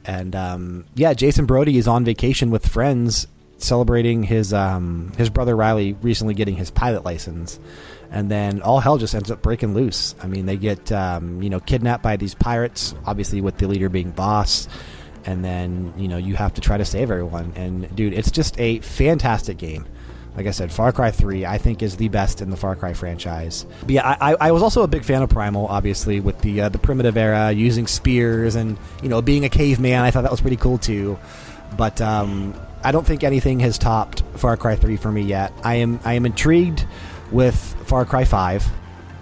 And 0.06 0.36
um, 0.36 0.84
yeah, 0.94 1.14
Jason 1.14 1.46
Brody 1.46 1.76
is 1.78 1.88
on 1.88 2.04
vacation 2.04 2.50
with 2.50 2.66
friends 2.66 3.26
celebrating 3.58 4.22
his 4.22 4.52
um, 4.52 5.12
his 5.16 5.30
brother 5.30 5.56
Riley 5.56 5.94
recently 6.02 6.34
getting 6.34 6.56
his 6.56 6.70
pilot 6.70 7.04
license, 7.04 7.58
and 8.10 8.30
then 8.30 8.62
all 8.62 8.80
hell 8.80 8.98
just 8.98 9.14
ends 9.14 9.30
up 9.30 9.42
breaking 9.42 9.74
loose. 9.74 10.14
I 10.22 10.26
mean, 10.26 10.46
they 10.46 10.56
get 10.56 10.92
um, 10.92 11.42
you 11.42 11.50
know 11.50 11.60
kidnapped 11.60 12.02
by 12.02 12.16
these 12.16 12.34
pirates, 12.34 12.94
obviously 13.04 13.40
with 13.40 13.58
the 13.58 13.66
leader 13.66 13.88
being 13.88 14.12
Vaas. 14.12 14.68
and 15.24 15.44
then 15.44 15.92
you 15.96 16.08
know 16.08 16.16
you 16.16 16.36
have 16.36 16.54
to 16.54 16.60
try 16.60 16.76
to 16.76 16.84
save 16.84 17.10
everyone. 17.10 17.52
And 17.56 17.94
dude, 17.94 18.12
it's 18.12 18.30
just 18.30 18.58
a 18.60 18.80
fantastic 18.80 19.58
game. 19.58 19.86
Like 20.36 20.46
I 20.46 20.50
said, 20.50 20.70
Far 20.70 20.92
Cry 20.92 21.10
3, 21.10 21.46
I 21.46 21.56
think, 21.56 21.82
is 21.82 21.96
the 21.96 22.08
best 22.08 22.42
in 22.42 22.50
the 22.50 22.56
Far 22.56 22.76
Cry 22.76 22.92
franchise. 22.92 23.64
But 23.80 23.90
yeah, 23.90 24.16
I, 24.20 24.34
I 24.38 24.52
was 24.52 24.62
also 24.62 24.82
a 24.82 24.86
big 24.86 25.02
fan 25.02 25.22
of 25.22 25.30
Primal, 25.30 25.66
obviously, 25.66 26.20
with 26.20 26.38
the 26.42 26.62
uh, 26.62 26.68
the 26.68 26.78
primitive 26.78 27.16
era, 27.16 27.50
using 27.52 27.86
spears 27.86 28.54
and 28.54 28.76
you 29.02 29.08
know 29.08 29.22
being 29.22 29.46
a 29.46 29.48
caveman. 29.48 30.04
I 30.04 30.10
thought 30.10 30.22
that 30.22 30.30
was 30.30 30.42
pretty 30.42 30.58
cool 30.58 30.76
too. 30.76 31.18
But 31.76 32.00
um, 32.02 32.54
I 32.84 32.92
don't 32.92 33.06
think 33.06 33.24
anything 33.24 33.60
has 33.60 33.78
topped 33.78 34.22
Far 34.34 34.58
Cry 34.58 34.76
3 34.76 34.96
for 34.96 35.10
me 35.10 35.22
yet. 35.22 35.54
I 35.64 35.76
am 35.76 36.00
I 36.04 36.12
am 36.12 36.26
intrigued 36.26 36.86
with 37.32 37.56
Far 37.86 38.04
Cry 38.04 38.24
5, 38.24 38.62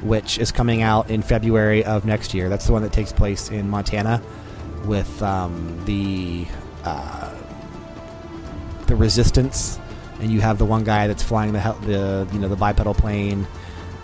which 0.02 0.38
is 0.38 0.50
coming 0.50 0.82
out 0.82 1.10
in 1.10 1.22
February 1.22 1.84
of 1.84 2.04
next 2.04 2.34
year. 2.34 2.48
That's 2.48 2.66
the 2.66 2.72
one 2.72 2.82
that 2.82 2.92
takes 2.92 3.12
place 3.12 3.50
in 3.50 3.70
Montana 3.70 4.20
with 4.84 5.22
um, 5.22 5.80
the 5.84 6.44
uh, 6.84 7.32
the 8.86 8.96
Resistance 8.96 9.78
and 10.24 10.32
you 10.32 10.40
have 10.40 10.56
the 10.56 10.64
one 10.64 10.84
guy 10.84 11.06
that's 11.06 11.22
flying 11.22 11.52
the 11.52 11.76
the 11.82 12.26
you 12.32 12.40
know 12.40 12.48
the 12.48 12.56
bipedal 12.56 12.94
plane. 12.94 13.46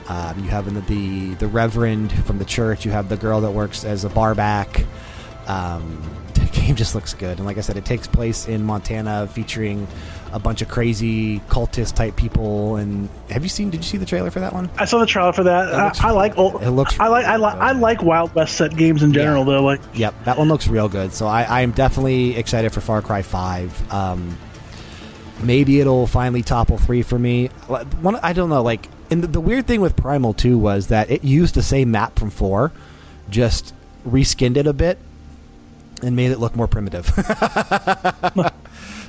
Um, 0.07 0.45
you 0.45 0.51
have 0.51 0.73
the, 0.73 0.81
the, 0.81 1.35
the 1.35 1.47
reverend 1.47 2.13
from 2.27 2.39
the 2.39 2.45
church. 2.45 2.85
You 2.85 2.91
have 2.91 3.09
the 3.09 3.17
girl 3.17 3.41
that 3.43 3.53
works 3.53 3.85
as 3.85 4.05
a 4.05 4.09
barback. 4.09 4.85
Um, 5.47 6.03
the 6.35 6.47
game 6.47 6.75
just 6.75 6.95
looks 6.95 7.15
good, 7.15 7.39
and 7.39 7.47
like 7.47 7.59
I 7.59 7.61
said, 7.61 7.77
it 7.77 7.85
takes 7.85 8.07
place 8.07 8.49
in 8.49 8.65
Montana, 8.65 9.29
featuring 9.29 9.87
a 10.33 10.39
bunch 10.39 10.63
of 10.63 10.69
crazy 10.69 11.41
cultist 11.49 11.95
type 11.95 12.17
people. 12.17 12.77
And 12.77 13.09
have 13.31 13.43
you 13.43 13.49
seen? 13.49 13.71
Did 13.71 13.79
you 13.79 13.85
see 13.85 13.97
the 13.97 14.07
trailer 14.07 14.31
for 14.31 14.41
that 14.41 14.53
one? 14.53 14.69
I 14.77 14.85
saw 14.85 14.99
the 14.99 15.07
trailer 15.07 15.33
for 15.33 15.45
that. 15.45 15.73
I, 15.75 16.09
I, 16.09 16.11
like. 16.11 16.37
Old, 16.37 16.63
it 16.63 16.71
looks. 16.71 17.01
I 17.01 17.09
like. 17.09 17.25
I 17.25 17.37
like. 17.37 17.55
I 17.55 17.73
like 17.73 18.03
Wild 18.03 18.35
West 18.35 18.57
set 18.59 18.77
games 18.77 19.03
in 19.03 19.15
general, 19.15 19.47
yeah. 19.47 19.53
though. 19.53 19.63
Like. 19.63 19.81
Yep, 19.95 20.25
that 20.25 20.37
one 20.37 20.49
looks 20.49 20.69
real 20.69 20.89
good. 20.91 21.15
So 21.15 21.27
I, 21.27 21.45
I 21.45 21.61
am 21.63 21.71
definitely 21.71 22.37
excited 22.37 22.73
for 22.73 22.83
Far 22.83 23.01
Cry 23.01 23.23
Five. 23.23 23.93
Um, 23.93 24.37
maybe 25.43 25.81
it'll 25.81 26.07
finally 26.07 26.43
topple 26.43 26.79
three 26.79 27.03
for 27.03 27.19
me. 27.19 27.49
One, 27.69 28.17
I 28.17 28.33
don't 28.33 28.49
know. 28.49 28.63
Like, 28.63 28.89
and 29.11 29.23
the, 29.23 29.27
the, 29.27 29.41
weird 29.41 29.67
thing 29.67 29.81
with 29.81 29.97
Primal 29.97 30.35
Two 30.35 30.59
was 30.59 30.89
that 30.89 31.11
it 31.11 31.25
used 31.25 31.55
the 31.55 31.63
same 31.63 31.91
map 31.91 32.19
from 32.19 32.31
four, 32.31 32.73
just 33.29 33.75
reskinned 34.07 34.57
it 34.57 34.67
a 34.67 34.73
bit 34.73 34.99
and 36.03 36.17
made 36.17 36.31
it 36.31 36.39
look 36.39 36.57
more 36.57 36.69
primitive. 36.69 37.07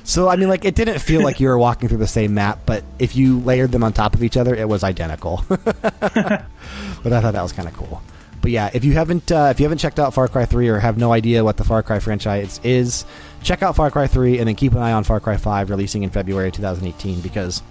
so 0.04 0.28
I 0.28 0.36
mean, 0.36 0.48
like, 0.48 0.64
it 0.64 0.74
didn't 0.74 0.98
feel 0.98 1.22
like 1.22 1.40
you 1.40 1.48
were 1.48 1.58
walking 1.58 1.88
through 1.88 1.98
the 1.98 2.06
same 2.06 2.34
map, 2.34 2.60
but 2.66 2.84
if 2.98 3.16
you 3.16 3.40
layered 3.40 3.72
them 3.72 3.84
on 3.84 3.92
top 3.92 4.14
of 4.14 4.22
each 4.22 4.36
other, 4.36 4.54
it 4.54 4.68
was 4.68 4.84
identical. 4.84 5.44
but 5.48 5.72
I 5.74 7.20
thought 7.20 7.32
that 7.32 7.42
was 7.42 7.52
kind 7.52 7.68
of 7.68 7.74
cool 7.74 8.02
but 8.42 8.50
yeah, 8.50 8.70
if 8.74 8.84
you 8.84 8.92
haven't 8.92 9.32
uh, 9.32 9.48
if 9.50 9.60
you 9.60 9.64
haven't 9.64 9.78
checked 9.78 9.98
out 9.98 10.12
Far 10.12 10.28
Cry 10.28 10.44
3 10.44 10.68
or 10.68 10.80
have 10.80 10.98
no 10.98 11.12
idea 11.12 11.44
what 11.44 11.56
the 11.56 11.64
Far 11.64 11.82
Cry 11.82 12.00
franchise 12.00 12.60
is, 12.62 13.06
check 13.42 13.62
out 13.62 13.76
Far 13.76 13.90
Cry 13.90 14.06
3 14.06 14.38
and 14.38 14.48
then 14.48 14.54
keep 14.54 14.72
an 14.72 14.78
eye 14.78 14.92
on 14.92 15.04
Far 15.04 15.20
Cry 15.20 15.36
5 15.36 15.70
releasing 15.70 16.02
in 16.02 16.10
February 16.10 16.50
2018 16.50 17.20
because, 17.20 17.62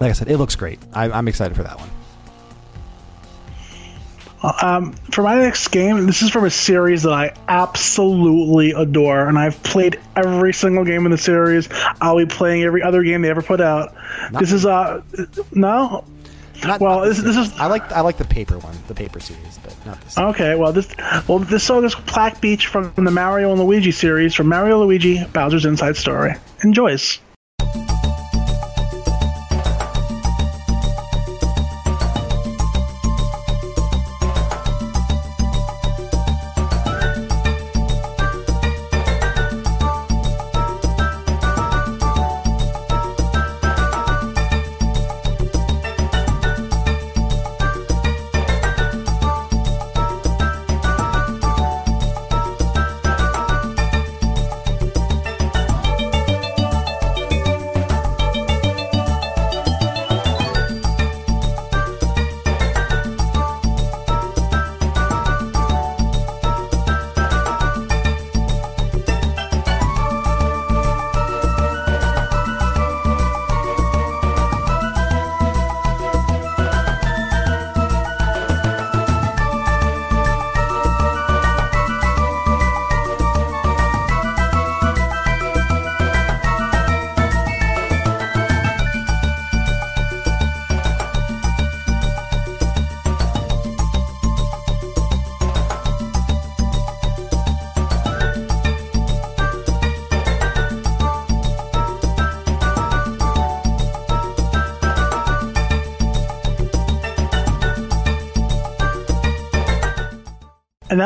like 0.00 0.10
I 0.10 0.12
said, 0.12 0.28
it 0.28 0.38
looks 0.38 0.56
great. 0.56 0.78
I, 0.92 1.16
am 1.18 1.28
excited 1.28 1.56
for 1.56 1.62
that 1.62 1.78
one. 1.78 1.90
Um, 4.60 4.92
for 5.12 5.22
my 5.22 5.36
next 5.36 5.68
game, 5.68 6.06
this 6.06 6.20
is 6.22 6.30
from 6.30 6.44
a 6.44 6.50
series 6.50 7.04
that 7.04 7.12
I 7.12 7.32
absolutely 7.46 8.72
adore, 8.72 9.28
and 9.28 9.38
I've 9.38 9.62
played 9.62 10.00
every 10.16 10.52
single 10.52 10.84
game 10.84 11.04
in 11.04 11.12
the 11.12 11.18
series. 11.18 11.68
I'll 12.00 12.16
be 12.16 12.26
playing 12.26 12.64
every 12.64 12.82
other 12.82 13.04
game 13.04 13.22
they 13.22 13.30
ever 13.30 13.42
put 13.42 13.60
out. 13.60 13.94
Not 14.32 14.40
this 14.40 14.50
is 14.52 14.66
uh 14.66 15.02
no, 15.52 16.04
not, 16.64 16.80
well, 16.80 17.00
not 17.00 17.08
this, 17.08 17.18
this, 17.18 17.36
is 17.36 17.52
I 17.58 17.66
like 17.66 17.90
I 17.92 18.00
like 18.00 18.18
the 18.18 18.24
paper 18.24 18.58
one, 18.58 18.76
the 18.88 18.94
paper 18.94 19.20
series, 19.20 19.58
but 19.62 19.74
not 19.86 20.00
this. 20.02 20.18
Okay, 20.18 20.54
well 20.54 20.72
this 20.72 20.88
well 21.28 21.38
this 21.38 21.64
song 21.64 21.84
is 21.84 21.94
Black 21.94 22.40
Beach 22.40 22.66
from 22.66 22.92
the 22.94 23.10
Mario 23.10 23.50
and 23.52 23.60
Luigi 23.60 23.92
series 23.92 24.34
from 24.34 24.48
Mario 24.48 24.84
Luigi 24.84 25.24
Bowser's 25.32 25.64
Inside 25.64 25.96
Story. 25.96 26.34
Enjoys. 26.64 27.20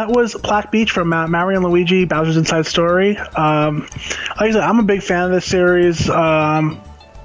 That 0.06 0.16
was 0.16 0.34
Black 0.34 0.70
Beach 0.70 0.90
from 0.90 1.12
uh, 1.12 1.26
Mario 1.26 1.58
and 1.58 1.66
Luigi 1.66 2.04
Bowser's 2.04 2.36
Inside 2.36 2.66
Story. 2.66 3.16
Um, 3.16 3.80
like 3.80 4.50
I 4.50 4.50
said, 4.52 4.62
I'm 4.62 4.78
a 4.78 4.84
big 4.84 5.02
fan 5.02 5.24
of 5.24 5.30
this 5.30 5.44
series. 5.44 6.08
Um, 6.08 6.80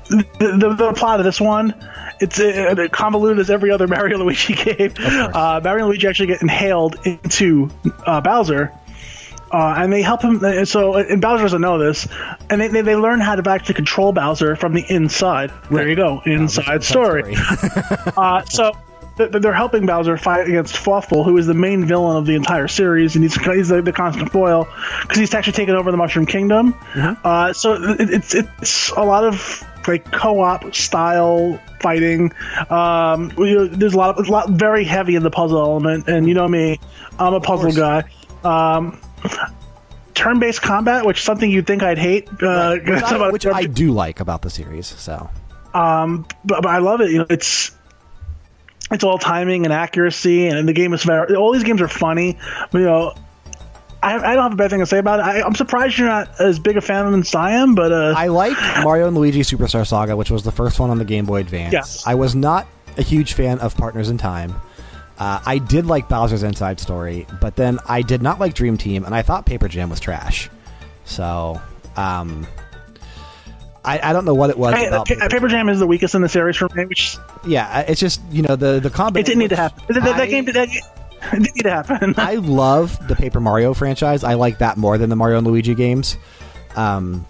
the, 0.09 0.25
the, 0.39 0.75
the 0.75 0.93
plot 0.93 1.19
of 1.19 1.25
this 1.25 1.39
one 1.39 1.73
it's 2.19 2.39
uh, 2.39 2.87
convoluted 2.91 3.39
as 3.39 3.49
every 3.49 3.71
other 3.71 3.87
Mario 3.89 4.17
Luigi 4.19 4.53
game. 4.53 4.93
Uh, 4.99 5.59
Mario 5.63 5.85
and 5.85 5.87
Luigi 5.87 6.07
actually 6.07 6.27
get 6.27 6.41
inhaled 6.41 6.95
into 7.05 7.69
uh, 8.05 8.21
Bowser. 8.21 8.71
Uh, 9.51 9.75
and 9.77 9.91
they 9.91 10.01
help 10.01 10.21
him. 10.21 10.39
So, 10.65 10.95
and 10.95 11.21
Bowser 11.21 11.43
doesn't 11.43 11.61
know 11.61 11.77
this, 11.77 12.07
and 12.49 12.61
they, 12.61 12.69
they, 12.69 12.81
they 12.81 12.95
learn 12.95 13.19
how 13.19 13.35
to 13.35 13.49
actually 13.49 13.75
control 13.75 14.13
Bowser 14.13 14.55
from 14.55 14.73
the 14.73 14.85
inside. 14.87 15.51
There 15.69 15.89
you 15.89 15.95
go, 15.95 16.21
inside 16.25 16.83
story. 16.83 17.35
uh, 18.17 18.45
so 18.45 18.71
they're 19.17 19.53
helping 19.53 19.85
Bowser 19.85 20.17
fight 20.17 20.47
against 20.47 20.77
Fawful, 20.77 21.23
who 21.23 21.38
is 21.38 21.47
the 21.47 21.53
main 21.53 21.85
villain 21.85 22.17
of 22.17 22.25
the 22.25 22.35
entire 22.35 22.67
series, 22.67 23.15
and 23.15 23.23
he's, 23.23 23.35
he's 23.35 23.69
the, 23.69 23.81
the 23.81 23.91
constant 23.91 24.31
foil 24.31 24.67
because 25.01 25.17
he's 25.17 25.33
actually 25.33 25.53
taken 25.53 25.75
over 25.75 25.91
the 25.91 25.97
Mushroom 25.97 26.25
Kingdom. 26.25 26.75
Uh, 27.23 27.53
so 27.53 27.73
it, 27.73 28.09
it's 28.09 28.33
it's 28.33 28.89
a 28.91 29.03
lot 29.03 29.23
of 29.23 29.63
like 29.88 30.11
co-op 30.11 30.73
style 30.73 31.59
fighting. 31.81 32.31
Um, 32.69 33.29
there's 33.38 33.93
a 33.93 33.97
lot 33.97 34.17
of 34.17 34.27
a 34.27 34.31
lot 34.31 34.49
very 34.51 34.83
heavy 34.83 35.15
in 35.15 35.23
the 35.23 35.31
puzzle 35.31 35.59
element, 35.59 36.07
and 36.07 36.27
you 36.27 36.33
know 36.33 36.47
me, 36.47 36.79
I'm 37.19 37.33
a 37.33 37.41
puzzle 37.41 37.71
guy. 37.71 38.03
Um, 38.43 38.99
turn-based 40.13 40.61
combat, 40.61 41.05
which 41.05 41.19
is 41.19 41.23
something 41.23 41.49
you'd 41.49 41.67
think 41.67 41.83
I'd 41.83 41.97
hate, 41.97 42.27
uh, 42.41 42.77
which, 42.85 43.03
I, 43.03 43.31
which 43.31 43.45
I 43.45 43.65
do 43.65 43.91
like 43.91 44.19
about 44.19 44.41
the 44.41 44.49
series. 44.49 44.88
So 44.88 45.29
um, 45.73 46.25
but, 46.45 46.61
but 46.61 46.69
I 46.69 46.79
love 46.79 47.01
it. 47.01 47.11
You 47.11 47.19
know, 47.19 47.25
it's 47.29 47.71
it's 48.91 49.03
all 49.03 49.18
timing 49.18 49.65
and 49.65 49.73
accuracy, 49.73 50.47
and 50.47 50.68
the 50.68 50.73
game 50.73 50.93
is 50.93 51.03
very. 51.03 51.35
All 51.35 51.53
these 51.53 51.63
games 51.63 51.81
are 51.81 51.88
funny. 51.88 52.38
But, 52.72 52.80
you 52.80 52.85
know, 52.85 53.13
I, 54.03 54.15
I 54.15 54.35
don't 54.35 54.43
have 54.43 54.53
a 54.53 54.55
bad 54.55 54.69
thing 54.69 54.80
to 54.80 54.85
say 54.85 54.97
about 54.97 55.19
it. 55.19 55.23
I, 55.23 55.41
I'm 55.41 55.55
surprised 55.55 55.97
you're 55.97 56.07
not 56.07 56.39
as 56.39 56.59
big 56.59 56.77
a 56.77 56.81
fan 56.81 57.05
of 57.05 57.11
them 57.11 57.22
as 57.22 57.35
I 57.35 57.51
am, 57.51 57.76
but 57.76 57.91
uh, 57.91 58.13
I 58.18 58.27
like 58.27 58.57
Mario 58.84 59.07
and 59.07 59.15
Luigi 59.15 59.41
Superstar 59.41 59.85
Saga, 59.85 60.15
which 60.15 60.31
was 60.31 60.43
the 60.43 60.51
first 60.51 60.80
one 60.80 60.89
on 60.89 60.97
the 60.97 61.05
Game 61.05 61.26
Boy 61.26 61.39
Advance. 61.41 61.73
Yes. 61.73 62.07
I 62.07 62.15
was 62.15 62.35
not 62.35 62.68
a 62.97 63.01
huge 63.01 63.34
fan 63.34 63.59
of 63.59 63.77
Partners 63.77 64.09
in 64.09 64.18
Time. 64.18 64.53
Uh, 65.19 65.39
I 65.45 65.59
did 65.59 65.85
like 65.85 66.09
Bowser's 66.09 66.41
Inside 66.41 66.80
Story, 66.80 67.27
but 67.39 67.55
then 67.55 67.77
I 67.88 68.01
did 68.01 68.23
not 68.23 68.39
like 68.39 68.55
Dream 68.55 68.76
Team, 68.76 69.05
and 69.05 69.13
I 69.13 69.22
thought 69.22 69.45
Paper 69.45 69.68
Jam 69.68 69.91
was 69.91 69.99
trash. 69.99 70.49
So, 71.05 71.61
um, 71.95 72.47
I, 73.83 73.99
I 74.09 74.13
don't 74.13 74.25
know 74.25 74.33
what 74.33 74.49
it 74.49 74.57
was 74.57 74.73
I, 74.73 74.81
about. 74.81 75.07
Pa- 75.07 75.27
Paper 75.29 75.47
Jam 75.47 75.67
is 75.69 75.79
the 75.79 75.87
weakest 75.87 76.13
in 76.15 76.21
the 76.21 76.29
series 76.29 76.55
for 76.57 76.69
me, 76.75 76.85
which 76.85 77.17
yeah, 77.45 77.79
it's 77.81 77.99
just 77.99 78.21
you 78.31 78.41
know 78.43 78.55
the 78.55 78.79
the 78.79 78.89
combat. 78.89 79.21
it 79.21 79.25
didn't 79.25 79.39
need 79.39 79.49
to 79.49 79.55
happen. 79.55 79.83
That, 79.89 80.03
that 80.03 80.15
I- 80.21 80.27
game 80.27 80.45
that, 80.45 80.55
it 80.55 80.83
didn't 81.31 81.55
need 81.55 81.63
to 81.63 81.71
happen. 81.71 82.13
I 82.17 82.35
love 82.35 83.07
the 83.07 83.15
Paper 83.15 83.39
Mario 83.39 83.73
franchise. 83.73 84.23
I 84.23 84.35
like 84.35 84.59
that 84.59 84.77
more 84.77 84.97
than 84.97 85.09
the 85.09 85.15
Mario 85.15 85.37
and 85.39 85.47
Luigi 85.47 85.73
games. 85.75 86.17
Um, 86.75 87.25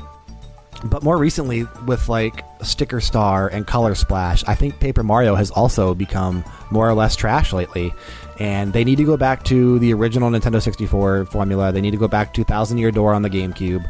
but 0.83 1.03
more 1.03 1.17
recently, 1.17 1.67
with 1.85 2.09
like 2.09 2.43
Sticker 2.63 2.99
Star 3.01 3.47
and 3.47 3.65
Color 3.67 3.95
Splash, 3.95 4.43
I 4.47 4.55
think 4.55 4.79
Paper 4.79 5.03
Mario 5.03 5.35
has 5.35 5.51
also 5.51 5.93
become 5.93 6.43
more 6.71 6.89
or 6.89 6.93
less 6.93 7.15
trash 7.15 7.53
lately. 7.53 7.93
And 8.39 8.73
they 8.73 8.83
need 8.83 8.95
to 8.95 9.03
go 9.03 9.17
back 9.17 9.43
to 9.45 9.77
the 9.77 9.93
original 9.93 10.31
Nintendo 10.31 10.59
64 10.59 11.25
formula. 11.25 11.71
They 11.71 11.81
need 11.81 11.91
to 11.91 11.97
go 11.97 12.07
back 12.07 12.33
to 12.33 12.43
Thousand 12.43 12.79
Year 12.79 12.89
Door 12.89 13.13
on 13.13 13.21
the 13.21 13.29
GameCube. 13.29 13.87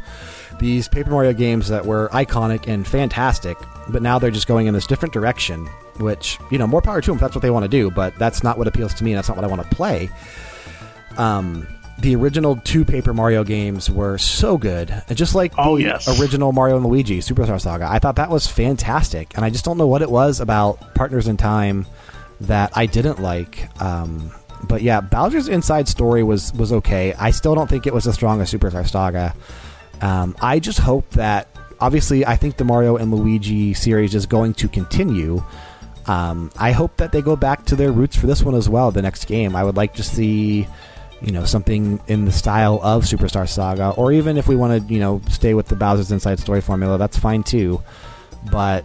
These 0.58 0.88
Paper 0.88 1.10
Mario 1.10 1.32
games 1.32 1.68
that 1.68 1.84
were 1.84 2.08
iconic 2.12 2.68
and 2.68 2.86
fantastic, 2.86 3.56
but 3.88 4.02
now 4.02 4.18
they're 4.18 4.30
just 4.30 4.46
going 4.46 4.66
in 4.66 4.74
this 4.74 4.86
different 4.86 5.12
direction, 5.12 5.66
which, 5.98 6.38
you 6.50 6.58
know, 6.58 6.66
more 6.66 6.80
power 6.82 7.00
to 7.00 7.10
them 7.10 7.16
if 7.16 7.20
that's 7.20 7.34
what 7.34 7.42
they 7.42 7.50
want 7.50 7.64
to 7.64 7.68
do, 7.68 7.90
but 7.90 8.16
that's 8.18 8.42
not 8.42 8.58
what 8.58 8.68
appeals 8.68 8.94
to 8.94 9.04
me 9.04 9.12
and 9.12 9.18
that's 9.18 9.28
not 9.28 9.36
what 9.36 9.44
I 9.44 9.48
want 9.48 9.62
to 9.68 9.74
play 9.76 10.08
um, 11.18 11.66
the 11.98 12.16
original 12.16 12.56
two 12.56 12.84
Paper 12.84 13.12
Mario 13.14 13.44
games 13.44 13.90
were 13.90 14.18
so 14.18 14.56
good, 14.56 15.02
just 15.12 15.34
like 15.34 15.52
Oh, 15.58 15.76
the 15.76 15.84
yes. 15.84 16.20
original 16.20 16.52
Mario 16.52 16.76
and 16.76 16.86
Luigi 16.86 17.18
Superstar 17.20 17.60
Saga. 17.60 17.86
I 17.88 17.98
thought 17.98 18.16
that 18.16 18.30
was 18.30 18.46
fantastic, 18.46 19.32
and 19.36 19.44
I 19.44 19.50
just 19.50 19.64
don't 19.64 19.78
know 19.78 19.86
what 19.86 20.02
it 20.02 20.10
was 20.10 20.40
about 20.40 20.94
Partners 20.94 21.28
in 21.28 21.36
Time 21.36 21.86
that 22.40 22.72
I 22.74 22.86
didn't 22.86 23.20
like. 23.20 23.68
Um, 23.80 24.32
but 24.64 24.82
yeah, 24.82 25.00
Bowser's 25.00 25.48
Inside 25.48 25.86
Story 25.88 26.22
was 26.22 26.52
was 26.54 26.72
okay. 26.72 27.14
I 27.18 27.30
still 27.30 27.54
don't 27.54 27.68
think 27.68 27.86
it 27.86 27.92
was 27.94 28.06
as 28.06 28.14
strong 28.14 28.40
as 28.40 28.50
Superstar 28.52 28.88
Saga. 28.88 29.34
Um, 30.00 30.36
I 30.40 30.58
just 30.58 30.78
hope 30.78 31.08
that 31.10 31.48
obviously 31.80 32.24
I 32.24 32.36
think 32.36 32.56
the 32.56 32.64
Mario 32.64 32.96
and 32.96 33.12
Luigi 33.12 33.74
series 33.74 34.14
is 34.14 34.26
going 34.26 34.54
to 34.54 34.68
continue. 34.68 35.42
Um, 36.06 36.50
I 36.58 36.72
hope 36.72 36.96
that 36.96 37.12
they 37.12 37.22
go 37.22 37.36
back 37.36 37.64
to 37.66 37.76
their 37.76 37.92
roots 37.92 38.16
for 38.16 38.26
this 38.26 38.42
one 38.42 38.54
as 38.54 38.68
well. 38.68 38.90
The 38.90 39.02
next 39.02 39.26
game, 39.26 39.54
I 39.54 39.62
would 39.62 39.76
like 39.76 39.94
to 39.94 40.02
see, 40.02 40.66
you 41.20 41.32
know, 41.32 41.44
something 41.44 42.00
in 42.08 42.24
the 42.24 42.32
style 42.32 42.80
of 42.82 43.04
Superstar 43.04 43.48
Saga, 43.48 43.90
or 43.90 44.12
even 44.12 44.36
if 44.36 44.48
we 44.48 44.56
want 44.56 44.88
to, 44.88 44.92
you 44.94 44.98
know, 44.98 45.20
stay 45.28 45.54
with 45.54 45.68
the 45.68 45.76
Bowser's 45.76 46.10
Inside 46.10 46.40
Story 46.40 46.60
formula, 46.60 46.98
that's 46.98 47.18
fine 47.18 47.42
too. 47.42 47.82
But 48.50 48.84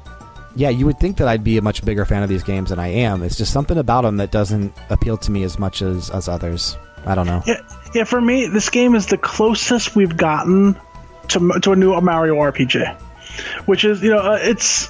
yeah, 0.55 0.69
you 0.69 0.85
would 0.85 0.99
think 0.99 1.17
that 1.17 1.27
I'd 1.27 1.43
be 1.43 1.57
a 1.57 1.61
much 1.61 1.83
bigger 1.85 2.05
fan 2.05 2.23
of 2.23 2.29
these 2.29 2.43
games 2.43 2.69
than 2.69 2.79
I 2.79 2.87
am. 2.87 3.23
It's 3.23 3.37
just 3.37 3.53
something 3.53 3.77
about 3.77 4.01
them 4.01 4.17
that 4.17 4.31
doesn't 4.31 4.73
appeal 4.89 5.17
to 5.17 5.31
me 5.31 5.43
as 5.43 5.57
much 5.57 5.81
as 5.81 6.09
as 6.09 6.27
others. 6.27 6.77
I 7.05 7.15
don't 7.15 7.27
know. 7.27 7.41
Yeah, 7.45 7.61
yeah. 7.93 8.03
For 8.03 8.19
me, 8.19 8.47
this 8.47 8.69
game 8.69 8.93
is 8.95 9.07
the 9.07 9.17
closest 9.17 9.95
we've 9.95 10.17
gotten 10.17 10.75
to 11.29 11.59
to 11.61 11.71
a 11.71 11.75
new 11.75 11.99
Mario 12.01 12.35
RPG, 12.35 12.97
which 13.65 13.83
is 13.85 14.01
you 14.01 14.09
know 14.11 14.19
uh, 14.19 14.39
it's. 14.41 14.89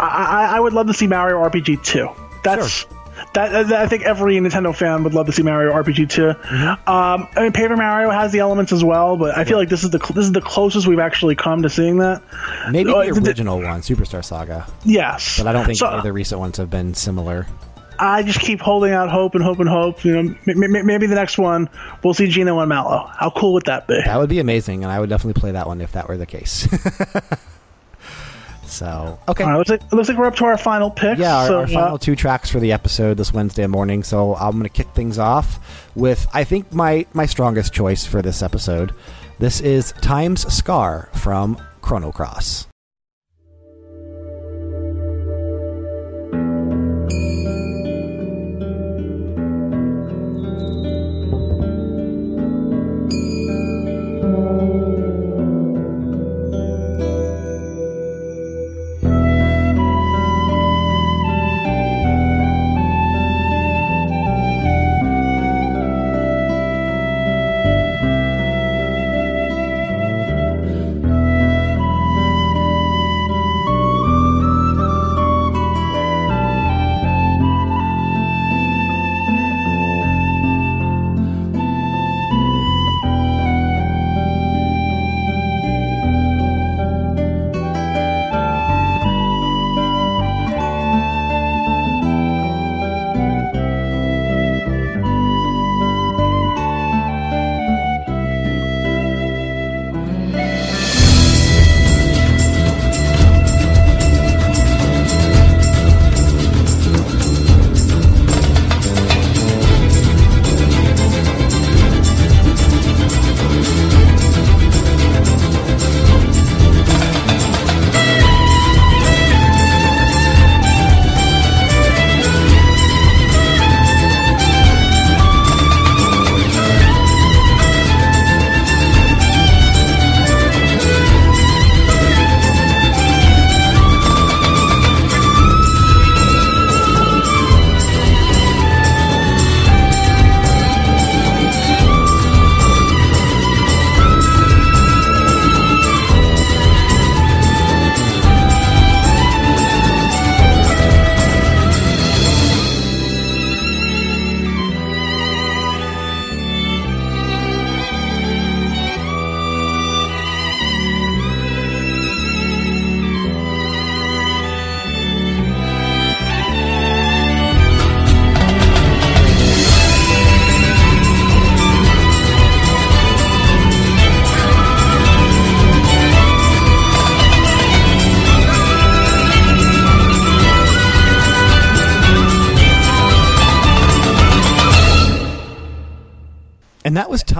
I, 0.00 0.52
I 0.56 0.60
would 0.60 0.72
love 0.74 0.86
to 0.86 0.94
see 0.94 1.06
Mario 1.08 1.36
RPG 1.42 1.82
two. 1.84 2.08
That's. 2.44 2.86
That, 3.34 3.50
that- 3.50 3.72
I 3.72 3.88
think 3.88 4.04
every 4.04 4.36
Nintendo 4.36 4.72
fan 4.74 5.02
would 5.02 5.12
love 5.12 5.26
to 5.26 5.32
see 5.32 5.42
Mario 5.42 5.72
RPG 5.72 6.08
2. 6.08 6.22
Mm-hmm. 6.22 6.88
Um, 6.88 7.28
I 7.34 7.42
mean, 7.42 7.52
Paper 7.52 7.76
Mario 7.76 8.10
has 8.10 8.30
the 8.30 8.38
elements 8.38 8.70
as 8.70 8.84
well, 8.84 9.16
but 9.16 9.36
I 9.36 9.42
feel 9.44 9.58
like 9.58 9.68
this 9.68 9.82
is 9.82 9.90
the 9.90 9.98
cl- 9.98 10.12
this 10.14 10.24
is 10.26 10.30
the 10.32 10.40
closest 10.40 10.86
we've 10.86 11.00
actually 11.00 11.34
come 11.34 11.62
to 11.62 11.68
seeing 11.68 11.98
that. 11.98 12.22
Maybe 12.70 12.90
Uh, 12.92 12.98
the 13.06 13.12
th- 13.14 13.26
original 13.26 13.60
one, 13.60 13.80
Superstar 13.80 14.24
Saga, 14.24 14.68
Yes, 14.84 15.36
but 15.38 15.48
I 15.48 15.52
don't 15.52 15.64
think 15.66 15.78
So, 15.78 15.88
any 15.88 15.96
of 15.98 16.04
the 16.04 16.12
recent 16.12 16.38
ones 16.38 16.58
have 16.58 16.70
been 16.70 16.94
similar. 16.94 17.48
I 17.98 18.22
just 18.22 18.40
keep 18.40 18.60
holding 18.60 18.92
out 18.92 19.10
hope 19.10 19.34
and 19.34 19.42
hope 19.42 19.58
and 19.60 19.68
hope. 19.68 20.04
You 20.04 20.22
know, 20.22 20.34
maybe 20.46 21.06
the 21.06 21.14
next 21.14 21.38
one 21.38 21.68
we'll 22.02 22.14
see 22.14 22.28
Geno 22.28 22.58
and 22.60 22.68
Mallow. 22.68 23.10
How 23.18 23.30
cool 23.30 23.52
would 23.54 23.66
that 23.66 23.86
be? 23.86 24.00
That 24.04 24.18
would 24.18 24.28
be 24.28 24.38
amazing, 24.38 24.84
and 24.84 24.92
I 24.92 25.00
would 25.00 25.08
definitely 25.08 25.40
play 25.40 25.52
that 25.52 25.66
one 25.66 25.80
if 25.80 25.92
that 25.92 26.08
were 26.08 26.16
the 26.16 26.26
case. 26.26 26.68
so, 28.66 29.18
okay. 29.28 29.44
Right, 29.44 29.56
looks 29.56 29.70
like, 29.70 29.82
it 29.82 29.92
looks 29.92 30.08
like 30.08 30.18
we're 30.18 30.26
up 30.26 30.36
to 30.36 30.44
our 30.44 30.58
final 30.58 30.90
pick. 30.90 31.18
Yeah, 31.18 31.36
our, 31.36 31.46
so, 31.46 31.58
our 31.58 31.64
uh, 31.64 31.68
final 31.68 31.98
two 31.98 32.16
tracks 32.16 32.50
for 32.50 32.60
the 32.60 32.72
episode 32.72 33.16
this 33.16 33.32
Wednesday 33.32 33.66
morning. 33.66 34.02
So 34.02 34.36
I'm 34.36 34.52
going 34.52 34.62
to 34.62 34.68
kick 34.68 34.88
things 34.88 35.18
off 35.18 35.58
with 35.94 36.26
I 36.32 36.44
think 36.44 36.72
my 36.72 37.06
my 37.12 37.26
strongest 37.26 37.72
choice 37.72 38.06
for 38.06 38.22
this 38.22 38.42
episode. 38.42 38.94
This 39.38 39.60
is 39.60 39.92
Time's 40.00 40.52
Scar 40.52 41.08
from 41.14 41.60
Chrono 41.80 42.12
Cross. 42.12 42.67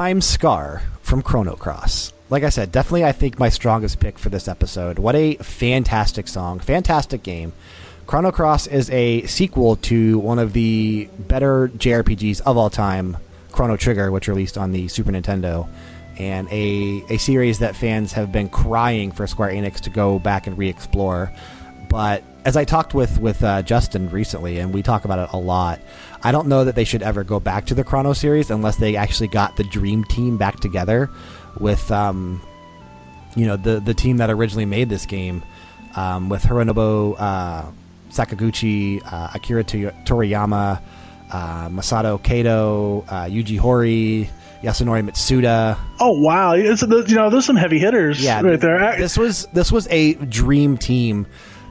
Time 0.08 0.22
Scar 0.22 0.80
from 1.02 1.20
Chrono 1.20 1.54
Cross. 1.54 2.14
Like 2.30 2.42
I 2.42 2.48
said, 2.48 2.72
definitely 2.72 3.04
I 3.04 3.12
think 3.12 3.38
my 3.38 3.50
strongest 3.50 4.00
pick 4.00 4.18
for 4.18 4.30
this 4.30 4.48
episode. 4.48 4.98
What 4.98 5.14
a 5.14 5.34
fantastic 5.34 6.28
song, 6.28 6.60
fantastic 6.60 7.22
game. 7.22 7.52
Chrono 8.06 8.32
Cross 8.32 8.68
is 8.68 8.88
a 8.88 9.26
sequel 9.26 9.76
to 9.76 10.18
one 10.20 10.38
of 10.38 10.54
the 10.54 11.10
better 11.18 11.68
JRPGs 11.68 12.40
of 12.40 12.56
all 12.56 12.70
time, 12.70 13.18
Chrono 13.52 13.76
Trigger, 13.76 14.10
which 14.10 14.28
released 14.28 14.56
on 14.56 14.72
the 14.72 14.88
Super 14.88 15.12
Nintendo, 15.12 15.68
and 16.16 16.48
a, 16.50 17.04
a 17.10 17.18
series 17.18 17.58
that 17.58 17.76
fans 17.76 18.10
have 18.14 18.32
been 18.32 18.48
crying 18.48 19.12
for 19.12 19.26
Square 19.26 19.50
Enix 19.50 19.78
to 19.80 19.90
go 19.90 20.18
back 20.18 20.46
and 20.46 20.56
re 20.56 20.70
explore. 20.70 21.30
But 21.90 22.24
as 22.46 22.56
I 22.56 22.64
talked 22.64 22.94
with 22.94 23.20
with 23.20 23.44
uh, 23.44 23.60
Justin 23.60 24.08
recently, 24.08 24.58
and 24.58 24.72
we 24.72 24.82
talk 24.82 25.04
about 25.04 25.18
it 25.18 25.34
a 25.34 25.38
lot, 25.38 25.80
I 26.22 26.32
don't 26.32 26.48
know 26.48 26.64
that 26.64 26.74
they 26.74 26.84
should 26.84 27.02
ever 27.02 27.24
go 27.24 27.38
back 27.40 27.66
to 27.66 27.74
the 27.74 27.84
Chrono 27.84 28.12
series 28.12 28.50
unless 28.50 28.76
they 28.76 28.96
actually 28.96 29.28
got 29.28 29.56
the 29.56 29.64
Dream 29.64 30.04
Team 30.04 30.36
back 30.36 30.60
together 30.60 31.10
with, 31.60 31.90
um, 31.90 32.40
you 33.36 33.46
know, 33.46 33.56
the 33.56 33.80
the 33.80 33.94
team 33.94 34.16
that 34.18 34.30
originally 34.30 34.66
made 34.66 34.88
this 34.88 35.06
game, 35.06 35.42
um, 35.96 36.28
with 36.28 36.42
Hironobu 36.42 37.14
uh, 37.18 37.64
Sakaguchi, 38.10 39.00
uh, 39.04 39.30
Akira 39.34 39.64
Toriyama, 39.64 40.80
uh, 41.30 41.68
Masato 41.68 42.22
Kato, 42.22 43.04
uh, 43.08 43.24
Yuji 43.24 43.58
Horii. 43.58 44.28
Yasunori 44.62 45.08
Mitsuda. 45.08 45.78
Oh 46.00 46.20
wow! 46.20 46.52
It's, 46.52 46.82
you 46.82 47.14
know, 47.14 47.30
there's 47.30 47.44
some 47.44 47.54
heavy 47.54 47.78
hitters 47.78 48.20
yeah, 48.20 48.40
right 48.40 48.60
there. 48.60 48.96
This 48.98 49.16
was 49.16 49.46
this 49.52 49.70
was 49.70 49.86
a 49.88 50.14
dream 50.14 50.76
team 50.76 51.28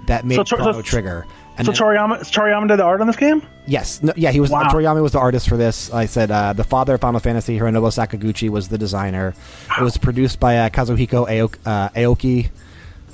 that 0.07 0.24
made 0.26 0.36
so, 0.48 0.56
Chrono 0.56 0.72
so, 0.72 0.82
Trigger. 0.82 1.26
And 1.57 1.65
so 1.65 1.73
Toriyama, 1.73 2.19
Toriyama 2.19 2.67
did 2.67 2.77
the 2.77 2.84
art 2.84 3.01
on 3.01 3.07
this 3.07 3.15
game. 3.15 3.41
Yes, 3.65 4.03
no, 4.03 4.13
yeah, 4.15 4.31
he 4.31 4.39
was. 4.39 4.51
Wow. 4.51 4.61
Uh, 4.61 4.69
Toriyama 4.69 5.01
was 5.01 5.13
the 5.13 5.19
artist 5.19 5.49
for 5.49 5.57
this. 5.57 5.91
I 5.91 6.05
said 6.05 6.29
uh, 6.29 6.53
the 6.53 6.63
father 6.63 6.93
of 6.95 7.01
Final 7.01 7.19
Fantasy, 7.19 7.57
Hironobu 7.57 7.89
Sakaguchi, 7.89 8.49
was 8.49 8.67
the 8.67 8.77
designer. 8.77 9.34
It 9.77 9.81
was 9.81 9.97
produced 9.97 10.39
by 10.39 10.57
uh, 10.59 10.69
Kazuhiko 10.69 11.27
Aoki, 11.27 12.49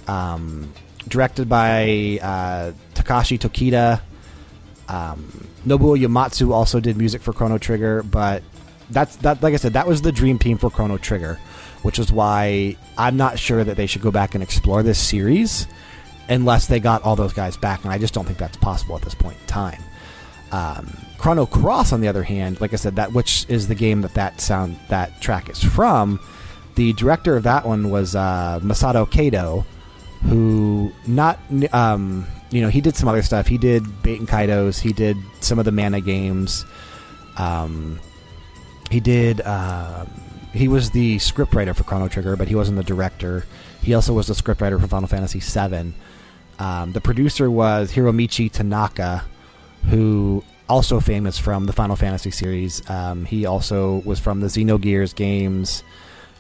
uh, 0.08 0.12
um, 0.12 0.74
directed 1.08 1.48
by 1.48 2.20
uh, 2.22 2.74
Takashi 2.96 3.40
Tokita. 3.40 4.02
Um, 4.90 5.48
Nobuo 5.66 5.98
Uematsu 5.98 6.52
also 6.52 6.82
did 6.82 6.98
music 6.98 7.22
for 7.22 7.32
Chrono 7.32 7.58
Trigger, 7.58 8.04
but 8.04 8.44
that's 8.90 9.16
that. 9.18 9.42
Like 9.42 9.54
I 9.54 9.58
said, 9.58 9.74
that 9.74 9.88
was 9.88 10.02
the 10.02 10.12
dream 10.12 10.38
team 10.38 10.58
for 10.58 10.70
Chrono 10.70 10.98
Trigger, 10.98 11.40
which 11.84 11.98
is 11.98 12.12
why 12.12 12.76
I'm 12.98 13.16
not 13.16 13.40
sure 13.40 13.64
that 13.64 13.78
they 13.78 13.86
should 13.86 14.02
go 14.02 14.12
back 14.12 14.34
and 14.36 14.44
explore 14.44 14.84
this 14.84 15.00
series 15.00 15.66
unless 16.30 16.68
they 16.68 16.80
got 16.80 17.04
all 17.04 17.16
those 17.16 17.34
guys 17.34 17.58
back, 17.58 17.84
and 17.84 17.92
I 17.92 17.98
just 17.98 18.14
don't 18.14 18.26
think 18.26 18.38
that's 18.38 18.58
possible 18.58 18.96
at 18.96 19.02
this 19.02 19.16
point 19.16 19.38
in 19.40 19.48
time. 19.48 19.82
Um, 20.52 20.96
Chrono 21.18 21.46
Cross, 21.46 21.94
on 21.94 22.02
the 22.02 22.08
other 22.08 22.24
hand, 22.24 22.62
like 22.62 22.74
I 22.74 22.76
said, 22.76 22.96
that 22.98 23.14
which 23.14 23.46
is 23.50 23.68
the 23.68 23.76
game 23.76 24.02
that 24.02 24.14
that 24.14 24.40
sound 24.40 24.78
that 24.90 25.22
track 25.22 25.50
is 25.50 25.64
from. 25.64 26.20
The 26.76 26.94
director 26.94 27.36
of 27.36 27.44
that 27.44 27.66
one 27.66 27.90
was 27.90 28.16
uh, 28.16 28.60
Masato 28.62 29.10
Kato, 29.10 29.66
who 30.24 30.92
not 31.08 31.40
um, 31.72 32.26
you 32.52 32.62
know 32.62 32.70
he 32.70 32.82
did 32.82 32.96
some 32.96 33.10
other 33.10 33.22
stuff. 33.22 33.48
He 33.48 33.58
did 33.58 33.84
Baten 33.84 34.28
Kaitos. 34.28 34.80
He 34.80 34.94
did 34.94 35.18
some 35.40 35.60
of 35.60 35.66
the 35.66 35.72
Mana 35.72 36.02
games. 36.02 36.66
Um, 37.38 38.00
he 38.92 39.00
did. 39.00 39.42
Uh, 39.42 40.06
he 40.54 40.68
was 40.68 40.92
the 40.92 41.18
scriptwriter 41.18 41.76
for 41.76 41.84
Chrono 41.84 42.08
Trigger, 42.08 42.36
but 42.36 42.48
he 42.48 42.54
wasn't 42.54 42.78
the 42.78 42.84
director. 42.84 43.46
He 43.82 43.96
also 43.96 44.14
was 44.14 44.28
the 44.28 44.34
scriptwriter 44.34 44.80
for 44.80 44.88
Final 44.88 45.08
Fantasy 45.08 45.40
VII. 45.40 45.94
Um, 46.60 46.92
the 46.92 47.02
producer 47.02 47.50
was 47.50 47.92
Hiromichi 47.92 48.52
Tanaka, 48.52 49.26
who 49.90 50.44
also 50.70 51.00
famous 51.00 51.38
from 51.38 51.66
the 51.66 51.74
Final 51.74 51.96
Fantasy 51.96 52.32
series. 52.32 52.88
Um, 52.90 53.26
he 53.26 53.46
also 53.46 54.02
was 54.06 54.20
from 54.20 54.40
the 54.40 54.48
Xenogears 54.48 55.16
games. 55.16 55.84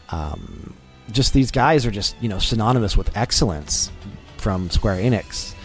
Um, 0.09 0.73
just 1.11 1.33
these 1.33 1.51
guys 1.51 1.85
are 1.85 1.91
just 1.91 2.15
you 2.21 2.29
know 2.29 2.39
synonymous 2.39 2.95
with 2.95 3.15
excellence 3.17 3.91
from 4.37 4.69
Square 4.69 4.97
Enix. 4.97 5.55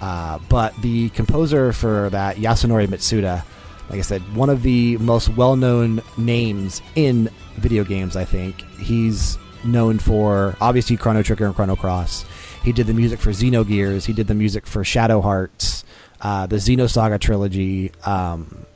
Uh, 0.00 0.38
but 0.48 0.74
the 0.80 1.10
composer 1.10 1.72
for 1.72 2.08
that, 2.10 2.36
Yasunori 2.36 2.86
Mitsuda, 2.86 3.44
like 3.90 3.98
I 3.98 4.02
said, 4.02 4.22
one 4.34 4.48
of 4.48 4.62
the 4.62 4.96
most 4.96 5.28
well-known 5.30 6.02
names 6.16 6.80
in 6.94 7.28
video 7.56 7.84
games. 7.84 8.16
I 8.16 8.24
think 8.24 8.62
he's 8.78 9.36
known 9.62 9.98
for 9.98 10.56
obviously 10.60 10.96
Chrono 10.96 11.22
Trigger 11.22 11.46
and 11.46 11.54
Chrono 11.54 11.76
Cross. 11.76 12.24
He 12.62 12.72
did 12.72 12.86
the 12.86 12.94
music 12.94 13.20
for 13.20 13.30
Xenogears. 13.30 14.04
He 14.06 14.12
did 14.12 14.26
the 14.26 14.34
music 14.34 14.66
for 14.66 14.84
Shadow 14.84 15.20
Hearts, 15.20 15.84
uh, 16.20 16.46
the 16.46 16.56
Xenosaga 16.56 17.18
trilogy. 17.18 17.92
Um, 18.04 18.66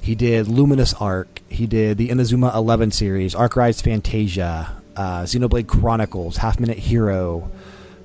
he 0.00 0.14
did 0.14 0.48
Luminous 0.48 0.92
Arc. 0.94 1.40
He 1.48 1.66
did 1.66 1.96
the 1.96 2.10
Inazuma 2.10 2.54
11 2.54 2.90
series, 2.90 3.34
Arc 3.34 3.56
Rise 3.56 3.80
Fantasia, 3.80 4.82
uh, 4.96 5.22
Xenoblade 5.22 5.66
Chronicles, 5.66 6.36
Half 6.36 6.60
Minute 6.60 6.78
Hero, 6.78 7.50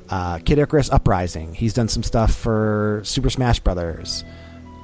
uh, 0.10 0.40
Kid 0.40 0.60
Icarus 0.60 0.90
Uprising. 0.90 1.54
He's 1.54 1.74
done 1.74 1.90
some 1.90 2.04
stuff 2.04 2.34
for 2.34 3.02
Super 3.04 3.30
Smash 3.30 3.60
Brothers. 3.60 4.24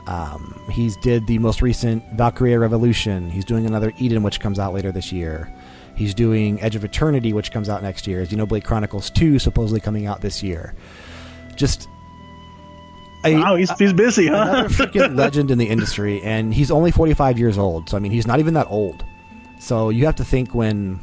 Um, 0.08 0.62
he's 0.72 0.98
did 0.98 1.26
the 1.26 1.40
most 1.40 1.62
recent 1.62 2.04
Valkyria 2.14 2.60
Revolution. 2.60 3.30
He's 3.30 3.46
doing 3.46 3.66
another 3.66 3.92
Eden, 3.98 4.22
which 4.22 4.40
comes 4.40 4.60
out 4.60 4.74
later 4.74 4.92
this 4.92 5.12
year. 5.12 5.52
He's 5.96 6.14
doing 6.14 6.62
Edge 6.62 6.76
of 6.76 6.84
Eternity, 6.84 7.32
which 7.34 7.52
comes 7.52 7.70
out 7.70 7.82
next 7.82 8.06
year. 8.06 8.24
Xenoblade 8.26 8.64
Chronicles 8.64 9.10
2, 9.12 9.40
supposedly 9.40 9.80
coming 9.80 10.06
out 10.06 10.22
this 10.22 10.44
year. 10.44 10.76
Just. 11.56 11.88
A, 13.24 13.34
wow, 13.34 13.56
he's, 13.56 13.72
he's 13.80 13.94
busy, 13.94 14.28
huh? 14.28 14.42
Another 14.42 14.70
freaking 14.70 15.16
legend 15.16 15.50
in 15.52 15.58
the 15.58 15.68
industry, 15.68 16.22
and 16.22 16.54
he's 16.54 16.70
only 16.70 16.92
45 16.92 17.40
years 17.40 17.58
old. 17.58 17.90
So, 17.90 17.98
I 17.98 18.00
mean, 18.00 18.12
he's 18.12 18.28
not 18.28 18.40
even 18.40 18.54
that 18.56 18.68
old. 18.70 19.04
So, 19.60 19.90
you 19.90 20.06
have 20.06 20.16
to 20.18 20.26
think 20.26 20.54
when 20.54 21.00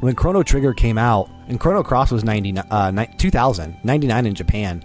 when 0.00 0.14
Chrono 0.14 0.42
Trigger 0.42 0.72
came 0.72 0.96
out, 0.96 1.28
and 1.48 1.58
Chrono 1.58 1.82
Cross 1.82 2.12
was 2.12 2.24
90, 2.24 2.58
uh, 2.58 3.06
2000, 3.18 3.76
99 3.82 4.26
in 4.26 4.34
Japan, 4.34 4.84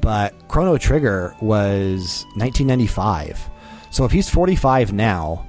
but 0.00 0.32
Chrono 0.48 0.78
Trigger 0.78 1.34
was 1.40 2.24
1995. 2.36 3.50
So, 3.90 4.04
if 4.04 4.12
he's 4.12 4.30
45 4.30 4.92
now, 4.92 5.44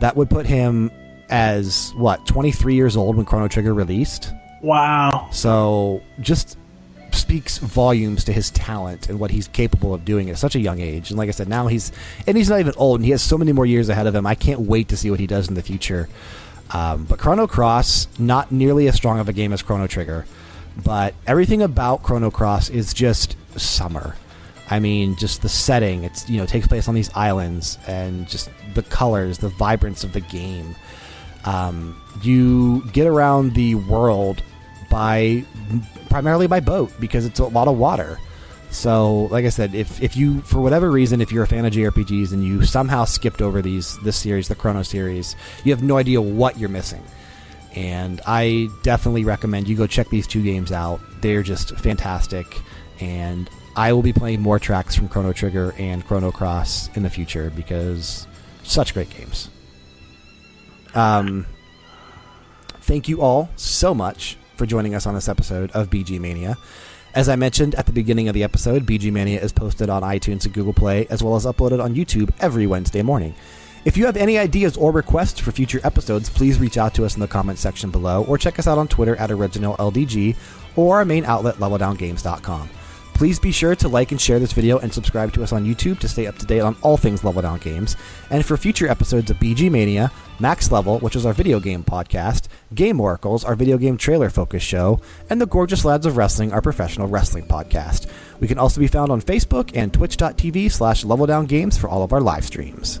that 0.00 0.16
would 0.16 0.30
put 0.30 0.46
him 0.46 0.90
as 1.30 1.92
what 1.96 2.26
23 2.26 2.74
years 2.74 2.96
old 2.96 3.16
when 3.16 3.24
Chrono 3.24 3.48
Trigger 3.48 3.74
released. 3.74 4.32
Wow. 4.62 5.28
So 5.30 6.02
just 6.20 6.56
speaks 7.12 7.58
volumes 7.58 8.24
to 8.24 8.32
his 8.32 8.50
talent 8.50 9.08
and 9.08 9.18
what 9.18 9.30
he's 9.30 9.48
capable 9.48 9.94
of 9.94 10.04
doing 10.04 10.30
at 10.30 10.38
such 10.38 10.54
a 10.56 10.60
young 10.60 10.80
age. 10.80 11.10
And 11.10 11.18
like 11.18 11.28
I 11.28 11.32
said, 11.32 11.48
now 11.48 11.66
he's 11.66 11.92
and 12.26 12.36
he's 12.36 12.48
not 12.48 12.60
even 12.60 12.74
old, 12.76 13.00
and 13.00 13.04
he 13.04 13.12
has 13.12 13.22
so 13.22 13.38
many 13.38 13.52
more 13.52 13.66
years 13.66 13.88
ahead 13.88 14.06
of 14.06 14.14
him. 14.14 14.26
I 14.26 14.34
can't 14.34 14.60
wait 14.60 14.88
to 14.88 14.96
see 14.96 15.10
what 15.10 15.20
he 15.20 15.26
does 15.26 15.48
in 15.48 15.54
the 15.54 15.62
future. 15.62 16.08
Um, 16.70 17.04
but 17.04 17.18
Chrono 17.18 17.46
Cross, 17.46 18.08
not 18.18 18.50
nearly 18.50 18.88
as 18.88 18.94
strong 18.94 19.18
of 19.18 19.28
a 19.28 19.32
game 19.32 19.52
as 19.52 19.62
Chrono 19.62 19.86
Trigger, 19.86 20.26
but 20.82 21.14
everything 21.26 21.62
about 21.62 22.02
Chrono 22.02 22.30
Cross 22.30 22.70
is 22.70 22.92
just 22.92 23.36
summer. 23.58 24.16
I 24.70 24.80
mean, 24.80 25.14
just 25.16 25.42
the 25.42 25.48
setting. 25.48 26.04
It's 26.04 26.28
you 26.28 26.38
know 26.38 26.46
takes 26.46 26.66
place 26.66 26.88
on 26.88 26.94
these 26.94 27.10
islands, 27.14 27.78
and 27.86 28.26
just 28.28 28.50
the 28.74 28.82
colors, 28.82 29.38
the 29.38 29.50
vibrance 29.50 30.04
of 30.04 30.12
the 30.12 30.20
game. 30.20 30.74
Um, 31.44 32.00
you 32.22 32.84
get 32.92 33.06
around 33.06 33.54
the 33.54 33.74
world 33.74 34.42
by 34.90 35.44
primarily 36.08 36.46
by 36.46 36.60
boat 36.60 36.92
because 37.00 37.26
it's 37.26 37.38
a 37.38 37.44
lot 37.44 37.68
of 37.68 37.76
water. 37.76 38.18
So, 38.70 39.28
like 39.30 39.44
I 39.44 39.50
said, 39.50 39.74
if, 39.74 40.02
if 40.02 40.16
you 40.16 40.40
for 40.42 40.60
whatever 40.60 40.90
reason, 40.90 41.20
if 41.20 41.30
you're 41.30 41.44
a 41.44 41.46
fan 41.46 41.64
of 41.64 41.72
JRPGs 41.72 42.32
and 42.32 42.44
you 42.44 42.64
somehow 42.64 43.04
skipped 43.04 43.40
over 43.40 43.62
these 43.62 43.98
this 44.00 44.16
series, 44.16 44.48
the 44.48 44.56
Chrono 44.56 44.82
series, 44.82 45.36
you 45.62 45.72
have 45.72 45.82
no 45.82 45.96
idea 45.96 46.20
what 46.20 46.58
you're 46.58 46.68
missing. 46.68 47.02
And 47.74 48.20
I 48.26 48.68
definitely 48.82 49.24
recommend 49.24 49.68
you 49.68 49.76
go 49.76 49.86
check 49.86 50.08
these 50.08 50.26
two 50.26 50.42
games 50.42 50.72
out. 50.72 51.00
They're 51.20 51.42
just 51.42 51.76
fantastic, 51.78 52.46
and 53.00 53.48
I 53.76 53.92
will 53.92 54.02
be 54.02 54.12
playing 54.12 54.40
more 54.40 54.58
tracks 54.58 54.94
from 54.94 55.08
Chrono 55.08 55.32
Trigger 55.32 55.74
and 55.78 56.04
Chrono 56.04 56.32
Cross 56.32 56.90
in 56.96 57.04
the 57.04 57.10
future 57.10 57.50
because 57.54 58.26
such 58.64 58.92
great 58.94 59.10
games. 59.10 59.50
Um, 60.94 61.46
thank 62.80 63.08
you 63.08 63.20
all 63.20 63.50
so 63.56 63.94
much 63.94 64.36
for 64.56 64.66
joining 64.66 64.94
us 64.94 65.06
on 65.06 65.14
this 65.14 65.28
episode 65.28 65.70
of 65.72 65.90
VG 65.90 66.20
Mania. 66.20 66.56
As 67.14 67.28
I 67.28 67.36
mentioned 67.36 67.74
at 67.76 67.86
the 67.86 67.92
beginning 67.92 68.28
of 68.28 68.34
the 68.34 68.42
episode, 68.42 68.84
VG 68.84 69.12
Mania 69.12 69.40
is 69.40 69.52
posted 69.52 69.88
on 69.88 70.02
iTunes 70.02 70.44
and 70.44 70.52
Google 70.52 70.72
Play, 70.72 71.06
as 71.10 71.22
well 71.22 71.36
as 71.36 71.46
uploaded 71.46 71.82
on 71.82 71.94
YouTube 71.94 72.32
every 72.40 72.66
Wednesday 72.66 73.02
morning. 73.02 73.34
If 73.84 73.96
you 73.96 74.06
have 74.06 74.16
any 74.16 74.38
ideas 74.38 74.76
or 74.76 74.90
requests 74.92 75.38
for 75.38 75.52
future 75.52 75.80
episodes, 75.84 76.30
please 76.30 76.58
reach 76.58 76.78
out 76.78 76.94
to 76.94 77.04
us 77.04 77.14
in 77.14 77.20
the 77.20 77.28
comments 77.28 77.60
section 77.60 77.90
below, 77.90 78.24
or 78.24 78.38
check 78.38 78.58
us 78.58 78.66
out 78.66 78.78
on 78.78 78.88
Twitter 78.88 79.14
at 79.16 79.30
OriginalLDG, 79.30 80.36
or 80.74 80.96
our 80.96 81.04
main 81.04 81.24
outlet, 81.24 81.56
LevelDownGames.com. 81.56 82.70
Please 83.14 83.38
be 83.38 83.52
sure 83.52 83.76
to 83.76 83.88
like 83.88 84.10
and 84.10 84.20
share 84.20 84.40
this 84.40 84.52
video 84.52 84.78
and 84.78 84.92
subscribe 84.92 85.32
to 85.32 85.42
us 85.44 85.52
on 85.52 85.64
YouTube 85.64 86.00
to 86.00 86.08
stay 86.08 86.26
up 86.26 86.36
to 86.38 86.46
date 86.46 86.60
on 86.60 86.76
all 86.82 86.96
things 86.96 87.22
Level 87.22 87.42
Down 87.42 87.60
Games. 87.60 87.96
And 88.28 88.44
for 88.44 88.56
future 88.56 88.88
episodes 88.88 89.30
of 89.30 89.38
VG 89.38 89.70
Mania, 89.70 90.10
Max 90.40 90.72
Level, 90.72 90.98
which 90.98 91.14
is 91.14 91.24
our 91.24 91.32
video 91.32 91.60
game 91.60 91.84
podcast, 91.84 92.48
Game 92.74 93.00
Oracles, 93.00 93.44
our 93.44 93.54
video 93.54 93.78
game 93.78 93.96
trailer 93.96 94.30
focused 94.30 94.66
show, 94.66 95.00
and 95.30 95.40
The 95.40 95.46
Gorgeous 95.46 95.84
Lads 95.84 96.06
of 96.06 96.16
Wrestling, 96.16 96.52
our 96.52 96.60
professional 96.60 97.06
wrestling 97.06 97.46
podcast. 97.46 98.10
We 98.40 98.48
can 98.48 98.58
also 98.58 98.80
be 98.80 98.88
found 98.88 99.12
on 99.12 99.22
Facebook 99.22 99.70
and 99.74 99.94
twitch.tv 99.94 100.72
slash 100.72 101.04
Level 101.04 101.26
Down 101.26 101.46
Games 101.46 101.78
for 101.78 101.88
all 101.88 102.02
of 102.02 102.12
our 102.12 102.20
live 102.20 102.44
streams. 102.44 103.00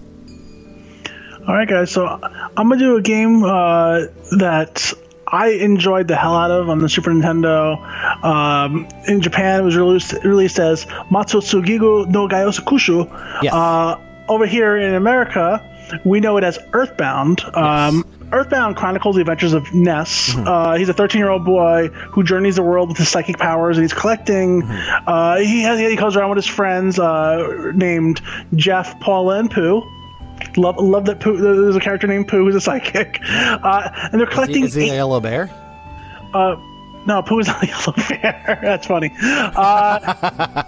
All 1.46 1.54
right, 1.54 1.68
guys. 1.68 1.90
So 1.90 2.06
I'm 2.06 2.68
gonna 2.68 2.78
do 2.78 2.96
a 2.96 3.02
game 3.02 3.42
uh, 3.44 4.06
that 4.38 4.94
I 5.26 5.48
enjoyed 5.48 6.08
the 6.08 6.16
hell 6.16 6.34
out 6.34 6.50
of 6.50 6.68
on 6.68 6.78
the 6.78 6.88
Super 6.88 7.10
Nintendo. 7.10 7.78
Um, 8.24 8.88
in 9.06 9.20
Japan, 9.20 9.60
it 9.60 9.64
was 9.64 9.76
released 9.76 10.12
released 10.24 10.58
as 10.58 10.84
Matsutsugigu 10.84 12.08
no 12.08 12.28
Gayosakushu. 12.28 13.42
Yes. 13.42 13.52
Uh, 13.52 13.98
over 14.28 14.46
here 14.46 14.76
in 14.76 14.94
America, 14.94 15.62
we 16.04 16.20
know 16.20 16.36
it 16.36 16.44
as 16.44 16.58
Earthbound. 16.72 17.42
Um, 17.54 18.04
Earthbound 18.32 18.76
chronicles 18.76 19.14
the 19.16 19.20
adventures 19.20 19.52
of 19.52 19.72
Ness. 19.74 20.34
Uh, 20.36 20.74
he's 20.74 20.88
a 20.88 20.94
13 20.94 21.18
year 21.18 21.30
old 21.30 21.44
boy 21.44 21.88
who 21.88 22.24
journeys 22.24 22.56
the 22.56 22.62
world 22.62 22.88
with 22.88 22.98
his 22.98 23.08
psychic 23.08 23.38
powers, 23.38 23.76
and 23.76 23.84
he's 23.84 23.92
collecting. 23.92 24.62
Uh, 24.62 25.36
he 25.36 25.62
has 25.62 25.78
he 25.78 25.96
goes 25.96 26.16
around 26.16 26.30
with 26.30 26.38
his 26.38 26.46
friends 26.46 26.98
uh, 26.98 27.70
named 27.74 28.20
Jeff, 28.54 28.98
Paula, 29.00 29.38
and 29.38 29.50
Pooh. 29.50 29.82
Love, 30.56 30.76
love 30.78 31.04
that 31.06 31.20
Pooh. 31.20 31.36
There's 31.36 31.74
a 31.76 31.80
character 31.80 32.06
named 32.06 32.28
Pooh 32.28 32.44
who's 32.44 32.54
a 32.54 32.60
psychic, 32.60 33.18
uh, 33.28 33.90
and 34.12 34.20
they're 34.20 34.22
Is 34.22 34.28
he, 34.28 34.34
collecting. 34.34 34.64
is 34.64 34.74
he 34.74 34.90
a 34.90 34.94
yellow 34.94 35.20
bear? 35.20 35.50
uh, 36.32 36.56
no, 37.06 37.22
Pooh 37.22 37.38
is 37.40 37.46
not 37.46 37.62
a 37.62 37.66
yellow 37.66 37.92
bear. 38.08 38.58
That's 38.62 38.86
funny. 38.86 39.10
Uh, 39.22 40.62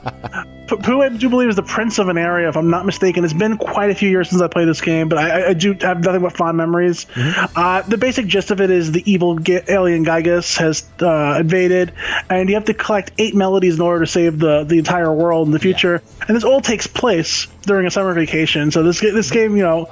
Pooh, 0.66 1.00
I 1.00 1.10
do 1.10 1.28
believe, 1.28 1.48
is 1.48 1.54
the 1.54 1.62
prince 1.62 1.98
of 2.00 2.08
an 2.08 2.18
area, 2.18 2.48
if 2.48 2.56
I'm 2.56 2.70
not 2.70 2.84
mistaken. 2.84 3.22
It's 3.24 3.32
been 3.32 3.56
quite 3.56 3.90
a 3.90 3.94
few 3.94 4.10
years 4.10 4.30
since 4.30 4.42
I 4.42 4.48
played 4.48 4.66
this 4.66 4.80
game, 4.80 5.08
but 5.08 5.16
I, 5.18 5.50
I- 5.50 5.54
do 5.54 5.74
have 5.80 6.02
nothing 6.02 6.22
but 6.22 6.36
fond 6.36 6.56
memories. 6.56 7.06
Uh, 7.16 7.82
the 7.82 7.96
basic 7.96 8.26
gist 8.26 8.50
of 8.50 8.60
it 8.60 8.70
is 8.70 8.90
the 8.90 9.08
evil 9.10 9.38
Ge- 9.38 9.62
alien 9.68 10.04
Giygas 10.04 10.58
has 10.58 10.84
uh, 11.00 11.38
invaded, 11.40 11.92
and 12.28 12.48
you 12.48 12.56
have 12.56 12.64
to 12.64 12.74
collect 12.74 13.12
eight 13.18 13.34
melodies 13.36 13.76
in 13.76 13.80
order 13.80 14.04
to 14.04 14.10
save 14.10 14.38
the, 14.40 14.64
the 14.64 14.78
entire 14.78 15.12
world 15.12 15.46
in 15.46 15.52
the 15.52 15.60
future. 15.60 16.02
And 16.26 16.36
this 16.36 16.42
all 16.44 16.60
takes 16.60 16.86
place 16.88 17.46
during 17.62 17.86
a 17.86 17.90
summer 17.90 18.12
vacation. 18.12 18.70
So 18.72 18.82
this 18.82 19.00
this 19.00 19.30
game, 19.30 19.56
you 19.56 19.62
know, 19.62 19.88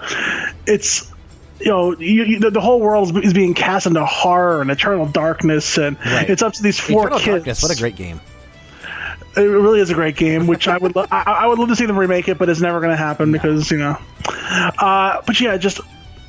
it's 0.67 1.11
you 1.61 1.67
know, 1.71 1.97
you, 1.97 2.25
you, 2.25 2.39
the, 2.41 2.51
the 2.51 2.61
whole 2.61 2.81
world 2.81 3.17
is, 3.17 3.25
is 3.27 3.33
being 3.33 3.55
cast 3.55 3.87
into 3.87 4.05
horror 4.05 4.61
and 4.61 4.71
eternal 4.71 5.07
darkness, 5.07 5.79
and 5.79 5.97
Right. 6.05 6.29
it's 6.29 6.43
up 6.43 6.53
to 6.55 6.63
these 6.63 6.79
four 6.79 7.03
Eternal 7.07 7.19
kids. 7.19 7.27
Darkness, 7.45 7.63
what 7.63 7.77
a 7.77 7.81
great 7.81 7.97
game. 7.97 8.21
It 9.37 9.41
really 9.41 9.81
is 9.81 9.91
a 9.91 9.95
great 9.95 10.17
game, 10.17 10.47
which 10.47 10.69
I 10.69 10.79
would 10.79 10.95
lo- 10.95 11.07
I, 11.11 11.23
I 11.23 11.47
would 11.49 11.59
love 11.59 11.69
to 11.69 11.77
see 11.77 11.87
them 11.87 11.99
remake 11.99 12.29
it, 12.29 12.39
but 12.39 12.49
it's 12.49 12.61
never 12.61 12.79
going 12.79 12.91
to 12.93 12.97
happen 12.97 13.33
because 13.33 13.69
you 13.71 13.79
know. 13.79 13.99
Uh, 14.79 15.23
but 15.27 15.41
yeah, 15.41 15.57
just 15.57 15.81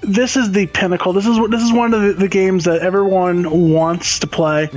this 0.01 0.35
is 0.37 0.51
the 0.51 0.65
pinnacle. 0.65 1.13
This 1.13 1.27
is 1.27 1.37
this 1.49 1.61
is 1.61 1.71
one 1.71 1.93
of 1.93 2.01
the, 2.01 2.13
the 2.13 2.27
games 2.27 2.65
that 2.65 2.81
everyone 2.81 3.71
wants 3.71 4.19
to 4.19 4.27
play 4.27 4.69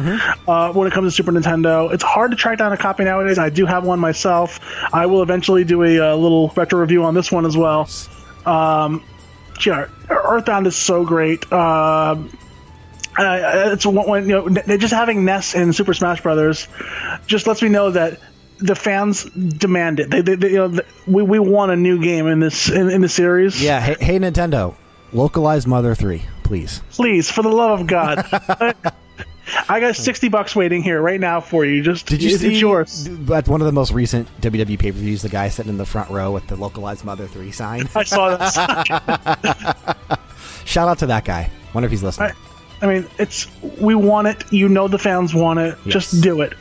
uh, 0.46 0.72
when 0.74 0.86
it 0.86 0.92
comes 0.92 1.10
to 1.10 1.16
Super 1.16 1.32
Nintendo. 1.32 1.90
It's 1.92 2.02
hard 2.04 2.30
to 2.32 2.36
track 2.36 2.58
down 2.58 2.70
a 2.72 2.76
copy 2.76 3.04
nowadays. 3.04 3.38
I 3.38 3.48
do 3.48 3.64
have 3.64 3.84
one 3.84 3.98
myself. 3.98 4.60
I 4.92 5.06
will 5.06 5.22
eventually 5.22 5.64
do 5.64 5.82
a, 5.82 5.98
uh 6.12 6.14
little 6.16 6.48
retro 6.54 6.80
review 6.80 7.04
on 7.04 7.14
this 7.14 7.32
one 7.32 7.46
as 7.46 7.56
well. 7.56 7.88
Um, 8.44 9.02
yeah, 9.66 9.88
Earthbound 10.08 10.66
is 10.66 10.76
so 10.76 11.04
great. 11.04 11.50
Um, 11.52 12.30
uh, 13.18 13.72
it's 13.72 13.84
one, 13.84 14.08
when, 14.08 14.28
you 14.28 14.48
know 14.48 14.76
just 14.76 14.94
having 14.94 15.24
Ness 15.24 15.54
in 15.54 15.72
Super 15.72 15.94
Smash 15.94 16.22
Brothers 16.22 16.68
just 17.26 17.46
lets 17.46 17.62
me 17.62 17.68
know 17.68 17.90
that 17.90 18.20
the 18.58 18.74
fans 18.74 19.24
demand 19.24 20.00
it. 20.00 20.10
They, 20.10 20.20
they, 20.20 20.34
they 20.36 20.50
you 20.50 20.68
know, 20.68 20.80
we, 21.06 21.22
we 21.22 21.38
want 21.38 21.72
a 21.72 21.76
new 21.76 22.00
game 22.00 22.26
in 22.26 22.40
this 22.40 22.68
in, 22.68 22.90
in 22.90 23.00
the 23.00 23.08
series. 23.08 23.62
Yeah, 23.62 23.80
hey, 23.80 23.96
hey 24.00 24.18
Nintendo, 24.18 24.76
localize 25.12 25.66
Mother 25.66 25.94
3, 25.94 26.22
please. 26.44 26.82
please, 26.90 27.30
for 27.30 27.42
the 27.42 27.48
love 27.48 27.80
of 27.80 27.86
God. 27.86 28.24
I 29.68 29.80
got 29.80 29.96
hmm. 29.96 30.02
sixty 30.02 30.28
bucks 30.28 30.54
waiting 30.54 30.82
here 30.82 31.00
right 31.00 31.20
now 31.20 31.40
for 31.40 31.64
you. 31.64 31.82
Just 31.82 32.06
Did 32.06 32.22
you 32.22 32.30
it's, 32.30 32.40
see 32.40 32.52
it's 32.52 32.60
yours. 32.60 33.08
at 33.30 33.48
one 33.48 33.60
of 33.60 33.66
the 33.66 33.72
most 33.72 33.92
recent 33.92 34.28
WWE 34.40 34.78
pay 34.78 34.92
per 34.92 34.98
views? 34.98 35.22
The 35.22 35.28
guy 35.28 35.48
sitting 35.48 35.70
in 35.70 35.78
the 35.78 35.86
front 35.86 36.10
row 36.10 36.32
with 36.32 36.46
the 36.46 36.56
localized 36.56 37.04
Mother 37.04 37.26
Three 37.26 37.52
sign. 37.52 37.88
I 37.94 38.04
saw 38.04 38.36
this. 38.36 38.54
Shout 40.64 40.88
out 40.88 40.98
to 40.98 41.06
that 41.06 41.24
guy. 41.24 41.50
Wonder 41.74 41.86
if 41.86 41.90
he's 41.90 42.02
listening. 42.02 42.32
I 42.80 42.86
mean, 42.86 43.06
it's 43.18 43.48
we 43.80 43.94
want 43.94 44.28
it. 44.28 44.52
You 44.52 44.68
know 44.68 44.88
the 44.88 44.98
fans 44.98 45.34
want 45.34 45.58
it. 45.58 45.76
Yes. 45.84 45.94
Just 45.94 46.22
do 46.22 46.42
it. 46.42 46.54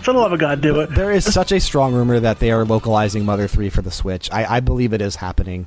For 0.00 0.12
the 0.12 0.18
love 0.18 0.32
of 0.32 0.38
God, 0.38 0.60
do 0.60 0.80
it. 0.80 0.94
There 0.94 1.10
is 1.10 1.32
such 1.32 1.50
a 1.50 1.58
strong 1.58 1.94
rumor 1.94 2.20
that 2.20 2.38
they 2.38 2.50
are 2.50 2.66
localizing 2.66 3.24
Mother 3.24 3.48
Three 3.48 3.70
for 3.70 3.80
the 3.80 3.90
Switch. 3.90 4.30
I, 4.30 4.56
I 4.56 4.60
believe 4.60 4.92
it 4.92 5.00
is 5.00 5.16
happening. 5.16 5.66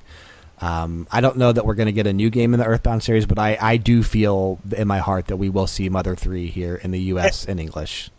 Um, 0.60 1.08
I 1.12 1.22
don't 1.22 1.38
know 1.38 1.52
that 1.52 1.66
we're 1.66 1.76
going 1.76 1.88
to 1.88 1.94
get 1.94 2.08
a 2.08 2.14
new 2.14 2.30
game 2.30 2.54
in 2.54 2.60
the 2.60 2.66
Earthbound 2.66 3.04
series, 3.04 3.26
but 3.26 3.38
I, 3.38 3.58
I 3.62 3.78
do 3.78 4.02
feel 4.02 4.60
in 4.76 4.88
my 4.88 4.98
heart 4.98 5.28
that 5.28 5.38
we 5.38 5.50
will 5.50 5.68
see 5.68 5.88
Mother 5.90 6.16
Three 6.16 6.48
here 6.48 6.76
in 6.76 6.92
the 6.92 7.00
U.S. 7.00 7.46
in 7.46 7.60
English 7.60 8.10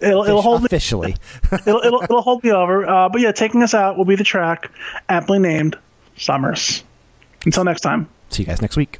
It'll, 0.00 0.24
it'll 0.24 0.42
hold 0.42 0.62
me. 0.62 0.66
officially. 0.66 1.16
It'll, 1.52 1.80
it'll, 1.80 2.02
it'll 2.02 2.22
hold 2.22 2.42
me 2.42 2.52
over. 2.52 2.88
Uh, 2.88 3.08
but 3.08 3.20
yeah, 3.20 3.32
taking 3.32 3.62
us 3.62 3.74
out 3.74 3.96
will 3.96 4.04
be 4.04 4.16
the 4.16 4.24
track 4.24 4.70
aptly 5.08 5.38
named 5.38 5.76
Summers. 6.16 6.82
Until 7.44 7.64
next 7.64 7.82
time. 7.82 8.08
see 8.30 8.42
you 8.42 8.46
guys 8.46 8.62
next 8.62 8.76
week. 8.76 8.98